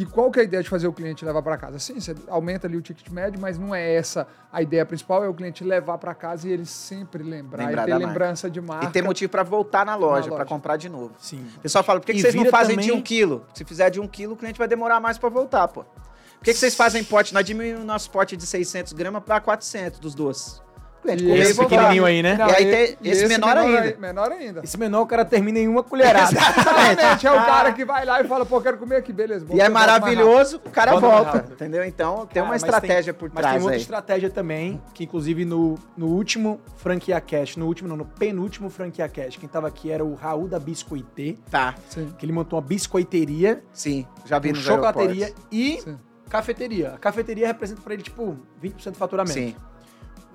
E 0.00 0.06
qual 0.06 0.30
que 0.30 0.38
é 0.38 0.42
a 0.42 0.44
ideia 0.44 0.62
de 0.62 0.68
fazer 0.68 0.86
o 0.86 0.92
cliente 0.92 1.24
levar 1.24 1.42
para 1.42 1.56
casa? 1.56 1.76
Sim, 1.80 1.98
você 2.00 2.14
aumenta 2.28 2.68
ali 2.68 2.76
o 2.76 2.80
ticket 2.80 3.08
médio, 3.10 3.40
mas 3.40 3.58
não 3.58 3.74
é 3.74 3.94
essa 3.96 4.28
a 4.52 4.62
ideia 4.62 4.86
principal, 4.86 5.24
é 5.24 5.28
o 5.28 5.34
cliente 5.34 5.64
levar 5.64 5.98
para 5.98 6.14
casa 6.14 6.46
e 6.48 6.52
ele 6.52 6.64
sempre 6.64 7.20
lembrar, 7.24 7.66
Lembrar 7.66 7.82
e 7.82 7.86
ter 7.86 7.90
da 7.92 7.98
marca. 7.98 8.06
lembrança 8.06 8.48
de 8.48 8.60
marca. 8.60 8.86
E 8.86 8.90
ter 8.90 9.02
motivo 9.02 9.28
para 9.32 9.42
voltar 9.42 9.84
na 9.84 9.96
loja, 9.96 10.26
loja. 10.26 10.36
para 10.36 10.44
comprar 10.44 10.76
de 10.76 10.88
novo. 10.88 11.12
Sim. 11.18 11.44
O 11.56 11.60
pessoal 11.60 11.82
fala, 11.82 11.98
por 11.98 12.06
que, 12.06 12.12
que 12.12 12.20
vocês 12.20 12.32
não 12.34 12.44
fazem 12.46 12.76
de 12.76 12.82
também- 12.86 13.00
um 13.00 13.02
quilo? 13.02 13.44
Se 13.52 13.64
fizer 13.64 13.90
de 13.90 13.98
um 14.00 14.06
quilo, 14.06 14.34
o 14.34 14.36
cliente 14.36 14.56
vai 14.56 14.68
demorar 14.68 15.00
mais 15.00 15.18
para 15.18 15.28
voltar, 15.28 15.66
pô. 15.66 15.82
Por 15.82 16.44
que, 16.44 16.52
que 16.52 16.58
vocês 16.60 16.76
fazem 16.76 17.02
pote? 17.02 17.34
Nós 17.34 17.44
diminuímos 17.44 17.82
o 17.82 17.84
nosso 17.84 18.08
pote 18.12 18.36
de 18.36 18.46
600 18.46 18.92
gramas 18.92 19.24
para 19.24 19.40
400 19.40 19.98
dos 19.98 20.14
doces. 20.14 20.62
Esse 21.06 21.54
pequenininho 21.58 22.04
aí, 22.04 22.22
né? 22.22 22.36
E 22.38 22.42
aí 22.54 22.70
tem 22.98 23.10
esse 23.10 23.26
menor 23.26 23.56
ainda. 23.56 23.80
aí- 23.80 23.96
menor 23.98 24.32
ainda. 24.32 24.60
Esse 24.64 24.76
menor 24.78 25.02
o 25.02 25.06
cara 25.06 25.24
termina 25.24 25.58
em 25.58 25.68
uma 25.68 25.82
colherada. 25.82 26.32
Exatamente, 26.32 27.26
é 27.26 27.32
o 27.32 27.36
cara 27.46 27.72
que 27.72 27.84
vai 27.84 28.04
lá 28.04 28.20
e 28.20 28.24
fala, 28.24 28.44
pô, 28.44 28.60
quero 28.60 28.76
comer 28.78 28.96
aqui, 28.96 29.12
beleza. 29.12 29.46
E 29.52 29.60
é 29.60 29.68
maravilhoso, 29.68 30.60
o 30.64 30.70
cara 30.70 30.98
Volta 30.98 31.46
entendeu? 31.50 31.84
Então 31.84 32.18
tem 32.26 32.34
Cara, 32.34 32.44
uma 32.46 32.50
mas 32.52 32.62
estratégia 32.62 33.12
tem- 33.12 33.20
por 33.20 33.30
Mas 33.32 33.40
trás 33.42 33.54
tem 33.54 33.62
outra 33.62 33.76
aí. 33.76 33.80
estratégia 33.80 34.30
também, 34.30 34.82
que 34.92 35.04
inclusive 35.04 35.44
no, 35.44 35.76
no 35.96 36.06
último 36.08 36.60
Franquia 36.76 37.20
Cash, 37.20 37.56
no 37.56 37.66
último 37.66 37.88
não, 37.88 37.96
no 37.96 38.04
penúltimo 38.04 38.68
Franquia 38.68 39.08
Cash, 39.08 39.36
quem 39.36 39.48
tava 39.48 39.68
aqui 39.68 39.90
era 39.90 40.04
o 40.04 40.14
Raul 40.14 40.48
da 40.48 40.58
Biscoitê, 40.58 41.36
Tá, 41.50 41.74
Sim. 41.88 42.12
que 42.18 42.24
ele 42.26 42.32
montou 42.32 42.58
uma 42.58 42.64
biscoiteria, 42.66 43.62
sim, 43.72 44.06
já 44.24 44.38
vi 44.38 44.50
nos 44.52 44.60
chocolateria 44.62 45.26
aeroportos. 45.26 45.46
e 45.52 45.80
Sim. 45.80 45.96
cafeteria. 46.28 46.90
A 46.94 46.98
cafeteria 46.98 47.46
representa 47.46 47.80
pra 47.80 47.94
ele, 47.94 48.02
tipo, 48.02 48.36
20% 48.62 48.90
do 48.92 48.96
faturamento. 48.96 49.34
Sim, 49.34 49.54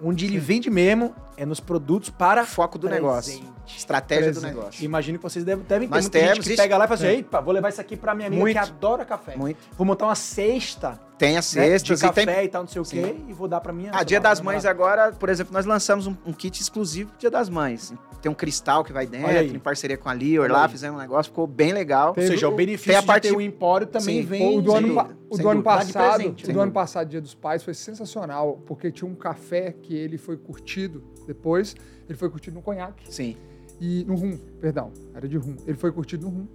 Onde 0.01 0.25
ele 0.25 0.37
vende 0.39 0.69
mesmo 0.69 1.13
é 1.37 1.45
nos 1.45 1.59
produtos 1.59 2.09
para 2.09 2.45
foco 2.45 2.77
do 2.77 2.87
presente. 2.87 3.03
negócio. 3.03 3.53
Estratégia 3.65 4.31
do 4.31 4.39
Presente. 4.39 4.55
negócio. 4.57 4.83
Imagino 4.85 5.17
que 5.17 5.23
vocês 5.23 5.45
devem, 5.45 5.63
devem 5.65 5.87
ter 5.87 5.93
muita 5.93 6.01
gente 6.01 6.11
temos 6.33 6.45
que 6.47 6.53
isso. 6.53 6.61
pega 6.61 6.77
lá 6.77 6.85
e 6.85 6.87
fala 6.87 6.95
assim, 6.99 7.07
É. 7.07 7.13
eita, 7.13 7.41
vou 7.41 7.53
levar 7.53 7.69
isso 7.69 7.79
aqui 7.79 7.95
pra 7.95 8.13
minha 8.13 8.27
amiga 8.27 8.41
Muito. 8.41 8.53
que 8.53 8.59
adora 8.59 9.05
café. 9.05 9.35
Muito. 9.37 9.57
Vou 9.77 9.85
montar 9.87 10.05
uma 10.05 10.15
cesta 10.15 10.99
Tem 11.18 11.38
as 11.38 11.53
né, 11.53 11.64
de 11.64 11.70
cestas 11.70 11.99
e 11.99 12.03
café 12.03 12.26
tem... 12.26 12.45
e 12.45 12.47
tal, 12.49 12.64
não 12.64 12.68
sei 12.68 12.82
o 12.82 12.86
quê, 12.86 13.16
e 13.28 13.34
vou 13.34 13.47
dar 13.47 13.61
pra 13.61 13.72
minha... 13.72 13.91
Ah, 13.93 14.03
Dia 14.03 14.20
das. 14.20 14.41
Mães 14.41 14.66
agora, 14.66 15.11
por 15.11 15.30
exemplo, 15.30 15.53
nós 15.53 15.66
lançamos 15.66 16.07
um, 16.07 16.16
um 16.26 16.34
kit 16.34 16.61
exclusivo 16.61 17.11
pro 17.11 17.20
Dia 17.20 17.32
das 17.32 17.47
Mães. 17.49 17.93
Tem 18.22 18.32
um 18.32 18.36
cristal 18.36 18.84
que 18.84 18.91
vai 18.91 19.05
dentro, 19.05 19.55
em 19.55 19.59
parceria 19.59 19.97
com 19.97 20.09
a 20.09 20.14
Lior 20.14 20.45
Olha 20.45 20.53
lá, 20.53 20.70
fizemos 20.70 20.97
um 20.97 21.01
negócio, 21.01 21.32
ficou 21.32 21.45
bem 21.45 21.72
legal. 21.72 22.14
Ou 22.18 22.24
seja, 22.24 22.47
o 22.47 22.51
Tem 22.51 22.66
benefício 22.66 22.97
a 22.97 23.01
de 23.01 23.07
parte- 23.07 23.30
ter 23.30 23.36
o 23.36 23.39
empório 23.39 23.88
também 23.88 24.22
Sim. 24.22 24.28
vem... 24.28 24.57
O 24.57 24.61
do, 24.61 24.74
ano, 24.74 24.88
dúvida, 24.88 25.18
o 25.30 25.38
do 25.38 25.49
ano 25.49 25.59
de 25.59 25.64
passado, 25.64 26.16
presente, 26.16 26.49
o 26.49 26.53
do 26.53 26.61
ano 26.61 26.72
passado, 26.72 27.09
Dia 27.09 27.22
dos 27.22 27.36
Pais, 27.36 27.64
foi 27.64 27.74
sensacional, 27.74 28.61
porque 28.66 28.91
tinha 28.91 29.09
um 29.09 29.16
café 29.16 29.72
que 29.72 29.95
ele 29.95 30.18
foi 30.18 30.36
curtido 30.36 31.03
depois, 31.28 31.76
ele 32.09 32.18
foi 32.18 32.30
curtido 32.30 32.55
no 32.55 32.61
conhaque. 32.61 33.03
Sim. 33.14 33.38
E 33.80 34.05
no 34.05 34.16
rum, 34.16 34.38
perdão, 34.61 34.91
era 35.14 35.28
de 35.28 35.38
rum. 35.38 35.55
Ele 35.66 35.78
foi 35.78 35.91
curtido 35.91 36.26
no 36.26 36.32
rum. 36.32 36.47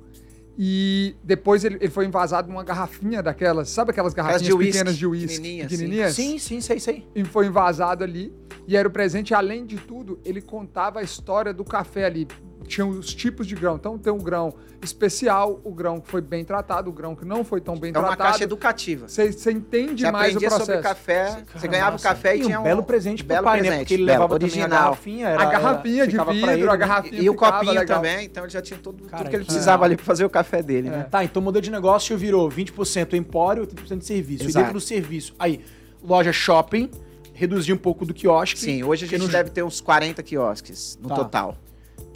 E 0.60 1.14
depois 1.22 1.64
ele, 1.64 1.76
ele 1.76 1.88
foi 1.88 2.04
envasado 2.04 2.48
numa 2.48 2.64
garrafinha 2.64 3.22
daquelas, 3.22 3.68
sabe 3.68 3.92
aquelas 3.92 4.12
garrafinhas 4.12 4.42
de 4.42 4.58
pequenas 4.58 4.96
de 4.96 5.06
uísque? 5.06 5.36
pequenininhas, 5.36 5.70
sim. 5.70 5.76
Pequenininhas? 5.76 6.14
Sim, 6.14 6.38
sim, 6.38 6.60
sei, 6.60 6.80
sei. 6.80 7.06
E 7.14 7.24
foi 7.24 7.46
envasado 7.46 8.02
ali. 8.02 8.34
E 8.66 8.76
era 8.76 8.88
o 8.88 8.90
presente. 8.90 9.32
Além 9.32 9.64
de 9.64 9.76
tudo, 9.76 10.18
ele 10.24 10.42
contava 10.42 10.98
a 10.98 11.02
história 11.02 11.54
do 11.54 11.64
café 11.64 12.06
ali. 12.06 12.26
Tinha 12.66 12.86
os 12.86 13.14
tipos 13.14 13.46
de 13.46 13.54
grão. 13.54 13.76
Então 13.76 13.96
tem 13.96 14.12
um 14.12 14.18
grão 14.18 14.52
especial, 14.82 15.60
o 15.64 15.72
grão 15.72 16.00
que 16.00 16.08
foi 16.08 16.20
bem 16.20 16.44
tratado, 16.44 16.88
o 16.90 16.92
grão 16.92 17.14
que 17.16 17.24
não 17.24 17.44
foi 17.44 17.60
tão 17.60 17.76
bem 17.76 17.92
É 17.94 17.98
uma 17.98 18.08
tratado. 18.08 18.30
caixa 18.32 18.44
educativa. 18.44 19.08
Você 19.08 19.50
entende 19.50 20.02
Você 20.04 20.10
mais 20.10 20.36
o 20.36 20.38
processo. 20.40 20.64
sobre 20.66 20.82
café, 20.82 21.44
você 21.54 21.66
ganhava 21.68 21.96
o 21.96 22.00
café 22.00 22.36
e, 22.36 22.40
E 22.40 22.44
tinha 22.44 22.60
um 22.60 22.64
belo 22.64 22.82
presente 22.82 23.24
pro 23.24 23.34
belo 23.34 23.44
pai, 23.44 23.56
né? 23.60 23.62
presente, 23.68 23.78
Porque 23.80 23.94
ele 23.94 24.04
belo, 24.06 24.22
levava 24.22 24.38
também 24.38 24.48
a 24.48 24.54
original. 24.64 24.82
garrafinha. 24.82 25.28
Era, 25.28 25.42
a 25.42 25.46
garrafinha 25.46 26.06
de 26.06 26.16
vidro, 26.16 26.30
ele, 26.50 26.62
a 26.68 26.70
né? 26.72 26.76
garrafinha 26.76 27.22
E 27.22 27.30
o 27.30 27.34
copinho 27.34 27.72
legal. 27.72 27.96
também, 27.96 28.24
então 28.26 28.44
ele 28.44 28.52
já 28.52 28.62
tinha 28.62 28.78
tudo, 28.78 29.04
Cara, 29.04 29.18
tudo 29.18 29.30
que 29.30 29.36
ele 29.36 29.44
precisava 29.44 29.72
legal. 29.76 29.84
ali 29.86 29.96
pra 29.96 30.04
fazer 30.04 30.24
o 30.24 30.30
café 30.30 30.62
dele, 30.62 30.90
né? 30.90 31.06
Tá, 31.10 31.24
então 31.24 31.40
o 31.40 31.44
modelo 31.44 31.62
de 31.62 31.70
negócio 31.70 32.16
virou 32.16 32.48
20% 32.50 33.14
empório, 33.14 33.66
80% 33.66 33.98
de 33.98 34.04
serviço. 34.06 34.44
E 34.44 34.46
Exato. 34.48 34.64
dentro 34.66 34.78
do 34.78 34.84
serviço, 34.84 35.34
aí, 35.38 35.60
loja 36.02 36.32
shopping, 36.32 36.90
reduzir 37.32 37.72
um 37.72 37.76
pouco 37.78 38.04
do 38.04 38.12
quiosque. 38.14 38.58
Sim, 38.60 38.84
hoje 38.84 39.04
a 39.06 39.08
gente 39.08 39.26
deve 39.28 39.50
ter 39.50 39.62
uns 39.62 39.80
40 39.80 40.22
quiosques 40.22 40.98
no 41.02 41.08
Tá. 41.08 41.14
total. 41.16 41.56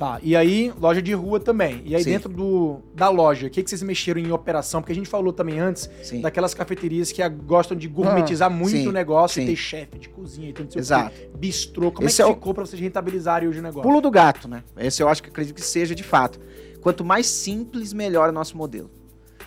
Tá, 0.03 0.19
e 0.21 0.35
aí, 0.35 0.73
loja 0.81 1.01
de 1.01 1.13
rua 1.15 1.39
também. 1.39 1.81
E 1.85 1.95
aí, 1.95 2.03
Sim. 2.03 2.11
dentro 2.11 2.29
do, 2.29 2.81
da 2.93 3.09
loja, 3.09 3.47
o 3.47 3.51
que, 3.51 3.63
que 3.63 3.71
vocês 3.71 3.85
mexeram 3.85 4.21
em 4.21 4.33
operação? 4.33 4.81
Porque 4.81 4.91
a 4.91 4.97
gente 4.97 5.09
falou 5.09 5.33
também 5.33 5.61
antes 5.61 5.89
Sim. 6.03 6.21
daquelas 6.21 6.55
cafeterias 6.55 7.13
que 7.13 7.23
gostam 7.29 7.77
de 7.77 7.87
gourmetizar 7.87 8.51
muito 8.51 8.79
sim, 8.79 8.89
o 8.89 8.91
negócio 8.91 9.39
e 9.41 9.45
sim. 9.45 9.51
ter 9.53 9.55
chefe 9.57 10.01
de 10.01 10.09
cozinha 10.09 10.49
e 10.51 10.53
tudo 10.53 10.77
Exato. 10.77 11.15
Bistrô. 11.39 11.93
Como 11.93 12.09
Esse 12.09 12.21
é 12.21 12.25
é 12.25 12.27
que 12.27 12.33
o- 12.33 12.35
ficou 12.35 12.53
pra 12.53 12.67
vocês 12.67 12.83
rentabilizarem 12.83 13.49
hoje 13.49 13.61
o 13.61 13.63
negócio? 13.63 13.83
Pulo 13.89 14.01
do 14.01 14.11
gato, 14.11 14.49
né? 14.49 14.65
Esse 14.77 15.01
eu 15.05 15.09
acho 15.09 15.23
que 15.23 15.29
acredito 15.29 15.55
que 15.55 15.63
seja 15.63 15.95
de 15.95 16.03
fato. 16.03 16.41
Quanto 16.81 17.05
mais 17.05 17.29
simples, 17.29 17.93
melhor 17.93 18.29
o 18.29 18.33
nosso 18.33 18.57
modelo. 18.57 18.91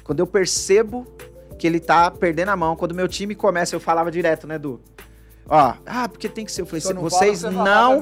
Quando 0.06 0.22
eu 0.22 0.28
percebo 0.28 1.06
que 1.60 1.68
ele 1.68 1.82
tá 1.82 2.10
perdendo 2.10 2.47
a 2.47 2.56
mão, 2.56 2.78
quando 2.78 2.95
meu 2.95 3.10
time 3.10 3.36
começa, 3.36 3.76
eu 3.76 3.80
falava 3.82 4.10
direto, 4.10 4.47
né, 4.47 4.58
Du? 4.58 4.80
Ó, 5.48 5.74
ah, 5.86 6.10
porque 6.10 6.28
tem 6.28 6.43
que 6.46 6.52
ser. 6.52 6.62
Eu 6.62 6.66
falei, 6.66 6.80
assim, 6.84 6.93
não 6.93 7.02
vocês 7.02 7.41
fala, 7.41 7.64
não. 7.64 8.02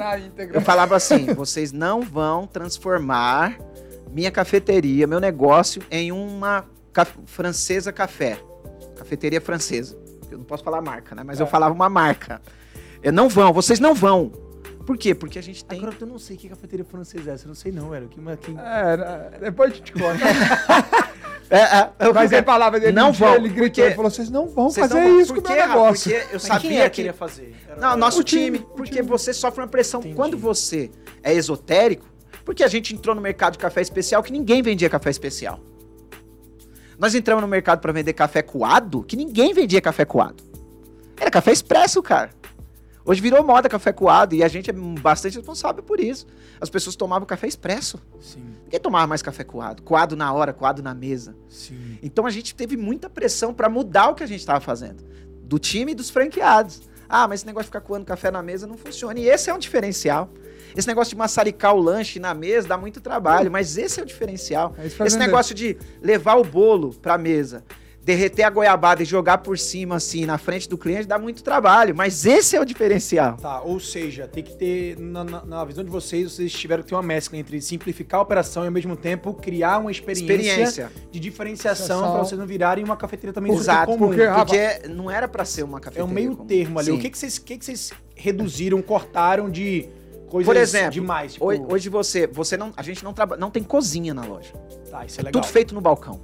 Eu 0.54 0.62
falava 0.62 0.96
assim, 0.96 1.26
vocês 1.34 1.72
não 1.72 2.02
vão 2.02 2.48
transformar 2.48 3.58
minha 4.12 4.32
cafeteria, 4.32 5.06
meu 5.08 5.20
negócio, 5.20 5.82
em 5.91 6.12
uma 6.12 6.66
ca- 6.94 7.08
francesa 7.26 7.91
café. 7.91 8.38
Cafeteria 8.96 9.41
francesa. 9.41 9.98
Eu 10.32 10.38
não 10.38 10.46
posso 10.46 10.64
falar 10.64 10.82
marca, 10.82 11.14
né? 11.16 11.24
Mas 11.26 11.39
eu 11.39 11.46
É. 11.46 11.50
falava 11.50 11.74
uma 11.74 11.89
marca. 11.89 12.41
Eu 13.02 13.12
não 13.12 13.28
vão, 13.28 13.52
vocês 13.52 13.80
não 13.80 13.94
vão. 13.94 14.30
Por 14.86 14.98
quê? 14.98 15.14
Porque 15.16 15.38
a 15.39 15.44
gente 15.44 15.64
tem. 15.66 15.80
Agora 15.80 15.96
eu 16.00 16.08
não 16.08 16.20
sei 16.20 16.36
que 16.38 16.48
cafeteria 16.50 16.86
francesa 16.86 17.32
é 17.32 17.34
essa. 17.34 17.46
Eu 17.46 17.50
não 17.50 17.56
sei 17.56 17.72
não, 17.72 17.89
velho. 17.89 18.08
Que, 18.08 18.20
que... 18.38 18.52
É, 18.52 18.98
né, 18.98 19.32
depois 19.41 19.72
a 19.72 19.76
gente 19.76 19.91
conta. 19.94 20.18
É, 21.56 21.58
é, 21.78 21.89
eu- 22.08 22.14
Mas 22.14 22.32
falava 22.43 22.80
dele, 22.80 22.93
Não 22.93 23.14
vão, 23.14 23.36
ele 23.36 23.49
gritou, 23.49 23.66
porque- 23.68 23.82
ele 23.82 23.93
falou, 23.95 24.10
vocês 24.10 24.30
não 24.30 24.47
vão 24.47 24.70
Vocês 24.72 24.88
fazer 24.88 24.99
não 25.01 25.10
vão- 25.12 25.20
isso 25.22 25.34
com 25.36 25.39
o 25.39 25.43
meu 25.43 25.68
negócio. 25.68 26.12
Porque 26.12 26.34
eu 26.36 26.39
sabia 26.39 26.60
quem 26.70 26.78
é 26.80 26.84
que 26.84 26.89
que. 26.89 26.95
queria 26.95 27.14
fazer? 27.14 27.56
Era- 27.70 27.80
Não, 27.80 27.95
nosso 27.97 28.22
O 28.22 28.24
time, 28.24 28.58
time, 28.58 28.58
o 28.58 28.76
porque 28.76 28.95
time. 28.95 29.08
você 29.08 29.32
sofre 29.34 29.62
uma 29.62 29.68
pressão. 29.68 29.99
Entendi. 29.99 30.16
Quando 30.16 30.36
você 30.36 30.89
é 31.22 31.32
esotérico, 31.34 32.06
porque 32.43 32.64
a 32.64 32.68
gente 32.68 32.95
entrou 32.95 33.14
no 33.16 33.22
mercado 33.22 33.54
de 33.54 33.60
café 33.60 33.82
especial 33.82 34.24
que 34.24 34.32
ninguém 34.32 34.64
vendia 34.64 34.89
café 34.89 35.12
especial. 35.12 35.60
Nós 36.97 37.14
entramos 37.16 37.41
no 37.41 37.47
mercado 37.47 37.80
para 37.82 37.91
vender 37.91 38.14
café 38.14 38.41
coado, 38.41 39.04
que 39.04 39.16
ninguém 39.16 39.54
vendia 39.54 39.80
café 39.82 40.06
coado. 40.06 40.43
Era 41.20 41.30
café 41.30 41.51
expresso, 41.51 42.01
cara. 42.01 42.32
Hoje 43.06 43.22
virou 43.22 43.43
moda 43.43 43.68
café 43.68 43.91
coado 43.91 44.34
e 44.34 44.43
a 44.43 44.47
gente 44.47 44.70
é 44.70 44.74
bastante 44.74 45.36
responsável 45.38 45.84
por 45.84 45.99
isso. 45.99 46.26
As 46.62 46.70
pessoas 46.70 46.95
tomavam 46.95 47.26
café 47.26 47.47
expresso. 47.47 47.99
Sim, 48.22 48.43
Ninguém 48.64 48.80
tomava 48.80 49.06
mais 49.08 49.22
café 49.22 49.43
coado. 49.43 49.84
Coado 49.84 50.16
na 50.16 50.32
hora, 50.32 50.54
coado 50.54 50.82
na 50.82 50.93
mesa. 50.93 51.36
sim. 51.49 51.97
Então 52.01 52.26
a 52.26 52.30
gente 52.30 52.56
teve 52.56 52.78
muita 52.78 53.10
pressão 53.10 53.54
para 53.54 53.68
mudar 53.70 54.10
o 54.10 54.16
que 54.16 54.24
a 54.24 54.28
gente 54.28 54.39
estava 54.39 54.60
fazendo. 54.62 55.04
Do 55.43 55.60
time 55.60 55.91
e 55.91 55.95
dos 55.95 56.10
franqueados. 56.10 56.82
Ah, 57.10 57.28
mas 57.28 57.41
esse 57.41 57.45
negócio 57.45 57.66
de 57.66 57.68
ficar 57.68 57.82
coando 57.82 58.06
café 58.06 58.32
na 58.32 58.41
mesa 58.41 58.66
não 58.66 58.78
funciona. 58.78 59.20
E 59.20 59.28
esse 59.28 59.49
é 59.49 59.54
um 59.54 59.60
diferencial. 59.60 60.30
Esse 60.76 60.88
negócio 60.88 61.12
de 61.12 61.18
maçaricar 61.18 61.76
o 61.76 61.80
lanche 61.80 62.20
na 62.20 62.34
mesa 62.34 62.68
dá 62.70 62.78
muito 62.78 62.99
trabalho, 63.01 63.51
mas 63.51 63.78
esse 63.78 63.99
é 63.99 64.04
o 64.04 64.06
diferencial. 64.06 64.74
É 64.80 64.88
Esse 64.88 64.97
vender. 64.97 65.18
negócio 65.20 65.54
de 65.54 65.78
levar 66.01 66.36
o 66.38 66.43
bolo 66.43 66.91
pra 66.95 67.16
mesa, 67.18 67.64
derreter 68.04 68.43
a 68.43 68.49
goiabada 68.49 69.01
e 69.01 69.06
jogar 69.06 69.38
por 69.39 69.58
cima, 69.58 69.95
assim, 69.95 70.26
na 70.26 70.38
frente 70.38 70.68
do 70.68 70.78
cliente, 70.78 71.08
dá 71.08 71.18
muito 71.18 71.41
trabalho. 71.43 71.95
Mas 71.95 72.26
esse 72.26 72.56
é 72.56 72.60
o 72.62 72.66
diferencial. 72.66 73.38
Tá, 73.38 73.62
ou 73.62 73.80
seja, 73.80 74.28
tem 74.28 74.43
que 74.43 74.56
ter, 74.56 74.99
na, 74.99 75.24
na- 75.24 75.45
na 75.45 75.64
visão 75.66 75.84
de 75.84 75.89
vocês, 75.89 76.34
vocês 76.34 76.51
tiveram 76.51 76.84
que 76.84 76.89
ter 76.89 76.95
uma 76.95 77.01
mescla 77.04 77.38
entre 77.38 77.62
simplificar 77.62 78.20
a 78.20 78.24
operação 78.24 78.64
e 78.64 78.68
ao 78.68 78.72
mesmo 78.74 78.95
tempo 78.97 79.34
criar 79.34 79.80
uma 79.80 79.89
experiência, 79.91 80.24
Experiência. 80.24 80.91
de 81.12 81.20
diferenciação 81.20 82.12
para 82.12 82.20
vocês 82.24 82.38
não 82.39 82.45
virarem 82.47 82.84
uma 82.84 82.97
cafeteria 82.97 83.34
também 83.34 83.54
Exato, 83.54 83.91
comum. 83.91 84.08
porque- 84.08 84.28
Porque 84.28 84.88
não 84.89 85.10
era 85.10 85.28
pra 85.28 85.45
ser 85.45 85.64
uma 85.64 85.78
É 85.78 85.82
cafeteria. 85.82 86.06
um 86.10 86.14
meio 86.14 86.36
comum. 86.36 86.47
termo 86.47 86.80
ali. 86.80 86.91
O 86.91 86.95
Sim. 86.95 86.99
que, 87.01 87.10
que, 87.10 87.18
vocês, 87.18 87.38
o 87.38 87.41
que, 87.43 87.58
que 87.58 87.66
vocês 87.66 87.91
reduziram, 88.16 88.82
cortaram 88.82 89.49
de 89.49 89.88
coisas 90.30 90.45
Por 90.45 90.58
exemplo, 90.60 90.91
demais? 90.91 91.34
Tipo, 91.34 91.45
Hoje, 91.45 91.62
hoje 91.70 91.89
você, 91.89 92.28
você 92.28 92.58
não, 92.58 92.74
a 92.76 92.82
gente 92.84 93.04
não 93.04 93.14
trabalha, 93.14 93.39
não 93.39 93.49
tem 93.49 93.64
cozinha 93.64 94.14
na 94.14 94.26
loja. 94.26 94.51
tá, 94.91 95.06
isso 95.06 95.20
é 95.22 95.24
legal. 95.24 95.41
Tudo 95.41 95.49
feito 95.51 95.74
no 95.74 95.80
balcão. 95.82 96.20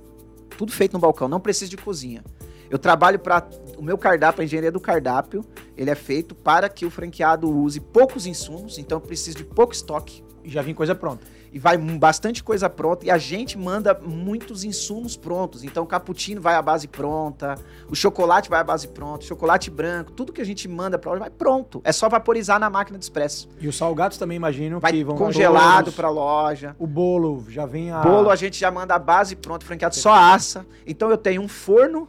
Tudo 0.60 0.74
feito 0.74 0.92
no 0.92 1.00
balcão, 1.00 1.30
não 1.30 1.40
precisa 1.40 1.72
de 1.72 1.78
cozinha. 1.78 2.22
Eu 2.70 2.78
trabalho 2.78 3.18
para 3.18 3.48
o 3.78 3.82
meu 3.82 3.98
cardápio, 3.98 4.42
a 4.42 4.44
engenharia 4.44 4.70
do 4.70 4.80
cardápio, 4.82 5.42
ele 5.78 5.90
é 5.90 5.96
feito 5.96 6.36
para 6.36 6.68
que 6.68 6.86
o 6.86 6.90
franqueado 6.90 7.50
use 7.50 7.80
poucos 7.80 8.26
insumos, 8.26 8.78
então 8.78 8.98
eu 8.98 9.02
preciso 9.02 9.38
de 9.38 9.46
pouco 9.46 9.72
estoque 9.72 10.22
E 10.44 10.50
já 10.50 10.62
vem 10.62 10.76
coisa 10.76 10.94
pronta. 10.94 11.26
E 11.52 11.60
vai 11.60 11.78
bastante 11.78 12.44
coisa 12.44 12.70
pronta 12.70 13.06
e 13.06 13.12
a 13.12 13.18
gente 13.18 13.58
manda 13.58 14.00
muitos 14.02 14.64
insumos 14.64 15.18
prontos. 15.18 15.64
Então 15.64 15.84
o 15.84 15.88
cappuccino 15.88 16.42
vai 16.42 16.56
à 16.56 16.62
base 16.62 16.88
pronta, 16.88 17.56
o 17.90 17.96
chocolate 17.96 18.50
vai 18.50 18.60
à 18.60 18.64
base 18.64 18.88
pronta, 18.88 19.24
o 19.24 19.28
chocolate 19.28 19.70
branco, 19.70 20.12
tudo 20.12 20.32
que 20.32 20.42
a 20.42 20.46
gente 20.46 20.68
manda 20.68 20.98
para 20.98 21.12
loja 21.12 21.20
vai 21.20 21.30
pronto. 21.30 21.82
É 21.84 21.92
só 21.92 22.08
vaporizar 22.10 22.60
na 22.60 22.70
máquina 22.70 22.98
de 22.98 23.06
expresso. 23.06 23.50
E 23.60 23.68
os 23.68 23.78
salgados 23.78 24.18
também, 24.18 24.36
imagino, 24.36 24.80
Vai 24.80 24.92
que 24.92 25.04
vão 25.04 25.16
congelado 25.16 25.92
para 25.92 26.10
loja. 26.10 26.76
O 26.78 26.88
bolo 26.88 27.46
já 27.50 27.66
vem 27.66 27.92
a... 27.92 28.02
Bolo 28.02 28.30
a 28.30 28.36
gente 28.36 28.60
já 28.60 28.72
manda 28.72 28.96
a 28.96 29.00
base 29.00 29.36
pronta, 29.36 29.66
franqueado 29.66 29.96
só 29.96 30.14
assa. 30.14 30.66
Então 30.86 31.10
eu 31.10 31.18
tenho 31.18 31.42
um 31.42 31.48
forno, 31.48 32.08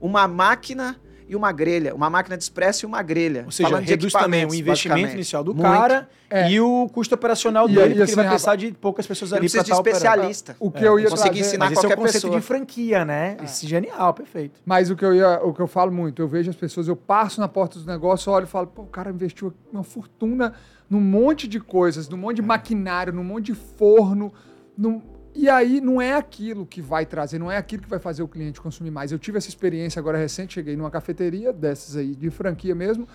uma 0.00 0.28
máquina 0.28 1.00
e 1.28 1.34
uma 1.36 1.50
grelha, 1.52 1.94
uma 1.94 2.08
máquina 2.08 2.36
de 2.36 2.42
expresso 2.44 2.84
e 2.84 2.86
uma 2.86 3.02
grelha. 3.02 3.42
Ou 3.46 3.50
seja, 3.50 3.78
reduz 3.78 4.12
também 4.12 4.46
o 4.46 4.54
investimento 4.54 5.12
inicial 5.14 5.42
do 5.42 5.54
Muito. 5.54 5.66
cara 5.68 6.08
É. 6.30 6.50
e 6.50 6.60
o 6.60 6.88
custo 6.92 7.14
operacional 7.14 7.68
E 7.68 7.74
dele, 7.74 7.88
porque 7.88 8.02
assim, 8.02 8.12
ele 8.12 8.16
vai 8.22 8.28
precisar 8.28 8.56
de 8.56 8.72
poucas 8.72 9.06
pessoas 9.06 9.32
ali 9.32 9.40
preciso 9.40 9.64
de 9.64 9.72
operando. 9.72 9.96
especialista. 9.98 10.56
O 10.60 10.70
que 10.70 10.84
eu 10.84 10.98
ia 11.00 11.08
Consegui 11.10 11.30
trazer- 11.30 11.40
ensinar 11.46 11.64
Mas 11.66 11.72
esse 11.72 11.78
é 11.78 11.80
o 11.80 11.90
qualquer 11.90 11.96
conceito 12.02 12.22
pessoa. 12.22 12.40
de 12.40 12.46
franquia, 12.46 13.04
né? 13.04 13.36
Isso 13.44 13.64
é 13.66 13.68
genial, 13.68 14.14
perfeito. 14.14 14.60
Mas 14.64 14.88
o 14.90 14.94
que, 14.96 15.04
eu 15.04 15.14
ia, 15.14 15.40
o 15.42 15.52
que 15.52 15.60
eu 15.60 15.66
falo 15.66 15.90
muito, 15.92 16.22
eu 16.22 16.28
vejo 16.28 16.48
as 16.50 16.56
pessoas, 16.56 16.86
eu 16.88 16.96
passo 16.96 17.40
na 17.40 17.48
porta 17.48 17.76
dos 17.78 17.86
negócios, 17.86 18.26
olho 18.28 18.44
e 18.44 18.48
falo, 18.48 18.66
pô, 18.68 18.82
o 18.82 18.86
cara 18.86 19.10
investiu 19.10 19.52
uma 19.72 19.82
fortuna 19.82 20.52
num 20.88 21.00
monte 21.00 21.48
de 21.48 21.58
coisas, 21.58 22.08
num 22.08 22.16
monte 22.16 22.36
de 22.36 22.42
maquinário, 22.42 23.12
num 23.12 23.24
monte 23.24 23.46
de 23.46 23.54
forno. 23.54 24.32
num- 24.78 25.00
E 25.36 25.50
aí 25.50 25.82
não 25.82 26.00
é 26.00 26.14
aquilo 26.14 26.64
que 26.64 26.80
vai 26.80 27.04
trazer, 27.04 27.38
não 27.38 27.52
é 27.52 27.58
aquilo 27.58 27.82
que 27.82 27.90
vai 27.90 27.98
fazer 27.98 28.22
o 28.22 28.28
cliente 28.28 28.58
consumir 28.58 28.90
mais. 28.90 29.12
Eu 29.12 29.18
tive 29.18 29.36
essa 29.36 29.50
experiência 29.50 30.00
agora 30.00 30.16
recente, 30.16 30.54
cheguei 30.54 30.74
numa 30.74 30.90
cafeteria 30.90 31.52
dessas 31.52 31.94
aí, 31.94 32.14
de 32.14 32.30
franquia 32.30 32.74
mesmo, 32.74 33.06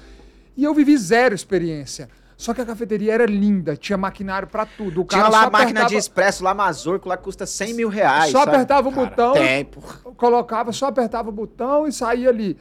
e 0.56 0.64
eu 0.64 0.72
vivi 0.72 0.96
zero 0.98 1.34
experiência. 1.34 2.08
Só 2.38 2.54
que 2.54 2.62
a 2.62 2.66
cafeteria 2.66 3.14
era 3.14 3.26
linda, 3.26 3.76
tinha 3.76 3.98
maquinário 3.98 4.48
pra 4.48 4.68
tudo. 4.68 5.02
O 5.02 5.06
Tinha 5.06 5.22
cara 5.22 5.30
lá 5.30 5.44
a 5.46 5.50
máquina 5.50 5.86
de 5.86 5.96
expresso, 5.96 6.44
lá 6.44 6.54
Mazorco, 6.54 7.10
lá 7.10 7.18
custa 7.18 7.48
100 7.48 7.74
mil 7.74 7.90
reais. 7.90 8.32
Só 8.32 8.40
sabe? 8.40 8.56
apertava 8.56 8.88
o 8.88 8.92
botão. 8.92 9.34
Tem, 9.34 9.66
porra. 9.66 9.98
colocava, 10.16 10.72
só 10.72 10.88
apertava 10.88 11.30
o 11.30 11.32
botão 11.32 11.88
e 11.88 11.92
saía 11.92 12.30
ali. 12.30 12.58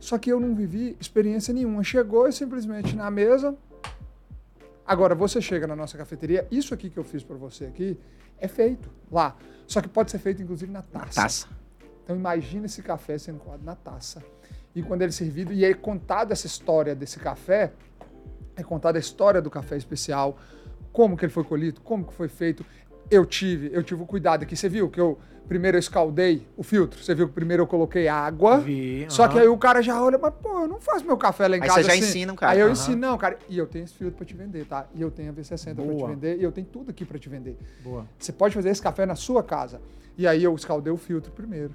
Só 0.00 0.16
que 0.18 0.32
eu 0.32 0.40
não 0.40 0.54
vivi 0.54 0.96
experiência 0.98 1.52
nenhuma. 1.52 1.82
Chegou 1.84 2.28
e 2.28 2.32
simplesmente 2.32 2.96
na 2.96 3.10
mesa. 3.10 3.54
Agora, 4.86 5.14
você 5.14 5.40
chega 5.40 5.66
na 5.66 5.76
nossa 5.76 5.96
cafeteria, 5.96 6.46
isso 6.50 6.74
aqui 6.74 6.90
que 6.90 6.98
eu 6.98 7.04
fiz 7.04 7.22
para 7.22 7.36
você 7.36 7.66
aqui 7.66 7.98
é 8.42 8.48
feito 8.48 8.90
lá. 9.10 9.36
Só 9.66 9.80
que 9.80 9.88
pode 9.88 10.10
ser 10.10 10.18
feito, 10.18 10.42
inclusive, 10.42 10.70
na 10.70 10.82
taça. 10.82 11.22
Taça. 11.22 11.48
Então 12.02 12.16
imagina 12.16 12.66
esse 12.66 12.82
café 12.82 13.16
sendo 13.16 13.38
coado 13.38 13.64
na 13.64 13.76
taça. 13.76 14.22
E 14.74 14.82
quando 14.82 15.02
ele 15.02 15.10
é 15.10 15.12
servido, 15.12 15.52
e 15.52 15.64
é 15.64 15.72
contada 15.72 16.32
essa 16.32 16.46
história 16.46 16.94
desse 16.94 17.18
café, 17.18 17.72
é 18.56 18.62
contada 18.62 18.98
a 18.98 19.00
história 19.00 19.40
do 19.40 19.50
café 19.50 19.76
especial, 19.76 20.36
como 20.92 21.16
que 21.16 21.24
ele 21.24 21.32
foi 21.32 21.44
colhido, 21.44 21.80
como 21.80 22.04
que 22.04 22.12
foi 22.12 22.28
feito. 22.28 22.66
Eu 23.10 23.24
tive, 23.24 23.70
eu 23.72 23.82
tive 23.82 24.02
o 24.02 24.06
cuidado 24.06 24.42
aqui. 24.42 24.56
Você 24.56 24.68
viu 24.68 24.90
que 24.90 25.00
eu 25.00 25.18
primeiro 25.48 25.76
eu 25.76 25.80
escaldei 25.80 26.46
o 26.56 26.62
filtro? 26.62 27.02
Você 27.02 27.14
viu 27.14 27.28
que 27.28 27.34
primeiro 27.34 27.62
eu 27.62 27.66
coloquei 27.66 28.08
água? 28.08 28.58
Vi, 28.58 29.06
Só 29.08 29.28
que 29.28 29.38
aí 29.38 29.48
o 29.48 29.56
cara 29.58 29.82
já 29.82 30.02
olha, 30.02 30.18
mas 30.18 30.32
pô, 30.34 30.62
eu 30.62 30.68
não 30.68 30.80
faço 30.80 31.04
meu 31.04 31.16
café 31.16 31.48
lá 31.48 31.56
em 31.56 31.62
Aí 31.62 31.68
casa 31.68 31.82
você 31.82 31.88
já 31.88 31.92
assim. 31.94 32.04
ensina 32.04 32.32
um 32.32 32.36
cara. 32.36 32.52
Aí 32.52 32.60
eu 32.60 32.70
ensino, 32.70 32.96
não, 32.96 33.18
cara. 33.18 33.38
E 33.48 33.58
eu 33.58 33.66
tenho 33.66 33.84
esse 33.84 33.94
filtro 33.94 34.16
pra 34.16 34.24
te 34.26 34.34
vender, 34.34 34.64
tá? 34.66 34.86
E 34.94 35.02
eu 35.02 35.10
tenho 35.10 35.30
a 35.30 35.34
V60 35.34 35.74
pra 35.74 35.84
te 35.84 35.90
Boa. 35.90 36.08
vender. 36.08 36.38
E 36.38 36.42
eu 36.42 36.52
tenho 36.52 36.66
tudo 36.66 36.90
aqui 36.90 37.04
pra 37.04 37.18
te 37.18 37.28
vender. 37.28 37.56
Boa. 37.82 38.06
Você 38.18 38.32
pode 38.32 38.54
fazer 38.54 38.70
esse 38.70 38.80
café 38.82 39.04
na 39.04 39.14
sua 39.14 39.42
casa. 39.42 39.80
E 40.16 40.26
aí 40.26 40.42
eu 40.42 40.54
escaldei 40.54 40.92
o 40.92 40.96
filtro 40.96 41.32
primeiro. 41.32 41.74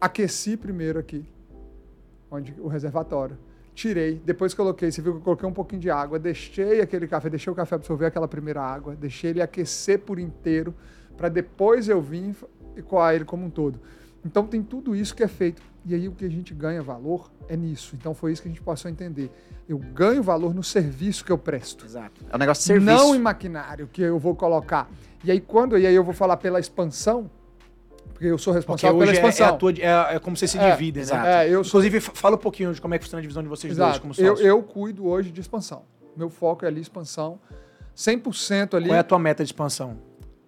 Aqueci 0.00 0.56
primeiro 0.56 0.98
aqui, 0.98 1.24
onde 2.30 2.54
o 2.58 2.66
reservatório. 2.66 3.38
Tirei, 3.74 4.20
depois 4.24 4.52
coloquei, 4.52 4.90
você 4.90 5.00
viu 5.00 5.12
que 5.12 5.18
eu 5.18 5.22
coloquei 5.22 5.48
um 5.48 5.52
pouquinho 5.52 5.80
de 5.80 5.88
água, 5.90 6.18
deixei 6.18 6.80
aquele 6.82 7.06
café, 7.06 7.30
deixei 7.30 7.50
o 7.50 7.56
café 7.56 7.76
absorver 7.76 8.04
aquela 8.06 8.28
primeira 8.28 8.60
água, 8.60 8.94
deixei 8.94 9.30
ele 9.30 9.40
aquecer 9.40 10.00
por 10.00 10.18
inteiro, 10.18 10.74
para 11.16 11.28
depois 11.28 11.88
eu 11.88 12.00
vir 12.00 12.34
e 12.76 12.82
coar 12.82 13.14
ele 13.14 13.24
como 13.24 13.44
um 13.46 13.50
todo. 13.50 13.80
Então 14.24 14.46
tem 14.46 14.62
tudo 14.62 14.94
isso 14.94 15.14
que 15.14 15.22
é 15.22 15.28
feito. 15.28 15.60
E 15.84 15.94
aí 15.94 16.06
o 16.08 16.12
que 16.12 16.24
a 16.24 16.28
gente 16.28 16.54
ganha 16.54 16.80
valor 16.80 17.30
é 17.48 17.56
nisso. 17.56 17.96
Então 17.98 18.14
foi 18.14 18.32
isso 18.32 18.40
que 18.40 18.48
a 18.48 18.50
gente 18.50 18.62
passou 18.62 18.88
a 18.88 18.92
entender. 18.92 19.30
Eu 19.68 19.78
ganho 19.78 20.22
valor 20.22 20.54
no 20.54 20.62
serviço 20.62 21.24
que 21.24 21.32
eu 21.32 21.38
presto. 21.38 21.84
Exato. 21.84 22.24
É 22.30 22.36
um 22.36 22.38
negócio 22.38 22.60
de 22.62 22.66
serviço. 22.66 22.86
Não 22.86 23.14
em 23.14 23.18
maquinário 23.18 23.88
que 23.92 24.00
eu 24.00 24.18
vou 24.18 24.34
colocar. 24.36 24.88
E 25.24 25.30
aí, 25.30 25.40
quando 25.40 25.76
e 25.78 25.86
aí 25.86 25.94
eu 25.94 26.04
vou 26.04 26.14
falar 26.14 26.36
pela 26.36 26.60
expansão, 26.60 27.28
porque 28.12 28.26
eu 28.26 28.38
sou 28.38 28.52
Porque 28.52 28.58
responsável 28.58 28.96
hoje 28.96 29.06
pela 29.12 29.12
é, 29.12 29.24
é, 29.24 29.28
expansão. 29.30 29.54
a 29.54 29.58
tua, 29.58 29.72
é, 29.72 30.16
é 30.16 30.18
como 30.20 30.36
você 30.36 30.46
se 30.46 30.56
É, 30.58 30.70
divide, 30.70 30.98
né? 30.98 31.02
exato. 31.02 31.26
É, 31.26 31.48
eu 31.48 31.64
sou, 31.64 31.80
Inclusive, 31.80 32.00
fa- 32.00 32.12
fala 32.14 32.36
um 32.36 32.38
pouquinho 32.38 32.72
de 32.72 32.80
como 32.80 32.94
é 32.94 32.98
que 32.98 33.04
funciona 33.04 33.18
a 33.18 33.22
divisão 33.22 33.42
de 33.42 33.48
vocês 33.48 33.76
dois 33.76 33.88
exato. 33.90 34.00
como 34.02 34.14
Eu, 34.18 34.32
sócios. 34.36 34.40
eu 34.48 34.62
cuido 34.62 35.06
hoje 35.06 35.32
de 35.32 35.40
expansão. 35.40 35.82
Meu 36.16 36.28
foco 36.30 36.64
é 36.64 36.68
ali 36.68 36.80
expansão. 36.80 37.40
100% 37.96 38.74
ali 38.74 38.86
Qual 38.88 38.96
é 38.96 39.00
a 39.00 39.04
tua 39.04 39.18
meta 39.18 39.42
de 39.44 39.48
expansão? 39.48 39.96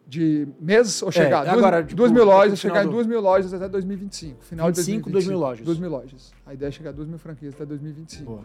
De 0.06 0.46
meses 0.60 1.00
ou 1.02 1.10
chegar. 1.10 1.46
É, 1.46 1.50
duas, 1.50 1.58
agora, 1.58 1.82
tipo, 1.82 1.96
duas 1.96 2.12
mil 2.12 2.24
lojas, 2.24 2.58
chegar 2.58 2.82
em 2.82 2.86
do- 2.86 2.92
duas 2.92 3.06
mil 3.06 3.20
lojas 3.20 3.52
até 3.54 3.68
2025. 3.68 4.44
Final 4.44 4.66
25, 4.66 5.06
de 5.08 5.12
2 5.12 5.26
mil 5.26 5.38
lojas. 5.38 5.64
2 5.66 5.78
mil 5.78 5.90
lojas. 5.90 6.32
A 6.44 6.52
ideia 6.54 6.68
é 6.68 6.72
chegar 6.72 6.90
a 6.90 6.92
2 6.92 7.08
mil 7.08 7.18
franquias 7.18 7.54
até 7.54 7.64
2025. 7.64 8.24
Boa. 8.24 8.44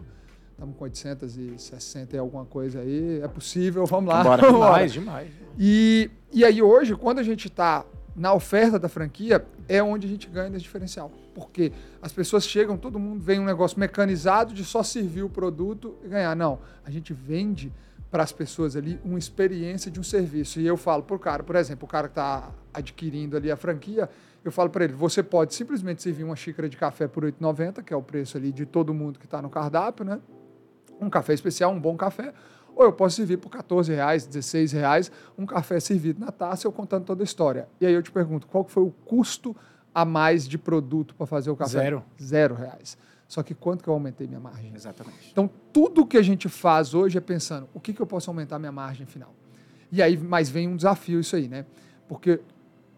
Estamos 0.52 0.76
com 0.76 0.84
860 0.84 2.16
e 2.16 2.18
alguma 2.18 2.44
coisa 2.44 2.80
aí. 2.80 3.20
É 3.22 3.28
possível, 3.28 3.86
vamos 3.86 4.10
lá. 4.12 4.22
Vambora. 4.22 4.42
vamos 4.46 4.60
lá. 4.60 4.66
Demais, 4.72 4.92
demais. 4.92 5.30
E, 5.58 6.10
e 6.32 6.44
aí 6.44 6.62
hoje, 6.62 6.94
quando 6.96 7.18
a 7.18 7.22
gente 7.22 7.48
está 7.48 7.84
na 8.16 8.32
oferta 8.34 8.78
da 8.78 8.88
franquia, 8.88 9.44
é 9.68 9.82
onde 9.82 10.06
a 10.06 10.10
gente 10.10 10.28
ganha 10.28 10.50
esse 10.50 10.60
diferencial. 10.64 11.10
Porque 11.34 11.72
as 12.02 12.12
pessoas 12.12 12.44
chegam, 12.46 12.76
todo 12.76 12.98
mundo 12.98 13.22
vem 13.22 13.38
um 13.38 13.44
negócio 13.44 13.78
mecanizado 13.78 14.52
de 14.52 14.64
só 14.64 14.82
servir 14.82 15.22
o 15.22 15.30
produto 15.30 15.94
e 16.04 16.08
ganhar. 16.08 16.34
Não, 16.36 16.58
a 16.84 16.90
gente 16.90 17.14
vende 17.14 17.72
para 18.10 18.22
as 18.22 18.32
pessoas 18.32 18.74
ali 18.74 19.00
uma 19.04 19.18
experiência 19.18 19.90
de 19.90 20.00
um 20.00 20.02
serviço. 20.02 20.60
E 20.60 20.66
eu 20.66 20.76
falo 20.76 21.02
pro 21.02 21.18
cara, 21.18 21.42
por 21.42 21.56
exemplo, 21.56 21.84
o 21.84 21.88
cara 21.88 22.08
que 22.08 22.12
está 22.12 22.50
adquirindo 22.74 23.36
ali 23.36 23.50
a 23.50 23.56
franquia, 23.56 24.10
eu 24.44 24.50
falo 24.50 24.70
para 24.70 24.84
ele, 24.84 24.94
você 24.94 25.22
pode 25.22 25.54
simplesmente 25.54 26.02
servir 26.02 26.24
uma 26.24 26.36
xícara 26.36 26.68
de 26.68 26.76
café 26.76 27.06
por 27.06 27.24
R$ 27.24 27.32
8,90, 27.32 27.84
que 27.84 27.92
é 27.92 27.96
o 27.96 28.02
preço 28.02 28.36
ali 28.36 28.50
de 28.50 28.66
todo 28.66 28.92
mundo 28.92 29.18
que 29.18 29.26
está 29.26 29.40
no 29.40 29.50
cardápio, 29.50 30.04
né? 30.04 30.20
um 31.00 31.10
café 31.10 31.32
especial, 31.32 31.72
um 31.72 31.80
bom 31.80 31.96
café, 31.96 32.32
ou 32.74 32.84
eu 32.84 32.92
posso 32.92 33.16
servir 33.16 33.38
por 33.38 33.50
14 33.50 33.92
reais, 33.92 34.26
16 34.26 34.72
reais, 34.72 35.12
um 35.36 35.46
café 35.46 35.80
servido 35.80 36.20
na 36.20 36.30
taça, 36.30 36.66
eu 36.66 36.72
contando 36.72 37.04
toda 37.04 37.22
a 37.22 37.24
história. 37.24 37.68
E 37.80 37.86
aí 37.86 37.92
eu 37.92 38.02
te 38.02 38.10
pergunto, 38.10 38.46
qual 38.46 38.64
foi 38.64 38.82
o 38.82 38.90
custo 39.04 39.56
a 39.94 40.04
mais 40.04 40.46
de 40.46 40.56
produto 40.56 41.14
para 41.14 41.26
fazer 41.26 41.50
o 41.50 41.56
café? 41.56 41.70
Zero. 41.70 42.04
Zero 42.22 42.54
reais. 42.54 42.96
Só 43.30 43.44
que 43.44 43.54
quanto 43.54 43.84
que 43.84 43.88
eu 43.88 43.94
aumentei 43.94 44.26
minha 44.26 44.40
margem? 44.40 44.72
Exatamente. 44.74 45.28
Então, 45.30 45.48
tudo 45.72 46.04
que 46.04 46.16
a 46.16 46.22
gente 46.22 46.48
faz 46.48 46.94
hoje 46.94 47.16
é 47.16 47.20
pensando, 47.20 47.68
o 47.72 47.78
que, 47.78 47.92
que 47.92 48.02
eu 48.02 48.06
posso 48.06 48.28
aumentar 48.28 48.58
minha 48.58 48.72
margem 48.72 49.06
final? 49.06 49.32
E 49.92 50.02
aí, 50.02 50.16
mas 50.18 50.48
vem 50.50 50.66
um 50.66 50.74
desafio 50.74 51.20
isso 51.20 51.36
aí, 51.36 51.46
né? 51.46 51.64
Porque 52.08 52.40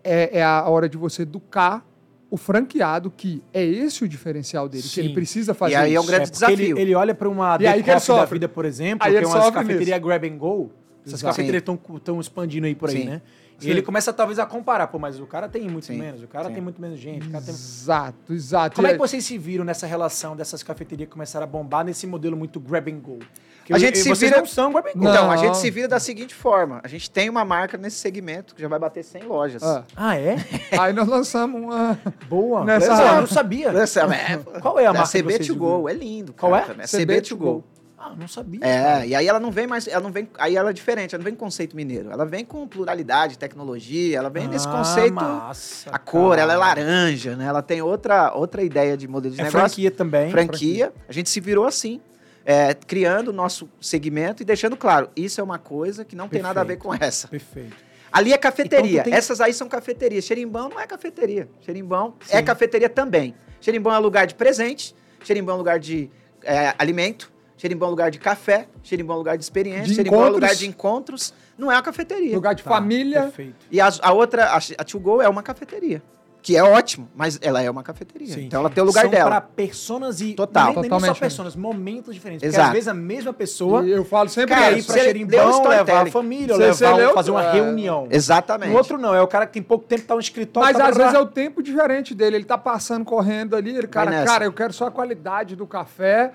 é, 0.02 0.38
é 0.38 0.42
a 0.42 0.66
hora 0.66 0.88
de 0.88 0.96
você 0.96 1.20
educar 1.20 1.86
o 2.30 2.38
franqueado 2.38 3.10
que 3.10 3.42
é 3.52 3.62
esse 3.62 4.04
o 4.04 4.08
diferencial 4.08 4.70
dele, 4.70 4.82
que 4.82 4.88
Sim. 4.88 5.00
ele 5.02 5.12
precisa 5.12 5.52
fazer 5.52 5.74
E 5.74 5.76
aí 5.76 5.94
é 5.94 6.00
um 6.00 6.02
isso. 6.02 6.10
grande 6.10 6.22
ele, 6.24 6.30
desafio. 6.32 6.78
ele 6.78 6.94
olha 6.94 7.14
para 7.14 7.28
uma 7.28 7.58
E 7.60 7.66
aí 7.66 7.82
que 7.82 7.90
ele 7.90 7.98
Decoff 8.00 8.08
da 8.08 8.14
sofre. 8.20 8.34
vida, 8.36 8.48
por 8.48 8.64
exemplo, 8.64 9.06
Aí 9.06 9.10
que 9.12 9.16
é 9.18 9.20
ele 9.20 9.26
uma 9.26 9.36
sofre 9.36 9.52
cafeteria 9.52 9.96
nisso. 9.96 10.06
grab 10.06 10.24
and 10.26 10.38
go. 10.38 10.70
Essas 11.04 11.22
cafeterias 11.22 11.62
estão 11.62 12.18
expandindo 12.20 12.64
aí 12.66 12.74
por 12.74 12.88
aí, 12.88 13.02
Sim. 13.02 13.04
né? 13.04 13.22
E 13.66 13.70
ele 13.70 13.82
começa 13.82 14.12
talvez 14.12 14.38
a 14.38 14.46
comparar, 14.46 14.86
pô, 14.88 14.98
mas 14.98 15.18
o 15.20 15.26
cara 15.26 15.48
tem 15.48 15.68
muito 15.68 15.86
Sim. 15.86 15.98
menos, 15.98 16.22
o 16.22 16.28
cara 16.28 16.48
Sim. 16.48 16.54
tem 16.54 16.62
muito 16.62 16.80
menos 16.80 16.98
gente, 16.98 17.26
o 17.28 17.30
cara 17.30 17.44
tem... 17.44 17.54
Exato, 17.54 18.32
exato. 18.32 18.76
Como 18.76 18.86
é 18.86 18.92
que 18.92 18.98
vocês 18.98 19.24
se 19.24 19.36
viram 19.38 19.64
nessa 19.64 19.86
relação 19.86 20.34
dessas 20.36 20.62
cafeterias 20.62 21.08
que 21.08 21.12
começaram 21.12 21.44
a 21.44 21.46
bombar 21.46 21.84
nesse 21.84 22.06
modelo 22.06 22.36
muito 22.36 22.58
grab 22.60 22.90
and 22.90 22.98
go? 23.00 23.18
Porque 23.58 23.74
A 23.74 23.78
gente 23.78 23.96
eu- 23.98 24.16
se 24.16 24.26
vira- 24.26 24.38
não 24.38 24.46
são 24.46 24.72
grab 24.72 24.88
and 24.88 24.92
go. 24.94 25.04
Não. 25.04 25.10
Então, 25.12 25.30
a 25.30 25.36
gente 25.36 25.56
se 25.56 25.70
vira 25.70 25.86
da 25.86 26.00
seguinte 26.00 26.34
forma: 26.34 26.80
a 26.82 26.88
gente 26.88 27.08
tem 27.08 27.30
uma 27.30 27.44
marca 27.44 27.78
nesse 27.78 27.96
segmento 27.96 28.56
que 28.56 28.60
já 28.60 28.66
vai 28.66 28.76
bater 28.78 29.04
100 29.04 29.22
lojas. 29.22 29.62
Ah, 29.62 29.84
Ah, 29.94 30.16
é? 30.18 30.34
aí 30.76 30.92
nós 30.92 31.06
lançamos 31.06 31.60
uma. 31.62 31.96
Boa. 32.28 32.64
Nessa- 32.64 32.92
eu 32.92 33.20
não 33.20 33.26
sabia. 33.28 33.68
É, 33.68 34.36
Qual 34.60 34.80
é 34.80 34.86
a 34.86 34.92
da 34.92 34.98
marca 35.00 35.12
que 35.12 35.18
CB 35.22 35.32
vocês 35.34 35.46
to 35.46 35.54
Go, 35.54 35.88
é 35.88 35.92
lindo. 35.92 36.32
Qual 36.32 36.50
cara, 36.50 36.72
é? 36.72 36.76
né? 36.76 36.84
CB 36.86 36.98
CB 37.14 37.20
to 37.22 37.36
Go. 37.36 37.64
Ah, 38.04 38.14
não 38.18 38.26
sabia. 38.26 38.58
É, 38.64 39.06
e 39.06 39.14
aí 39.14 39.28
ela 39.28 39.38
não 39.38 39.52
vem 39.52 39.64
mais, 39.64 39.86
ela 39.86 40.02
não 40.02 40.10
vem, 40.10 40.28
aí 40.36 40.56
ela 40.56 40.70
é 40.70 40.72
diferente, 40.72 41.14
ela 41.14 41.20
não 41.20 41.24
vem 41.24 41.34
com 41.36 41.44
conceito 41.44 41.76
mineiro, 41.76 42.10
ela 42.10 42.26
vem 42.26 42.44
com 42.44 42.66
pluralidade, 42.66 43.38
tecnologia, 43.38 44.18
ela 44.18 44.28
vem 44.28 44.48
nesse 44.48 44.66
Ah, 44.66 44.72
conceito, 44.72 45.14
massa, 45.14 45.88
a 45.90 45.98
cor, 46.00 46.30
cara. 46.30 46.42
ela 46.42 46.52
é 46.54 46.56
laranja, 46.56 47.36
né? 47.36 47.44
Ela 47.44 47.62
tem 47.62 47.80
outra, 47.80 48.32
outra 48.34 48.60
ideia 48.62 48.96
de 48.96 49.06
modelo 49.06 49.32
de 49.34 49.40
É 49.40 49.44
negócio. 49.44 49.60
franquia 49.68 49.90
também. 49.92 50.30
franquia, 50.32 50.92
a 51.08 51.12
gente 51.12 51.30
se 51.30 51.38
virou 51.38 51.64
assim, 51.64 52.00
é, 52.44 52.74
criando 52.74 53.28
o 53.28 53.32
nosso 53.32 53.68
segmento 53.80 54.42
e 54.42 54.44
deixando 54.44 54.76
claro, 54.76 55.08
isso 55.14 55.40
é 55.40 55.44
uma 55.44 55.58
coisa 55.60 56.04
que 56.04 56.16
não 56.16 56.28
tem 56.28 56.42
nada 56.42 56.60
a 56.60 56.64
ver 56.64 56.78
com 56.78 56.92
essa. 56.92 57.28
Perfeito. 57.28 57.76
Ali 58.10 58.32
é 58.32 58.36
cafeteria, 58.36 58.90
Então, 59.00 59.04
tem- 59.04 59.14
essas 59.14 59.40
aí 59.40 59.54
são 59.54 59.68
cafeterias. 59.68 60.24
Xerimbão 60.24 60.68
não 60.68 60.78
é 60.80 60.86
cafeteria, 60.88 61.48
xerimbão 61.60 62.14
é 62.28 62.38
Sim. 62.38 62.44
cafeteria 62.44 62.88
também. 62.88 63.32
Xerimbão 63.60 63.94
é 63.94 63.98
lugar 63.98 64.26
de 64.26 64.34
presente, 64.34 64.92
xerimbão 65.22 65.54
é 65.54 65.58
lugar 65.58 65.78
de 65.78 66.10
é, 66.44 66.74
alimento, 66.76 67.31
xerimbão 67.62 67.86
é 67.86 67.90
lugar 67.90 68.10
de 68.10 68.18
café, 68.18 68.66
xerimbão 68.82 69.14
é 69.14 69.18
lugar 69.18 69.38
de 69.38 69.44
experiência, 69.44 69.84
De 69.84 69.94
xerimbão 69.94 70.18
é 70.18 70.22
encontros. 70.24 70.42
lugar 70.42 70.54
de 70.56 70.66
encontros, 70.66 71.34
não 71.56 71.70
é 71.70 71.76
uma 71.76 71.82
cafeteria. 71.82 72.34
Lugar 72.34 72.54
de 72.56 72.64
Tá, 72.64 72.70
família. 72.70 73.22
Perfeito. 73.22 73.54
E 73.70 73.80
a, 73.80 73.88
a 74.02 74.12
outra, 74.12 74.46
a, 74.46 74.56
a 74.56 74.84
To 74.84 74.98
Go 74.98 75.22
é 75.22 75.28
uma 75.28 75.44
cafeteria, 75.44 76.02
que 76.42 76.56
é 76.56 76.62
ótimo, 76.64 77.08
mas 77.14 77.38
ela 77.40 77.62
é 77.62 77.70
uma 77.70 77.84
cafeteria. 77.84 78.34
Sim. 78.34 78.46
Então 78.46 78.58
ela 78.58 78.68
tem 78.68 78.82
o 78.82 78.86
lugar 78.88 79.02
São 79.02 79.10
dela. 79.12 79.30
para 79.30 79.40
personas 79.42 80.20
e 80.20 80.34
Total. 80.34 80.72
nem, 80.74 80.90
nem 80.90 81.00
só 81.00 81.14
personas, 81.14 81.54
momentos 81.54 82.12
diferentes. 82.16 82.42
Porque 82.42 82.52
Exato. 82.56 82.66
às 82.66 82.72
vezes 82.72 82.88
a 82.88 82.94
mesma 82.94 83.32
pessoa 83.32 83.84
E 83.86 83.92
eu 83.92 84.04
falo 84.04 84.28
sempre 84.28 84.56
quer 84.56 84.72
ir 84.72 84.78
isso. 84.78 84.88
pra 84.88 84.94
você 84.96 85.00
deu 85.12 85.12
xerimbão, 85.12 85.68
levar 85.68 86.06
a 86.08 86.10
família, 86.10 86.56
Você- 86.56 86.66
você 86.74 86.84
levar, 86.84 86.94
um- 86.96 86.98
leu? 86.98 87.14
fazer 87.14 87.30
uma 87.30 87.44
É. 87.44 87.52
reunião. 87.52 88.08
Exatamente. 88.10 88.70
No 88.72 88.76
outro 88.76 88.98
não, 88.98 89.14
é 89.14 89.22
o 89.22 89.28
cara 89.28 89.46
que 89.46 89.52
tem 89.52 89.62
pouco 89.62 89.84
tempo, 89.86 90.02
tá 90.02 90.14
no 90.14 90.20
escritório. 90.20 90.66
Mas 90.68 90.76
tá 90.76 90.88
às 90.88 90.96
vezes 90.96 91.14
é 91.14 91.18
o 91.20 91.26
tempo 91.26 91.62
diferente 91.62 92.12
dele. 92.12 92.34
Ele 92.38 92.44
tá 92.44 92.58
passando, 92.58 93.04
correndo 93.04 93.54
ali. 93.54 93.76
Ele, 93.76 93.86
cara, 93.86 94.24
cara, 94.24 94.44
eu 94.46 94.52
quero 94.52 94.72
só 94.72 94.86
a 94.88 94.90
qualidade 94.90 95.54
do 95.54 95.64
café. 95.64 96.32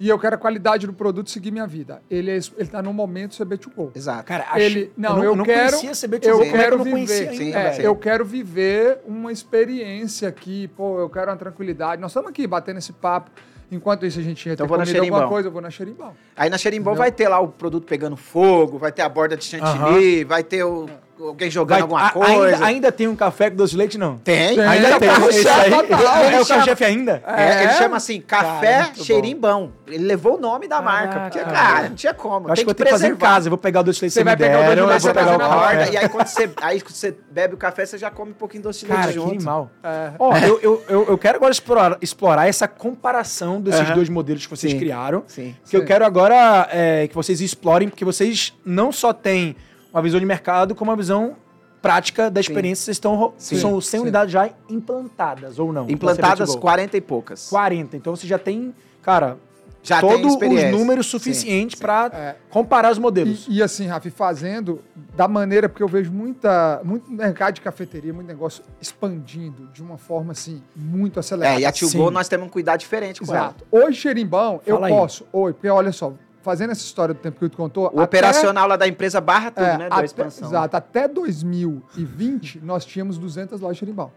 E 0.00 0.08
eu 0.08 0.18
quero 0.18 0.36
a 0.36 0.38
qualidade 0.38 0.86
do 0.86 0.92
produto 0.92 1.30
seguir 1.30 1.50
minha 1.50 1.66
vida. 1.66 2.02
Ele, 2.10 2.30
é, 2.30 2.38
ele 2.56 2.68
tá 2.68 2.80
no 2.82 2.92
momento 2.92 3.32
CB2Go. 3.36 3.90
Exato. 3.94 4.24
Cara, 4.24 4.44
acho- 4.50 4.58
Ele, 4.58 4.92
não, 4.96 5.22
eu, 5.22 5.34
não 5.34 5.44
quero, 5.44 5.78
conhecia 5.78 5.92
CB2Go, 5.92 6.28
eu 6.28 6.42
é 6.42 6.50
quero 6.50 6.74
eu 6.74 6.78
não 6.78 6.84
viver, 6.84 7.34
Sim, 7.34 7.52
é, 7.52 7.76
eu 7.80 7.96
quero 7.96 8.24
viver 8.24 9.00
uma 9.04 9.32
experiência 9.32 10.28
aqui, 10.28 10.68
pô, 10.68 11.00
eu 11.00 11.08
quero 11.10 11.30
uma 11.30 11.36
tranquilidade. 11.36 12.00
Nós 12.00 12.12
estamos 12.12 12.30
aqui 12.30 12.46
batendo 12.46 12.78
esse 12.78 12.92
papo. 12.92 13.30
Enquanto 13.70 14.06
isso 14.06 14.18
a 14.18 14.22
gente 14.22 14.46
ia 14.46 14.54
Então 14.54 14.66
ter 14.66 14.74
comido 14.74 14.98
alguma 14.98 15.28
coisa, 15.28 15.48
eu 15.48 15.52
vou 15.52 15.60
na 15.60 15.68
Xerimbão. 15.68 16.14
Aí 16.34 16.48
na 16.48 16.56
Entendeu? 16.56 16.94
vai 16.94 17.12
ter 17.12 17.28
lá 17.28 17.38
o 17.38 17.48
produto 17.48 17.86
pegando 17.86 18.16
fogo, 18.16 18.78
vai 18.78 18.90
ter 18.90 19.02
a 19.02 19.08
borda 19.08 19.36
de 19.36 19.44
chantilly, 19.44 20.24
vai 20.24 20.42
ter 20.42 20.64
o, 20.64 20.88
alguém 21.20 21.50
jogando 21.50 21.68
Vai- 21.76 21.82
alguma 21.82 22.06
a- 22.06 22.10
coisa. 22.10 22.54
Ainda, 22.56 22.66
ainda 22.66 22.92
tem 22.92 23.08
um 23.08 23.16
café 23.16 23.50
com 23.50 23.56
doce 23.56 23.72
de 23.72 23.78
leite, 23.78 23.98
não? 23.98 24.18
Tem. 24.18 24.56
Tem. 24.56 24.66
Ainda 24.66 24.88
é 24.88 24.96
o 24.96 24.98
tem. 24.98 25.08
carro-chefe 25.08 25.38
Esse 25.40 25.48
aí, 25.48 25.70
total, 25.70 26.16
é, 26.16 26.26
ele 26.26 26.36
o 26.36 26.44
chama- 26.44 26.46
carro-chefe 26.48 26.84
ainda? 26.84 27.22
É, 27.26 27.62
ele 27.62 27.72
É? 27.72 27.74
chama 27.74 27.96
assim, 27.96 28.20
café 28.20 28.78
Cara, 28.78 28.94
xerimbão. 28.94 29.72
Ele 29.86 30.04
levou 30.04 30.36
o 30.36 30.40
nome 30.40 30.68
da 30.68 30.82
marca, 30.82 31.20
porque, 31.20 31.38
cara, 31.40 31.88
não 31.88 31.96
tinha 31.96 32.12
como. 32.14 32.48
Eu 32.48 32.52
acho 32.52 32.56
tem 32.60 32.66
que 32.66 32.74
que 32.74 32.78
ter 32.78 32.84
que 32.84 32.90
fazer 32.90 33.08
em 33.08 33.16
casa. 33.16 33.46
Eu 33.48 33.50
vou 33.50 33.58
pegar 33.58 33.80
o 33.80 33.82
doce 33.84 33.98
de 33.98 34.04
leite 34.04 34.12
Você 34.12 34.20
que 34.20 34.24
vai 34.24 34.36
pegar 34.36 34.58
o 34.58 34.62
doce 34.62 34.74
de 34.76 34.82
leite, 34.82 34.92
eu 34.94 35.00
você 35.00 35.12
vai 35.12 35.24
pegar 35.24 35.38
na. 35.38 35.48
Borda, 35.48 35.90
e 35.90 35.96
aí 35.96 36.08
quando 36.08 36.26
você, 36.26 36.50
aí 36.60 36.80
quando 36.80 36.94
você 36.94 37.16
bebe 37.30 37.54
o 37.54 37.56
café, 37.56 37.86
você 37.86 37.98
já 37.98 38.10
come 38.10 38.30
um 38.32 38.34
pouquinho 38.34 38.62
de 38.62 38.68
doce 38.68 38.80
de 38.80 38.86
leite 38.86 39.00
Cara, 39.00 39.12
que 39.12 39.18
junto. 39.18 39.30
animal. 39.34 39.70
É. 39.82 40.10
Ó, 40.18 40.36
eu, 40.36 40.60
eu, 40.60 40.84
eu, 40.88 41.06
eu 41.08 41.18
quero 41.18 41.36
agora 41.36 41.50
explorar, 41.52 41.96
explorar 42.02 42.46
essa 42.48 42.68
comparação 42.68 43.60
desses 43.60 43.88
dois 43.90 44.08
modelos 44.08 44.44
que 44.44 44.50
vocês 44.50 44.74
criaram. 44.74 45.24
Sim. 45.26 45.54
Que 45.68 45.76
eu 45.76 45.84
quero 45.84 46.04
agora 46.04 46.68
é, 46.70 47.06
que 47.08 47.14
vocês 47.14 47.40
explorem, 47.40 47.88
porque 47.88 48.04
vocês 48.04 48.54
não 48.64 48.92
só 48.92 49.12
têm 49.12 49.56
uma 49.92 50.02
visão 50.02 50.20
de 50.20 50.26
mercado, 50.26 50.74
como 50.74 50.90
uma 50.90 50.96
visão 50.96 51.36
prática 51.80 52.30
da 52.30 52.40
experiência. 52.40 52.84
Vocês 52.84 52.96
estão 52.96 53.32
Sim. 53.38 53.56
são 53.58 53.80
100 53.80 53.90
Sim. 53.98 54.02
unidades 54.02 54.32
já 54.32 54.50
implantadas, 54.68 55.58
ou 55.58 55.72
não? 55.72 55.88
Implantadas 55.88 56.38
Da 56.40 56.44
CBT 56.44 56.54
Go? 56.56 56.60
40 56.60 56.96
e 56.96 57.00
poucas. 57.00 57.48
40. 57.48 57.96
Então 57.96 58.14
você 58.16 58.26
já 58.26 58.38
tem, 58.38 58.74
cara, 59.02 59.36
Já 59.80 60.00
todos 60.00 60.34
os 60.34 60.70
números 60.72 61.06
Sim. 61.06 61.12
suficientes 61.12 61.78
para 61.80 62.10
É. 62.12 62.36
comparar 62.50 62.90
os 62.90 62.98
modelos. 62.98 63.46
E, 63.48 63.58
e 63.58 63.62
assim, 63.62 63.86
Rafi, 63.86 64.10
fazendo 64.10 64.80
da 65.16 65.28
maneira, 65.28 65.68
porque 65.68 65.82
eu 65.82 65.88
vejo 65.88 66.10
muita, 66.10 66.80
muito 66.84 67.08
mercado 67.10 67.54
de 67.54 67.60
cafeteria, 67.60 68.12
muito 68.12 68.26
negócio 68.26 68.62
expandindo 68.82 69.68
de 69.72 69.80
uma 69.80 69.96
forma 69.96 70.32
assim, 70.32 70.60
muito 70.74 71.20
acelerada. 71.20 71.58
É, 71.58 71.62
e 71.62 71.64
a 71.64 71.70
Tio 71.72 71.88
Sim. 71.88 71.98
Go 71.98 72.10
nós 72.10 72.28
temos 72.28 72.48
um 72.48 72.50
cuidado 72.50 72.80
diferente 72.80 73.20
com 73.20 73.26
ela. 73.34 73.46
Exato. 73.46 73.64
Hoje, 73.70 73.98
Xerimbão, 74.00 74.60
eu 74.66 74.74
Fala 74.76 74.88
aí. 74.88 74.92
posso. 74.92 75.24
Oi, 75.32 75.52
porque 75.52 75.68
olha 75.68 75.92
só, 75.92 76.12
fazendo 76.48 76.70
essa 76.70 76.80
história 76.80 77.12
do 77.12 77.20
tempo 77.20 77.38
que 77.38 77.44
eu 77.44 77.48
te 77.50 77.56
contou. 77.58 77.90
O 77.92 78.00
operacional 78.00 78.66
lá 78.66 78.74
da 78.74 78.88
empresa 78.88 79.20
barra 79.20 79.50
tudo, 79.50 79.66
é, 79.66 79.76
né? 79.76 79.88
Da 79.90 79.96
até- 79.96 80.06
expansão. 80.06 80.48
Exato. 80.48 80.74
Até 80.78 81.06
2020, 81.06 82.60
nós 82.64 82.86
tínhamos 82.86 83.18
200 83.18 83.60
lojas 83.60 83.76
Xerimbão. 83.76 84.10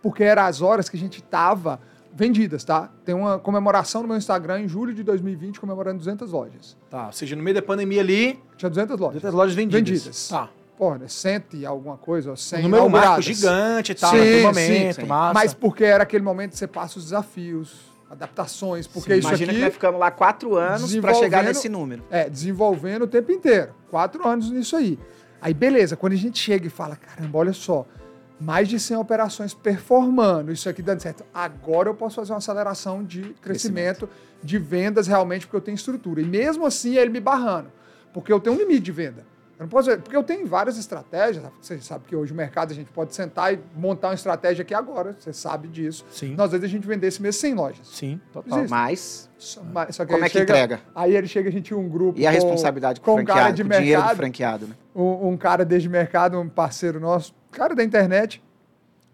Porque 0.00 0.22
eram 0.22 0.44
as 0.44 0.62
horas 0.62 0.88
que 0.88 0.96
a 0.96 1.00
gente 1.00 1.20
tava 1.20 1.80
vendidas, 2.14 2.62
tá? 2.62 2.88
Tem 3.04 3.16
uma 3.16 3.36
comemoração 3.40 4.02
no 4.02 4.06
meu 4.06 4.16
Instagram 4.16 4.60
em 4.60 4.68
julho 4.68 4.94
de 4.94 5.02
2020, 5.02 5.58
comemorando 5.58 5.98
200 5.98 6.30
lojas. 6.30 6.76
Tá, 6.88 7.06
ou 7.06 7.12
seja, 7.12 7.34
no 7.34 7.42
meio 7.42 7.56
da 7.56 7.62
pandemia 7.62 8.00
ali, 8.00 8.38
Tinha 8.56 8.70
200 8.70 8.96
lojas. 9.00 9.14
200 9.20 9.34
lojas 9.36 9.54
vendidas. 9.56 9.88
Vendidas. 9.90 10.28
Tá. 10.28 10.48
Porra, 10.78 11.00
cento 11.08 11.56
e 11.56 11.66
alguma 11.66 11.96
coisa, 11.96 12.30
ou 12.30 12.36
100 12.36 12.60
Um 12.60 12.62
número 12.68 12.90
marco 12.90 13.22
gigante 13.22 13.90
e 13.92 13.94
tal, 13.96 14.10
Sim, 14.10 14.18
naquele 14.18 14.38
sim, 14.38 14.44
momento, 14.44 14.94
sim. 15.00 15.06
massa. 15.06 15.34
Mas 15.34 15.54
porque 15.54 15.82
era 15.84 16.04
aquele 16.04 16.22
momento 16.22 16.52
que 16.52 16.58
você 16.58 16.66
passa 16.68 16.98
os 16.98 17.04
desafios, 17.04 17.92
adaptações, 18.14 18.86
porque 18.86 19.12
Sim. 19.12 19.18
isso 19.18 19.28
Imagina 19.28 19.50
aqui 19.50 19.58
que 19.58 19.64
nós 19.64 19.74
ficamos 19.74 20.00
lá 20.00 20.10
quatro 20.10 20.56
anos 20.56 20.96
para 20.96 21.14
chegar 21.14 21.44
nesse 21.44 21.68
número. 21.68 22.02
é 22.10 22.28
desenvolvendo 22.28 23.02
o 23.02 23.06
tempo 23.06 23.30
inteiro. 23.32 23.72
Quatro 23.90 24.26
anos 24.26 24.50
nisso 24.50 24.76
aí. 24.76 24.98
Aí, 25.40 25.52
beleza, 25.52 25.96
quando 25.96 26.14
a 26.14 26.16
gente 26.16 26.38
chega 26.38 26.66
e 26.66 26.70
fala, 26.70 26.96
caramba, 26.96 27.38
olha 27.38 27.52
só, 27.52 27.86
mais 28.40 28.68
de 28.68 28.80
100 28.80 28.96
operações 28.96 29.54
performando, 29.54 30.50
isso 30.50 30.68
aqui 30.68 30.82
dando 30.82 31.00
certo. 31.00 31.24
Agora 31.32 31.88
eu 31.88 31.94
posso 31.94 32.16
fazer 32.16 32.32
uma 32.32 32.38
aceleração 32.38 33.04
de 33.04 33.34
crescimento, 33.42 34.08
de 34.42 34.58
vendas 34.58 35.06
realmente, 35.06 35.46
porque 35.46 35.56
eu 35.56 35.60
tenho 35.60 35.74
estrutura. 35.74 36.20
E 36.20 36.24
mesmo 36.24 36.66
assim, 36.66 36.96
ele 36.96 37.10
me 37.10 37.20
barrando, 37.20 37.70
porque 38.12 38.32
eu 38.32 38.40
tenho 38.40 38.56
um 38.56 38.58
limite 38.58 38.80
de 38.80 38.92
venda. 38.92 39.33
Eu 39.64 39.66
não 39.66 39.68
posso, 39.68 39.90
porque 39.98 40.14
eu 40.16 40.22
tenho 40.22 40.46
várias 40.46 40.76
estratégias. 40.76 41.42
Você 41.60 41.80
sabe 41.80 42.04
que 42.06 42.14
hoje 42.14 42.32
o 42.32 42.36
mercado 42.36 42.70
a 42.70 42.74
gente 42.74 42.90
pode 42.92 43.14
sentar 43.14 43.54
e 43.54 43.58
montar 43.74 44.08
uma 44.08 44.14
estratégia 44.14 44.62
aqui 44.62 44.74
agora. 44.74 45.16
Você 45.18 45.32
sabe 45.32 45.68
disso. 45.68 46.04
Sim. 46.10 46.34
Nós, 46.34 46.46
às 46.46 46.60
vezes 46.60 46.64
a 46.66 46.68
gente 46.68 46.86
vender 46.86 47.06
esse 47.06 47.22
mês 47.22 47.36
100 47.36 47.54
lojas. 47.54 47.88
Sim, 47.88 48.20
total. 48.30 48.58
Existe. 48.58 48.70
Mas, 48.70 49.30
Só, 49.38 49.62
mas- 49.62 49.96
só 49.96 50.04
que 50.04 50.12
como 50.12 50.24
é 50.24 50.28
que 50.28 50.32
chega- 50.38 50.44
entrega? 50.52 50.80
Aí 50.94 51.16
ele 51.16 51.26
chega, 51.26 51.48
a 51.48 51.52
gente 51.52 51.64
tinha 51.64 51.78
um 51.78 51.88
grupo. 51.88 52.18
E 52.20 52.26
a 52.26 52.30
com- 52.30 52.34
responsabilidade 52.34 53.00
com, 53.00 53.14
com 53.16 53.22
o 53.22 53.24
cara 53.24 53.50
de 53.52 53.62
com 53.64 53.68
o 53.70 53.72
dinheiro 53.72 54.00
do 54.00 54.04
mercado, 54.04 54.16
franqueado, 54.18 54.66
né? 54.66 54.74
um, 54.94 55.28
um 55.30 55.36
cara 55.38 55.64
desde 55.64 55.88
mercado, 55.88 56.38
um 56.38 56.48
parceiro 56.48 57.00
nosso, 57.00 57.34
cara 57.50 57.74
da 57.74 57.82
internet, 57.82 58.42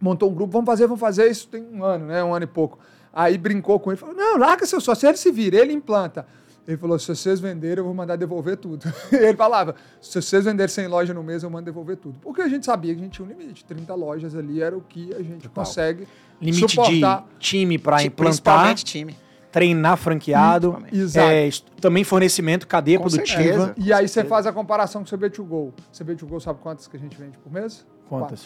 montou 0.00 0.30
um 0.30 0.34
grupo, 0.34 0.52
vamos 0.52 0.66
fazer, 0.66 0.86
vamos 0.86 1.00
fazer, 1.00 1.30
isso 1.30 1.46
tem 1.48 1.62
um 1.62 1.84
ano, 1.84 2.06
né? 2.06 2.24
Um 2.24 2.34
ano 2.34 2.44
e 2.44 2.48
pouco. 2.48 2.78
Aí 3.12 3.38
brincou 3.38 3.78
com 3.78 3.90
ele, 3.90 3.96
falou, 3.98 4.14
não, 4.16 4.36
larga 4.36 4.66
seu 4.66 4.80
sócio, 4.80 5.08
ele 5.08 5.16
se 5.16 5.30
vira, 5.30 5.56
ele 5.58 5.72
implanta. 5.72 6.26
Ele 6.70 6.78
falou, 6.78 6.98
se 6.98 7.06
vocês 7.14 7.40
venderem, 7.40 7.78
eu 7.78 7.84
vou 7.84 7.92
mandar 7.92 8.14
devolver 8.16 8.56
tudo. 8.56 8.84
ele 9.10 9.36
falava, 9.36 9.74
se 10.00 10.22
vocês 10.22 10.44
venderem 10.44 10.68
100 10.68 10.86
lojas 10.86 11.14
no 11.16 11.22
mês, 11.22 11.42
eu 11.42 11.50
mando 11.50 11.64
devolver 11.64 11.96
tudo. 11.96 12.18
Porque 12.20 12.40
a 12.42 12.48
gente 12.48 12.64
sabia 12.64 12.94
que 12.94 13.00
a 13.00 13.04
gente 13.04 13.12
tinha 13.14 13.26
um 13.26 13.28
limite, 13.28 13.64
30 13.64 13.92
lojas 13.94 14.34
ali 14.36 14.62
era 14.62 14.76
o 14.76 14.80
que 14.80 15.12
a 15.14 15.18
gente 15.22 15.48
Total. 15.48 15.64
consegue 15.64 16.06
Limite 16.40 16.68
suportar. 16.68 17.22
de 17.22 17.38
time 17.40 17.76
para 17.76 18.02
implantar, 18.04 18.26
Principalmente 18.26 18.84
time. 18.84 19.16
treinar 19.50 19.96
franqueado, 19.96 20.72
Principalmente. 20.74 21.02
Exato. 21.04 21.28
é, 21.28 21.50
também 21.80 22.04
fornecimento, 22.04 22.66
cadeia 22.68 22.98
Com 22.98 23.04
produtiva. 23.08 23.42
certeza. 23.42 23.74
E 23.76 23.92
aí 23.92 24.06
você 24.06 24.14
certeza. 24.14 24.32
faz 24.34 24.46
a 24.46 24.52
comparação 24.52 25.02
com 25.04 25.12
o 25.14 25.18
CB2Go. 25.18 25.72
CB2Go 25.92 26.40
sabe 26.40 26.60
quantas 26.62 26.86
que 26.86 26.96
a 26.96 27.00
gente 27.00 27.16
vende 27.16 27.36
por 27.38 27.52
mês? 27.52 27.84
Quantas? 28.08 28.44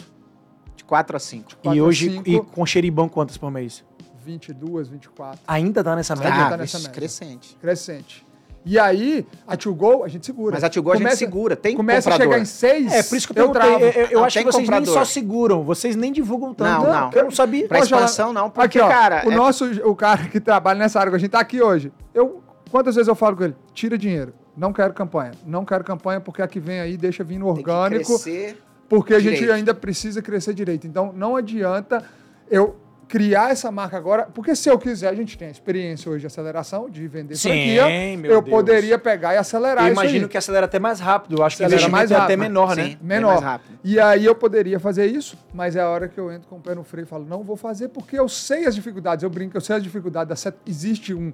De 0.75 0.83
4 0.83 1.15
a 1.15 1.19
5. 1.19 1.51
E 1.51 1.55
Quatro 1.55 1.83
a 1.83 1.85
hoje, 1.87 2.09
cinco. 2.11 2.29
e 2.29 2.41
com 2.41 2.65
xeribão, 2.65 3.07
quantas 3.07 3.37
por 3.37 3.51
mês? 3.51 3.83
22, 4.25 4.89
24. 4.89 5.39
Ainda 5.47 5.83
tá 5.83 5.95
nessa 5.95 6.15
média? 6.15 6.31
Ainda 6.33 6.45
Ah, 6.45 6.49
tá 6.49 6.57
nessa 6.57 6.77
média. 6.79 6.91
crescente. 6.93 7.57
Crescente. 7.61 8.25
E 8.67 8.79
aí, 8.79 9.27
a 9.45 9.55
Tio 9.55 9.75
Go, 9.75 10.03
a 10.03 10.07
gente 10.07 10.25
segura. 10.25 10.55
Mas 10.55 10.63
a 10.63 10.69
Tio 10.69 10.81
Go 10.81 10.91
a 10.91 10.95
gente 10.95 11.15
segura, 11.15 11.55
tem 11.55 11.75
Começa 11.77 12.09
comprador. 12.09 12.33
a 12.33 12.37
chegar 12.37 12.41
em 12.41 12.45
seis, 12.45 12.91
É, 12.91 13.03
por 13.03 13.15
isso 13.15 13.31
que 13.31 13.39
eu 13.39 13.45
eu 13.45 13.51
travo. 13.51 13.85
Eu, 13.85 13.91
eu 14.07 14.19
Não, 14.19 14.25
acho 14.25 14.39
que 14.39 14.43
vocês 14.43 14.67
nem 14.67 14.79
comprador. 14.79 14.93
só 14.93 15.05
seguram, 15.05 15.63
vocês 15.63 15.95
nem 15.95 16.11
divulgam 16.11 16.51
tanto. 16.51 16.83
Não, 16.83 16.91
não. 16.91 17.09
Eu 17.13 17.23
não 17.25 17.31
sabia. 17.31 17.67
Pra 17.67 17.77
expansão 17.79 18.33
não, 18.33 18.49
porque, 18.49 18.79
aqui, 18.79 18.79
ó, 18.79 18.87
cara... 18.89 19.21
o 19.27 19.31
é- 19.31 19.35
nosso, 19.35 19.65
o 19.87 19.95
cara 19.95 20.23
que 20.27 20.39
trabalha 20.39 20.79
nessa 20.79 20.99
área, 20.99 21.13
a 21.13 21.17
gente 21.19 21.29
tá 21.29 21.39
aqui 21.39 21.61
hoje. 21.61 21.93
Eu, 22.11 22.41
quantas 22.71 22.95
vezes 22.95 23.07
eu 23.07 23.13
falo 23.13 23.37
com 23.37 23.43
ele? 23.43 23.55
Tira 23.71 23.99
dinheiro. 23.99 24.33
Não 24.57 24.73
quero 24.73 24.93
campanha. 24.95 25.33
Não 25.45 25.63
quero 25.63 25.83
campanha 25.83 26.19
porque 26.19 26.41
a 26.41 26.47
que 26.47 26.59
vem 26.59 26.79
aí 26.79 26.97
deixa 26.97 27.23
vir 27.23 27.37
no 27.37 27.53
tem 27.53 27.63
que 27.63 27.69
orgânico. 27.69 28.05
crescer. 28.19 28.57
Porque 28.89 29.13
a 29.13 29.19
gente 29.19 29.33
direito. 29.35 29.53
ainda 29.53 29.73
precisa 29.75 30.23
crescer 30.23 30.55
direito. 30.55 30.87
Então, 30.87 31.13
não 31.15 31.35
adianta 31.35 32.03
eu 32.49 32.75
criar 33.07 33.51
essa 33.51 33.71
marca 33.71 33.95
agora, 33.97 34.23
porque 34.33 34.55
se 34.55 34.69
eu 34.69 34.77
quiser, 34.79 35.09
a 35.09 35.13
gente 35.13 35.37
tem 35.37 35.47
a 35.47 35.51
experiência 35.51 36.09
hoje 36.09 36.21
de 36.21 36.27
aceleração, 36.27 36.89
de 36.89 37.07
vender 37.07 37.35
Sim, 37.35 37.49
franquia, 37.49 38.17
meu 38.17 38.31
eu 38.31 38.41
Deus. 38.41 38.49
poderia 38.55 38.97
pegar 38.97 39.35
e 39.35 39.37
acelerar 39.37 39.85
Eu 39.85 39.93
isso 39.93 40.01
imagino 40.01 40.25
aí. 40.25 40.29
que 40.29 40.37
acelera 40.37 40.65
até 40.65 40.79
mais 40.79 40.99
rápido. 40.99 41.43
Acho 41.43 41.57
que 41.57 41.63
o 41.63 41.65
Acelera 41.65 41.89
mais 41.89 42.09
é 42.11 42.15
até 42.15 42.21
rápido. 42.23 42.39
menor, 42.39 42.75
né? 42.75 42.83
Sim, 42.83 42.89
bem 42.89 43.17
Menor. 43.17 43.29
mais 43.33 43.41
rápido. 43.41 43.79
E 43.83 43.99
aí 43.99 44.25
eu 44.25 44.33
poderia 44.35 44.79
fazer 44.79 45.05
isso, 45.05 45.37
mas 45.53 45.75
é 45.75 45.81
a 45.81 45.89
hora 45.89 46.07
que 46.07 46.19
eu 46.19 46.31
entro 46.31 46.47
com 46.47 46.55
o 46.57 46.61
pé 46.61 46.73
no 46.73 46.83
freio 46.83 47.05
e 47.05 47.07
falo, 47.07 47.25
não 47.25 47.43
vou 47.43 47.55
fazer 47.55 47.89
porque 47.89 48.17
eu 48.17 48.27
sei 48.27 48.65
as 48.65 48.73
dificuldades. 48.73 49.23
Eu 49.23 49.29
brinco, 49.29 49.55
eu 49.55 49.61
sei 49.61 49.75
as 49.75 49.83
dificuldades. 49.83 50.29
Da 50.29 50.35
set... 50.35 50.55
Existe 50.65 51.13
um... 51.13 51.31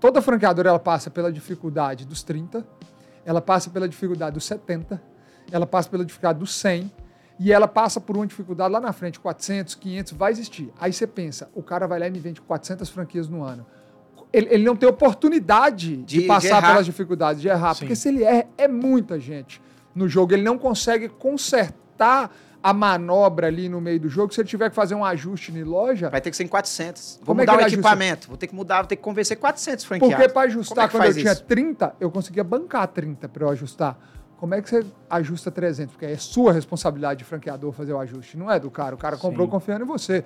Toda 0.00 0.22
franqueadora, 0.22 0.70
ela 0.70 0.78
passa 0.78 1.10
pela 1.10 1.30
dificuldade 1.30 2.06
dos 2.06 2.22
30, 2.22 2.64
ela 3.26 3.42
passa 3.42 3.68
pela 3.68 3.86
dificuldade 3.86 4.32
dos 4.34 4.44
70, 4.46 5.00
ela 5.52 5.66
passa 5.66 5.90
pela 5.90 6.04
dificuldade 6.04 6.38
dos 6.38 6.54
100, 6.54 6.90
e 7.42 7.50
ela 7.52 7.66
passa 7.66 7.98
por 8.00 8.16
uma 8.16 8.26
dificuldade 8.26 8.70
lá 8.70 8.78
na 8.80 8.92
frente, 8.92 9.18
400, 9.18 9.74
500, 9.74 10.12
vai 10.12 10.30
existir. 10.30 10.70
Aí 10.78 10.92
você 10.92 11.06
pensa, 11.06 11.48
o 11.54 11.62
cara 11.62 11.86
vai 11.88 11.98
lá 11.98 12.06
e 12.06 12.10
me 12.10 12.18
vende 12.20 12.40
400 12.40 12.88
franquias 12.90 13.28
no 13.28 13.42
ano. 13.42 13.64
Ele, 14.32 14.46
ele 14.50 14.64
não 14.64 14.76
tem 14.76 14.86
oportunidade 14.88 15.96
de, 15.96 16.04
De- 16.04 16.20
de 16.20 16.26
passar 16.26 16.58
errar. 16.58 16.68
pelas 16.72 16.84
dificuldades, 16.86 17.40
de 17.42 17.48
errar. 17.48 17.74
Sim. 17.74 17.80
Porque 17.80 17.96
se 17.96 18.08
ele 18.08 18.22
erra, 18.22 18.44
é 18.58 18.68
muita 18.68 19.18
gente 19.18 19.60
no 19.94 20.06
jogo. 20.06 20.34
Ele 20.34 20.42
não 20.42 20.58
consegue 20.58 21.08
consertar 21.08 22.30
a 22.62 22.72
manobra 22.74 23.46
ali 23.46 23.68
no 23.70 23.80
meio 23.80 23.98
do 23.98 24.08
jogo. 24.08 24.32
Se 24.34 24.40
ele 24.40 24.48
tiver 24.48 24.68
que 24.68 24.76
fazer 24.76 24.94
um 24.94 25.04
ajuste 25.04 25.50
em 25.50 25.62
loja, 25.64 26.10
Vai 26.10 26.20
ter 26.20 26.30
que 26.30 26.36
ser 26.36 26.44
em 26.44 26.48
400. 26.48 27.16
Vou 27.18 27.26
Como 27.28 27.40
é 27.40 27.42
mudar 27.44 27.52
que 27.52 27.62
o 27.62 27.66
ajusta? 27.66 27.80
equipamento. 27.80 28.28
Vou 28.28 28.36
ter 28.36 28.46
que 28.46 28.54
mudar, 28.54 28.76
vou 28.82 28.86
ter 28.86 28.96
que 28.96 29.02
convencer 29.02 29.36
400 29.38 29.84
franqueados. 29.84 30.14
porque 30.16 30.28
para 30.32 30.42
Como 30.42 30.52
ajustar, 30.58 30.84
é 30.84 30.88
quando 30.88 31.02
eu 31.04 31.12
faz 31.12 31.16
tinha 31.16 31.32
isso? 31.32 31.44
30, 31.44 31.94
eu 31.98 32.10
conseguia 32.10 32.44
bancar 32.44 32.86
30 32.88 33.28
para 33.28 33.44
eu 33.46 33.50
ajustar. 33.50 33.98
Como 34.40 34.54
é 34.54 34.62
que 34.62 34.70
você 34.70 34.86
ajusta 35.10 35.50
300? 35.50 35.92
Porque 35.92 36.06
é 36.06 36.16
sua 36.16 36.50
responsabilidade 36.50 37.18
de 37.18 37.24
franqueador 37.24 37.72
fazer 37.72 37.92
o 37.92 37.98
ajuste, 38.00 38.38
não 38.38 38.50
é 38.50 38.58
do 38.58 38.70
cara. 38.70 38.94
O 38.94 38.98
cara 38.98 39.18
comprou 39.18 39.46
Sim. 39.46 39.50
confiando 39.50 39.84
em 39.84 39.86
você. 39.86 40.24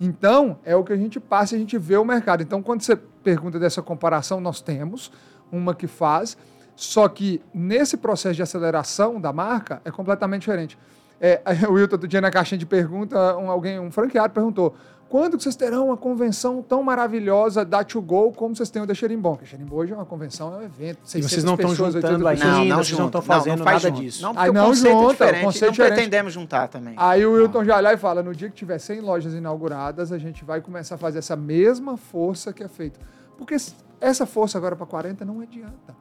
Então, 0.00 0.60
é 0.64 0.76
o 0.76 0.84
que 0.84 0.92
a 0.92 0.96
gente 0.96 1.18
passa 1.18 1.54
e 1.54 1.56
a 1.56 1.58
gente 1.58 1.76
vê 1.76 1.96
o 1.96 2.04
mercado. 2.04 2.44
Então, 2.44 2.62
quando 2.62 2.82
você 2.82 2.94
pergunta 2.94 3.58
dessa 3.58 3.82
comparação, 3.82 4.40
nós 4.40 4.60
temos 4.60 5.10
uma 5.50 5.74
que 5.74 5.88
faz, 5.88 6.36
só 6.76 7.08
que 7.08 7.42
nesse 7.52 7.96
processo 7.96 8.36
de 8.36 8.42
aceleração 8.42 9.20
da 9.20 9.32
marca 9.32 9.82
é 9.84 9.90
completamente 9.90 10.42
diferente. 10.42 10.78
É, 11.20 11.42
o 11.68 11.72
Wilton, 11.72 11.96
outro 11.96 12.06
dia 12.06 12.20
na 12.20 12.30
caixinha 12.30 12.58
de 12.58 12.66
pergunta, 12.66 13.36
um, 13.36 13.50
alguém, 13.50 13.80
um 13.80 13.90
franqueado 13.90 14.32
perguntou: 14.32 14.76
quando 15.16 15.38
que 15.38 15.42
vocês 15.44 15.56
terão 15.56 15.86
uma 15.86 15.96
convenção 15.96 16.60
tão 16.60 16.82
maravilhosa 16.82 17.64
da 17.64 17.82
To 17.82 18.02
Go 18.02 18.32
como 18.32 18.54
vocês 18.54 18.68
têm 18.68 18.82
o 18.82 18.86
da 18.86 18.92
Xerimbom? 18.92 19.30
Porque 19.32 19.46
Xerimbom 19.46 19.74
hoje 19.74 19.94
é 19.94 19.96
uma 19.96 20.04
convenção, 20.04 20.52
é 20.54 20.58
um 20.58 20.62
evento. 20.62 20.98
E 21.06 21.08
vocês 21.08 21.24
600 21.24 21.44
não 21.44 21.54
estão 21.54 21.70
pessoas, 21.70 21.94
80 21.94 22.12
juntando 22.12 22.28
ainda, 22.28 22.76
vocês 22.76 22.98
não 22.98 23.06
estão 23.06 23.22
fazendo 23.22 23.64
faz 23.64 23.82
nada 23.82 23.96
junto. 23.96 24.04
disso. 24.04 24.22
Não, 24.22 24.30
Aí 24.30 24.34
porque 24.36 24.52
não 24.52 24.64
o 24.64 24.68
conceito 24.68 24.92
junta, 24.92 25.00
é 25.00 25.06
o 25.06 25.12
diferente. 25.12 25.44
conceito 25.44 25.62
não 25.62 25.68
é 25.68 25.72
diferente. 25.72 25.94
pretendemos 25.94 26.32
juntar 26.34 26.68
também. 26.68 26.94
Aí 26.98 27.24
o 27.24 27.32
Wilton 27.32 27.64
já 27.64 27.76
olha 27.76 27.94
e 27.94 27.96
fala: 27.96 28.22
no 28.22 28.34
dia 28.34 28.50
que 28.50 28.54
tiver 28.56 28.76
100 28.78 29.00
lojas 29.00 29.32
inauguradas, 29.32 30.12
a 30.12 30.18
gente 30.18 30.44
vai 30.44 30.60
começar 30.60 30.96
a 30.96 30.98
fazer 30.98 31.20
essa 31.20 31.34
mesma 31.34 31.96
força 31.96 32.52
que 32.52 32.62
é 32.62 32.68
feita. 32.68 33.00
Porque 33.38 33.56
Essa 33.98 34.26
força 34.26 34.58
agora 34.58 34.76
para 34.76 34.84
40 34.84 35.24
não 35.24 35.40
adianta. 35.40 35.96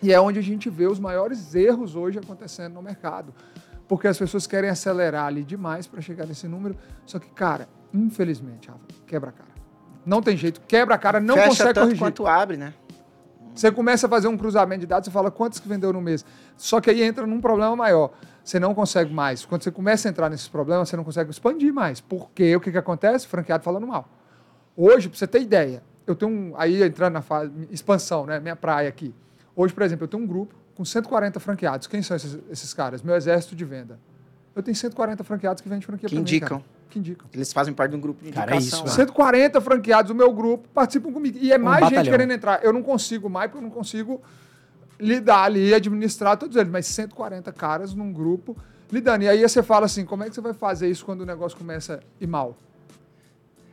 E 0.00 0.12
é 0.12 0.20
onde 0.20 0.38
a 0.38 0.42
gente 0.42 0.70
vê 0.70 0.86
os 0.86 1.00
maiores 1.00 1.56
erros 1.56 1.96
hoje 1.96 2.20
acontecendo 2.20 2.74
no 2.74 2.82
mercado. 2.82 3.34
Porque 3.88 4.06
as 4.06 4.16
pessoas 4.16 4.46
querem 4.46 4.70
acelerar 4.70 5.24
ali 5.26 5.42
demais 5.42 5.88
para 5.88 6.00
chegar 6.00 6.24
nesse 6.24 6.46
número. 6.46 6.76
Só 7.04 7.18
que, 7.18 7.28
cara, 7.30 7.68
infelizmente, 7.92 8.68
Rafa, 8.68 8.80
quebra 9.06 9.30
a 9.30 9.32
cara. 9.32 9.48
Não 10.04 10.22
tem 10.22 10.36
jeito, 10.36 10.60
quebra 10.66 10.94
a 10.94 10.98
cara, 10.98 11.20
não 11.20 11.34
Fecha 11.34 11.48
consegue 11.48 11.74
tanto 11.74 11.84
corrigir. 11.84 11.98
quanto 11.98 12.26
abre, 12.26 12.56
né? 12.56 12.72
Você 13.54 13.72
começa 13.72 14.06
a 14.06 14.10
fazer 14.10 14.28
um 14.28 14.36
cruzamento 14.36 14.80
de 14.80 14.86
dados, 14.86 15.06
você 15.06 15.10
fala 15.10 15.30
quantos 15.30 15.58
que 15.58 15.68
vendeu 15.68 15.92
no 15.92 16.00
mês. 16.00 16.24
Só 16.56 16.80
que 16.80 16.88
aí 16.90 17.02
entra 17.02 17.26
num 17.26 17.40
problema 17.40 17.74
maior. 17.74 18.12
Você 18.44 18.60
não 18.60 18.72
consegue 18.72 19.12
mais. 19.12 19.44
Quando 19.44 19.62
você 19.62 19.70
começa 19.70 20.08
a 20.08 20.10
entrar 20.10 20.30
nesses 20.30 20.46
problemas, 20.48 20.88
você 20.88 20.96
não 20.96 21.02
consegue 21.02 21.30
expandir 21.30 21.74
mais. 21.74 22.00
Porque 22.00 22.54
o 22.54 22.60
que, 22.60 22.70
que 22.70 22.78
acontece? 22.78 23.26
Franqueado 23.26 23.64
falando 23.64 23.86
mal. 23.86 24.08
Hoje, 24.76 25.08
para 25.08 25.18
você 25.18 25.26
ter 25.26 25.42
ideia, 25.42 25.82
eu 26.06 26.14
tenho 26.14 26.30
um. 26.30 26.54
Aí 26.56 26.82
entrando 26.82 27.14
na 27.14 27.20
fase. 27.20 27.50
Expansão, 27.70 28.24
né? 28.26 28.38
Minha 28.38 28.54
praia 28.54 28.88
aqui. 28.88 29.12
Hoje, 29.56 29.74
por 29.74 29.82
exemplo, 29.82 30.04
eu 30.04 30.08
tenho 30.08 30.22
um 30.22 30.26
grupo 30.26 30.54
com 30.76 30.84
140 30.84 31.40
franqueados. 31.40 31.88
Quem 31.88 32.00
são 32.00 32.16
esses, 32.16 32.38
esses 32.48 32.72
caras? 32.72 33.02
Meu 33.02 33.16
exército 33.16 33.56
de 33.56 33.64
venda. 33.64 33.98
Eu 34.54 34.62
tenho 34.62 34.76
140 34.76 35.24
franqueados 35.24 35.60
que 35.60 35.68
vendem 35.68 35.82
franquia 35.82 36.08
Que 36.08 36.14
mim, 36.14 36.20
indicam. 36.20 36.62
Que 36.88 36.98
indicam. 36.98 37.28
Eles 37.32 37.52
fazem 37.52 37.74
parte 37.74 37.90
de 37.90 37.96
um 37.96 38.00
grupo 38.00 38.24
de 38.24 38.32
Cara, 38.32 38.52
é 38.52 38.56
indicação. 38.56 38.86
isso, 38.86 38.98
né? 38.98 39.04
140 39.04 39.60
franqueados 39.60 40.08
do 40.10 40.14
meu 40.14 40.32
grupo 40.32 40.68
participam 40.70 41.12
comigo. 41.12 41.38
E 41.40 41.52
é 41.52 41.58
mais 41.58 41.80
gente 41.84 41.90
batalhão. 41.90 42.10
querendo 42.12 42.32
entrar. 42.32 42.64
Eu 42.64 42.72
não 42.72 42.82
consigo 42.82 43.28
mais, 43.28 43.50
porque 43.50 43.62
eu 43.64 43.68
não 43.68 43.74
consigo 43.74 44.22
lidar 44.98 45.42
ali, 45.44 45.74
administrar 45.74 46.36
todos 46.36 46.56
eles. 46.56 46.70
Mas 46.70 46.86
140 46.86 47.52
caras 47.52 47.94
num 47.94 48.12
grupo 48.12 48.56
lidando. 48.90 49.24
E 49.24 49.28
aí 49.28 49.42
você 49.42 49.62
fala 49.62 49.86
assim, 49.86 50.04
como 50.04 50.24
é 50.24 50.28
que 50.28 50.34
você 50.34 50.40
vai 50.40 50.54
fazer 50.54 50.88
isso 50.88 51.04
quando 51.04 51.20
o 51.20 51.26
negócio 51.26 51.58
começa 51.58 51.96
a 51.96 52.24
ir 52.24 52.26
mal? 52.26 52.56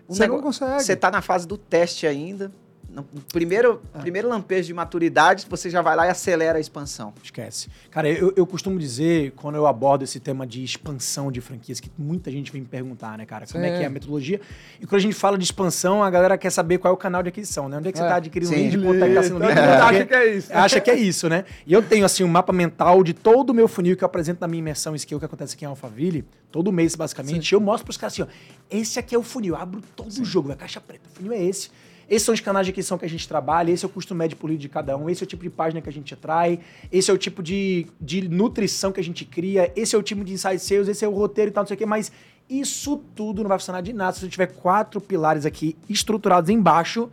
O 0.07 0.13
Você 0.13 0.27
não 0.27 0.41
consegue. 0.41 0.83
Você 0.83 0.95
tá 0.95 1.09
na 1.09 1.21
fase 1.21 1.47
do 1.47 1.57
teste 1.57 2.05
ainda. 2.05 2.51
No 2.95 3.03
primeiro, 3.33 3.81
É. 3.93 3.99
primeiro 3.99 4.29
lampejo 4.29 4.67
de 4.67 4.73
maturidade, 4.73 5.45
você 5.49 5.69
já 5.69 5.81
vai 5.81 5.95
lá 5.97 6.07
e 6.07 6.09
acelera 6.09 6.57
a 6.57 6.61
expansão. 6.61 7.13
Esquece. 7.21 7.67
Cara, 7.91 8.09
eu, 8.09 8.31
eu 8.37 8.47
costumo 8.47 8.79
dizer, 8.79 9.31
quando 9.35 9.55
eu 9.55 9.67
abordo 9.67 10.03
esse 10.05 10.17
tema 10.19 10.47
de 10.47 10.63
expansão 10.63 11.29
de 11.29 11.41
franquias, 11.41 11.81
que 11.81 11.91
muita 11.97 12.31
gente 12.31 12.51
vem 12.53 12.61
me 12.61 12.67
perguntar, 12.67 13.17
né, 13.17 13.25
cara? 13.25 13.45
Como 13.51 13.63
é 13.65 13.69
Sim. 13.71 13.77
que 13.77 13.83
é 13.83 13.85
a 13.87 13.89
metodologia? 13.89 14.39
E 14.79 14.85
quando 14.87 14.99
a 14.99 15.01
gente 15.01 15.13
fala 15.15 15.37
de 15.37 15.43
expansão, 15.43 16.01
a 16.01 16.09
galera 16.09 16.37
quer 16.37 16.49
saber 16.49 16.77
qual 16.77 16.91
é 16.91 16.93
o 16.93 16.97
canal 16.97 17.21
de 17.21 17.29
aquisição, 17.29 17.67
né? 17.67 17.77
Onde 17.77 17.89
é 17.89 17.91
que 17.91 17.97
você 17.97 18.03
É. 18.05 18.07
tá 18.07 18.15
adquirindo 18.15 18.49
Sim. 18.53 18.61
lead, 18.69 18.77
quanto 18.81 19.03
é 19.03 19.07
que 19.09 19.13
tá 19.15 19.23
sendo 19.23 19.39
lead, 19.43 19.59
acha 19.59 20.05
que 20.05 20.13
é 20.15 20.35
isso. 20.37 20.53
Acha 20.53 20.79
que 20.81 20.91
é 20.91 20.95
isso, 20.95 21.27
né? 21.29 21.43
E 21.67 21.73
eu 21.73 21.81
tenho, 21.81 22.05
assim, 22.05 22.23
um 22.23 22.27
mapa 22.29 22.53
mental 22.53 23.03
de 23.03 23.13
todo 23.13 23.49
o 23.49 23.53
meu 23.53 23.67
funil 23.67 23.97
que 23.97 24.03
eu 24.03 24.07
apresento 24.07 24.39
na 24.39 24.47
minha 24.47 24.59
imersão 24.59 24.95
skill 24.95 25.19
que 25.19 25.25
acontece 25.25 25.53
aqui 25.55 25.65
em 25.65 25.67
Alphaville, 25.67 26.23
todo 26.51 26.71
mês, 26.71 26.95
basicamente. 26.95 27.51
Eu 27.53 27.59
mostro 27.59 27.83
pros 27.85 27.97
caras 27.97 28.13
assim, 28.13 28.21
ó, 28.21 28.27
esse 28.71 28.97
aqui 28.99 29.13
é 29.13 29.17
o 29.17 29.23
funil, 29.23 29.55
eu 29.55 29.61
abro 29.61 29.81
todo 29.97 30.09
o 30.11 30.23
jogo, 30.23 30.49
a 30.51 30.55
caixa 30.55 30.79
preta, 30.79 31.09
o 31.11 31.15
funil 31.17 31.33
é 31.33 31.43
esse. 31.43 31.69
Esses 32.09 32.25
são 32.25 32.33
os 32.33 32.39
canais 32.39 32.65
de 32.65 32.71
aquisição 32.71 32.97
que 32.97 33.05
a 33.05 33.09
gente 33.09 33.27
trabalha, 33.27 33.71
esse 33.71 33.83
é 33.83 33.87
o 33.87 33.89
custo 33.89 34.13
médio 34.13 34.37
por 34.37 34.47
lead 34.47 34.61
de 34.61 34.69
cada 34.69 34.95
um, 34.95 35.09
esse 35.09 35.23
é 35.23 35.25
o 35.25 35.27
tipo 35.27 35.43
de 35.43 35.49
página 35.49 35.81
que 35.81 35.89
a 35.89 35.91
gente 35.91 36.13
atrai, 36.13 36.59
esse 36.91 37.09
é 37.09 37.13
o 37.13 37.17
tipo 37.17 37.41
de, 37.41 37.87
de 37.99 38.27
nutrição 38.27 38.91
que 38.91 38.99
a 38.99 39.03
gente 39.03 39.25
cria, 39.25 39.71
esse 39.75 39.95
é 39.95 39.97
o 39.97 40.03
tipo 40.03 40.23
de 40.23 40.33
inside 40.33 40.59
sales, 40.59 40.87
esse 40.87 41.03
é 41.03 41.07
o 41.07 41.13
roteiro 41.13 41.49
e 41.49 41.53
tal, 41.53 41.63
não 41.63 41.67
sei 41.67 41.75
o 41.75 41.77
quê, 41.77 41.85
mas 41.85 42.11
isso 42.49 43.01
tudo 43.15 43.41
não 43.41 43.49
vai 43.49 43.57
funcionar 43.57 43.81
de 43.81 43.91
nada 43.91 44.13
se 44.13 44.19
você 44.21 44.27
tiver 44.27 44.47
quatro 44.47 45.01
pilares 45.01 45.45
aqui 45.45 45.75
estruturados 45.89 46.49
embaixo, 46.49 47.09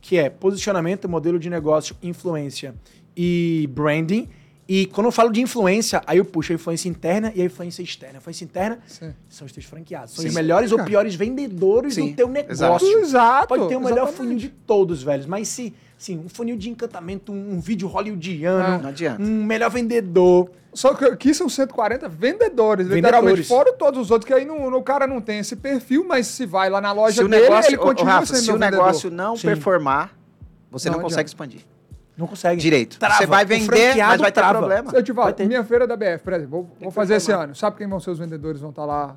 que 0.00 0.16
é 0.16 0.30
posicionamento, 0.30 1.08
modelo 1.08 1.38
de 1.38 1.50
negócio, 1.50 1.96
influência 2.02 2.74
e 3.16 3.68
branding. 3.72 4.28
E 4.68 4.86
quando 4.86 5.06
eu 5.06 5.12
falo 5.12 5.30
de 5.30 5.40
influência, 5.40 6.02
aí 6.06 6.18
eu 6.18 6.24
puxo 6.24 6.50
a 6.52 6.54
influência 6.56 6.88
interna 6.88 7.30
e 7.36 7.40
a 7.40 7.44
influência 7.44 7.82
externa. 7.82 8.16
A 8.16 8.18
influência 8.18 8.44
interna 8.44 8.78
Sim. 8.88 9.14
são 9.28 9.46
os 9.46 9.52
teus 9.52 9.64
franqueados. 9.64 10.14
São 10.14 10.22
Sim. 10.22 10.28
os 10.28 10.34
melhores 10.34 10.72
ou 10.72 10.82
piores 10.84 11.14
vendedores 11.14 11.94
Sim, 11.94 12.10
do 12.10 12.16
teu 12.16 12.28
negócio. 12.28 12.52
exato. 12.52 12.84
Exato, 12.86 13.48
Pode 13.48 13.68
ter 13.68 13.76
o 13.76 13.80
melhor 13.80 14.08
exatamente. 14.08 14.16
funil 14.16 14.38
de 14.38 14.48
todos, 14.48 15.02
velhos. 15.04 15.24
Mas 15.24 15.46
se, 15.46 15.72
sim, 15.96 16.18
um 16.18 16.28
funil 16.28 16.56
de 16.56 16.68
encantamento, 16.68 17.30
um, 17.30 17.60
vídeo 17.60 17.86
hollywoodiano, 17.86 18.82
Não 18.82 18.88
adianta. 18.88 19.22
um 19.22 19.44
melhor 19.44 19.70
vendedor. 19.70 20.50
Só 20.74 20.92
que 20.94 21.04
aqui 21.04 21.32
são 21.32 21.48
140 21.48 22.08
vendedores, 22.08 22.88
Vendedores. 22.88 22.94
literalmente. 22.96 23.42
Fora 23.44 23.72
todos 23.72 24.00
os 24.00 24.10
outros, 24.10 24.26
que 24.26 24.34
aí 24.34 24.44
não, 24.44 24.66
o 24.74 24.82
cara 24.82 25.06
não 25.06 25.20
tem 25.20 25.38
esse 25.38 25.54
perfil, 25.56 26.04
mas 26.06 26.26
se 26.26 26.44
vai 26.44 26.68
lá 26.68 26.80
na 26.80 26.90
loja 26.92 27.16
Se 27.18 27.24
o 27.24 27.28
dele, 27.28 27.42
negócio, 27.44 27.70
ele 27.70 27.78
continua 27.78 28.12
Rafa, 28.14 28.26
sendo 28.26 28.38
se 28.40 28.50
o 28.50 28.54
vendedor. 28.54 28.70
negócio 28.78 29.10
não 29.10 29.36
Sim. 29.36 29.46
performar, 29.46 30.14
você 30.70 30.90
Não 30.90 30.96
não, 30.96 31.04
consegue 31.04 31.28
expandir. 31.28 31.60
Não 32.16 32.26
consegue. 32.26 32.60
Direito. 32.60 32.98
Trava. 32.98 33.16
Você 33.18 33.26
vai 33.26 33.44
vender, 33.44 33.96
mas 33.96 34.20
vai 34.20 34.32
ter 34.32 34.40
trava. 34.40 34.58
problema. 34.58 34.90
Eu 34.94 35.02
te 35.02 35.12
falo, 35.12 35.34
minha 35.46 35.62
feira 35.64 35.86
da 35.86 35.96
BF, 35.96 36.18
por 36.24 36.32
exemplo, 36.32 36.50
vou, 36.50 36.70
vou 36.80 36.90
fazer 36.90 37.16
esse 37.16 37.30
ano. 37.30 37.54
Sabe 37.54 37.76
quem 37.76 37.86
vão 37.86 38.00
ser 38.00 38.10
os 38.10 38.18
vendedores? 38.18 38.60
Vão 38.60 38.70
estar 38.70 38.84
lá. 38.86 39.16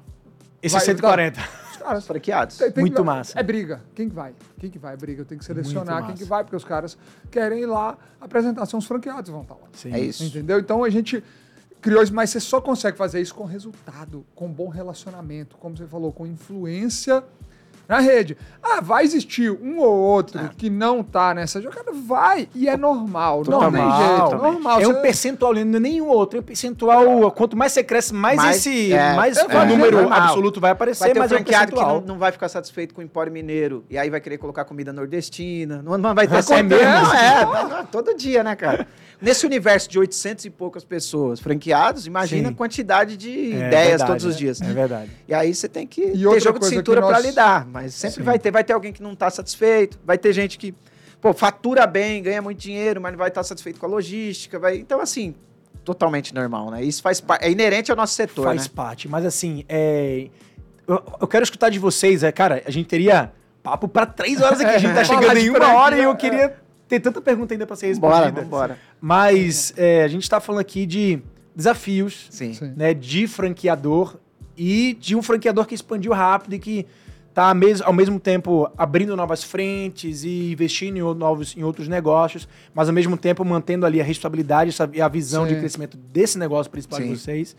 Esse 0.62 0.76
Vai, 0.76 0.84
140. 0.86 1.40
Os 1.72 1.78
caras. 1.78 2.06
Franqueados. 2.06 2.58
Tem- 2.58 2.72
tem 2.72 2.82
Muito 2.84 2.98
que- 2.98 3.02
massa. 3.02 3.40
É 3.40 3.44
briga. 3.44 3.82
Quem 3.96 4.10
que 4.10 4.16
vai? 4.16 4.34
Quem 4.60 4.70
que 4.70 4.78
vai? 4.78 4.94
É 4.94 4.98
briga. 4.98 5.22
Eu 5.22 5.26
tenho 5.26 5.40
que 5.40 5.46
selecionar 5.46 6.06
quem 6.06 6.16
que 6.16 6.26
vai, 6.26 6.44
porque 6.44 6.58
os 6.58 6.66
caras 6.66 6.98
querem 7.32 7.62
ir 7.62 7.66
lá. 7.66 7.98
A 8.20 8.26
apresentação, 8.26 8.78
os 8.80 8.86
franqueados 8.86 9.30
vão 9.32 9.44
estar 9.44 9.54
lá. 9.56 9.62
Sim. 9.72 9.94
É 9.94 10.00
isso. 10.00 10.22
Entendeu? 10.24 10.60
Então 10.60 10.84
a 10.84 10.90
gente 10.90 11.24
criou 11.82 12.04
isso, 12.04 12.14
mas 12.14 12.30
você 12.32 12.42
só 12.42 12.60
consegue 12.60 12.98
fazer 12.98 13.22
isso 13.22 13.34
com 13.34 13.46
resultado, 13.46 14.26
com 14.36 14.50
bom 14.52 14.68
relacionamento, 14.68 15.56
como 15.58 15.78
você 15.78 15.88
falou, 15.88 16.12
com 16.12 16.28
influência 16.28 17.24
na 17.90 18.00
rede. 18.00 18.38
Ah, 18.62 18.80
vai 18.82 19.04
existir 19.04 19.50
um 19.52 19.80
ou 19.80 19.92
outro 19.92 20.40
É. 20.40 20.50
que 20.56 20.70
não 20.70 21.02
tá 21.04 21.34
nessa 21.34 21.60
jogada? 21.60 21.92
Vai, 21.92 22.48
e 22.54 22.70
é 22.70 22.78
normal, 22.78 23.38
não 23.48 23.60
tem 23.60 23.72
Normal. 23.72 23.98
jeito, 23.98 24.20
Totalmente. 24.22 24.54
normal. 24.54 24.82
É 24.82 24.88
um 24.88 25.02
percentual, 25.02 25.54
não 25.56 25.62
é 25.78 25.80
nenhum 25.80 26.08
outro. 26.08 26.38
É 26.38 26.42
um 26.42 26.44
percentual. 26.44 27.32
Quanto 27.32 27.58
mais 27.58 27.72
você 27.72 27.84
cresce, 27.84 28.14
mais, 28.14 28.38
Mais- 28.38 28.58
esse. 28.58 28.94
é, 28.94 29.14
mais 29.16 29.38
é, 29.38 29.44
o 29.44 29.66
número 29.66 30.02
normal. 30.02 30.22
absoluto 30.22 30.60
vai 30.62 30.70
aparecer, 30.72 31.00
Vai 31.00 31.14
ter 31.14 31.20
um 31.20 31.22
mas 31.24 31.32
é 31.32 31.36
um 31.38 31.44
que 31.44 31.76
não, 31.76 32.02
não 32.02 32.18
vai 32.20 32.32
ficar 32.32 32.48
satisfeito 32.48 32.94
com 32.94 33.02
o 33.02 33.04
empório 33.04 33.32
mineiro. 33.32 33.84
E 33.90 33.98
aí 33.98 34.10
vai 34.10 34.22
querer 34.22 34.38
colocar 34.38 34.66
comida 34.66 34.94
nordestina. 34.94 35.82
Não, 35.82 35.98
não 35.98 36.14
vai 36.14 36.28
ter 36.28 36.36
Acontece. 36.36 36.54
sempre. 36.54 36.78
Não, 36.86 37.78
é, 37.80 37.84
todo 37.92 38.14
dia, 38.16 38.44
né, 38.44 38.56
cara? 38.56 38.86
Nesse 39.22 39.46
universo 39.46 39.90
de 39.90 40.00
800 40.00 40.46
e 40.46 40.50
poucas 40.50 40.84
pessoas 40.84 41.40
franqueados, 41.42 42.08
imagina 42.08 42.48
Sim. 42.48 42.54
a 42.54 42.58
quantidade 42.58 43.18
de 43.18 43.30
É 43.54 43.68
ideias 43.68 43.88
verdade, 43.90 44.08
todos 44.12 44.26
os 44.26 44.38
dias. 44.38 44.62
É 44.62 44.66
verdade. 44.72 45.12
E 45.28 45.34
aí 45.34 45.54
você 45.54 45.68
tem 45.68 45.86
que 45.86 46.02
E 46.02 46.12
ter 46.24 46.40
jogo 46.40 46.60
de 46.60 46.68
cintura 46.68 47.02
nós- 47.02 47.10
pra 47.10 47.20
lidar. 47.20 47.66
Mas 47.66 47.94
sempre 47.94 48.18
Sim. 48.18 48.24
vai 48.24 48.40
ter. 48.40 48.50
Vai 48.52 48.64
ter 48.64 48.72
alguém 48.74 48.94
que 48.94 49.04
não 49.04 49.16
tá 49.16 49.30
satisfeito. 49.30 50.00
Vai 50.06 50.18
ter 50.18 50.32
gente 50.32 50.58
que, 50.58 50.74
pô, 51.20 51.34
fatura 51.34 51.86
bem, 51.86 52.24
ganha 52.24 52.42
muito 52.42 52.60
dinheiro, 52.60 53.02
mas 53.02 53.12
não 53.12 53.20
vai 53.20 53.28
estar 53.28 53.44
satisfeito 53.44 53.78
com 53.80 53.86
a 53.86 53.90
logística. 53.90 54.58
Vai... 54.58 54.78
Então, 54.78 55.02
assim, 55.02 55.36
totalmente 55.84 56.34
normal, 56.34 56.72
né? 56.72 56.84
Isso 56.84 57.02
faz 57.02 57.20
parte. 57.20 57.44
É 57.46 57.52
inerente 57.52 57.92
ao 57.92 57.98
nosso 57.98 58.14
setor, 58.14 58.46
Faz 58.46 58.64
né? 58.68 58.72
parte. 58.74 59.10
Mas 59.10 59.26
assim, 59.26 59.66
é... 59.68 60.28
eu, 60.88 61.04
eu 61.20 61.28
quero 61.28 61.44
escutar 61.44 61.70
de 61.70 61.78
vocês, 61.80 62.24
é, 62.24 62.32
cara, 62.32 62.64
a 62.66 62.72
gente 62.72 62.88
teria 62.88 63.34
papo 63.62 63.88
pra 63.90 64.06
três 64.06 64.42
horas 64.42 64.62
aqui. 64.62 64.76
A 64.76 64.78
gente 64.78 64.94
tá 64.94 65.04
Falar 65.04 65.20
chegando 65.28 65.38
em 65.46 65.50
uma 65.50 65.74
hora 65.74 65.98
e 65.98 66.04
eu 66.04 66.12
é. 66.12 66.16
queria 66.16 66.56
ter 66.88 67.00
tanta 67.00 67.22
pergunta 67.22 67.54
ainda 67.54 67.68
pra 67.68 67.76
ser 67.76 67.94
Bora, 67.98 68.26
respondida. 68.32 68.78
Mas 69.02 69.74
é, 69.78 70.04
a 70.04 70.08
gente 70.08 70.30
tá 70.30 70.40
falando 70.40 70.62
aqui 70.62 70.86
de 70.86 71.20
desafios, 71.56 72.28
Sim. 72.30 72.54
Né, 72.76 72.94
de 72.94 73.28
franqueador 73.28 74.18
e 74.58 74.98
de 75.00 75.16
um 75.16 75.22
franqueador 75.22 75.66
que 75.66 75.74
expandiu 75.76 76.12
rápido 76.14 76.54
e 76.56 76.60
que 76.60 76.86
tá 77.34 77.54
mes- 77.54 77.82
ao 77.82 77.94
mesmo 77.94 78.20
tempo 78.20 78.70
abrindo 78.78 79.16
novas 79.16 79.44
frentes 79.44 80.24
e 80.24 80.52
investindo 80.52 80.98
em, 80.98 81.16
novos, 81.16 81.56
em 81.56 81.64
outros 81.64 81.88
negócios, 81.88 82.48
mas 82.74 82.90
ao 82.90 82.94
mesmo 82.94 83.16
tempo 83.16 83.46
mantendo 83.46 83.86
ali 83.86 84.02
a 84.02 84.04
responsabilidade 84.04 84.76
e 84.94 85.02
a 85.02 85.08
visão 85.08 85.46
de 85.48 85.54
Sim. 85.54 85.60
crescimento 85.60 85.98
desse 85.98 86.38
negócio 86.38 86.70
principal 86.72 87.00
de 87.00 87.06
Sim. 87.08 87.16
vocês. 87.16 87.56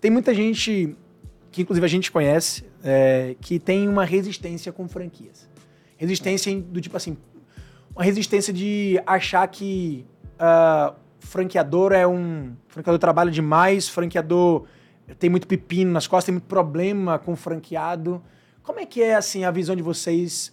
Tem 0.00 0.10
muita 0.10 0.34
gente, 0.34 0.96
que 1.52 1.62
inclusive 1.62 1.84
a 1.84 1.88
gente 1.88 2.10
conhece, 2.10 2.64
é, 2.82 3.36
que 3.40 3.58
tem 3.60 3.86
uma 3.88 4.04
resistência 4.04 4.72
com 4.72 4.88
franquias. 4.88 5.48
Resistência 5.96 6.60
do 6.60 6.80
tipo 6.80 6.96
assim, 6.96 7.16
uma 7.94 8.02
resistência 8.04 8.52
de 8.52 9.00
achar 9.06 9.46
que 9.46 10.04
ah, 10.44 10.94
franqueador 11.20 11.92
é 11.92 12.04
um. 12.04 12.56
Franqueador 12.66 12.98
trabalha 12.98 13.30
demais, 13.30 13.88
franqueador 13.88 14.64
tem 15.20 15.30
muito 15.30 15.46
pepino 15.46 15.92
nas 15.92 16.08
costas, 16.08 16.26
tem 16.26 16.32
muito 16.32 16.48
problema 16.48 17.16
com 17.16 17.32
o 17.32 17.36
franqueado. 17.36 18.20
Como 18.60 18.80
é 18.80 18.86
que 18.86 19.00
é 19.00 19.14
assim 19.14 19.44
a 19.44 19.52
visão 19.52 19.76
de 19.76 19.82
vocês 19.82 20.52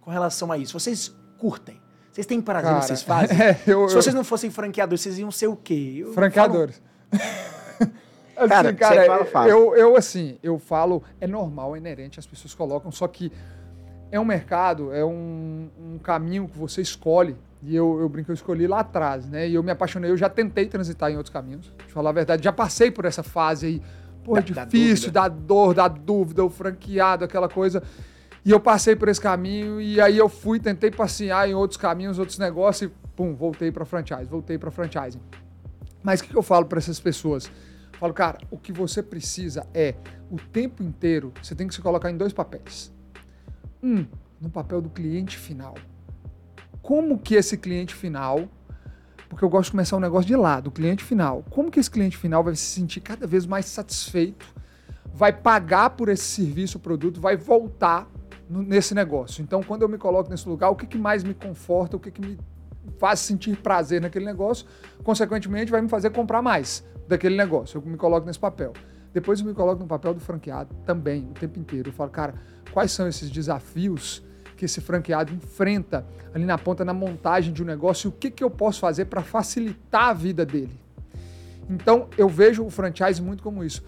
com 0.00 0.10
relação 0.10 0.52
a 0.52 0.58
isso? 0.58 0.78
Vocês 0.78 1.16
curtem? 1.38 1.80
Vocês 2.12 2.26
têm 2.26 2.40
prazer 2.42 2.70
no 2.70 2.80
Cara, 2.80 2.80
que 2.80 2.86
vocês 2.88 3.02
fazem? 3.02 3.38
é, 3.40 3.58
eu- 3.66 3.88
Se 3.88 3.94
vocês 3.94 4.14
não 4.14 4.24
fossem 4.24 4.50
franqueadores, 4.50 5.00
vocês 5.00 5.18
iam 5.18 5.30
ser 5.30 5.46
o 5.46 5.56
quê? 5.56 5.96
Eu 6.00 6.12
Franqueadores. 6.12 6.82
assim, 8.36 8.48
Cara, 8.48 8.74
cara, 8.74 9.06
fala, 9.06 9.24
fala. 9.24 9.48
Eu, 9.48 9.74
eu, 9.74 9.96
assim, 9.96 10.38
eu 10.42 10.58
falo, 10.58 11.02
é 11.18 11.26
normal, 11.26 11.74
é 11.76 11.78
inerente, 11.78 12.18
as 12.18 12.26
pessoas 12.26 12.54
colocam, 12.54 12.90
só 12.92 13.08
que 13.08 13.32
é 14.10 14.20
um 14.20 14.24
mercado, 14.24 14.92
é 14.92 15.04
um, 15.04 15.70
um 15.78 15.98
caminho 15.98 16.46
que 16.46 16.58
você 16.58 16.82
escolhe, 16.82 17.36
e 17.62 17.74
eu, 17.76 18.00
eu 18.00 18.08
brinco, 18.08 18.30
eu 18.30 18.34
escolhi 18.34 18.66
lá 18.66 18.80
atrás, 18.80 19.28
né? 19.28 19.48
E 19.48 19.54
eu 19.54 19.62
me 19.62 19.70
apaixonei, 19.70 20.10
eu 20.10 20.16
já 20.16 20.28
tentei 20.28 20.66
transitar 20.66 21.10
em 21.10 21.16
outros 21.16 21.32
caminhos, 21.32 21.72
de 21.86 21.92
falar 21.92 22.10
a 22.10 22.12
verdade, 22.12 22.42
já 22.42 22.52
passei 22.52 22.90
por 22.90 23.04
essa 23.04 23.22
fase 23.22 23.66
aí, 23.66 23.82
pô, 24.24 24.36
é 24.36 24.40
Da- 24.42 24.54
da 24.54 24.64
difícil, 24.64 25.10
dúvida. 25.10 25.20
da 25.20 25.28
dor, 25.28 25.74
da 25.74 25.88
dúvida, 25.88 26.44
o 26.44 26.50
franqueado, 26.50 27.24
aquela 27.24 27.48
coisa. 27.48 27.82
E 28.44 28.50
eu 28.50 28.58
passei 28.58 28.96
por 28.96 29.08
esse 29.08 29.20
caminho, 29.20 29.80
e 29.80 30.00
aí 30.00 30.16
eu 30.16 30.28
fui, 30.28 30.58
tentei 30.58 30.90
passear 30.90 31.48
em 31.48 31.54
outros 31.54 31.76
caminhos, 31.76 32.18
outros 32.18 32.38
negócios, 32.38 32.90
e 32.90 32.94
pum, 33.14 33.34
voltei 33.34 33.70
para 33.70 33.84
franchise, 33.84 34.24
voltei 34.24 34.56
para 34.56 34.70
franchising. 34.70 35.20
Mas 36.02 36.20
o 36.20 36.24
que, 36.24 36.30
que 36.30 36.36
eu 36.36 36.42
falo 36.42 36.64
para 36.64 36.78
essas 36.78 36.98
pessoas? 36.98 37.50
Eu 37.92 37.98
falo, 37.98 38.14
cara, 38.14 38.38
o 38.50 38.56
que 38.56 38.72
você 38.72 39.02
precisa 39.02 39.66
é, 39.74 39.94
o 40.30 40.36
tempo 40.36 40.82
inteiro, 40.82 41.30
você 41.42 41.54
tem 41.54 41.68
que 41.68 41.74
se 41.74 41.82
colocar 41.82 42.10
em 42.10 42.16
dois 42.16 42.32
papéis. 42.32 42.90
Um, 43.82 44.06
no 44.40 44.48
papel 44.48 44.80
do 44.80 44.88
cliente 44.88 45.36
final. 45.36 45.74
Como 46.82 47.18
que 47.18 47.34
esse 47.34 47.56
cliente 47.56 47.94
final, 47.94 48.48
porque 49.28 49.44
eu 49.44 49.48
gosto 49.48 49.66
de 49.66 49.72
começar 49.72 49.96
um 49.96 50.00
negócio 50.00 50.26
de 50.26 50.36
lá, 50.36 50.60
do 50.60 50.70
cliente 50.70 51.04
final, 51.04 51.44
como 51.50 51.70
que 51.70 51.78
esse 51.78 51.90
cliente 51.90 52.16
final 52.16 52.42
vai 52.42 52.54
se 52.56 52.62
sentir 52.62 53.00
cada 53.00 53.26
vez 53.26 53.46
mais 53.46 53.66
satisfeito, 53.66 54.46
vai 55.12 55.32
pagar 55.32 55.90
por 55.90 56.08
esse 56.08 56.24
serviço 56.24 56.78
produto, 56.78 57.20
vai 57.20 57.36
voltar 57.36 58.08
no, 58.48 58.62
nesse 58.62 58.94
negócio. 58.94 59.42
Então, 59.42 59.62
quando 59.62 59.82
eu 59.82 59.88
me 59.88 59.98
coloco 59.98 60.30
nesse 60.30 60.48
lugar, 60.48 60.70
o 60.70 60.76
que, 60.76 60.86
que 60.86 60.98
mais 60.98 61.22
me 61.22 61.34
conforta, 61.34 61.96
o 61.96 62.00
que, 62.00 62.10
que 62.10 62.20
me 62.20 62.38
faz 62.98 63.20
sentir 63.20 63.56
prazer 63.56 64.00
naquele 64.00 64.24
negócio, 64.24 64.66
consequentemente 65.02 65.70
vai 65.70 65.80
me 65.80 65.88
fazer 65.88 66.10
comprar 66.10 66.42
mais 66.42 66.84
daquele 67.06 67.36
negócio. 67.36 67.78
Eu 67.78 67.82
me 67.82 67.96
coloco 67.96 68.26
nesse 68.26 68.38
papel. 68.38 68.72
Depois 69.12 69.40
eu 69.40 69.46
me 69.46 69.54
coloco 69.54 69.80
no 69.80 69.88
papel 69.88 70.14
do 70.14 70.20
franqueado 70.20 70.74
também, 70.86 71.28
o 71.28 71.32
tempo 71.34 71.58
inteiro. 71.58 71.88
Eu 71.88 71.92
falo, 71.92 72.10
cara, 72.10 72.34
quais 72.72 72.92
são 72.92 73.08
esses 73.08 73.30
desafios 73.30 74.22
que 74.60 74.66
esse 74.66 74.82
franqueado 74.82 75.32
enfrenta 75.32 76.06
ali 76.34 76.44
na 76.44 76.58
ponta, 76.58 76.84
na 76.84 76.92
montagem 76.92 77.50
de 77.50 77.62
um 77.62 77.66
negócio, 77.66 78.08
e 78.08 78.10
o 78.10 78.12
que, 78.12 78.30
que 78.30 78.44
eu 78.44 78.50
posso 78.50 78.78
fazer 78.78 79.06
para 79.06 79.22
facilitar 79.22 80.10
a 80.10 80.12
vida 80.12 80.44
dele? 80.44 80.78
Então, 81.66 82.08
eu 82.18 82.28
vejo 82.28 82.62
o 82.62 82.68
franchise 82.68 83.22
muito 83.22 83.42
como 83.42 83.64
isso. 83.64 83.82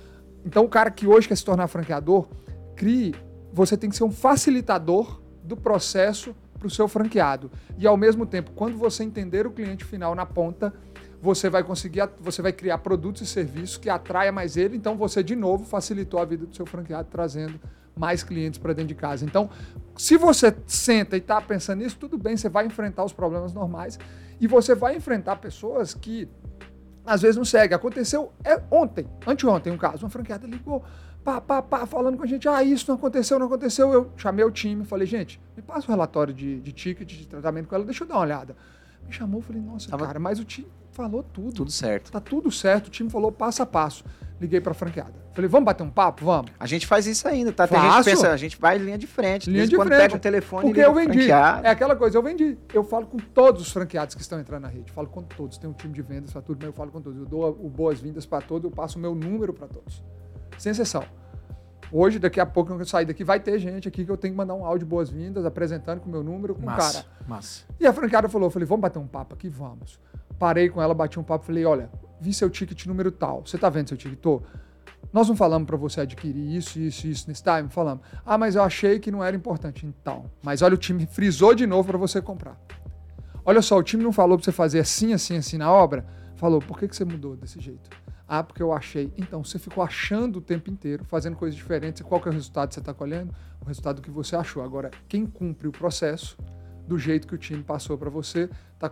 Então, 0.46 0.64
o 0.64 0.68
cara 0.70 0.90
que 0.90 1.06
hoje 1.06 1.28
quer 1.28 1.36
se 1.36 1.44
tornar 1.44 1.68
franqueador, 1.68 2.26
crie, 2.74 3.14
você 3.52 3.76
tem 3.76 3.90
que 3.90 3.96
ser 3.96 4.04
um 4.04 4.10
facilitador 4.10 5.20
do 5.44 5.58
processo 5.58 6.34
para 6.58 6.66
o 6.66 6.70
seu 6.70 6.88
franqueado. 6.88 7.50
E 7.76 7.86
ao 7.86 7.98
mesmo 7.98 8.24
tempo, 8.24 8.52
quando 8.52 8.78
você 8.78 9.04
entender 9.04 9.46
o 9.46 9.50
cliente 9.50 9.84
final 9.84 10.14
na 10.14 10.24
ponta, 10.24 10.72
você 11.20 11.50
vai 11.50 11.62
conseguir, 11.62 12.08
você 12.18 12.40
vai 12.40 12.52
criar 12.52 12.78
produtos 12.78 13.20
e 13.20 13.26
serviços 13.26 13.76
que 13.76 13.90
atraia 13.90 14.32
mais 14.32 14.56
ele, 14.56 14.74
então 14.74 14.96
você 14.96 15.22
de 15.22 15.36
novo 15.36 15.66
facilitou 15.66 16.18
a 16.18 16.24
vida 16.24 16.46
do 16.46 16.56
seu 16.56 16.64
franqueado 16.64 17.08
trazendo 17.10 17.60
mais 17.96 18.22
clientes 18.22 18.58
para 18.58 18.72
dentro 18.72 18.88
de 18.88 18.94
casa. 18.94 19.24
Então, 19.24 19.50
se 19.96 20.16
você 20.16 20.54
senta 20.66 21.16
e 21.16 21.18
está 21.18 21.40
pensando 21.40 21.80
nisso, 21.80 21.96
tudo 21.98 22.16
bem, 22.16 22.36
você 22.36 22.48
vai 22.48 22.66
enfrentar 22.66 23.04
os 23.04 23.12
problemas 23.12 23.52
normais 23.52 23.98
e 24.40 24.46
você 24.46 24.74
vai 24.74 24.96
enfrentar 24.96 25.36
pessoas 25.36 25.94
que 25.94 26.28
às 27.04 27.22
vezes 27.22 27.36
não 27.36 27.44
seguem. 27.44 27.74
Aconteceu 27.74 28.32
é, 28.44 28.60
ontem, 28.70 29.06
anteontem, 29.26 29.72
um 29.72 29.78
caso, 29.78 30.04
uma 30.04 30.10
franqueada 30.10 30.46
ligou, 30.46 30.82
pá, 31.22 31.40
pá, 31.40 31.62
pá, 31.62 31.86
falando 31.86 32.16
com 32.16 32.24
a 32.24 32.26
gente, 32.26 32.48
ah, 32.48 32.62
isso 32.62 32.86
não 32.88 32.96
aconteceu, 32.96 33.38
não 33.38 33.46
aconteceu. 33.46 33.92
Eu 33.92 34.12
chamei 34.16 34.44
o 34.44 34.50
time, 34.50 34.84
falei, 34.84 35.06
gente, 35.06 35.40
me 35.56 35.62
passa 35.62 35.86
o 35.86 35.90
relatório 35.90 36.32
de, 36.32 36.60
de 36.60 36.72
ticket, 36.72 37.08
de 37.08 37.26
tratamento 37.26 37.68
com 37.68 37.74
ela, 37.74 37.84
deixa 37.84 38.04
eu 38.04 38.08
dar 38.08 38.14
uma 38.14 38.22
olhada. 38.22 38.56
Me 39.06 39.12
chamou, 39.12 39.40
falei, 39.40 39.60
nossa, 39.60 39.90
Tava... 39.90 40.06
cara, 40.06 40.18
mas 40.18 40.38
o 40.38 40.44
time 40.44 40.68
falou 40.92 41.22
tudo. 41.22 41.52
Tudo 41.52 41.70
certo. 41.70 42.10
Tá 42.12 42.20
tudo 42.20 42.50
certo, 42.50 42.86
o 42.86 42.90
time 42.90 43.10
falou 43.10 43.32
passo 43.32 43.62
a 43.62 43.66
passo. 43.66 44.04
Liguei 44.40 44.60
pra 44.60 44.74
franqueada. 44.74 45.21
Falei, 45.34 45.48
vamos 45.48 45.64
bater 45.64 45.82
um 45.82 45.90
papo? 45.90 46.24
Vamos. 46.24 46.50
A 46.60 46.66
gente 46.66 46.86
faz 46.86 47.06
isso 47.06 47.26
ainda, 47.26 47.52
tá? 47.52 47.66
Tem 47.66 47.80
gente 47.80 47.98
que 47.98 48.04
pensa, 48.04 48.30
a 48.30 48.36
gente 48.36 48.58
vai 48.60 48.76
linha 48.76 48.98
de 48.98 49.06
frente. 49.06 49.48
Linha 49.50 49.66
de 49.66 49.74
quando 49.74 49.88
frente. 49.88 50.00
pega 50.00 50.16
um 50.16 50.18
telefone 50.18 50.66
Porque 50.66 50.80
eu 50.80 50.94
vendi. 50.94 51.30
É 51.30 51.68
aquela 51.68 51.96
coisa, 51.96 52.18
eu 52.18 52.22
vendi. 52.22 52.58
Eu 52.72 52.84
falo 52.84 53.06
com 53.06 53.16
todos 53.16 53.62
os 53.62 53.72
franqueados 53.72 54.14
que 54.14 54.20
estão 54.20 54.38
entrando 54.38 54.62
na 54.62 54.68
rede. 54.68 54.92
Falo 54.92 55.08
com 55.08 55.22
todos. 55.22 55.56
Tem 55.56 55.68
um 55.68 55.72
time 55.72 55.94
de 55.94 56.02
vendas 56.02 56.32
para 56.32 56.42
tudo, 56.42 56.58
mas 56.58 56.66
eu 56.66 56.72
falo 56.72 56.90
com 56.90 57.00
todos. 57.00 57.18
Eu 57.18 57.26
dou 57.26 57.48
o 57.48 57.68
boas-vindas 57.68 58.26
para 58.26 58.42
todos, 58.42 58.70
eu 58.70 58.70
passo 58.70 58.98
o 58.98 59.00
meu 59.00 59.14
número 59.14 59.52
para 59.52 59.66
todos. 59.66 60.02
Sem 60.58 60.70
exceção. 60.72 61.04
Hoje, 61.90 62.18
daqui 62.18 62.40
a 62.40 62.46
pouco, 62.46 62.70
quando 62.70 62.80
eu 62.80 62.86
sair 62.86 63.04
daqui, 63.04 63.22
vai 63.22 63.38
ter 63.38 63.58
gente 63.58 63.86
aqui 63.86 64.04
que 64.04 64.10
eu 64.10 64.16
tenho 64.16 64.32
que 64.32 64.38
mandar 64.38 64.54
um 64.54 64.64
áudio 64.64 64.86
boas-vindas, 64.86 65.44
apresentando 65.44 66.00
com 66.00 66.08
o 66.08 66.12
meu 66.12 66.22
número, 66.22 66.54
com 66.54 66.62
o 66.62 66.66
cara. 66.66 67.04
Massa. 67.28 67.64
E 67.78 67.86
a 67.86 67.92
franqueada 67.92 68.30
falou, 68.30 68.46
eu 68.46 68.50
falei, 68.50 68.66
vamos 68.66 68.80
bater 68.80 68.98
um 68.98 69.06
papo 69.06 69.34
aqui? 69.34 69.48
Vamos. 69.50 70.00
Parei 70.38 70.70
com 70.70 70.80
ela, 70.80 70.94
bati 70.94 71.20
um 71.20 71.22
papo, 71.22 71.44
falei, 71.44 71.66
olha, 71.66 71.90
vi 72.18 72.32
seu 72.32 72.48
ticket 72.48 72.86
número 72.86 73.12
tal. 73.12 73.42
Você 73.44 73.58
tá 73.58 73.68
vendo 73.68 73.88
seu 73.88 73.96
ticket? 73.96 74.18
Tô. 74.18 74.42
Nós 75.12 75.28
não 75.28 75.36
falamos 75.36 75.66
para 75.66 75.76
você 75.76 76.00
adquirir 76.00 76.56
isso, 76.56 76.78
isso, 76.78 77.06
isso 77.06 77.28
nesse 77.28 77.42
time? 77.42 77.68
Falamos. 77.68 78.04
Ah, 78.24 78.36
mas 78.36 78.54
eu 78.54 78.62
achei 78.62 78.98
que 78.98 79.10
não 79.10 79.22
era 79.22 79.36
importante. 79.36 79.86
Então. 79.86 80.30
Mas 80.42 80.62
olha, 80.62 80.74
o 80.74 80.78
time 80.78 81.06
frisou 81.06 81.54
de 81.54 81.66
novo 81.66 81.88
para 81.88 81.98
você 81.98 82.20
comprar. 82.20 82.58
Olha 83.44 83.60
só, 83.60 83.76
o 83.76 83.82
time 83.82 84.02
não 84.02 84.12
falou 84.12 84.38
para 84.38 84.44
você 84.44 84.52
fazer 84.52 84.80
assim, 84.80 85.12
assim, 85.12 85.36
assim 85.36 85.58
na 85.58 85.70
obra? 85.70 86.06
Falou, 86.36 86.60
por 86.60 86.78
que, 86.78 86.88
que 86.88 86.96
você 86.96 87.04
mudou 87.04 87.36
desse 87.36 87.60
jeito? 87.60 87.90
Ah, 88.26 88.42
porque 88.42 88.62
eu 88.62 88.72
achei. 88.72 89.12
Então, 89.18 89.44
você 89.44 89.58
ficou 89.58 89.82
achando 89.82 90.38
o 90.38 90.40
tempo 90.40 90.70
inteiro, 90.70 91.04
fazendo 91.04 91.36
coisas 91.36 91.56
diferentes. 91.56 92.00
E 92.00 92.04
qual 92.04 92.20
que 92.20 92.28
é 92.28 92.30
o 92.30 92.34
resultado 92.34 92.68
que 92.68 92.74
você 92.74 92.80
está 92.80 92.94
colhendo? 92.94 93.34
O 93.60 93.64
resultado 93.66 94.00
que 94.00 94.10
você 94.10 94.36
achou. 94.36 94.62
Agora, 94.62 94.90
quem 95.08 95.26
cumpre 95.26 95.68
o 95.68 95.72
processo 95.72 96.36
do 96.86 96.98
jeito 96.98 97.26
que 97.26 97.34
o 97.34 97.38
time 97.38 97.62
passou 97.62 97.96
para 97.96 98.10
você, 98.10 98.48
está 98.74 98.90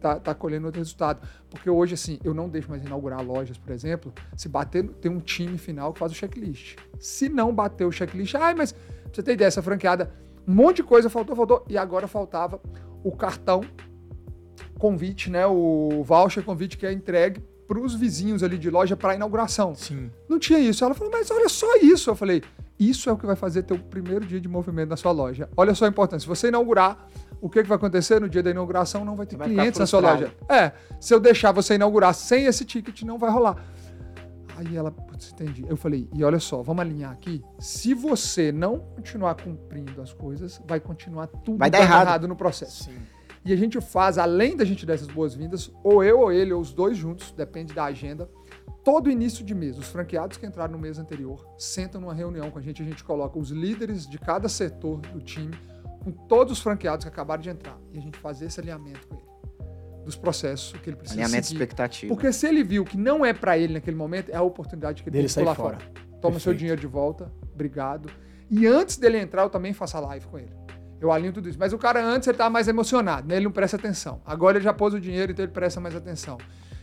tá, 0.00 0.20
tá 0.20 0.34
colhendo 0.34 0.66
outro 0.66 0.80
resultado. 0.80 1.26
Porque 1.50 1.68
hoje, 1.68 1.94
assim, 1.94 2.18
eu 2.24 2.32
não 2.32 2.48
deixo 2.48 2.70
mais 2.70 2.82
inaugurar 2.82 3.24
lojas, 3.24 3.58
por 3.58 3.72
exemplo, 3.72 4.12
se 4.36 4.48
bater, 4.48 4.86
tem 5.00 5.10
um 5.10 5.20
time 5.20 5.58
final 5.58 5.92
que 5.92 5.98
faz 5.98 6.12
o 6.12 6.14
checklist. 6.14 6.76
Se 6.98 7.28
não 7.28 7.54
bater 7.54 7.84
o 7.84 7.92
checklist, 7.92 8.34
ai, 8.34 8.54
mas 8.54 8.74
você 9.12 9.22
tem 9.22 9.34
ideia, 9.34 9.48
essa 9.48 9.62
franqueada, 9.62 10.12
um 10.46 10.54
monte 10.54 10.76
de 10.76 10.82
coisa 10.82 11.10
faltou, 11.10 11.36
faltou, 11.36 11.64
e 11.68 11.76
agora 11.76 12.06
faltava 12.08 12.60
o 13.04 13.12
cartão 13.12 13.62
convite, 14.78 15.30
né? 15.30 15.46
O 15.46 16.02
voucher 16.04 16.42
convite 16.42 16.76
que 16.76 16.84
é 16.84 16.92
entregue 16.92 17.40
para 17.68 17.78
os 17.78 17.94
vizinhos 17.94 18.42
ali 18.42 18.58
de 18.58 18.68
loja 18.68 18.96
para 18.96 19.14
inauguração. 19.14 19.74
Sim. 19.74 20.10
Não 20.28 20.38
tinha 20.38 20.58
isso. 20.58 20.84
Ela 20.84 20.94
falou, 20.94 21.12
mas 21.12 21.30
olha 21.30 21.48
só 21.48 21.76
isso. 21.76 22.10
Eu 22.10 22.16
falei, 22.16 22.42
isso 22.88 23.08
é 23.10 23.12
o 23.12 23.16
que 23.16 23.26
vai 23.26 23.36
fazer 23.36 23.62
teu 23.62 23.78
primeiro 23.78 24.24
dia 24.24 24.40
de 24.40 24.48
movimento 24.48 24.90
na 24.90 24.96
sua 24.96 25.12
loja. 25.12 25.48
Olha 25.56 25.74
só 25.74 25.84
a 25.84 25.88
importância. 25.88 26.20
Se 26.20 26.28
você 26.28 26.48
inaugurar, 26.48 27.08
o 27.40 27.50
que, 27.50 27.62
que 27.62 27.68
vai 27.68 27.76
acontecer 27.76 28.20
no 28.20 28.28
dia 28.28 28.42
da 28.42 28.50
inauguração? 28.50 29.04
Não 29.04 29.16
vai 29.16 29.26
ter 29.26 29.36
vai 29.36 29.48
clientes 29.48 29.78
na 29.78 29.86
sua 29.86 30.00
loja. 30.00 30.32
É, 30.48 30.72
se 31.00 31.12
eu 31.14 31.20
deixar 31.20 31.52
você 31.52 31.74
inaugurar 31.74 32.14
sem 32.14 32.46
esse 32.46 32.64
ticket, 32.64 33.02
não 33.02 33.18
vai 33.18 33.30
rolar. 33.30 33.56
Aí 34.56 34.76
ela, 34.76 34.90
putz, 34.90 35.32
entendi. 35.32 35.64
Eu 35.68 35.76
falei, 35.76 36.08
e 36.14 36.22
olha 36.22 36.38
só, 36.38 36.62
vamos 36.62 36.82
alinhar 36.82 37.10
aqui. 37.10 37.42
Se 37.58 37.94
você 37.94 38.52
não 38.52 38.78
continuar 38.78 39.34
cumprindo 39.34 40.00
as 40.00 40.12
coisas, 40.12 40.60
vai 40.66 40.78
continuar 40.78 41.26
tudo 41.26 41.58
vai 41.58 41.70
dar 41.70 41.80
errado. 41.80 42.06
errado 42.06 42.28
no 42.28 42.36
processo. 42.36 42.84
Sim. 42.84 42.98
E 43.44 43.52
a 43.52 43.56
gente 43.56 43.80
faz, 43.80 44.18
além 44.18 44.56
da 44.56 44.64
gente 44.64 44.86
dar 44.86 44.94
essas 44.94 45.08
boas-vindas, 45.08 45.72
ou 45.82 46.04
eu 46.04 46.20
ou 46.20 46.32
ele, 46.32 46.52
ou 46.52 46.60
os 46.60 46.72
dois 46.72 46.96
juntos, 46.96 47.32
depende 47.32 47.74
da 47.74 47.84
agenda, 47.84 48.30
todo 48.84 49.10
início 49.10 49.44
de 49.44 49.54
mês, 49.54 49.78
os 49.78 49.86
franqueados 49.86 50.36
que 50.36 50.46
entraram 50.46 50.72
no 50.72 50.78
mês 50.78 50.98
anterior 50.98 51.46
sentam 51.58 52.00
numa 52.00 52.14
reunião 52.14 52.50
com 52.50 52.58
a 52.58 52.62
gente, 52.62 52.82
a 52.82 52.84
gente 52.84 53.02
coloca 53.04 53.38
os 53.38 53.50
líderes 53.50 54.06
de 54.08 54.18
cada 54.18 54.48
setor 54.48 55.00
do 55.00 55.20
time, 55.20 55.54
com 56.02 56.10
todos 56.10 56.52
os 56.54 56.60
franqueados 56.60 57.04
que 57.04 57.08
acabaram 57.08 57.40
de 57.42 57.50
entrar, 57.50 57.78
e 57.92 57.98
a 57.98 58.00
gente 58.00 58.18
faz 58.18 58.42
esse 58.42 58.58
alinhamento 58.60 59.06
com 59.06 59.14
ele 59.14 59.32
dos 60.04 60.16
processos 60.16 60.72
que 60.80 60.90
ele 60.90 60.96
precisa 60.96 61.20
Alinhamento 61.20 61.46
seguir. 61.46 61.56
expectativa. 61.62 62.12
Porque 62.12 62.32
se 62.32 62.46
ele 62.46 62.64
viu 62.64 62.84
que 62.84 62.96
não 62.96 63.24
é 63.24 63.32
para 63.32 63.56
ele 63.56 63.74
naquele 63.74 63.96
momento, 63.96 64.30
é 64.30 64.36
a 64.36 64.42
oportunidade 64.42 65.00
que 65.00 65.08
ele 65.08 65.16
Dele 65.18 65.28
tem 65.28 65.34
que 65.34 65.40
pular 65.40 65.54
sair 65.54 65.62
fora. 65.62 65.78
fora. 65.78 65.92
Toma 65.94 66.20
Perfeito. 66.20 66.40
seu 66.40 66.54
dinheiro 66.54 66.80
de 66.80 66.86
volta, 66.88 67.32
obrigado. 67.54 68.08
E 68.50 68.66
antes 68.66 68.96
dele 68.96 69.18
entrar, 69.18 69.42
eu 69.42 69.50
também 69.50 69.72
faço 69.72 69.96
a 69.96 70.00
live 70.00 70.26
com 70.26 70.38
ele. 70.38 70.50
Eu 71.00 71.10
alinho 71.10 71.32
tudo 71.32 71.48
isso. 71.48 71.58
Mas 71.58 71.72
o 71.72 71.78
cara 71.78 72.04
antes 72.04 72.28
ele 72.28 72.34
estava 72.34 72.50
mais 72.50 72.68
emocionado, 72.68 73.26
né? 73.28 73.36
Ele 73.36 73.44
não 73.44 73.52
presta 73.52 73.76
atenção. 73.76 74.20
Agora 74.26 74.58
ele 74.58 74.64
já 74.64 74.72
pôs 74.72 74.92
o 74.92 75.00
dinheiro, 75.00 75.32
então 75.32 75.44
ele 75.44 75.52
presta 75.52 75.80
mais 75.80 75.96
atenção. 75.96 76.36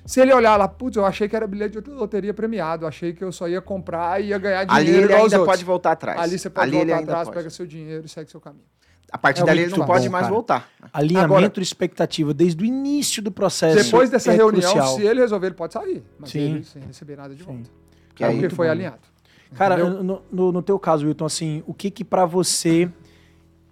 Se 0.09 0.19
ele 0.21 0.33
olhar 0.33 0.55
lá, 0.57 0.67
putz, 0.67 0.97
eu 0.97 1.05
achei 1.05 1.29
que 1.29 1.35
era 1.35 1.45
bilhete 1.45 1.79
de 1.79 1.89
loteria 1.91 2.33
premiado, 2.33 2.83
eu 2.83 2.87
achei 2.87 3.13
que 3.13 3.23
eu 3.23 3.31
só 3.31 3.47
ia 3.47 3.61
comprar 3.61 4.19
e 4.19 4.29
ia 4.29 4.39
ganhar 4.39 4.63
dinheiro 4.63 4.89
Ali 4.89 5.03
ele 5.03 5.13
ainda 5.13 5.23
outros. 5.37 5.45
pode 5.45 5.63
voltar 5.63 5.91
atrás. 5.91 6.19
Ali 6.19 6.39
você 6.39 6.49
pode 6.49 6.67
Ali 6.67 6.77
voltar 6.77 7.03
atrás, 7.03 7.27
pode. 7.27 7.37
pega 7.37 7.49
seu 7.51 7.67
dinheiro 7.67 8.05
e 8.05 8.09
segue 8.09 8.27
seu 8.31 8.41
caminho. 8.41 8.63
A 9.11 9.17
partir 9.19 9.41
É 9.41 9.45
dali 9.45 9.61
ele 9.61 9.71
não 9.71 9.77
bom, 9.79 9.85
pode 9.85 10.09
mais 10.09 10.23
cara. 10.23 10.33
voltar. 10.33 10.69
Alinhamento 10.91 11.33
Agora- 11.35 11.51
e 11.57 11.61
expectativa 11.61 12.33
desde 12.33 12.63
o 12.63 12.65
início 12.65 13.21
do 13.21 13.31
processo. 13.31 13.83
Depois 13.83 14.09
dessa 14.09 14.31
é 14.31 14.35
reunião, 14.35 14.71
crucial. 14.73 14.95
se 14.95 15.03
ele 15.03 15.19
resolver, 15.19 15.45
ele 15.47 15.55
pode 15.55 15.73
sair. 15.73 16.03
Mas 16.19 16.29
Sim. 16.31 16.39
ele 16.55 16.63
sem 16.63 16.81
receber 16.81 17.15
nada 17.15 17.35
de 17.35 17.43
volta. 17.43 17.69
Que 18.15 18.23
aí- 18.23 18.29
porque 18.31 18.41
muito 18.41 18.55
foi 18.55 18.65
bom. 18.65 18.71
alinhado. 18.71 18.99
Cara, 19.55 19.77
no, 19.77 20.21
no, 20.31 20.51
no 20.51 20.61
teu 20.63 20.79
caso, 20.79 21.05
Wilton, 21.05 21.25
assim, 21.25 21.63
o 21.67 21.73
que 21.73 21.91
que 21.91 22.03
pra 22.03 22.25
você 22.25 22.89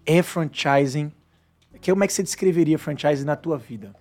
é 0.06 0.22
franchising? 0.22 1.12
Que, 1.82 1.92
como 1.92 2.04
é 2.04 2.08
que 2.08 2.14
você 2.14 2.22
descreveria 2.24 2.78
franchising 2.80 3.26
na 3.26 3.36
tua 3.36 3.58
vida? 3.58 3.94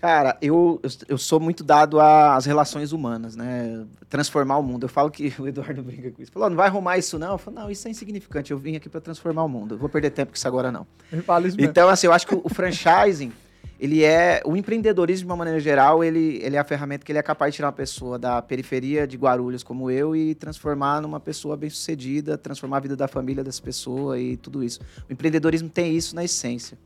Cara, 0.00 0.38
eu, 0.40 0.80
eu, 0.82 0.90
eu 1.08 1.18
sou 1.18 1.38
muito 1.38 1.62
dado 1.62 2.00
às 2.00 2.46
relações 2.46 2.90
humanas, 2.90 3.36
né? 3.36 3.84
Transformar 4.08 4.56
o 4.56 4.62
mundo. 4.62 4.84
Eu 4.84 4.88
falo 4.88 5.10
que 5.10 5.32
o 5.38 5.46
Eduardo 5.46 5.82
brinca 5.82 6.10
com 6.10 6.22
isso. 6.22 6.32
Falou, 6.32 6.48
não 6.48 6.56
vai 6.56 6.68
arrumar 6.68 6.96
isso 6.96 7.18
não? 7.18 7.32
Eu 7.32 7.38
falo, 7.38 7.56
não, 7.56 7.70
isso 7.70 7.86
é 7.86 7.90
insignificante. 7.90 8.50
Eu 8.50 8.58
vim 8.58 8.76
aqui 8.76 8.88
para 8.88 9.00
transformar 9.00 9.44
o 9.44 9.48
mundo. 9.48 9.74
Eu 9.74 9.78
vou 9.78 9.90
perder 9.90 10.10
tempo 10.10 10.32
com 10.32 10.36
isso 10.36 10.48
agora 10.48 10.72
não. 10.72 10.86
Ele 11.12 11.20
fala 11.20 11.46
isso 11.46 11.56
mesmo. 11.56 11.70
Então, 11.70 11.88
assim, 11.90 12.06
eu 12.06 12.14
acho 12.14 12.26
que 12.26 12.34
o, 12.34 12.40
o 12.42 12.48
franchising, 12.48 13.30
ele 13.78 14.02
é... 14.02 14.40
O 14.46 14.56
empreendedorismo, 14.56 15.26
de 15.26 15.30
uma 15.30 15.36
maneira 15.36 15.60
geral, 15.60 16.02
ele, 16.02 16.40
ele 16.42 16.56
é 16.56 16.58
a 16.58 16.64
ferramenta 16.64 17.04
que 17.04 17.12
ele 17.12 17.18
é 17.18 17.22
capaz 17.22 17.52
de 17.52 17.56
tirar 17.56 17.68
uma 17.68 17.72
pessoa 17.72 18.18
da 18.18 18.40
periferia 18.40 19.06
de 19.06 19.18
Guarulhos, 19.18 19.62
como 19.62 19.90
eu, 19.90 20.16
e 20.16 20.34
transformar 20.34 21.02
numa 21.02 21.20
pessoa 21.20 21.58
bem-sucedida, 21.58 22.38
transformar 22.38 22.78
a 22.78 22.80
vida 22.80 22.96
da 22.96 23.06
família 23.06 23.44
dessa 23.44 23.60
pessoa 23.60 24.18
e 24.18 24.38
tudo 24.38 24.64
isso. 24.64 24.80
O 25.10 25.12
empreendedorismo 25.12 25.68
tem 25.68 25.94
isso 25.94 26.16
na 26.16 26.24
essência. 26.24 26.78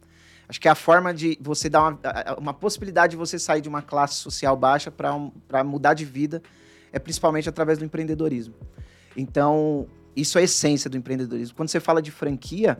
Acho 0.48 0.60
que 0.60 0.68
é 0.68 0.70
a 0.70 0.74
forma 0.74 1.12
de 1.14 1.38
você 1.40 1.68
dar 1.68 1.82
uma, 1.82 2.00
uma 2.38 2.54
possibilidade 2.54 3.12
de 3.12 3.16
você 3.16 3.38
sair 3.38 3.60
de 3.60 3.68
uma 3.68 3.82
classe 3.82 4.16
social 4.16 4.56
baixa 4.56 4.90
para 4.90 5.64
mudar 5.64 5.94
de 5.94 6.04
vida 6.04 6.42
é 6.92 6.98
principalmente 6.98 7.48
através 7.48 7.78
do 7.78 7.84
empreendedorismo. 7.84 8.54
Então, 9.16 9.86
isso 10.14 10.38
é 10.38 10.42
a 10.42 10.44
essência 10.44 10.88
do 10.88 10.96
empreendedorismo. 10.96 11.56
Quando 11.56 11.68
você 11.68 11.80
fala 11.80 12.00
de 12.00 12.10
franquia, 12.10 12.78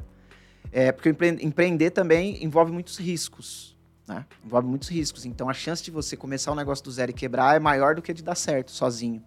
é 0.71 0.93
porque 0.93 1.09
empre- 1.09 1.39
empreender 1.41 1.91
também 1.91 2.43
envolve 2.45 2.71
muitos 2.71 2.99
riscos. 2.99 3.77
Né? 4.07 4.25
Envolve 4.45 4.69
muitos 4.69 4.89
riscos. 4.89 5.25
Então, 5.25 5.49
a 5.49 5.55
chance 5.55 5.83
de 5.83 5.91
você 5.91 6.17
começar 6.17 6.53
um 6.53 6.55
negócio 6.55 6.85
do 6.85 6.93
zero 6.93 7.11
e 7.11 7.15
quebrar 7.15 7.57
é 7.57 7.59
maior 7.59 7.95
do 7.95 8.03
que 8.03 8.13
de 8.13 8.23
dar 8.23 8.35
certo 8.35 8.71
sozinho. 8.71 9.23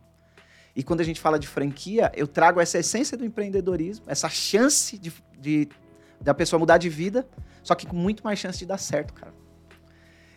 E 0.75 0.83
quando 0.83 1.01
a 1.01 1.03
gente 1.03 1.19
fala 1.19 1.39
de 1.39 1.47
franquia, 1.47 2.11
eu 2.15 2.27
trago 2.27 2.61
essa 2.61 2.77
essência 2.77 3.17
do 3.17 3.25
empreendedorismo, 3.25 4.05
essa 4.07 4.29
chance 4.29 4.97
de, 4.97 5.11
de 5.39 5.67
da 6.19 6.33
pessoa 6.33 6.59
mudar 6.59 6.77
de 6.77 6.89
vida, 6.89 7.27
só 7.63 7.75
que 7.75 7.85
com 7.85 7.95
muito 7.95 8.23
mais 8.23 8.39
chance 8.39 8.59
de 8.59 8.65
dar 8.65 8.77
certo, 8.77 9.13
cara. 9.13 9.33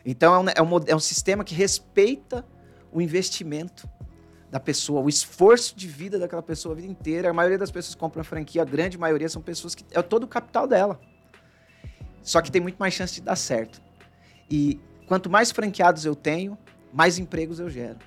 Então 0.04 0.34
é 0.34 0.38
um, 0.38 0.48
é 0.48 0.62
um, 0.62 0.80
é 0.88 0.96
um 0.96 1.00
sistema 1.00 1.44
que 1.44 1.54
respeita 1.54 2.44
o 2.92 3.00
investimento 3.00 3.88
da 4.50 4.58
pessoa, 4.58 5.00
o 5.00 5.08
esforço 5.08 5.76
de 5.76 5.86
vida 5.86 6.18
daquela 6.18 6.42
pessoa 6.42 6.74
a 6.74 6.76
vida 6.76 6.88
inteira. 6.88 7.30
A 7.30 7.32
maioria 7.32 7.58
das 7.58 7.70
pessoas 7.70 7.94
que 7.94 8.00
compram 8.00 8.22
a 8.22 8.24
franquia, 8.24 8.62
a 8.62 8.64
grande 8.64 8.98
maioria 8.98 9.28
são 9.28 9.40
pessoas 9.40 9.74
que 9.74 9.84
é 9.92 10.02
todo 10.02 10.24
o 10.24 10.28
capital 10.28 10.66
dela. 10.66 11.00
Só 12.22 12.40
que 12.42 12.50
tem 12.50 12.60
muito 12.60 12.76
mais 12.76 12.92
chance 12.92 13.14
de 13.14 13.20
dar 13.20 13.36
certo. 13.36 13.80
E 14.50 14.80
quanto 15.06 15.30
mais 15.30 15.50
franqueados 15.50 16.04
eu 16.04 16.16
tenho, 16.16 16.58
mais 16.92 17.18
empregos 17.18 17.60
eu 17.60 17.70
gero. 17.70 17.98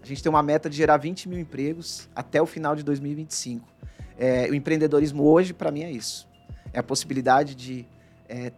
A 0.00 0.06
gente 0.06 0.22
tem 0.22 0.30
uma 0.30 0.42
meta 0.42 0.70
de 0.70 0.76
gerar 0.76 0.96
20 0.96 1.28
mil 1.28 1.38
empregos 1.38 2.08
até 2.14 2.40
o 2.40 2.46
final 2.46 2.74
de 2.76 2.82
2025. 2.82 3.68
É, 4.16 4.48
o 4.50 4.54
empreendedorismo 4.54 5.24
hoje, 5.24 5.52
para 5.52 5.70
mim, 5.70 5.82
é 5.82 5.90
isso. 5.90 6.28
É 6.72 6.78
a 6.78 6.82
possibilidade 6.82 7.54
de 7.54 7.86
é, 8.28 8.52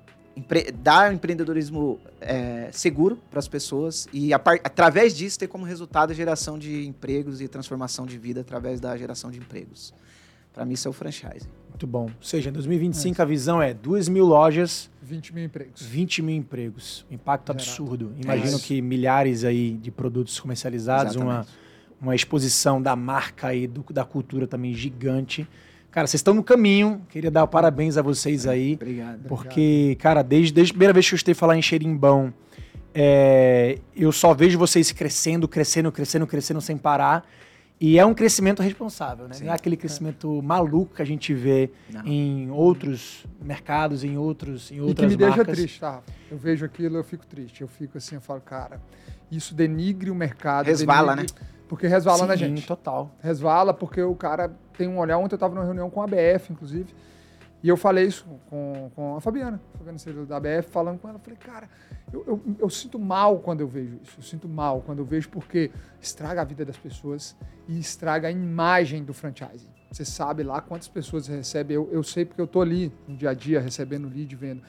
dar 0.82 1.10
um 1.10 1.14
empreendedorismo 1.14 2.00
é, 2.20 2.68
seguro 2.72 3.18
para 3.30 3.38
as 3.38 3.48
pessoas 3.48 4.08
e, 4.12 4.32
através 4.32 5.16
disso, 5.16 5.38
ter 5.38 5.46
como 5.46 5.64
resultado 5.64 6.10
a 6.10 6.14
geração 6.14 6.58
de 6.58 6.86
empregos 6.86 7.40
e 7.40 7.48
transformação 7.48 8.06
de 8.06 8.18
vida 8.18 8.40
através 8.40 8.80
da 8.80 8.96
geração 8.96 9.30
de 9.30 9.38
empregos. 9.38 9.94
Para 10.52 10.64
mim, 10.64 10.74
isso 10.74 10.86
é 10.86 10.90
o 10.90 10.92
franchising. 10.92 11.48
Muito 11.68 11.86
bom. 11.86 12.04
Ou 12.04 12.22
seja, 12.22 12.48
em 12.48 12.52
2025 12.52 13.20
é. 13.20 13.22
a 13.22 13.26
visão 13.26 13.60
é 13.60 13.74
2 13.74 14.08
mil 14.08 14.24
lojas. 14.24 14.88
20 15.02 15.34
mil 15.34 15.44
empregos. 15.44 15.82
20 15.82 16.22
mil 16.22 16.36
empregos. 16.36 17.04
Um 17.10 17.14
impacto 17.14 17.48
Gerado. 17.48 17.68
absurdo. 17.68 18.14
Imagino 18.22 18.56
é 18.56 18.60
que 18.60 18.80
milhares 18.80 19.42
aí 19.42 19.72
de 19.72 19.90
produtos 19.90 20.38
comercializados, 20.38 21.16
uma, 21.16 21.44
uma 22.00 22.14
exposição 22.14 22.80
da 22.80 22.94
marca 22.94 23.52
e 23.52 23.66
do, 23.66 23.84
da 23.90 24.04
cultura 24.04 24.46
também 24.46 24.72
gigante. 24.72 25.48
Cara, 25.94 26.08
vocês 26.08 26.18
estão 26.18 26.34
no 26.34 26.42
caminho. 26.42 27.00
Queria 27.08 27.30
dar 27.30 27.46
parabéns 27.46 27.96
a 27.96 28.02
vocês 28.02 28.48
aí. 28.48 28.74
Obrigado. 28.74 29.28
Porque, 29.28 29.96
cara, 30.00 30.22
desde, 30.22 30.52
desde 30.52 30.72
a 30.72 30.74
primeira 30.74 30.92
vez 30.92 31.08
que 31.08 31.14
eu 31.14 31.16
escutei 31.16 31.34
falar 31.34 31.56
em 31.56 31.62
xerimbão, 31.62 32.34
é, 32.92 33.78
eu 33.94 34.10
só 34.10 34.34
vejo 34.34 34.58
vocês 34.58 34.90
crescendo, 34.90 35.46
crescendo, 35.46 35.92
crescendo, 35.92 36.26
crescendo 36.26 36.60
sem 36.60 36.76
parar. 36.76 37.24
E 37.80 37.96
é 37.96 38.04
um 38.04 38.12
crescimento 38.12 38.60
responsável, 38.60 39.28
né? 39.28 39.34
Sim. 39.34 39.44
Não 39.44 39.52
é 39.52 39.54
aquele 39.54 39.76
crescimento 39.76 40.36
é. 40.36 40.42
maluco 40.42 40.96
que 40.96 41.02
a 41.02 41.04
gente 41.04 41.32
vê 41.32 41.70
Não. 41.88 42.04
em 42.04 42.50
outros 42.50 43.24
mercados, 43.40 44.02
em 44.02 44.18
outros 44.18 44.72
em 44.72 44.80
outras 44.80 45.12
E 45.12 45.16
que 45.16 45.22
me 45.22 45.28
marcas. 45.28 45.46
deixa 45.46 45.60
triste, 45.60 45.80
tá? 45.80 46.02
Eu 46.28 46.36
vejo 46.36 46.64
aquilo, 46.64 46.96
eu 46.96 47.04
fico 47.04 47.24
triste. 47.24 47.62
Eu 47.62 47.68
fico 47.68 47.98
assim, 47.98 48.16
eu 48.16 48.20
falo, 48.20 48.40
cara, 48.40 48.80
isso 49.30 49.54
denigre 49.54 50.10
o 50.10 50.14
mercado. 50.14 50.66
Resvala, 50.66 51.14
denigre, 51.14 51.34
né? 51.40 51.46
Porque 51.68 51.86
resvala 51.86 52.18
Sim, 52.18 52.26
na 52.26 52.36
gente. 52.36 52.66
total. 52.66 53.10
Resvala 53.20 53.72
porque 53.72 54.02
o 54.02 54.14
cara 54.14 54.54
tem 54.76 54.86
um 54.86 54.98
olhar. 54.98 55.18
Ontem 55.18 55.34
eu 55.34 55.36
estava 55.36 55.54
numa 55.54 55.64
reunião 55.64 55.88
com 55.88 56.00
a 56.00 56.04
ABF, 56.04 56.52
inclusive, 56.52 56.94
e 57.64 57.68
eu 57.68 57.78
falei 57.78 58.04
isso 58.04 58.26
com, 58.50 58.90
com 58.94 59.16
a 59.16 59.22
Fabiana, 59.22 59.58
a 59.72 59.78
Fabiana 59.78 60.26
da 60.26 60.36
ABF, 60.36 60.68
falando 60.70 60.98
com 60.98 61.08
ela. 61.08 61.16
Eu 61.16 61.22
falei, 61.22 61.38
cara, 61.38 61.66
eu, 62.12 62.22
eu, 62.26 62.42
eu, 62.58 62.68
sinto 62.68 62.98
mal 62.98 63.38
quando 63.38 63.62
eu 63.62 63.66
vejo 63.66 63.98
isso. 64.02 64.18
Eu 64.18 64.22
sinto 64.22 64.46
mal 64.46 64.82
quando 64.82 64.98
eu 64.98 65.04
vejo 65.06 65.30
porque 65.30 65.70
estraga 65.98 66.42
a 66.42 66.44
vida 66.44 66.62
das 66.62 66.76
pessoas 66.76 67.34
e 67.66 67.78
estraga 67.78 68.28
a 68.28 68.30
imagem 68.30 69.02
do 69.02 69.14
franchising. 69.14 69.70
Você 69.90 70.04
sabe 70.04 70.42
lá 70.42 70.60
quantas 70.60 70.88
pessoas 70.88 71.26
recebem. 71.26 71.74
Eu, 71.74 71.88
eu 71.90 72.02
sei 72.02 72.26
porque 72.26 72.40
eu 72.40 72.44
estou 72.44 72.60
ali 72.60 72.92
no 73.08 73.16
dia 73.16 73.30
a 73.30 73.34
dia 73.34 73.60
recebendo 73.60 74.08
lead, 74.08 74.36
vendo. 74.36 74.60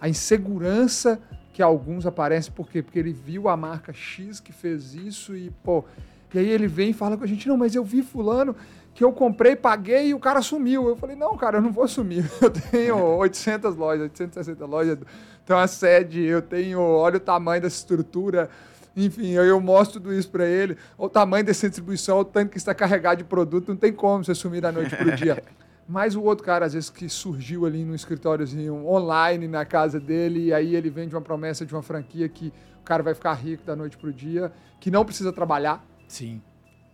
A 0.00 0.08
insegurança 0.08 1.20
que 1.52 1.60
alguns 1.60 2.06
aparecem, 2.06 2.52
por 2.52 2.68
quê? 2.68 2.82
Porque 2.82 3.00
ele 3.00 3.12
viu 3.12 3.48
a 3.48 3.56
marca 3.56 3.92
X 3.92 4.38
que 4.38 4.52
fez 4.52 4.94
isso 4.94 5.36
e, 5.36 5.50
pô, 5.50 5.84
e 6.34 6.38
aí 6.38 6.48
ele 6.48 6.66
vem 6.66 6.90
e 6.90 6.92
fala 6.92 7.16
com 7.16 7.24
a 7.24 7.26
gente, 7.26 7.46
não, 7.48 7.56
mas 7.56 7.74
eu 7.74 7.84
vi 7.84 8.02
fulano 8.02 8.56
que 8.94 9.02
eu 9.02 9.12
comprei, 9.12 9.56
paguei 9.56 10.08
e 10.08 10.14
o 10.14 10.18
cara 10.18 10.40
sumiu. 10.40 10.88
Eu 10.88 10.96
falei, 10.96 11.16
não, 11.16 11.36
cara, 11.36 11.58
eu 11.58 11.62
não 11.62 11.72
vou 11.72 11.86
sumir. 11.88 12.30
Eu 12.40 12.50
tenho 12.50 12.96
800 12.96 13.74
lojas, 13.74 14.02
860 14.02 14.64
lojas, 14.66 14.98
tenho 15.44 15.58
uma 15.58 15.66
sede, 15.66 16.22
eu 16.22 16.40
tenho, 16.40 16.80
olha 16.80 17.16
o 17.16 17.20
tamanho 17.20 17.60
dessa 17.60 17.76
estrutura. 17.76 18.48
Enfim, 18.96 19.30
eu, 19.30 19.44
eu 19.44 19.60
mostro 19.60 20.00
tudo 20.00 20.14
isso 20.14 20.30
para 20.30 20.46
ele. 20.46 20.76
O 20.96 21.08
tamanho 21.08 21.44
dessa 21.44 21.68
distribuição, 21.68 22.20
o 22.20 22.24
tanto 22.24 22.50
que 22.50 22.56
está 22.56 22.72
carregado 22.72 23.18
de 23.18 23.24
produto, 23.24 23.68
não 23.68 23.76
tem 23.76 23.92
como 23.92 24.24
você 24.24 24.34
sumir 24.34 24.60
da 24.60 24.70
noite 24.70 24.94
para 24.96 25.08
o 25.08 25.16
dia. 25.16 25.42
Mas 25.86 26.14
o 26.14 26.22
outro 26.22 26.44
cara, 26.44 26.64
às 26.64 26.72
vezes, 26.72 26.88
que 26.88 27.08
surgiu 27.08 27.66
ali 27.66 27.84
no 27.84 27.94
escritóriozinho 27.94 28.86
online 28.86 29.46
na 29.46 29.66
casa 29.66 30.00
dele, 30.00 30.46
e 30.46 30.54
aí 30.54 30.74
ele 30.74 30.88
vende 30.88 31.14
uma 31.14 31.20
promessa 31.20 31.66
de 31.66 31.74
uma 31.74 31.82
franquia 31.82 32.28
que 32.28 32.52
o 32.80 32.84
cara 32.84 33.02
vai 33.02 33.14
ficar 33.14 33.34
rico 33.34 33.64
da 33.64 33.76
noite 33.76 33.96
para 33.98 34.08
o 34.08 34.12
dia, 34.12 34.50
que 34.80 34.90
não 34.90 35.04
precisa 35.04 35.32
trabalhar, 35.32 35.84
Sim. 36.14 36.40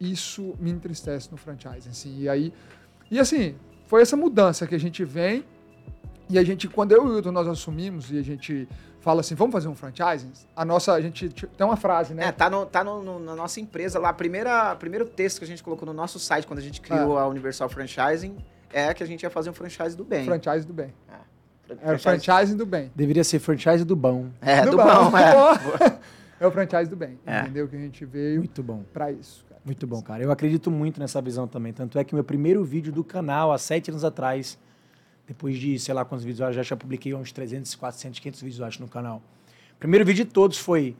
Isso 0.01 0.55
me 0.59 0.70
entristece 0.70 1.30
no 1.30 1.36
franchising, 1.36 1.90
assim. 1.90 2.18
E 2.20 2.28
aí, 2.28 2.52
e 3.10 3.18
assim, 3.18 3.55
foi 3.86 4.01
essa 4.01 4.16
mudança 4.16 4.66
que 4.66 4.74
a 4.74 4.78
gente 4.78 5.05
vem 5.05 5.44
e 6.30 6.38
a 6.38 6.42
gente, 6.42 6.68
quando 6.68 6.92
eu 6.92 7.06
e 7.06 7.10
o 7.10 7.16
Hilton 7.16 7.32
nós 7.32 7.47
assumimos 7.47 8.10
e 8.10 8.18
a 8.18 8.22
gente 8.22 8.66
fala 9.01 9.20
assim, 9.20 9.34
vamos 9.34 9.52
fazer 9.52 9.68
um 9.68 9.74
franchising? 9.74 10.32
A 10.56 10.64
nossa, 10.64 10.94
a 10.94 11.01
gente 11.02 11.28
tem 11.28 11.66
uma 11.66 11.76
frase, 11.76 12.14
né? 12.14 12.28
É, 12.28 12.32
tá, 12.32 12.48
no, 12.48 12.64
tá 12.64 12.82
no, 12.82 13.02
no, 13.02 13.18
na 13.18 13.36
nossa 13.36 13.60
empresa 13.60 13.98
lá, 13.98 14.10
primeira, 14.10 14.74
primeiro 14.76 15.05
texto 15.05 15.38
que 15.38 15.44
a 15.44 15.48
gente 15.48 15.62
colocou 15.62 15.84
no 15.84 15.92
nosso 15.92 16.18
site 16.18 16.47
quando 16.47 16.60
a 16.60 16.62
gente 16.62 16.80
criou 16.80 17.18
é. 17.18 17.22
a 17.22 17.26
Universal 17.26 17.68
Franchising 17.68 18.36
é 18.72 18.94
que 18.94 19.02
a 19.02 19.06
gente 19.06 19.22
ia 19.22 19.30
fazer 19.30 19.51
um 19.51 19.52
franchise 19.52 19.94
do 19.94 20.05
bem. 20.05 20.24
Franchise 20.24 20.66
do 20.66 20.72
bem. 20.72 20.94
É, 21.68 21.92
é 21.92 21.98
franchising 21.98 22.56
do 22.56 22.64
bem. 22.64 22.90
Deveria 22.94 23.24
ser 23.24 23.38
franchise 23.38 23.84
do 23.84 23.97
bom. 23.97 24.30
É, 24.40 24.62
do, 24.62 24.70
do 24.70 24.76
bom, 24.78 25.10
bom 25.10 25.18
é. 25.18 25.98
É 26.40 26.46
o 26.46 26.50
franchise 26.50 26.88
do 26.88 26.96
bem, 26.96 27.18
é. 27.26 27.42
entendeu? 27.42 27.68
Que 27.68 27.76
a 27.76 27.78
gente 27.78 28.02
veio 28.06 28.38
Muito 28.38 28.62
bom. 28.62 28.82
pra 28.94 29.12
isso. 29.12 29.44
Cara. 29.46 29.60
Muito 29.62 29.86
bom, 29.86 30.00
cara. 30.00 30.22
Eu 30.22 30.32
acredito 30.32 30.70
muito 30.70 30.98
nessa 30.98 31.20
visão 31.20 31.46
também. 31.46 31.70
Tanto 31.70 31.98
é 31.98 32.02
que 32.02 32.14
meu 32.14 32.24
primeiro 32.24 32.64
vídeo 32.64 32.90
do 32.90 33.04
canal, 33.04 33.52
há 33.52 33.58
sete 33.58 33.90
anos 33.90 34.04
atrás, 34.04 34.58
depois 35.26 35.58
de, 35.58 35.78
sei 35.78 35.92
lá 35.92 36.02
quantos 36.02 36.24
vídeos, 36.24 36.40
eu 36.40 36.50
já, 36.54 36.62
já 36.62 36.76
publiquei 36.76 37.12
uns 37.12 37.30
300, 37.30 37.74
400, 37.74 38.18
500 38.18 38.40
vídeos, 38.40 38.62
acho, 38.62 38.80
no 38.80 38.88
canal. 38.88 39.22
O 39.74 39.78
primeiro 39.78 40.02
vídeo 40.02 40.24
de 40.24 40.30
todos 40.30 40.56
foi 40.56 40.96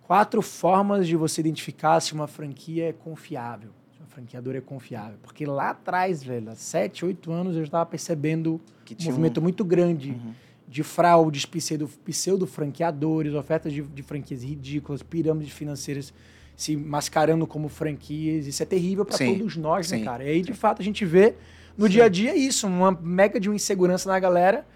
quatro 0.00 0.42
formas 0.42 1.06
de 1.06 1.14
você 1.14 1.40
identificar 1.40 2.00
se 2.00 2.12
uma 2.12 2.26
franquia 2.26 2.88
é 2.88 2.92
confiável. 2.92 3.70
Se 3.92 4.00
uma 4.00 4.08
franqueadora 4.08 4.58
é 4.58 4.60
confiável. 4.60 5.16
Porque 5.22 5.46
lá 5.46 5.70
atrás, 5.70 6.24
velho, 6.24 6.50
há 6.50 6.56
sete, 6.56 7.04
oito 7.04 7.30
anos, 7.30 7.54
eu 7.54 7.62
estava 7.62 7.86
percebendo 7.86 8.60
que 8.84 8.96
um 9.00 9.04
movimento 9.04 9.38
um... 9.38 9.44
muito 9.44 9.64
grande. 9.64 10.10
Uhum 10.10 10.34
de 10.72 10.82
fraudes, 10.82 11.44
pseudo, 11.44 11.86
pseudo 12.02 12.46
franqueadores, 12.46 13.34
ofertas 13.34 13.74
de, 13.74 13.82
de 13.82 14.02
franquias 14.02 14.42
ridículas, 14.42 15.02
pirâmides 15.02 15.52
financeiras 15.52 16.14
se 16.56 16.74
mascarando 16.74 17.46
como 17.46 17.68
franquias. 17.68 18.46
Isso 18.46 18.62
é 18.62 18.66
terrível 18.66 19.04
para 19.04 19.18
todos 19.18 19.54
nós, 19.58 19.90
né, 19.90 19.98
sim, 19.98 20.02
né, 20.02 20.10
cara? 20.10 20.24
E 20.24 20.28
aí, 20.28 20.40
de 20.40 20.54
fato, 20.54 20.80
a 20.80 20.84
gente 20.84 21.04
vê 21.04 21.34
no 21.76 21.86
sim. 21.86 21.92
dia 21.92 22.04
a 22.04 22.08
dia 22.08 22.34
isso, 22.34 22.66
uma 22.66 22.90
mega 22.90 23.38
de 23.38 23.50
uma 23.50 23.54
insegurança 23.54 24.08
na 24.08 24.18
galera 24.18 24.66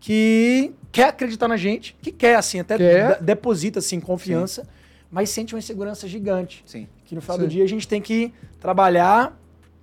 que 0.00 0.72
quer 0.90 1.10
acreditar 1.10 1.46
na 1.46 1.56
gente, 1.56 1.96
que 2.02 2.10
quer, 2.10 2.34
assim, 2.34 2.58
até 2.58 2.76
quer. 2.76 3.22
deposita, 3.22 3.78
assim, 3.78 4.00
confiança, 4.00 4.64
sim. 4.64 4.68
mas 5.08 5.30
sente 5.30 5.54
uma 5.54 5.60
insegurança 5.60 6.08
gigante. 6.08 6.64
Sim. 6.66 6.88
Que 7.04 7.14
no 7.14 7.20
final 7.20 7.38
do 7.38 7.46
dia 7.46 7.62
a 7.62 7.68
gente 7.68 7.86
tem 7.86 8.02
que 8.02 8.32
trabalhar 8.58 9.38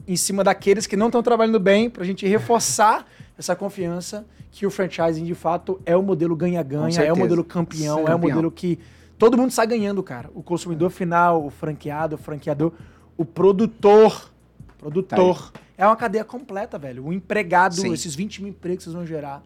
em 0.05 0.17
cima 0.17 0.43
daqueles 0.43 0.85
que 0.85 0.97
não 0.97 1.05
estão 1.05 1.23
trabalhando 1.23 1.61
bem 1.61 1.89
para 1.89 2.03
a 2.03 2.05
gente 2.05 2.27
reforçar 2.27 3.07
essa 3.41 3.55
confiança 3.55 4.23
que 4.51 4.67
o 4.67 4.71
franchising 4.71 5.25
de 5.25 5.33
fato 5.33 5.81
é 5.83 5.95
o 5.97 6.03
modelo 6.03 6.35
ganha-ganha, 6.35 7.01
é 7.01 7.11
o 7.11 7.17
modelo 7.17 7.43
campeão, 7.43 8.05
Sim, 8.05 8.11
é 8.11 8.15
o 8.15 8.19
modelo 8.19 8.51
que 8.51 8.77
todo 9.17 9.35
mundo 9.35 9.51
sai 9.51 9.65
ganhando, 9.65 10.03
cara. 10.03 10.29
O 10.35 10.43
consumidor 10.43 10.91
final, 10.91 11.43
o 11.43 11.49
franqueado, 11.49 12.15
o 12.15 12.19
franqueador, 12.19 12.71
o 13.17 13.25
produtor, 13.25 14.31
produtor. 14.77 15.51
Tá 15.51 15.59
é 15.75 15.87
uma 15.87 15.95
cadeia 15.95 16.23
completa, 16.23 16.77
velho. 16.77 17.07
O 17.07 17.11
empregado, 17.11 17.73
Sim. 17.73 17.91
esses 17.91 18.13
20 18.13 18.43
mil 18.43 18.51
empregos 18.51 18.77
que 18.77 18.83
vocês 18.83 18.95
vão 18.95 19.05
gerar. 19.07 19.41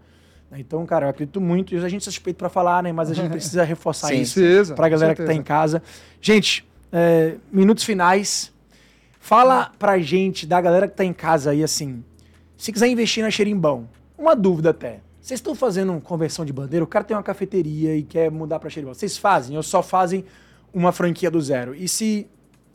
Então, 0.51 0.85
cara, 0.85 1.05
eu 1.05 1.09
acredito 1.09 1.39
muito. 1.39 1.73
E 1.73 1.77
a 1.77 1.87
gente 1.87 2.01
é 2.01 2.05
suspeito 2.05 2.37
para 2.37 2.49
falar, 2.49 2.83
né? 2.83 2.91
Mas 2.91 3.09
a 3.09 3.13
gente 3.13 3.29
precisa 3.29 3.63
reforçar 3.65 4.09
Sim, 4.09 4.21
isso 4.21 4.75
para 4.75 4.87
a 4.87 4.89
galera 4.89 5.15
que 5.15 5.21
está 5.21 5.33
em 5.33 5.41
casa. 5.41 5.81
Gente, 6.19 6.67
é, 6.91 7.35
minutos 7.49 7.85
finais. 7.85 8.53
Fala 9.21 9.71
pra 9.79 9.97
gente, 9.99 10.45
da 10.45 10.59
galera 10.59 10.87
que 10.87 10.95
tá 10.95 11.03
em 11.03 11.13
casa 11.13 11.51
aí, 11.51 11.63
assim, 11.63 12.03
se 12.57 12.71
quiser 12.71 12.87
investir 12.87 13.23
na 13.23 13.31
Xerimbão, 13.31 13.87
uma 14.17 14.35
dúvida 14.35 14.69
até. 14.69 15.01
Vocês 15.19 15.39
estão 15.39 15.55
fazendo 15.55 15.99
conversão 16.01 16.45
de 16.45 16.53
bandeira? 16.53 16.83
O 16.83 16.87
cara 16.87 17.03
tem 17.03 17.17
uma 17.17 17.23
cafeteria 17.23 17.95
e 17.95 18.03
quer 18.03 18.29
mudar 18.29 18.59
para 18.59 18.69
Xerimbão. 18.69 18.93
Vocês 18.93 19.17
fazem 19.17 19.57
ou 19.57 19.63
só 19.63 19.81
fazem 19.81 20.23
uma 20.73 20.91
franquia 20.91 21.31
do 21.31 21.41
zero? 21.41 21.73
E 21.73 21.87
se 21.87 22.27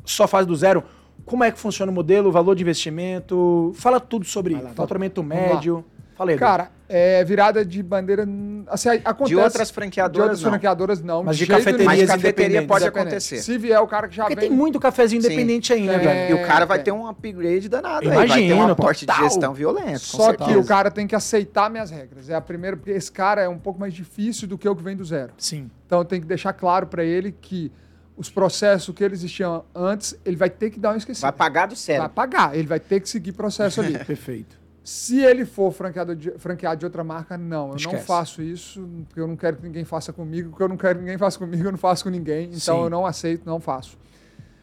só 0.05 0.27
faz 0.27 0.47
do 0.47 0.57
zero, 0.57 0.83
como 1.25 1.45
é 1.45 1.51
que 1.51 1.59
funciona 1.59 1.93
o 1.93 1.95
modelo, 1.95 2.29
o 2.29 2.33
valor 2.33 2.57
de 2.57 2.63
investimento? 2.63 3.73
Fala 3.77 4.01
tudo 4.01 4.25
sobre 4.25 4.55
lá, 4.55 4.71
faturamento 4.71 5.23
médio. 5.23 5.85
Falei, 6.17 6.37
Cara, 6.37 6.73
é, 6.93 7.23
virada 7.23 7.65
de 7.65 7.81
bandeira. 7.85 8.27
Assim, 8.67 8.89
acontece. 9.05 9.29
De 9.29 9.37
outras 9.37 9.71
franqueadoras. 9.71 10.13
De 10.13 10.21
outras 10.21 10.43
não. 10.43 10.51
franqueadoras, 10.51 11.01
não. 11.01 11.23
Mas 11.23 11.37
de, 11.37 11.45
de 11.45 11.51
cafeterias 11.53 11.87
Mas 11.87 12.11
cafeteria 12.11 12.67
pode 12.67 12.85
acontecer. 12.85 13.39
Se 13.39 13.57
vier 13.57 13.81
o 13.81 13.87
cara 13.87 14.09
que 14.09 14.17
já 14.17 14.25
Porque 14.25 14.35
vem... 14.35 14.49
tem 14.49 14.59
muito 14.59 14.81
cafezinho 14.81 15.21
independente 15.21 15.69
Sim. 15.69 15.83
ainda, 15.83 15.93
é, 15.93 15.99
velho. 15.99 16.37
E 16.37 16.43
o 16.43 16.47
cara 16.47 16.67
vai 16.67 16.83
ter 16.83 16.91
um 16.91 17.07
upgrade 17.07 17.69
danado. 17.69 18.05
Imagina, 18.05 18.35
aí. 18.35 18.49
Vai 18.49 18.49
ter 18.49 18.55
um 18.55 18.73
aporte 18.73 19.07
de 19.07 19.17
gestão 19.17 19.55
violento. 19.55 20.01
Só 20.01 20.33
que 20.35 20.57
o 20.57 20.65
cara 20.65 20.91
tem 20.91 21.07
que 21.07 21.15
aceitar 21.15 21.71
minhas 21.71 21.91
regras. 21.93 22.29
É 22.29 22.35
a 22.35 22.41
primeira, 22.41 22.77
porque 22.77 22.91
esse 22.91 23.13
cara 23.13 23.41
é 23.41 23.49
um 23.49 23.59
pouco 23.59 23.79
mais 23.79 23.95
difícil 23.95 24.49
do 24.49 24.59
que 24.59 24.69
o 24.69 24.75
que 24.75 24.83
vem 24.83 24.97
do 24.97 25.05
zero. 25.05 25.33
Sim. 25.39 25.71
Então 25.87 26.05
tem 26.05 26.21
que 26.21 26.27
deixar 26.27 26.53
claro 26.53 26.89
para 26.89 27.05
ele 27.05 27.31
que 27.31 27.71
os 28.17 28.29
processos 28.29 28.93
que 28.95 29.03
eles 29.03 29.21
existiam 29.21 29.65
antes, 29.75 30.15
ele 30.27 30.37
vai 30.37 30.51
ter 30.51 30.71
que 30.71 30.81
dar 30.81 30.93
um 30.93 30.97
esquecido. 30.97 31.23
Vai 31.23 31.33
pagar 31.33 31.67
do 31.67 31.77
zero. 31.77 32.01
Vai 32.01 32.09
pagar, 32.09 32.55
ele 32.57 32.67
vai 32.67 32.81
ter 32.81 33.01
que 33.01 33.09
seguir 33.09 33.33
processo 33.33 33.81
ali. 33.81 33.97
Perfeito. 34.05 34.60
Se 34.83 35.21
ele 35.23 35.45
for 35.45 35.71
franqueado 35.73 36.17
de, 36.17 36.31
franqueado 36.33 36.79
de 36.79 36.87
outra 36.87 37.05
marca, 37.05 37.37
não. 37.37 37.71
Eu 37.71 37.77
Esquece. 37.77 37.97
não 37.97 38.03
faço 38.03 38.43
isso, 38.43 38.81
porque 39.09 39.21
eu 39.21 39.27
não 39.27 39.37
quero 39.37 39.57
que 39.59 39.63
ninguém 39.63 39.85
faça 39.85 40.13
comigo, 40.13 40.51
porque 40.51 40.63
eu 40.63 40.69
não 40.69 40.77
quero 40.77 40.95
que 40.97 41.01
ninguém 41.05 41.19
faça 41.19 41.39
comigo, 41.39 41.65
eu 41.67 41.71
não 41.73 41.79
faço 41.79 42.05
com 42.05 42.11
ninguém. 42.11 42.47
Então 42.47 42.79
Sim. 42.79 42.83
eu 42.85 42.91
não 42.91 43.05
aceito, 43.07 43.43
não 43.45 43.61
faço. 43.61 43.99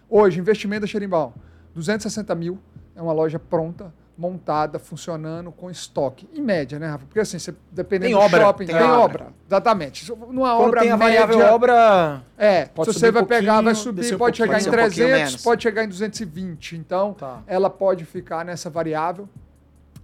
Hoje, 0.09 0.39
investimento 0.39 0.81
da 0.81 0.87
Xerimbal, 0.87 1.33
260 1.75 2.33
mil, 2.33 2.57
é 2.95 3.01
uma 3.01 3.13
loja 3.13 3.37
pronta, 3.37 3.93
montada, 4.17 4.79
funcionando, 4.79 5.51
com 5.51 5.69
estoque. 5.69 6.27
Em 6.33 6.41
média, 6.41 6.79
né, 6.79 6.87
Rafa? 6.87 7.05
Porque 7.05 7.19
assim, 7.19 7.37
você, 7.37 7.53
dependendo 7.71 8.05
Tem 8.13 8.19
do 8.19 8.25
obra, 8.25 8.41
shopping, 8.41 8.65
tem 8.65 8.75
tem, 8.75 8.83
obra. 8.83 8.95
obra. 9.25 9.27
Exatamente. 9.47 10.09
Numa 10.09 10.55
Quando 10.55 10.67
obra 10.69 10.81
tem 10.81 10.89
a 10.91 10.97
média, 10.97 11.25
variável 11.27 11.53
obra. 11.53 12.23
é, 12.35 12.65
Pode 12.65 12.91
se 12.91 12.99
você 12.99 13.09
um 13.09 13.11
vai 13.11 13.25
pegar, 13.25 13.61
vai 13.61 13.75
subir, 13.75 14.15
um 14.15 14.17
pode 14.17 14.37
chegar 14.37 14.53
pouquinho. 14.59 14.73
em 14.73 14.77
Pode 14.81 14.95
ser 14.95 15.03
um 15.03 15.05
pouquinho 15.05 15.07
300, 15.07 15.29
menos. 15.31 15.43
pode 15.43 15.61
chegar 15.63 15.83
em 15.83 15.87
220. 15.89 16.75
Então, 16.75 17.13
Tá. 17.13 17.43
ela 17.45 17.69
pode 17.69 18.03
ficar 18.05 18.43
nessa 18.43 18.69
variável 18.71 19.29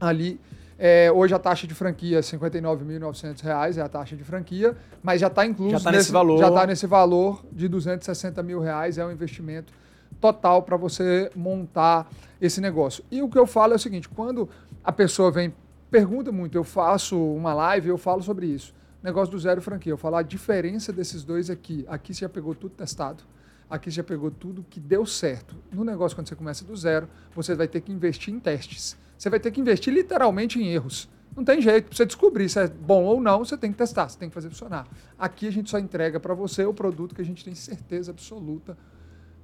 ali. 0.07 0.39
É, 0.77 1.11
hoje 1.11 1.33
a 1.33 1.39
taxa 1.39 1.67
de 1.67 1.73
franquia 1.73 2.17
é 2.17 2.21
59.900 2.21 3.41
reais, 3.41 3.77
é 3.77 3.81
a 3.81 3.87
taxa 3.87 4.15
de 4.15 4.23
franquia, 4.23 4.75
mas 5.01 5.21
já 5.21 5.27
está 5.27 5.45
incluso 5.45 5.77
Já 5.77 5.79
tá 5.79 5.91
nesse 5.91 6.11
valor. 6.11 6.39
já 6.39 6.51
tá 6.51 6.67
nesse 6.67 6.87
valor 6.87 7.45
de 7.51 7.67
260 7.67 8.41
mil 8.43 8.59
reais, 8.59 8.97
é 8.97 9.05
um 9.05 9.11
investimento 9.11 9.71
total 10.19 10.63
para 10.63 10.75
você 10.75 11.29
montar 11.35 12.09
esse 12.41 12.59
negócio. 12.59 13.03
E 13.11 13.21
o 13.21 13.29
que 13.29 13.37
eu 13.37 13.45
falo 13.45 13.73
é 13.73 13.75
o 13.75 13.79
seguinte, 13.79 14.09
quando 14.09 14.49
a 14.83 14.91
pessoa 14.91 15.31
vem, 15.31 15.53
pergunta 15.91 16.31
muito, 16.31 16.57
eu 16.57 16.63
faço 16.63 17.17
uma 17.17 17.53
live, 17.53 17.89
eu 17.89 17.97
falo 17.97 18.21
sobre 18.23 18.47
isso, 18.47 18.73
negócio 19.01 19.31
do 19.31 19.39
zero 19.39 19.61
franquia, 19.61 19.93
eu 19.93 19.97
falo 19.97 20.15
a 20.15 20.21
diferença 20.21 20.91
desses 20.91 21.23
dois 21.23 21.49
aqui, 21.49 21.85
aqui 21.87 22.13
você 22.13 22.21
já 22.21 22.29
pegou 22.29 22.55
tudo 22.55 22.73
testado, 22.73 23.23
aqui 23.69 23.91
você 23.91 23.97
já 23.97 24.03
pegou 24.03 24.31
tudo 24.31 24.65
que 24.69 24.79
deu 24.79 25.05
certo. 25.05 25.55
No 25.71 25.83
negócio, 25.83 26.17
quando 26.17 26.27
você 26.27 26.35
começa 26.35 26.65
do 26.65 26.75
zero, 26.75 27.07
você 27.35 27.53
vai 27.53 27.67
ter 27.67 27.81
que 27.81 27.91
investir 27.91 28.33
em 28.33 28.39
testes. 28.39 28.97
Você 29.23 29.29
vai 29.29 29.39
ter 29.39 29.51
que 29.51 29.61
investir 29.61 29.93
literalmente 29.93 30.61
em 30.61 30.67
erros. 30.67 31.09
Não 31.33 31.45
tem 31.45 31.61
jeito. 31.61 31.85
Pra 31.85 31.95
você 31.95 32.05
descobrir 32.05 32.49
se 32.49 32.59
é 32.59 32.67
bom 32.67 33.05
ou 33.05 33.21
não, 33.21 33.39
você 33.39 33.55
tem 33.55 33.71
que 33.71 33.77
testar, 33.77 34.09
você 34.09 34.19
tem 34.19 34.27
que 34.27 34.35
fazer 34.35 34.49
funcionar. 34.49 34.85
Aqui 35.17 35.47
a 35.47 35.49
gente 35.49 35.69
só 35.69 35.79
entrega 35.79 36.19
para 36.19 36.33
você 36.33 36.65
o 36.65 36.73
produto 36.73 37.15
que 37.15 37.21
a 37.21 37.23
gente 37.23 37.41
tem 37.41 37.55
certeza 37.55 38.11
absoluta 38.11 38.77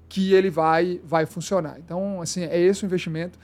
que 0.09 0.33
ele 0.33 0.49
vai, 0.49 0.99
vai 1.05 1.25
funcionar. 1.25 1.79
Então, 1.79 2.21
assim, 2.21 2.43
é 2.43 2.59
esse 2.59 2.83
o 2.83 2.87
investimento. 2.87 3.39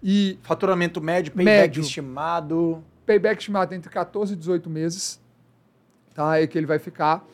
E 0.00 0.38
Faturamento 0.42 1.00
médio, 1.00 1.32
payback 1.32 1.60
Médio. 1.60 1.80
estimado. 1.80 2.84
payback 3.04 3.40
estimado 3.40 3.74
entre 3.74 3.90
14 3.90 4.34
e 4.34 4.36
18 4.36 4.70
meses, 4.70 5.20
tá? 6.14 6.40
É 6.40 6.46
que 6.46 6.56
ele 6.56 6.68
vai 6.68 6.78
ficar. 6.78 7.26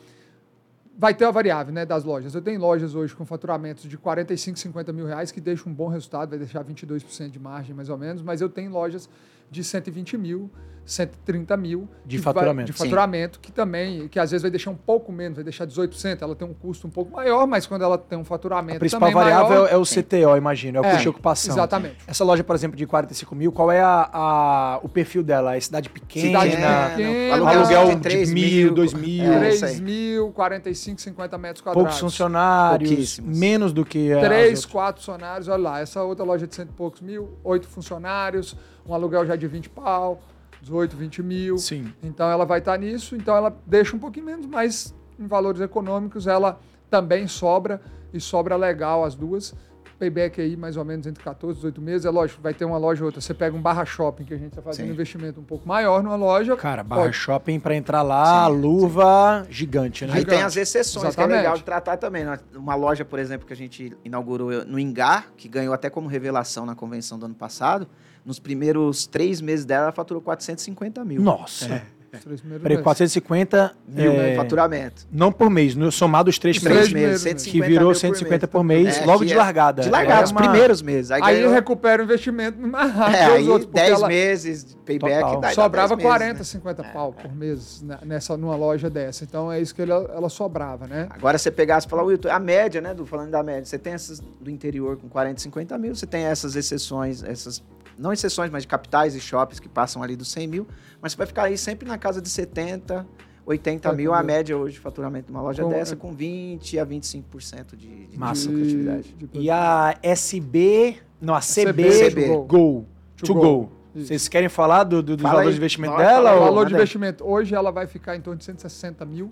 Vai 0.99 1.13
ter 1.13 1.25
a 1.25 1.31
variável, 1.31 1.71
né, 1.71 1.85
das 1.85 2.03
lojas. 2.03 2.33
Eu 2.33 2.41
tenho 2.41 2.59
lojas 2.59 2.95
hoje 2.95 3.15
com 3.15 3.23
faturamentos 3.23 3.83
de 3.83 3.95
45, 3.99 4.57
50 4.57 4.91
mil 4.91 5.05
reais, 5.05 5.31
que 5.31 5.39
deixam 5.39 5.71
um 5.71 5.75
bom 5.75 5.87
resultado, 5.87 6.29
vai 6.29 6.39
deixar 6.39 6.63
22% 6.63 7.29
de 7.29 7.39
margem, 7.39 7.75
mais 7.75 7.87
ou 7.87 7.99
menos, 7.99 8.23
mas 8.23 8.41
eu 8.41 8.49
tenho 8.49 8.71
lojas 8.71 9.07
de 9.49 9.63
120 9.63 10.17
mil, 10.17 10.49
130 10.85 11.57
mil 11.57 11.89
De 12.05 12.15
que 12.17 12.23
vai- 12.23 12.33
faturamento. 12.33 12.71
de 12.71 12.77
faturamento, 12.77 13.39
que 13.41 13.51
também, 13.51 14.07
que 14.07 14.17
às 14.17 14.31
vezes 14.31 14.41
vai 14.41 14.49
deixar 14.49 14.71
um 14.71 14.75
pouco 14.75 15.11
menos, 15.11 15.35
vai 15.35 15.43
deixar 15.43 15.65
18%, 15.65 16.21
ela 16.21 16.33
tem 16.33 16.47
um 16.47 16.53
custo 16.53 16.87
um 16.87 16.89
pouco 16.89 17.11
maior, 17.11 17.45
mas 17.45 17.67
quando 17.67 17.81
ela 17.81 17.97
tem 17.97 18.17
um 18.17 18.23
faturamento 18.23 18.77
A 18.77 18.79
principal 18.79 19.09
também 19.09 19.21
variável 19.21 19.49
maior, 19.49 19.67
é 19.69 19.75
o 19.75 19.83
CTO, 19.85 20.37
imagino, 20.37 20.77
é 20.77 20.81
o 20.81 20.85
É, 20.85 20.89
custo 20.91 21.03
de 21.03 21.09
ocupação. 21.09 21.53
exatamente. 21.53 21.97
Essa 22.07 22.23
loja, 22.23 22.41
por 22.41 22.55
exemplo, 22.55 22.77
de 22.77 22.85
45 22.87 23.35
mil, 23.35 23.51
qual 23.51 23.69
é 23.69 23.81
a, 23.81 24.09
a- 24.13 24.79
o 24.81 24.87
perfil 24.87 25.23
dela? 25.23 25.57
É 25.57 25.59
cidade 25.59 25.89
pequena? 25.89 26.25
Cidade 26.39 26.55
É, 26.55 26.89
pequena, 26.95 27.37
não, 27.37 27.47
aluguel 27.49 27.89
de 27.89 27.95
de, 27.95 28.01
3 28.01 28.31
mil, 28.31 28.43
mil, 28.67 28.73
2 28.73 28.93
mil, 28.93 29.23
é, 29.33 29.39
3 29.39 29.55
isso 29.55 29.65
aí. 29.65 29.81
mil, 29.81 30.31
45, 30.31 31.01
50 31.01 31.37
metros 31.37 31.61
poucos 31.61 31.81
quadrados. 31.81 31.99
funcionários, 31.99 32.89
Pouquíssimos. 32.89 33.37
menos 33.37 33.73
do 33.73 33.83
que 33.83 34.13
as 34.13 34.21
Três, 34.23 34.43
outras. 34.45 34.65
quatro 34.65 35.01
funcionários, 35.03 35.49
olha 35.49 35.61
lá. 35.63 35.79
Essa 35.81 36.01
outra 36.01 36.23
loja 36.23 36.47
de 36.47 36.55
cento 36.55 36.69
e 36.69 36.73
poucos 36.73 37.01
mil, 37.01 37.37
oito 37.43 37.67
funcionários, 37.67 38.55
um 38.87 38.93
aluguel 38.93 39.25
já 39.25 39.35
de 39.35 39.47
20 39.47 39.69
pau, 39.69 40.21
18, 40.61 40.95
20 40.95 41.21
mil. 41.23 41.57
Sim. 41.57 41.93
Então 42.01 42.29
ela 42.29 42.45
vai 42.45 42.59
estar 42.59 42.77
nisso, 42.77 43.15
então 43.15 43.35
ela 43.35 43.55
deixa 43.65 43.95
um 43.95 43.99
pouquinho 43.99 44.25
menos, 44.25 44.45
mas 44.45 44.93
em 45.19 45.27
valores 45.27 45.61
econômicos 45.61 46.27
ela 46.27 46.59
também 46.89 47.27
sobra 47.27 47.81
e 48.13 48.19
sobra 48.19 48.55
legal 48.55 49.03
as 49.03 49.15
duas. 49.15 49.53
Payback 49.99 50.39
aí 50.39 50.55
mais 50.55 50.77
ou 50.77 50.85
menos 50.85 51.07
entre 51.07 51.23
14 51.23 51.53
e 51.53 51.57
18 51.57 51.81
meses. 51.81 52.05
É 52.05 52.09
lógico, 52.11 52.39
vai 52.39 52.53
ter 52.53 52.65
uma 52.65 52.77
loja 52.77 53.01
ou 53.01 53.07
outra. 53.07 53.19
Você 53.19 53.33
pega 53.33 53.57
um 53.57 53.61
barra 53.61 53.83
shopping, 53.83 54.25
que 54.25 54.33
a 54.33 54.37
gente 54.37 54.49
está 54.49 54.61
fazendo 54.61 54.85
Sim. 54.85 54.91
um 54.91 54.93
investimento 54.93 55.39
um 55.39 55.43
pouco 55.43 55.67
maior 55.67 56.03
numa 56.03 56.15
loja. 56.15 56.55
Cara, 56.55 56.83
barra 56.83 57.01
pode- 57.01 57.15
shopping 57.15 57.59
pra 57.59 57.75
entrar 57.75 58.03
lá, 58.03 58.45
Sim, 58.47 58.57
luva 58.61 59.47
gigante, 59.49 60.05
né? 60.05 60.13
Aí 60.13 60.19
Gigante. 60.19 60.35
tem 60.37 60.45
as 60.45 60.55
exceções, 60.55 61.01
que 61.01 61.07
é 61.07 61.09
Exatamente. 61.23 61.37
legal 61.37 61.57
de 61.57 61.63
tratar 61.63 61.97
também. 61.97 62.23
né? 62.25 62.37
Uma 62.55 62.75
loja, 62.75 63.03
por 63.03 63.17
exemplo, 63.17 63.47
que 63.47 63.53
a 63.53 63.55
gente 63.55 63.97
inaugurou 64.05 64.63
no 64.67 64.77
Engar, 64.79 65.29
que 65.35 65.47
ganhou 65.47 65.73
até 65.73 65.89
como 65.89 66.07
revelação 66.07 66.63
na 66.63 66.75
convenção 66.75 67.17
do 67.17 67.25
ano 67.25 67.33
passado, 67.35 67.87
nos 68.27 68.39
primeiros 68.39 69.07
três 69.07 69.39
meses 69.39 69.65
dela, 69.65 69.83
ela 69.85 69.91
faturou 69.93 70.21
450 70.21 71.03
mil. 71.05 71.21
Nossa. 71.21 71.81
Os 72.13 72.23
três 72.23 72.39
primeiros 72.39 72.63
Peraí, 72.63 72.77
meses. 72.77 72.83
450 72.83 73.75
Mil 73.87 74.11
é, 74.11 74.17
né, 74.29 74.35
faturamento. 74.37 75.05
não 75.11 75.29
por 75.31 75.49
mês, 75.49 75.75
no, 75.75 75.91
somado 75.91 76.29
os 76.29 76.39
três 76.39 76.55
Os 76.55 76.63
primeiros 76.63 76.89
três 76.89 77.01
meses, 77.09 77.23
meses, 77.25 77.41
150 77.43 77.51
que 77.51 77.69
virou 77.71 77.87
mil 77.89 77.93
por 77.93 77.99
150 77.99 78.29
mês. 78.47 78.51
por 78.51 78.63
mês, 78.63 78.97
É, 78.97 79.05
logo 79.05 79.25
de 79.25 79.33
é- 79.33 79.37
largada. 79.37 79.81
De 79.83 79.93
É 79.93 80.23
os 80.23 80.31
uma- 80.31 80.41
primeiros 80.41 80.81
meses. 80.81 81.11
Aí, 81.11 81.21
Aí 81.21 81.35
ganhou, 81.35 81.51
recupera 81.51 82.01
o 82.01 82.05
investimento 82.05 82.59
mais 82.65 82.91
rápido 82.93 83.15
é, 83.15 83.19
que 83.25 83.29
os 83.29 83.35
aí 83.35 83.49
outros. 83.49 83.65
porque 83.65 83.79
10 83.81 83.91
ela- 83.93 84.07
meses 84.07 84.65
de 84.65 84.75
payback. 84.77 85.41
Dá 85.41 85.51
sobrava 85.51 85.95
10 85.95 85.97
meses, 85.97 86.03
40, 86.17 86.37
né? 86.39 86.43
50 86.45 86.83
pau 86.85 87.13
por 87.13 87.35
mês 87.35 87.81
né, 87.83 87.97
nessa, 88.05 88.37
numa 88.37 88.55
loja 88.55 88.89
dessa. 88.89 89.23
Então 89.25 89.51
é 89.51 89.59
isso 89.61 89.75
que 89.75 89.81
ela, 89.81 90.09
ela 90.15 90.29
sobrava, 90.29 90.87
né? 90.87 91.07
Agora 91.11 91.37
você 91.37 91.51
pegasse 91.51 91.85
e 91.85 91.89
falar, 91.89 92.03
Wilton, 92.03 92.29
a 92.29 92.39
média, 92.39 92.79
né, 92.81 92.93
do, 92.93 93.05
falando 93.05 93.31
da 93.31 93.43
média, 93.43 93.65
você 93.65 93.77
tem 93.77 93.93
essas 93.93 94.19
do 94.19 94.49
interior 94.49 94.97
com 94.97 95.09
40, 95.09 95.41
50 95.41 95.77
mil, 95.77 95.93
você 95.93 96.07
tem 96.07 96.23
essas 96.23 96.55
exceções, 96.55 97.21
essas, 97.21 97.61
não 97.97 98.11
exceções, 98.13 98.49
mas 98.51 98.63
de 98.63 98.67
capitais 98.67 99.15
e 99.15 99.19
shoppings 99.19 99.59
que 99.59 99.67
passam 99.69 100.01
ali 100.03 100.15
dos 100.15 100.29
100 100.31 100.47
mil, 100.47 100.67
mas 101.01 101.11
você 101.11 101.17
vai 101.17 101.27
ficar 101.27 101.43
aí 101.43 101.57
sempre 101.57 101.87
na 101.87 101.97
casa 101.97 102.21
de 102.21 102.29
70, 102.29 103.05
80 103.45 103.93
mil, 103.93 104.13
a 104.13 104.21
média 104.21 104.57
hoje 104.57 104.73
de 104.75 104.79
faturamento 104.79 105.27
de 105.27 105.31
uma 105.31 105.41
loja 105.41 105.63
Com- 105.63 105.69
dessa, 105.69 105.95
com 105.95 106.13
20 106.13 106.77
a 106.79 106.85
25% 106.85 107.75
de, 107.75 108.07
de 108.07 108.17
Massa. 108.19 108.49
lucratividade. 108.49 109.15
De- 109.15 109.29
E 109.39 109.49
a 109.49 109.97
SB, 110.03 110.97
não, 111.21 111.33
a 111.33 111.39
CB, 111.41 111.89
CB, 112.09 112.27
Go. 112.47 112.85
To 113.17 113.25
To 113.25 113.33
go. 113.33 113.41
Go. 113.41 113.71
Vocês 113.95 114.27
querem 114.27 114.47
falar 114.49 114.83
do, 114.83 115.01
do, 115.01 115.15
dos 115.15 115.23
Fala 115.23 115.35
valores 115.37 115.47
aí. 115.47 115.53
de 115.55 115.59
investimento 115.59 115.93
Pode 115.95 116.07
dela? 116.07 116.33
O 116.33 116.37
ou- 116.39 116.43
valor 116.43 116.65
de 116.67 116.73
investimento 116.75 117.23
hoje 117.27 117.55
ela 117.55 117.71
vai 117.71 117.87
ficar 117.87 118.15
em 118.15 118.21
torno 118.21 118.37
de 118.37 118.43
160 118.45 119.03
mil, 119.05 119.31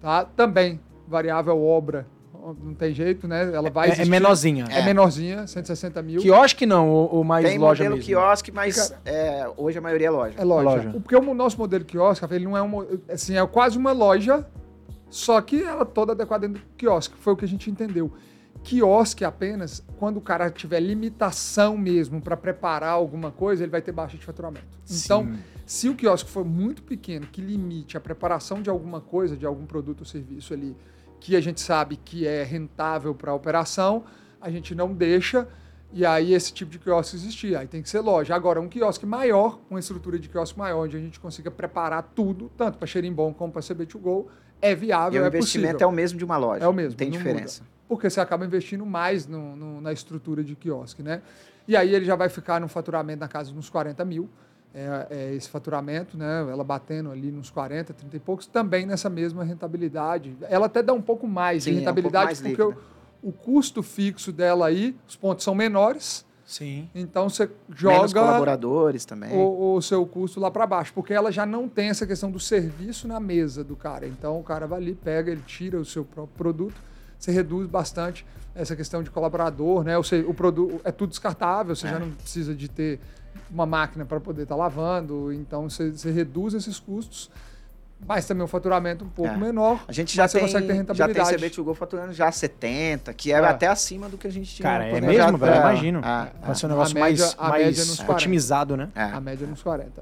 tá? 0.00 0.24
Também 0.24 0.80
variável 1.06 1.60
obra, 1.62 2.06
não 2.62 2.74
tem 2.74 2.92
jeito, 2.94 3.28
né? 3.28 3.52
Ela 3.54 3.70
vai 3.70 3.90
É, 3.90 4.02
é 4.02 4.04
menorzinha. 4.04 4.64
É 4.70 4.84
menorzinha, 4.84 5.46
160 5.46 6.02
mil. 6.02 6.20
Quiosque 6.20 6.66
não, 6.66 6.88
ou, 6.88 7.16
ou 7.16 7.24
mais 7.24 7.44
Tem 7.46 7.58
loja 7.58 7.84
modelo 7.84 7.96
mesmo? 7.96 8.06
quiosque, 8.06 8.50
mas 8.52 8.92
é, 9.04 9.48
hoje 9.56 9.78
a 9.78 9.80
maioria 9.80 10.06
é 10.08 10.10
loja. 10.10 10.34
É 10.38 10.44
loja. 10.44 10.64
Loja. 10.68 10.88
O- 10.94 11.00
Porque 11.00 11.16
o 11.16 11.34
nosso 11.34 11.58
modelo 11.58 11.84
quiosque, 11.84 12.24
ele 12.34 12.44
não 12.44 12.56
é 12.56 12.62
um, 12.62 12.86
assim, 13.08 13.36
é 13.36 13.46
quase 13.46 13.76
uma 13.78 13.92
loja, 13.92 14.46
só 15.08 15.40
que 15.40 15.62
ela 15.62 15.84
toda 15.84 16.12
adequada 16.12 16.46
dentro 16.48 16.62
do 16.62 16.68
quiosque, 16.76 17.14
foi 17.18 17.32
o 17.32 17.36
que 17.36 17.44
a 17.44 17.48
gente 17.48 17.70
entendeu. 17.70 18.12
Quiosque 18.62 19.24
apenas, 19.24 19.82
quando 19.98 20.18
o 20.18 20.20
cara 20.20 20.50
tiver 20.50 20.80
limitação 20.80 21.78
mesmo 21.78 22.20
para 22.20 22.36
preparar 22.36 22.90
alguma 22.90 23.30
coisa, 23.30 23.62
ele 23.64 23.70
vai 23.72 23.80
ter 23.80 23.90
baixa 23.92 24.18
de 24.18 24.24
faturamento. 24.24 24.66
Então, 25.04 25.22
Sim. 25.24 25.38
se 25.64 25.88
o 25.88 25.94
quiosque 25.94 26.28
for 26.30 26.44
muito 26.44 26.82
pequeno, 26.82 27.26
que 27.26 27.40
limite 27.40 27.96
a 27.96 28.00
preparação 28.00 28.60
de 28.60 28.68
alguma 28.68 29.00
coisa, 29.00 29.34
de 29.34 29.46
algum 29.46 29.64
produto 29.64 30.00
ou 30.00 30.06
serviço 30.06 30.52
ali, 30.52 30.76
que 31.20 31.36
a 31.36 31.40
gente 31.40 31.60
sabe 31.60 31.96
que 31.96 32.26
é 32.26 32.42
rentável 32.42 33.14
para 33.14 33.30
a 33.30 33.34
operação, 33.34 34.04
a 34.40 34.50
gente 34.50 34.74
não 34.74 34.92
deixa. 34.94 35.46
E 35.92 36.06
aí 36.06 36.32
esse 36.34 36.52
tipo 36.52 36.70
de 36.70 36.78
quiosque 36.78 37.16
existir. 37.16 37.56
Aí 37.56 37.66
tem 37.66 37.82
que 37.82 37.88
ser 37.90 38.00
loja. 38.00 38.34
Agora, 38.34 38.60
um 38.60 38.68
quiosque 38.68 39.04
maior, 39.04 39.58
uma 39.68 39.78
estrutura 39.80 40.18
de 40.18 40.28
quiosque 40.28 40.58
maior, 40.58 40.84
onde 40.84 40.96
a 40.96 41.00
gente 41.00 41.18
consiga 41.20 41.50
preparar 41.50 42.02
tudo, 42.14 42.50
tanto 42.56 42.78
para 42.78 42.86
Xerimbom 42.86 43.34
como 43.34 43.52
para 43.52 43.60
CB2Go, 43.60 44.26
é 44.62 44.70
E 44.72 44.74
viável, 44.74 45.22
o 45.22 45.24
é 45.24 45.28
investimento 45.28 45.72
possível. 45.74 45.88
é 45.88 45.90
o 45.90 45.92
mesmo 45.94 46.18
de 46.18 46.24
uma 46.24 46.36
loja. 46.36 46.64
É 46.64 46.68
o 46.68 46.72
mesmo, 46.72 46.96
tem 46.96 47.10
diferença. 47.10 47.62
Porque 47.88 48.08
você 48.08 48.20
acaba 48.20 48.44
investindo 48.46 48.86
mais 48.86 49.26
no- 49.26 49.56
no- 49.56 49.80
na 49.80 49.92
estrutura 49.92 50.44
de 50.44 50.54
quiosque, 50.54 51.02
né? 51.02 51.22
E 51.66 51.76
aí 51.76 51.92
ele 51.92 52.04
já 52.04 52.14
vai 52.14 52.28
ficar 52.28 52.60
no 52.60 52.68
faturamento 52.68 53.18
na 53.20 53.28
casa 53.28 53.50
de 53.52 53.58
uns 53.58 53.68
40 53.68 54.04
mil. 54.04 54.28
É, 54.72 55.06
é 55.10 55.34
esse 55.34 55.48
faturamento, 55.48 56.16
né? 56.16 56.46
Ela 56.48 56.62
batendo 56.62 57.10
ali 57.10 57.32
nos 57.32 57.50
40, 57.50 57.92
30 57.92 58.16
e 58.16 58.20
poucos, 58.20 58.46
também 58.46 58.86
nessa 58.86 59.10
mesma 59.10 59.42
rentabilidade. 59.42 60.36
Ela 60.42 60.66
até 60.66 60.82
dá 60.82 60.92
um 60.92 61.02
pouco 61.02 61.26
mais 61.26 61.64
Sim, 61.64 61.70
de 61.70 61.76
é 61.76 61.78
um 61.78 61.80
rentabilidade, 61.80 62.40
porque 62.40 62.62
o, 62.62 62.76
o 63.22 63.32
custo 63.32 63.82
fixo 63.82 64.30
dela 64.32 64.66
aí, 64.66 64.96
os 65.08 65.16
pontos 65.16 65.42
são 65.42 65.56
menores, 65.56 66.24
Sim. 66.44 66.88
então 66.94 67.28
você 67.28 67.46
Menos 67.46 67.80
joga 67.80 68.20
colaboradores 68.20 69.04
também. 69.04 69.32
o, 69.32 69.74
o 69.74 69.82
seu 69.82 70.04
custo 70.06 70.38
lá 70.38 70.50
para 70.50 70.66
baixo, 70.66 70.92
porque 70.94 71.12
ela 71.12 71.30
já 71.30 71.44
não 71.44 71.68
tem 71.68 71.88
essa 71.90 72.06
questão 72.06 72.30
do 72.30 72.40
serviço 72.40 73.06
na 73.08 73.20
mesa 73.20 73.62
do 73.64 73.74
cara. 73.76 74.06
Então 74.06 74.38
o 74.38 74.42
cara 74.42 74.66
vai 74.66 74.80
ali, 74.80 74.94
pega, 74.94 75.30
ele 75.30 75.42
tira 75.46 75.78
o 75.80 75.84
seu 75.84 76.04
próprio 76.04 76.36
produto, 76.36 76.80
você 77.18 77.30
reduz 77.30 77.68
bastante 77.68 78.24
essa 78.54 78.74
questão 78.74 79.02
de 79.02 79.10
colaborador, 79.10 79.84
né? 79.84 79.96
Ou 79.96 80.02
seja, 80.02 80.28
o 80.28 80.34
produto 80.34 80.80
é 80.84 80.90
tudo 80.90 81.10
descartável, 81.10 81.74
você 81.74 81.88
já 81.88 81.98
não 81.98 82.10
precisa 82.10 82.54
de 82.54 82.68
ter 82.68 82.98
uma 83.50 83.66
máquina 83.66 84.04
para 84.04 84.20
poder 84.20 84.42
estar 84.42 84.56
lavando, 84.56 85.32
então 85.32 85.68
você, 85.68 85.90
você 85.90 86.10
reduz 86.10 86.54
esses 86.54 86.78
custos 86.78 87.30
mas 88.06 88.24
também 88.24 88.42
um 88.42 88.46
faturamento 88.46 89.04
um 89.04 89.10
pouco 89.10 89.30
É. 89.30 89.36
menor. 89.36 89.84
A 89.86 89.92
gente 89.92 90.16
já 90.16 90.22
mas 90.22 90.30
você 90.30 90.38
tem, 90.38 90.46
consegue 90.46 90.66
ter 90.66 90.72
já 90.72 91.04
tem 91.06 91.12
rentabilidade. 91.14 91.36
CB 91.36 91.50
to 91.50 91.62
Go 91.64 91.74
faturando 91.74 92.14
já 92.14 92.32
70, 92.32 93.12
que 93.12 93.30
é, 93.30 93.36
É. 93.36 93.44
até 93.44 93.66
acima 93.66 94.08
do 94.08 94.16
que 94.16 94.26
a 94.26 94.32
gente 94.32 94.54
tinha 94.54 94.66
Cara, 94.66 94.86
é 94.86 95.00
mesmo, 95.02 95.36
velho? 95.36 95.38
pra- 95.38 95.56
Imagino. 95.72 96.00
Vai 96.00 96.54
ser 96.54 96.64
um 96.64 96.68
A 96.70 96.72
negócio 96.72 96.94
média- 96.94 97.24
mais, 97.26 97.36
a 97.38 97.48
mais 97.50 97.96
40. 98.00 98.12
otimizado, 98.12 98.74
né? 98.74 98.88
é. 98.94 99.02
A 99.02 99.20
média 99.20 99.46
nos 99.46 99.62
40. 99.62 100.00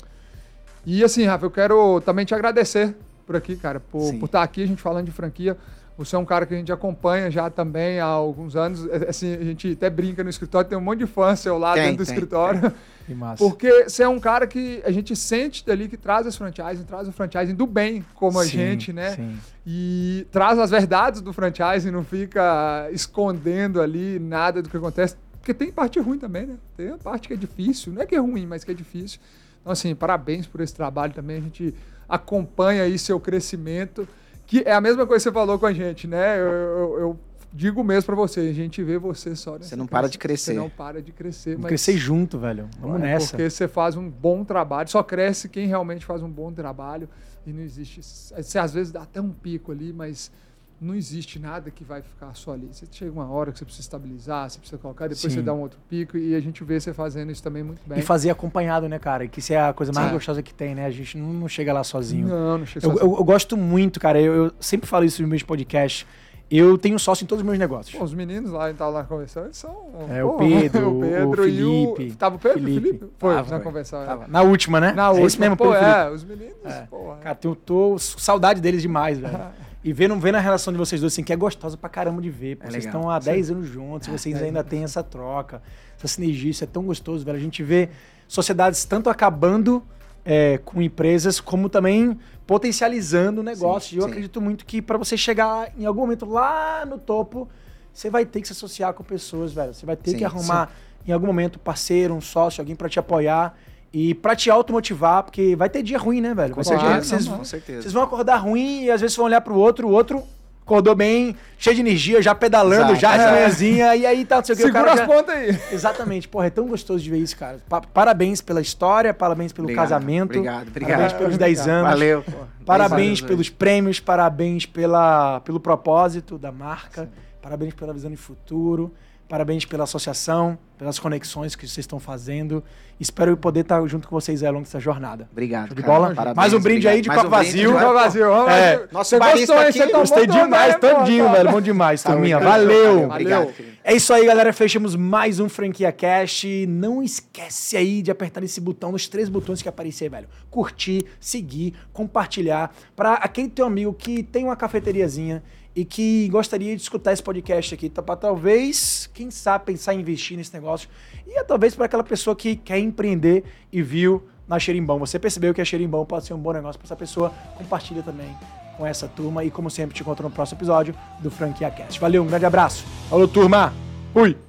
E 0.87 1.03
assim, 1.03 1.25
Rafa, 1.25 1.45
eu 1.47 1.51
quero 1.51 2.01
também 2.03 2.25
te 2.25 2.33
agradecer 2.33 2.95
por 3.27 3.35
aqui, 3.35 3.57
cara, 3.57 3.81
por, 3.81 4.03
Sim. 4.03 4.21
por 4.21 4.27
estar 4.27 4.45
aqui, 4.45 4.63
a 4.63 4.67
gente 4.67 4.81
falando 4.81 5.07
de 5.07 5.11
franquia. 5.11 5.57
Você 5.99 6.15
é 6.15 6.19
um 6.19 6.25
cara 6.25 6.47
que 6.47 6.55
a 6.55 6.57
gente 6.57 6.71
acompanha 6.71 7.29
já 7.29 7.51
também 7.51 7.99
há 7.99 8.07
alguns 8.07 8.55
anos. 8.55 8.87
É, 8.87 9.11
Assim, 9.11 9.35
a 9.35 9.43
gente 9.43 9.73
até 9.73 9.91
brinca 9.91 10.23
no 10.23 10.31
escritório, 10.31 10.69
tem 10.69 10.79
um 10.79 10.81
monte 10.81 11.01
de 11.01 11.07
fã 11.07 11.35
seu 11.35 11.59
lá 11.59 11.75
Tem, 11.75 11.83
dentro 11.83 11.99
do 11.99 12.07
tem, 12.07 12.15
escritório. 12.15 12.73
Que 13.09 13.15
massa. 13.15 13.43
Porque 13.43 13.85
você 13.85 14.03
é 14.03 14.09
um 14.09 14.21
cara 14.21 14.47
que 14.47 14.83
a 14.85 14.91
gente 14.91 15.17
sente 15.17 15.65
dali 15.65 15.89
que 15.89 15.97
traz 15.97 16.27
as 16.27 16.37
franchising, 16.37 16.85
traz 16.85 17.09
o 17.09 17.13
franchising 17.13 17.55
do 17.55 17.67
bem, 17.67 18.05
como 18.15 18.39
a 18.39 18.45
Sim, 18.45 18.51
gente, 18.51 18.93
né? 18.93 19.13
Sim. 19.13 19.39
E 19.67 20.27
traz 20.31 20.59
as 20.59 20.71
verdades 20.71 21.23
do 21.23 21.33
franchising, 21.33 21.91
não 21.91 22.05
fica 22.05 22.87
escondendo 22.93 23.81
ali 23.81 24.19
nada 24.19 24.61
do 24.61 24.69
que 24.69 24.77
acontece. 24.77 25.17
Porque 25.41 25.55
tem 25.55 25.73
parte 25.73 25.99
ruim 25.99 26.19
também, 26.19 26.47
né? 26.47 26.57
Tem 26.77 26.91
a 26.91 26.99
parte 26.99 27.29
que 27.29 27.33
é 27.33 27.37
difícil. 27.39 27.95
Não 27.95 28.03
é 28.03 28.07
que 28.07 28.15
é 28.15 28.19
ruim, 28.19 28.45
mas 28.45 28.63
que 28.63 28.71
é 28.71 28.75
difícil. 28.75 29.19
Então, 29.63 29.73
assim, 29.73 29.95
parabéns 29.95 30.47
por 30.47 30.61
esse 30.61 30.75
trabalho 30.75 31.15
também. 31.15 31.39
A 31.39 31.41
gente 31.41 31.75
acompanha 32.07 32.83
aí 32.83 32.99
seu 32.99 33.19
crescimento, 33.19 34.07
que 34.49 34.63
é 34.67 34.73
a 34.73 34.81
mesma 34.81 35.07
coisa 35.07 35.23
que 35.23 35.29
você 35.31 35.33
falou 35.33 35.59
com 35.59 35.67
a 35.67 35.73
gente, 35.73 36.09
né? 36.09 36.39
Eu, 36.41 36.43
eu- 36.51 36.99
eu 37.01 37.21
digo 37.53 37.85
mesmo 37.85 38.07
pra 38.07 38.15
você, 38.17 38.41
a 38.41 38.53
gente 38.53 38.83
vê 38.83 38.99
você 38.99 39.37
só 39.37 39.53
nessa 39.53 39.69
Você 39.71 39.77
não 39.77 39.87
para 39.87 40.09
de 40.09 40.19
crescer. 40.19 40.53
Você 40.55 40.59
não 40.59 40.69
para 40.71 41.01
de 41.03 41.13
crescer. 41.13 41.51
Vamos 41.51 41.63
mas- 41.65 41.69
crescer 41.69 41.97
junto, 41.99 42.39
velho. 42.39 42.69
Vamos 42.81 42.97
é 42.97 43.01
nessa. 43.05 43.29
Porque 43.37 43.49
você 43.51 43.69
faz 43.69 43.95
um 43.95 44.09
bom 44.09 44.45
trabalho. 44.45 44.89
Só 44.89 45.03
cresce 45.03 45.49
quem 45.49 45.67
realmente 45.67 46.05
faz 46.05 46.23
um 46.23 46.31
bom 46.31 46.51
trabalho. 46.53 47.09
E 47.47 47.53
não 47.53 47.63
existe. 47.63 48.01
Você 48.03 48.59
às 48.59 48.73
vezes 48.75 48.91
dá 48.93 49.03
até 49.03 49.21
um 49.21 49.31
pico 49.31 49.71
ali, 49.71 49.93
mas 49.93 50.31
não 50.81 50.95
existe 50.95 51.39
nada 51.39 51.71
que 51.71 51.83
vai 51.83 52.03
ficar 52.03 52.35
só 52.35 52.53
ali. 52.53 52.69
Você 52.73 52.87
chega 52.91 53.11
uma 53.11 53.29
hora 53.31 53.51
que 53.51 53.59
você 53.59 53.65
precisa 53.65 53.83
estabilizar, 53.83 54.49
você 54.49 54.59
precisa 54.59 54.81
colocar, 54.81 55.05
depois 55.09 55.21
Sim. 55.21 55.31
você 55.31 55.43
dá 55.43 55.53
um 55.53 55.61
outro 55.61 55.79
pico 55.89 56.17
e 56.17 56.35
a 56.35 56.41
gente 56.41 56.63
vê 56.63 56.79
você 56.79 56.93
fazendo 56.95 57.33
isso 57.33 57.43
também 57.43 57.63
muito 57.65 57.81
bem. 57.87 57.99
E 57.99 58.03
fazer 58.03 58.31
acompanhado, 58.31 58.89
né, 58.89 58.99
cara? 58.99 59.27
Que 59.27 59.41
isso 59.41 59.53
é 59.53 59.61
a 59.61 59.73
coisa 59.73 59.93
mais 59.93 60.13
gostosa 60.13 60.43
que 60.43 60.55
tem, 60.55 60.75
né? 60.75 60.87
A 60.87 60.91
gente 60.91 61.19
não, 61.19 61.49
chega 61.49 61.73
lá 61.73 61.83
sozinho. 61.83 62.29
Não, 62.29 62.59
não 62.59 62.67
chega 62.67 62.87
Eu, 62.87 62.91
sozinho. 62.93 63.13
eu- 63.13 63.19
eu 63.19 63.25
gosto 63.25 63.57
muito, 63.57 63.99
cara. 63.99 64.21
Eu, 64.21 64.47
eu 64.47 64.53
sempre 64.61 64.87
falo 64.89 65.05
isso 65.05 65.21
nos 65.21 65.29
meus 65.31 65.43
podcasts. 65.43 66.07
Eu 66.51 66.79
tenho 66.79 66.99
sócio 66.99 67.25
em 67.25 67.27
todos 67.27 67.43
os 67.43 67.47
meus 67.47 67.59
negócios. 67.59 67.95
Pô, 67.95 68.03
os 68.03 68.15
meninos 68.15 68.51
lá, 68.51 68.73
tava 68.73 68.91
lá 68.91 69.05
conversando, 69.05 69.47
eles 69.49 69.59
são. 69.59 69.71
É, 70.09 70.25
o 70.25 70.31
pô, 70.31 70.39
Pedro, 70.39 70.97
o 70.97 71.01
Pedro 71.01 71.43
o 71.43 71.47
e 71.49 71.63
o. 71.65 71.95
Felipe. 71.97 72.17
Tava 72.17 72.37
o 72.37 72.39
Pedro? 72.39 72.59
Felipe. 72.61 72.81
Felipe? 72.87 73.07
Foi, 73.19 73.35
Tava, 73.35 73.59
na 73.59 73.61
conversa. 73.63 73.97
é. 73.99 74.07
Tava. 74.07 74.29
Na 74.29 74.41
última, 74.41 74.81
né? 74.81 74.93
Na 74.93 75.05
é 75.05 75.09
última. 75.09 75.27
esse 75.27 75.39
mesmo, 75.41 75.57
pô, 75.59 75.65
Pedro 75.73 75.79
Felipe. 75.81 75.99
é, 75.99 76.11
os 76.11 76.25
meninos, 76.25 76.57
É. 76.65 76.87
pô. 76.89 77.15
Cara, 77.21 77.39
eu 77.45 77.55
tô 77.55 77.99
saudade 77.99 78.63
deles 78.63 78.81
demais, 78.81 79.19
velho. 79.19 79.37
E 79.83 79.93
vendo, 79.93 80.19
vendo 80.19 80.35
a 80.35 80.41
relação 80.41 80.73
de 80.73 80.79
vocês 80.79 81.01
dois, 81.01 81.13
assim, 81.13 81.23
que 81.23 81.33
é 81.33 81.37
gostosa 81.37 81.77
pra 81.77 81.89
caramba 81.89 82.21
de 82.21 82.31
ver. 82.31 82.57
pô. 82.57 82.65
É 82.67 82.71
vocês 82.71 82.85
legal. 82.85 83.01
estão 83.01 83.11
há 83.11 83.19
10 83.19 83.51
anos 83.53 83.69
juntos, 83.69 84.09
vocês 84.09 84.41
é. 84.41 84.45
ainda 84.47 84.65
têm 84.65 84.83
essa 84.83 85.03
troca, 85.03 85.63
essa 85.97 86.09
sinergia, 86.09 86.51
isso 86.51 86.65
é 86.65 86.67
tão 86.67 86.83
gostoso, 86.85 87.25
velho. 87.25 87.37
A 87.39 87.41
gente 87.41 87.63
vê 87.63 87.89
sociedades 88.27 88.85
tanto 88.85 89.09
acabando 89.09 89.83
é, 90.25 90.59
com 90.59 90.83
empresas, 90.83 91.41
como 91.41 91.69
também 91.69 92.19
potencializando 92.47 93.41
o 93.41 93.45
negócio. 93.45 93.91
Sim, 93.91 93.97
E 93.97 93.99
eu 93.99 94.03
sim. 94.03 94.09
acredito 94.11 94.41
muito 94.41 94.67
que 94.67 94.83
pra 94.83 94.99
você 94.99 95.17
chegar 95.17 95.73
em 95.79 95.87
algum 95.87 96.01
momento 96.01 96.27
lá 96.27 96.85
no 96.85 96.99
topo, 96.99 97.49
você 97.93 98.11
vai 98.11 98.27
ter 98.27 98.41
que 98.41 98.47
se 98.49 98.53
associar 98.53 98.93
com 98.95 99.05
pessoas, 99.05 99.53
velho. 99.53 99.73
Você 99.73 99.87
vai 99.87 99.97
ter 99.97 100.11
Sim, 100.13 100.19
que 100.19 100.25
arrumar 100.25 100.71
em 101.07 101.13
algum 101.13 101.27
momento 101.27 101.57
um 101.57 101.63
parceiro, 101.63 102.15
um 102.15 102.21
sócio, 102.21 102.61
alguém 102.61 102.75
pra 102.77 102.89
te 102.89 102.99
apoiar. 102.99 103.57
E 103.93 104.15
pra 104.15 104.37
te 104.37 104.51
automotivar, 104.51 105.23
porque 105.23 105.57
vai 105.57 105.69
ter 105.71 105.83
dia 105.83 105.99
ruim, 105.99 106.21
né, 106.21 106.35
velho? 106.35 106.55
Vai 106.55 106.65
ser 106.65 106.75
Claro, 106.75 106.89
dia 106.93 107.01
que 107.01 107.07
vocês, 107.07 107.27
não, 107.27 107.39
Com 107.39 107.45
vocês 107.45 107.93
vão 107.93 108.03
acordar 108.03 108.37
ruim 108.37 108.85
e 108.85 108.91
às 108.91 109.01
vezes 109.01 109.17
vão 109.17 109.25
olhar 109.27 109.41
pro 109.41 109.57
outro, 109.57 109.89
o 109.89 109.91
outro 109.91 110.23
acordou 110.61 110.95
bem, 110.95 111.35
cheio 111.57 111.75
de 111.77 111.81
energia, 111.81 112.21
já 112.21 112.35
pedalando, 112.35 112.93
Exato, 112.93 113.01
já 113.01 113.15
exato. 113.15 113.33
manhãzinha, 113.33 113.97
e 113.97 114.05
aí 114.05 114.23
tá, 114.27 114.37
não 114.37 114.45
sei 114.45 114.55
o 114.55 114.59
que. 114.59 114.65
o 114.65 114.67
Segura 114.67 114.85
cara 114.85 114.93
as 114.93 114.99
já- 115.01 115.07
pontas 115.07 115.35
aí. 115.35 115.59
Exatamente, 115.73 116.29
porra, 116.29 116.47
é 116.49 116.51
tão 116.51 116.67
gostoso 116.69 117.03
de 117.03 117.09
ver 117.09 117.17
isso, 117.17 117.35
cara. 117.39 117.59
Pa- 117.67 117.81
parabéns 117.81 118.43
pela 118.43 118.61
história, 118.61 119.15
parabéns 119.15 119.51
pelo 119.51 119.65
Obrigado, 119.65 119.85
casamento. 119.89 120.25
Obrigado, 120.37 120.69
obrigado. 120.69 120.91
Parabéns 120.99 121.13
pelos 121.19 121.39
10 121.39 121.69
anos. 121.69 121.91
Valeu. 121.91 122.23
pô. 122.23 122.33
Parabéns 122.67 123.07
anos 123.09 123.21
pelos 123.23 123.49
prêmios, 123.49 123.99
parabéns 123.99 124.67
pela, 124.67 125.41
pelo 125.41 125.59
propósito 125.59 126.37
da 126.37 126.53
marca, 126.53 127.09
parabéns 127.41 127.73
pela 127.73 127.95
visão 127.95 128.11
de 128.11 128.19
futuro, 128.19 128.93
parabéns 129.29 129.65
pela 129.65 129.85
associação, 129.85 130.59
pelas 130.79 130.99
conexões 130.99 131.55
que 131.55 131.67
vocês 131.67 131.79
estão 131.85 132.01
fazendo. 132.01 132.65
Espero 132.99 133.37
poder 133.37 133.61
estar 133.61 133.85
junto 133.87 134.09
com 134.09 134.19
vocês 134.19 134.43
aí 134.43 134.47
ao 134.49 134.55
longo 134.55 134.65
dessa 134.65 134.81
jornada. 134.81 135.29
Obrigado. 135.31 135.69
Show 135.69 135.77
de 135.77 135.83
bola? 135.83 136.15
Parabéns, 136.15 136.37
Mais 136.37 136.53
um 136.55 136.59
brinde 136.61 136.87
obrigado. 136.89 136.95
aí 136.95 137.01
de 137.03 137.09
Mais 137.09 137.21
copo 137.21 137.37
brinde, 137.37 137.47
vazio. 137.67 137.73
pô. 137.73 137.93
vazio. 137.95 138.29
vamos 138.29 138.53
É, 138.53 138.89
nosso 138.91 139.11
Você 139.11 139.19
gostou, 139.19 139.57
hein? 139.57 139.63
aqui, 139.69 139.73
Você 139.79 139.87
tomou 139.87 140.01
Gostei 140.01 140.27
demais, 140.27 140.77
todinho, 140.79 141.27
pô. 141.27 141.33
velho. 141.33 141.51
Bom 141.51 141.61
demais, 141.61 142.03
turminha. 142.03 142.39
Valeu, 142.41 143.09
Valeu! 143.09 143.53
É 143.85 143.95
isso 143.95 144.13
aí, 144.13 144.25
galera. 144.27 144.53
Fechamos 144.53 144.97
mais 144.97 145.39
um 145.41 145.49
Franquia 145.49 145.93
Cast. 145.93 146.67
Não 146.67 147.03
esquece 147.03 147.77
aí 147.77 148.03
de 148.03 148.11
apertar 148.11 148.43
esse 148.43 148.61
botão, 148.61 148.91
nos 148.93 149.07
três 149.09 149.29
botões 149.29 149.63
que 149.63 149.69
aparecer, 149.69 150.11
velho. 150.11 150.27
Curtir, 150.51 151.05
seguir, 151.21 151.75
compartilhar. 151.93 152.75
Pra 152.97 153.15
aquele 153.15 153.49
teu 153.49 153.67
amigo 153.67 153.93
que 153.93 154.23
tem 154.23 154.45
uma 154.45 154.57
cafeteriazinha 154.57 155.43
e 155.79 155.85
que 155.85 156.29
gostaria 156.29 156.75
de 156.75 156.83
escutar 156.83 157.13
esse 157.13 157.23
podcast 157.23 157.73
aqui. 157.73 157.89
Tá, 157.89 158.03
pra 158.03 158.17
talvez, 158.17 159.09
quem 159.15 159.31
sabe, 159.31 159.67
pensar 159.67 159.95
em 159.95 160.01
investir 160.01 160.37
nesse 160.37 160.53
negócio. 160.53 160.89
E 161.25 161.39
é, 161.39 161.45
talvez 161.45 161.77
para 161.77 161.85
aquela 161.85 162.03
pessoa 162.03 162.35
que 162.35 162.57
quer 162.57 162.81
empreender 162.81 163.45
e 163.73 163.81
viu 163.81 164.25
na 164.49 164.59
Xerimbão. 164.59 164.99
Você 164.99 165.21
percebeu 165.21 165.55
que 165.55 165.61
a 165.61 165.65
Xerimbão 165.65 166.05
pode 166.05 166.27
ser 166.27 166.35
um 166.35 166.39
bom 166.39 166.53
negócio 166.53 166.81
para 166.81 166.87
essa 166.89 166.97
pessoa. 166.97 167.33
Compartilha 167.57 168.03
também 168.03 168.29
com 168.77 168.85
essa 168.85 169.07
turma. 169.07 169.45
E 169.45 169.53
como 169.53 169.71
sempre, 169.71 169.95
te 169.95 170.03
encontro 170.03 170.25
no 170.25 170.35
próximo 170.35 170.59
episódio 170.59 170.97
do 171.21 171.31
Franquia 171.31 171.71
Cast. 171.71 172.01
Valeu, 172.01 172.25
um 172.25 172.27
grande 172.27 172.45
abraço. 172.45 172.85
Falou, 173.09 173.29
turma. 173.29 173.73
Fui. 174.13 174.48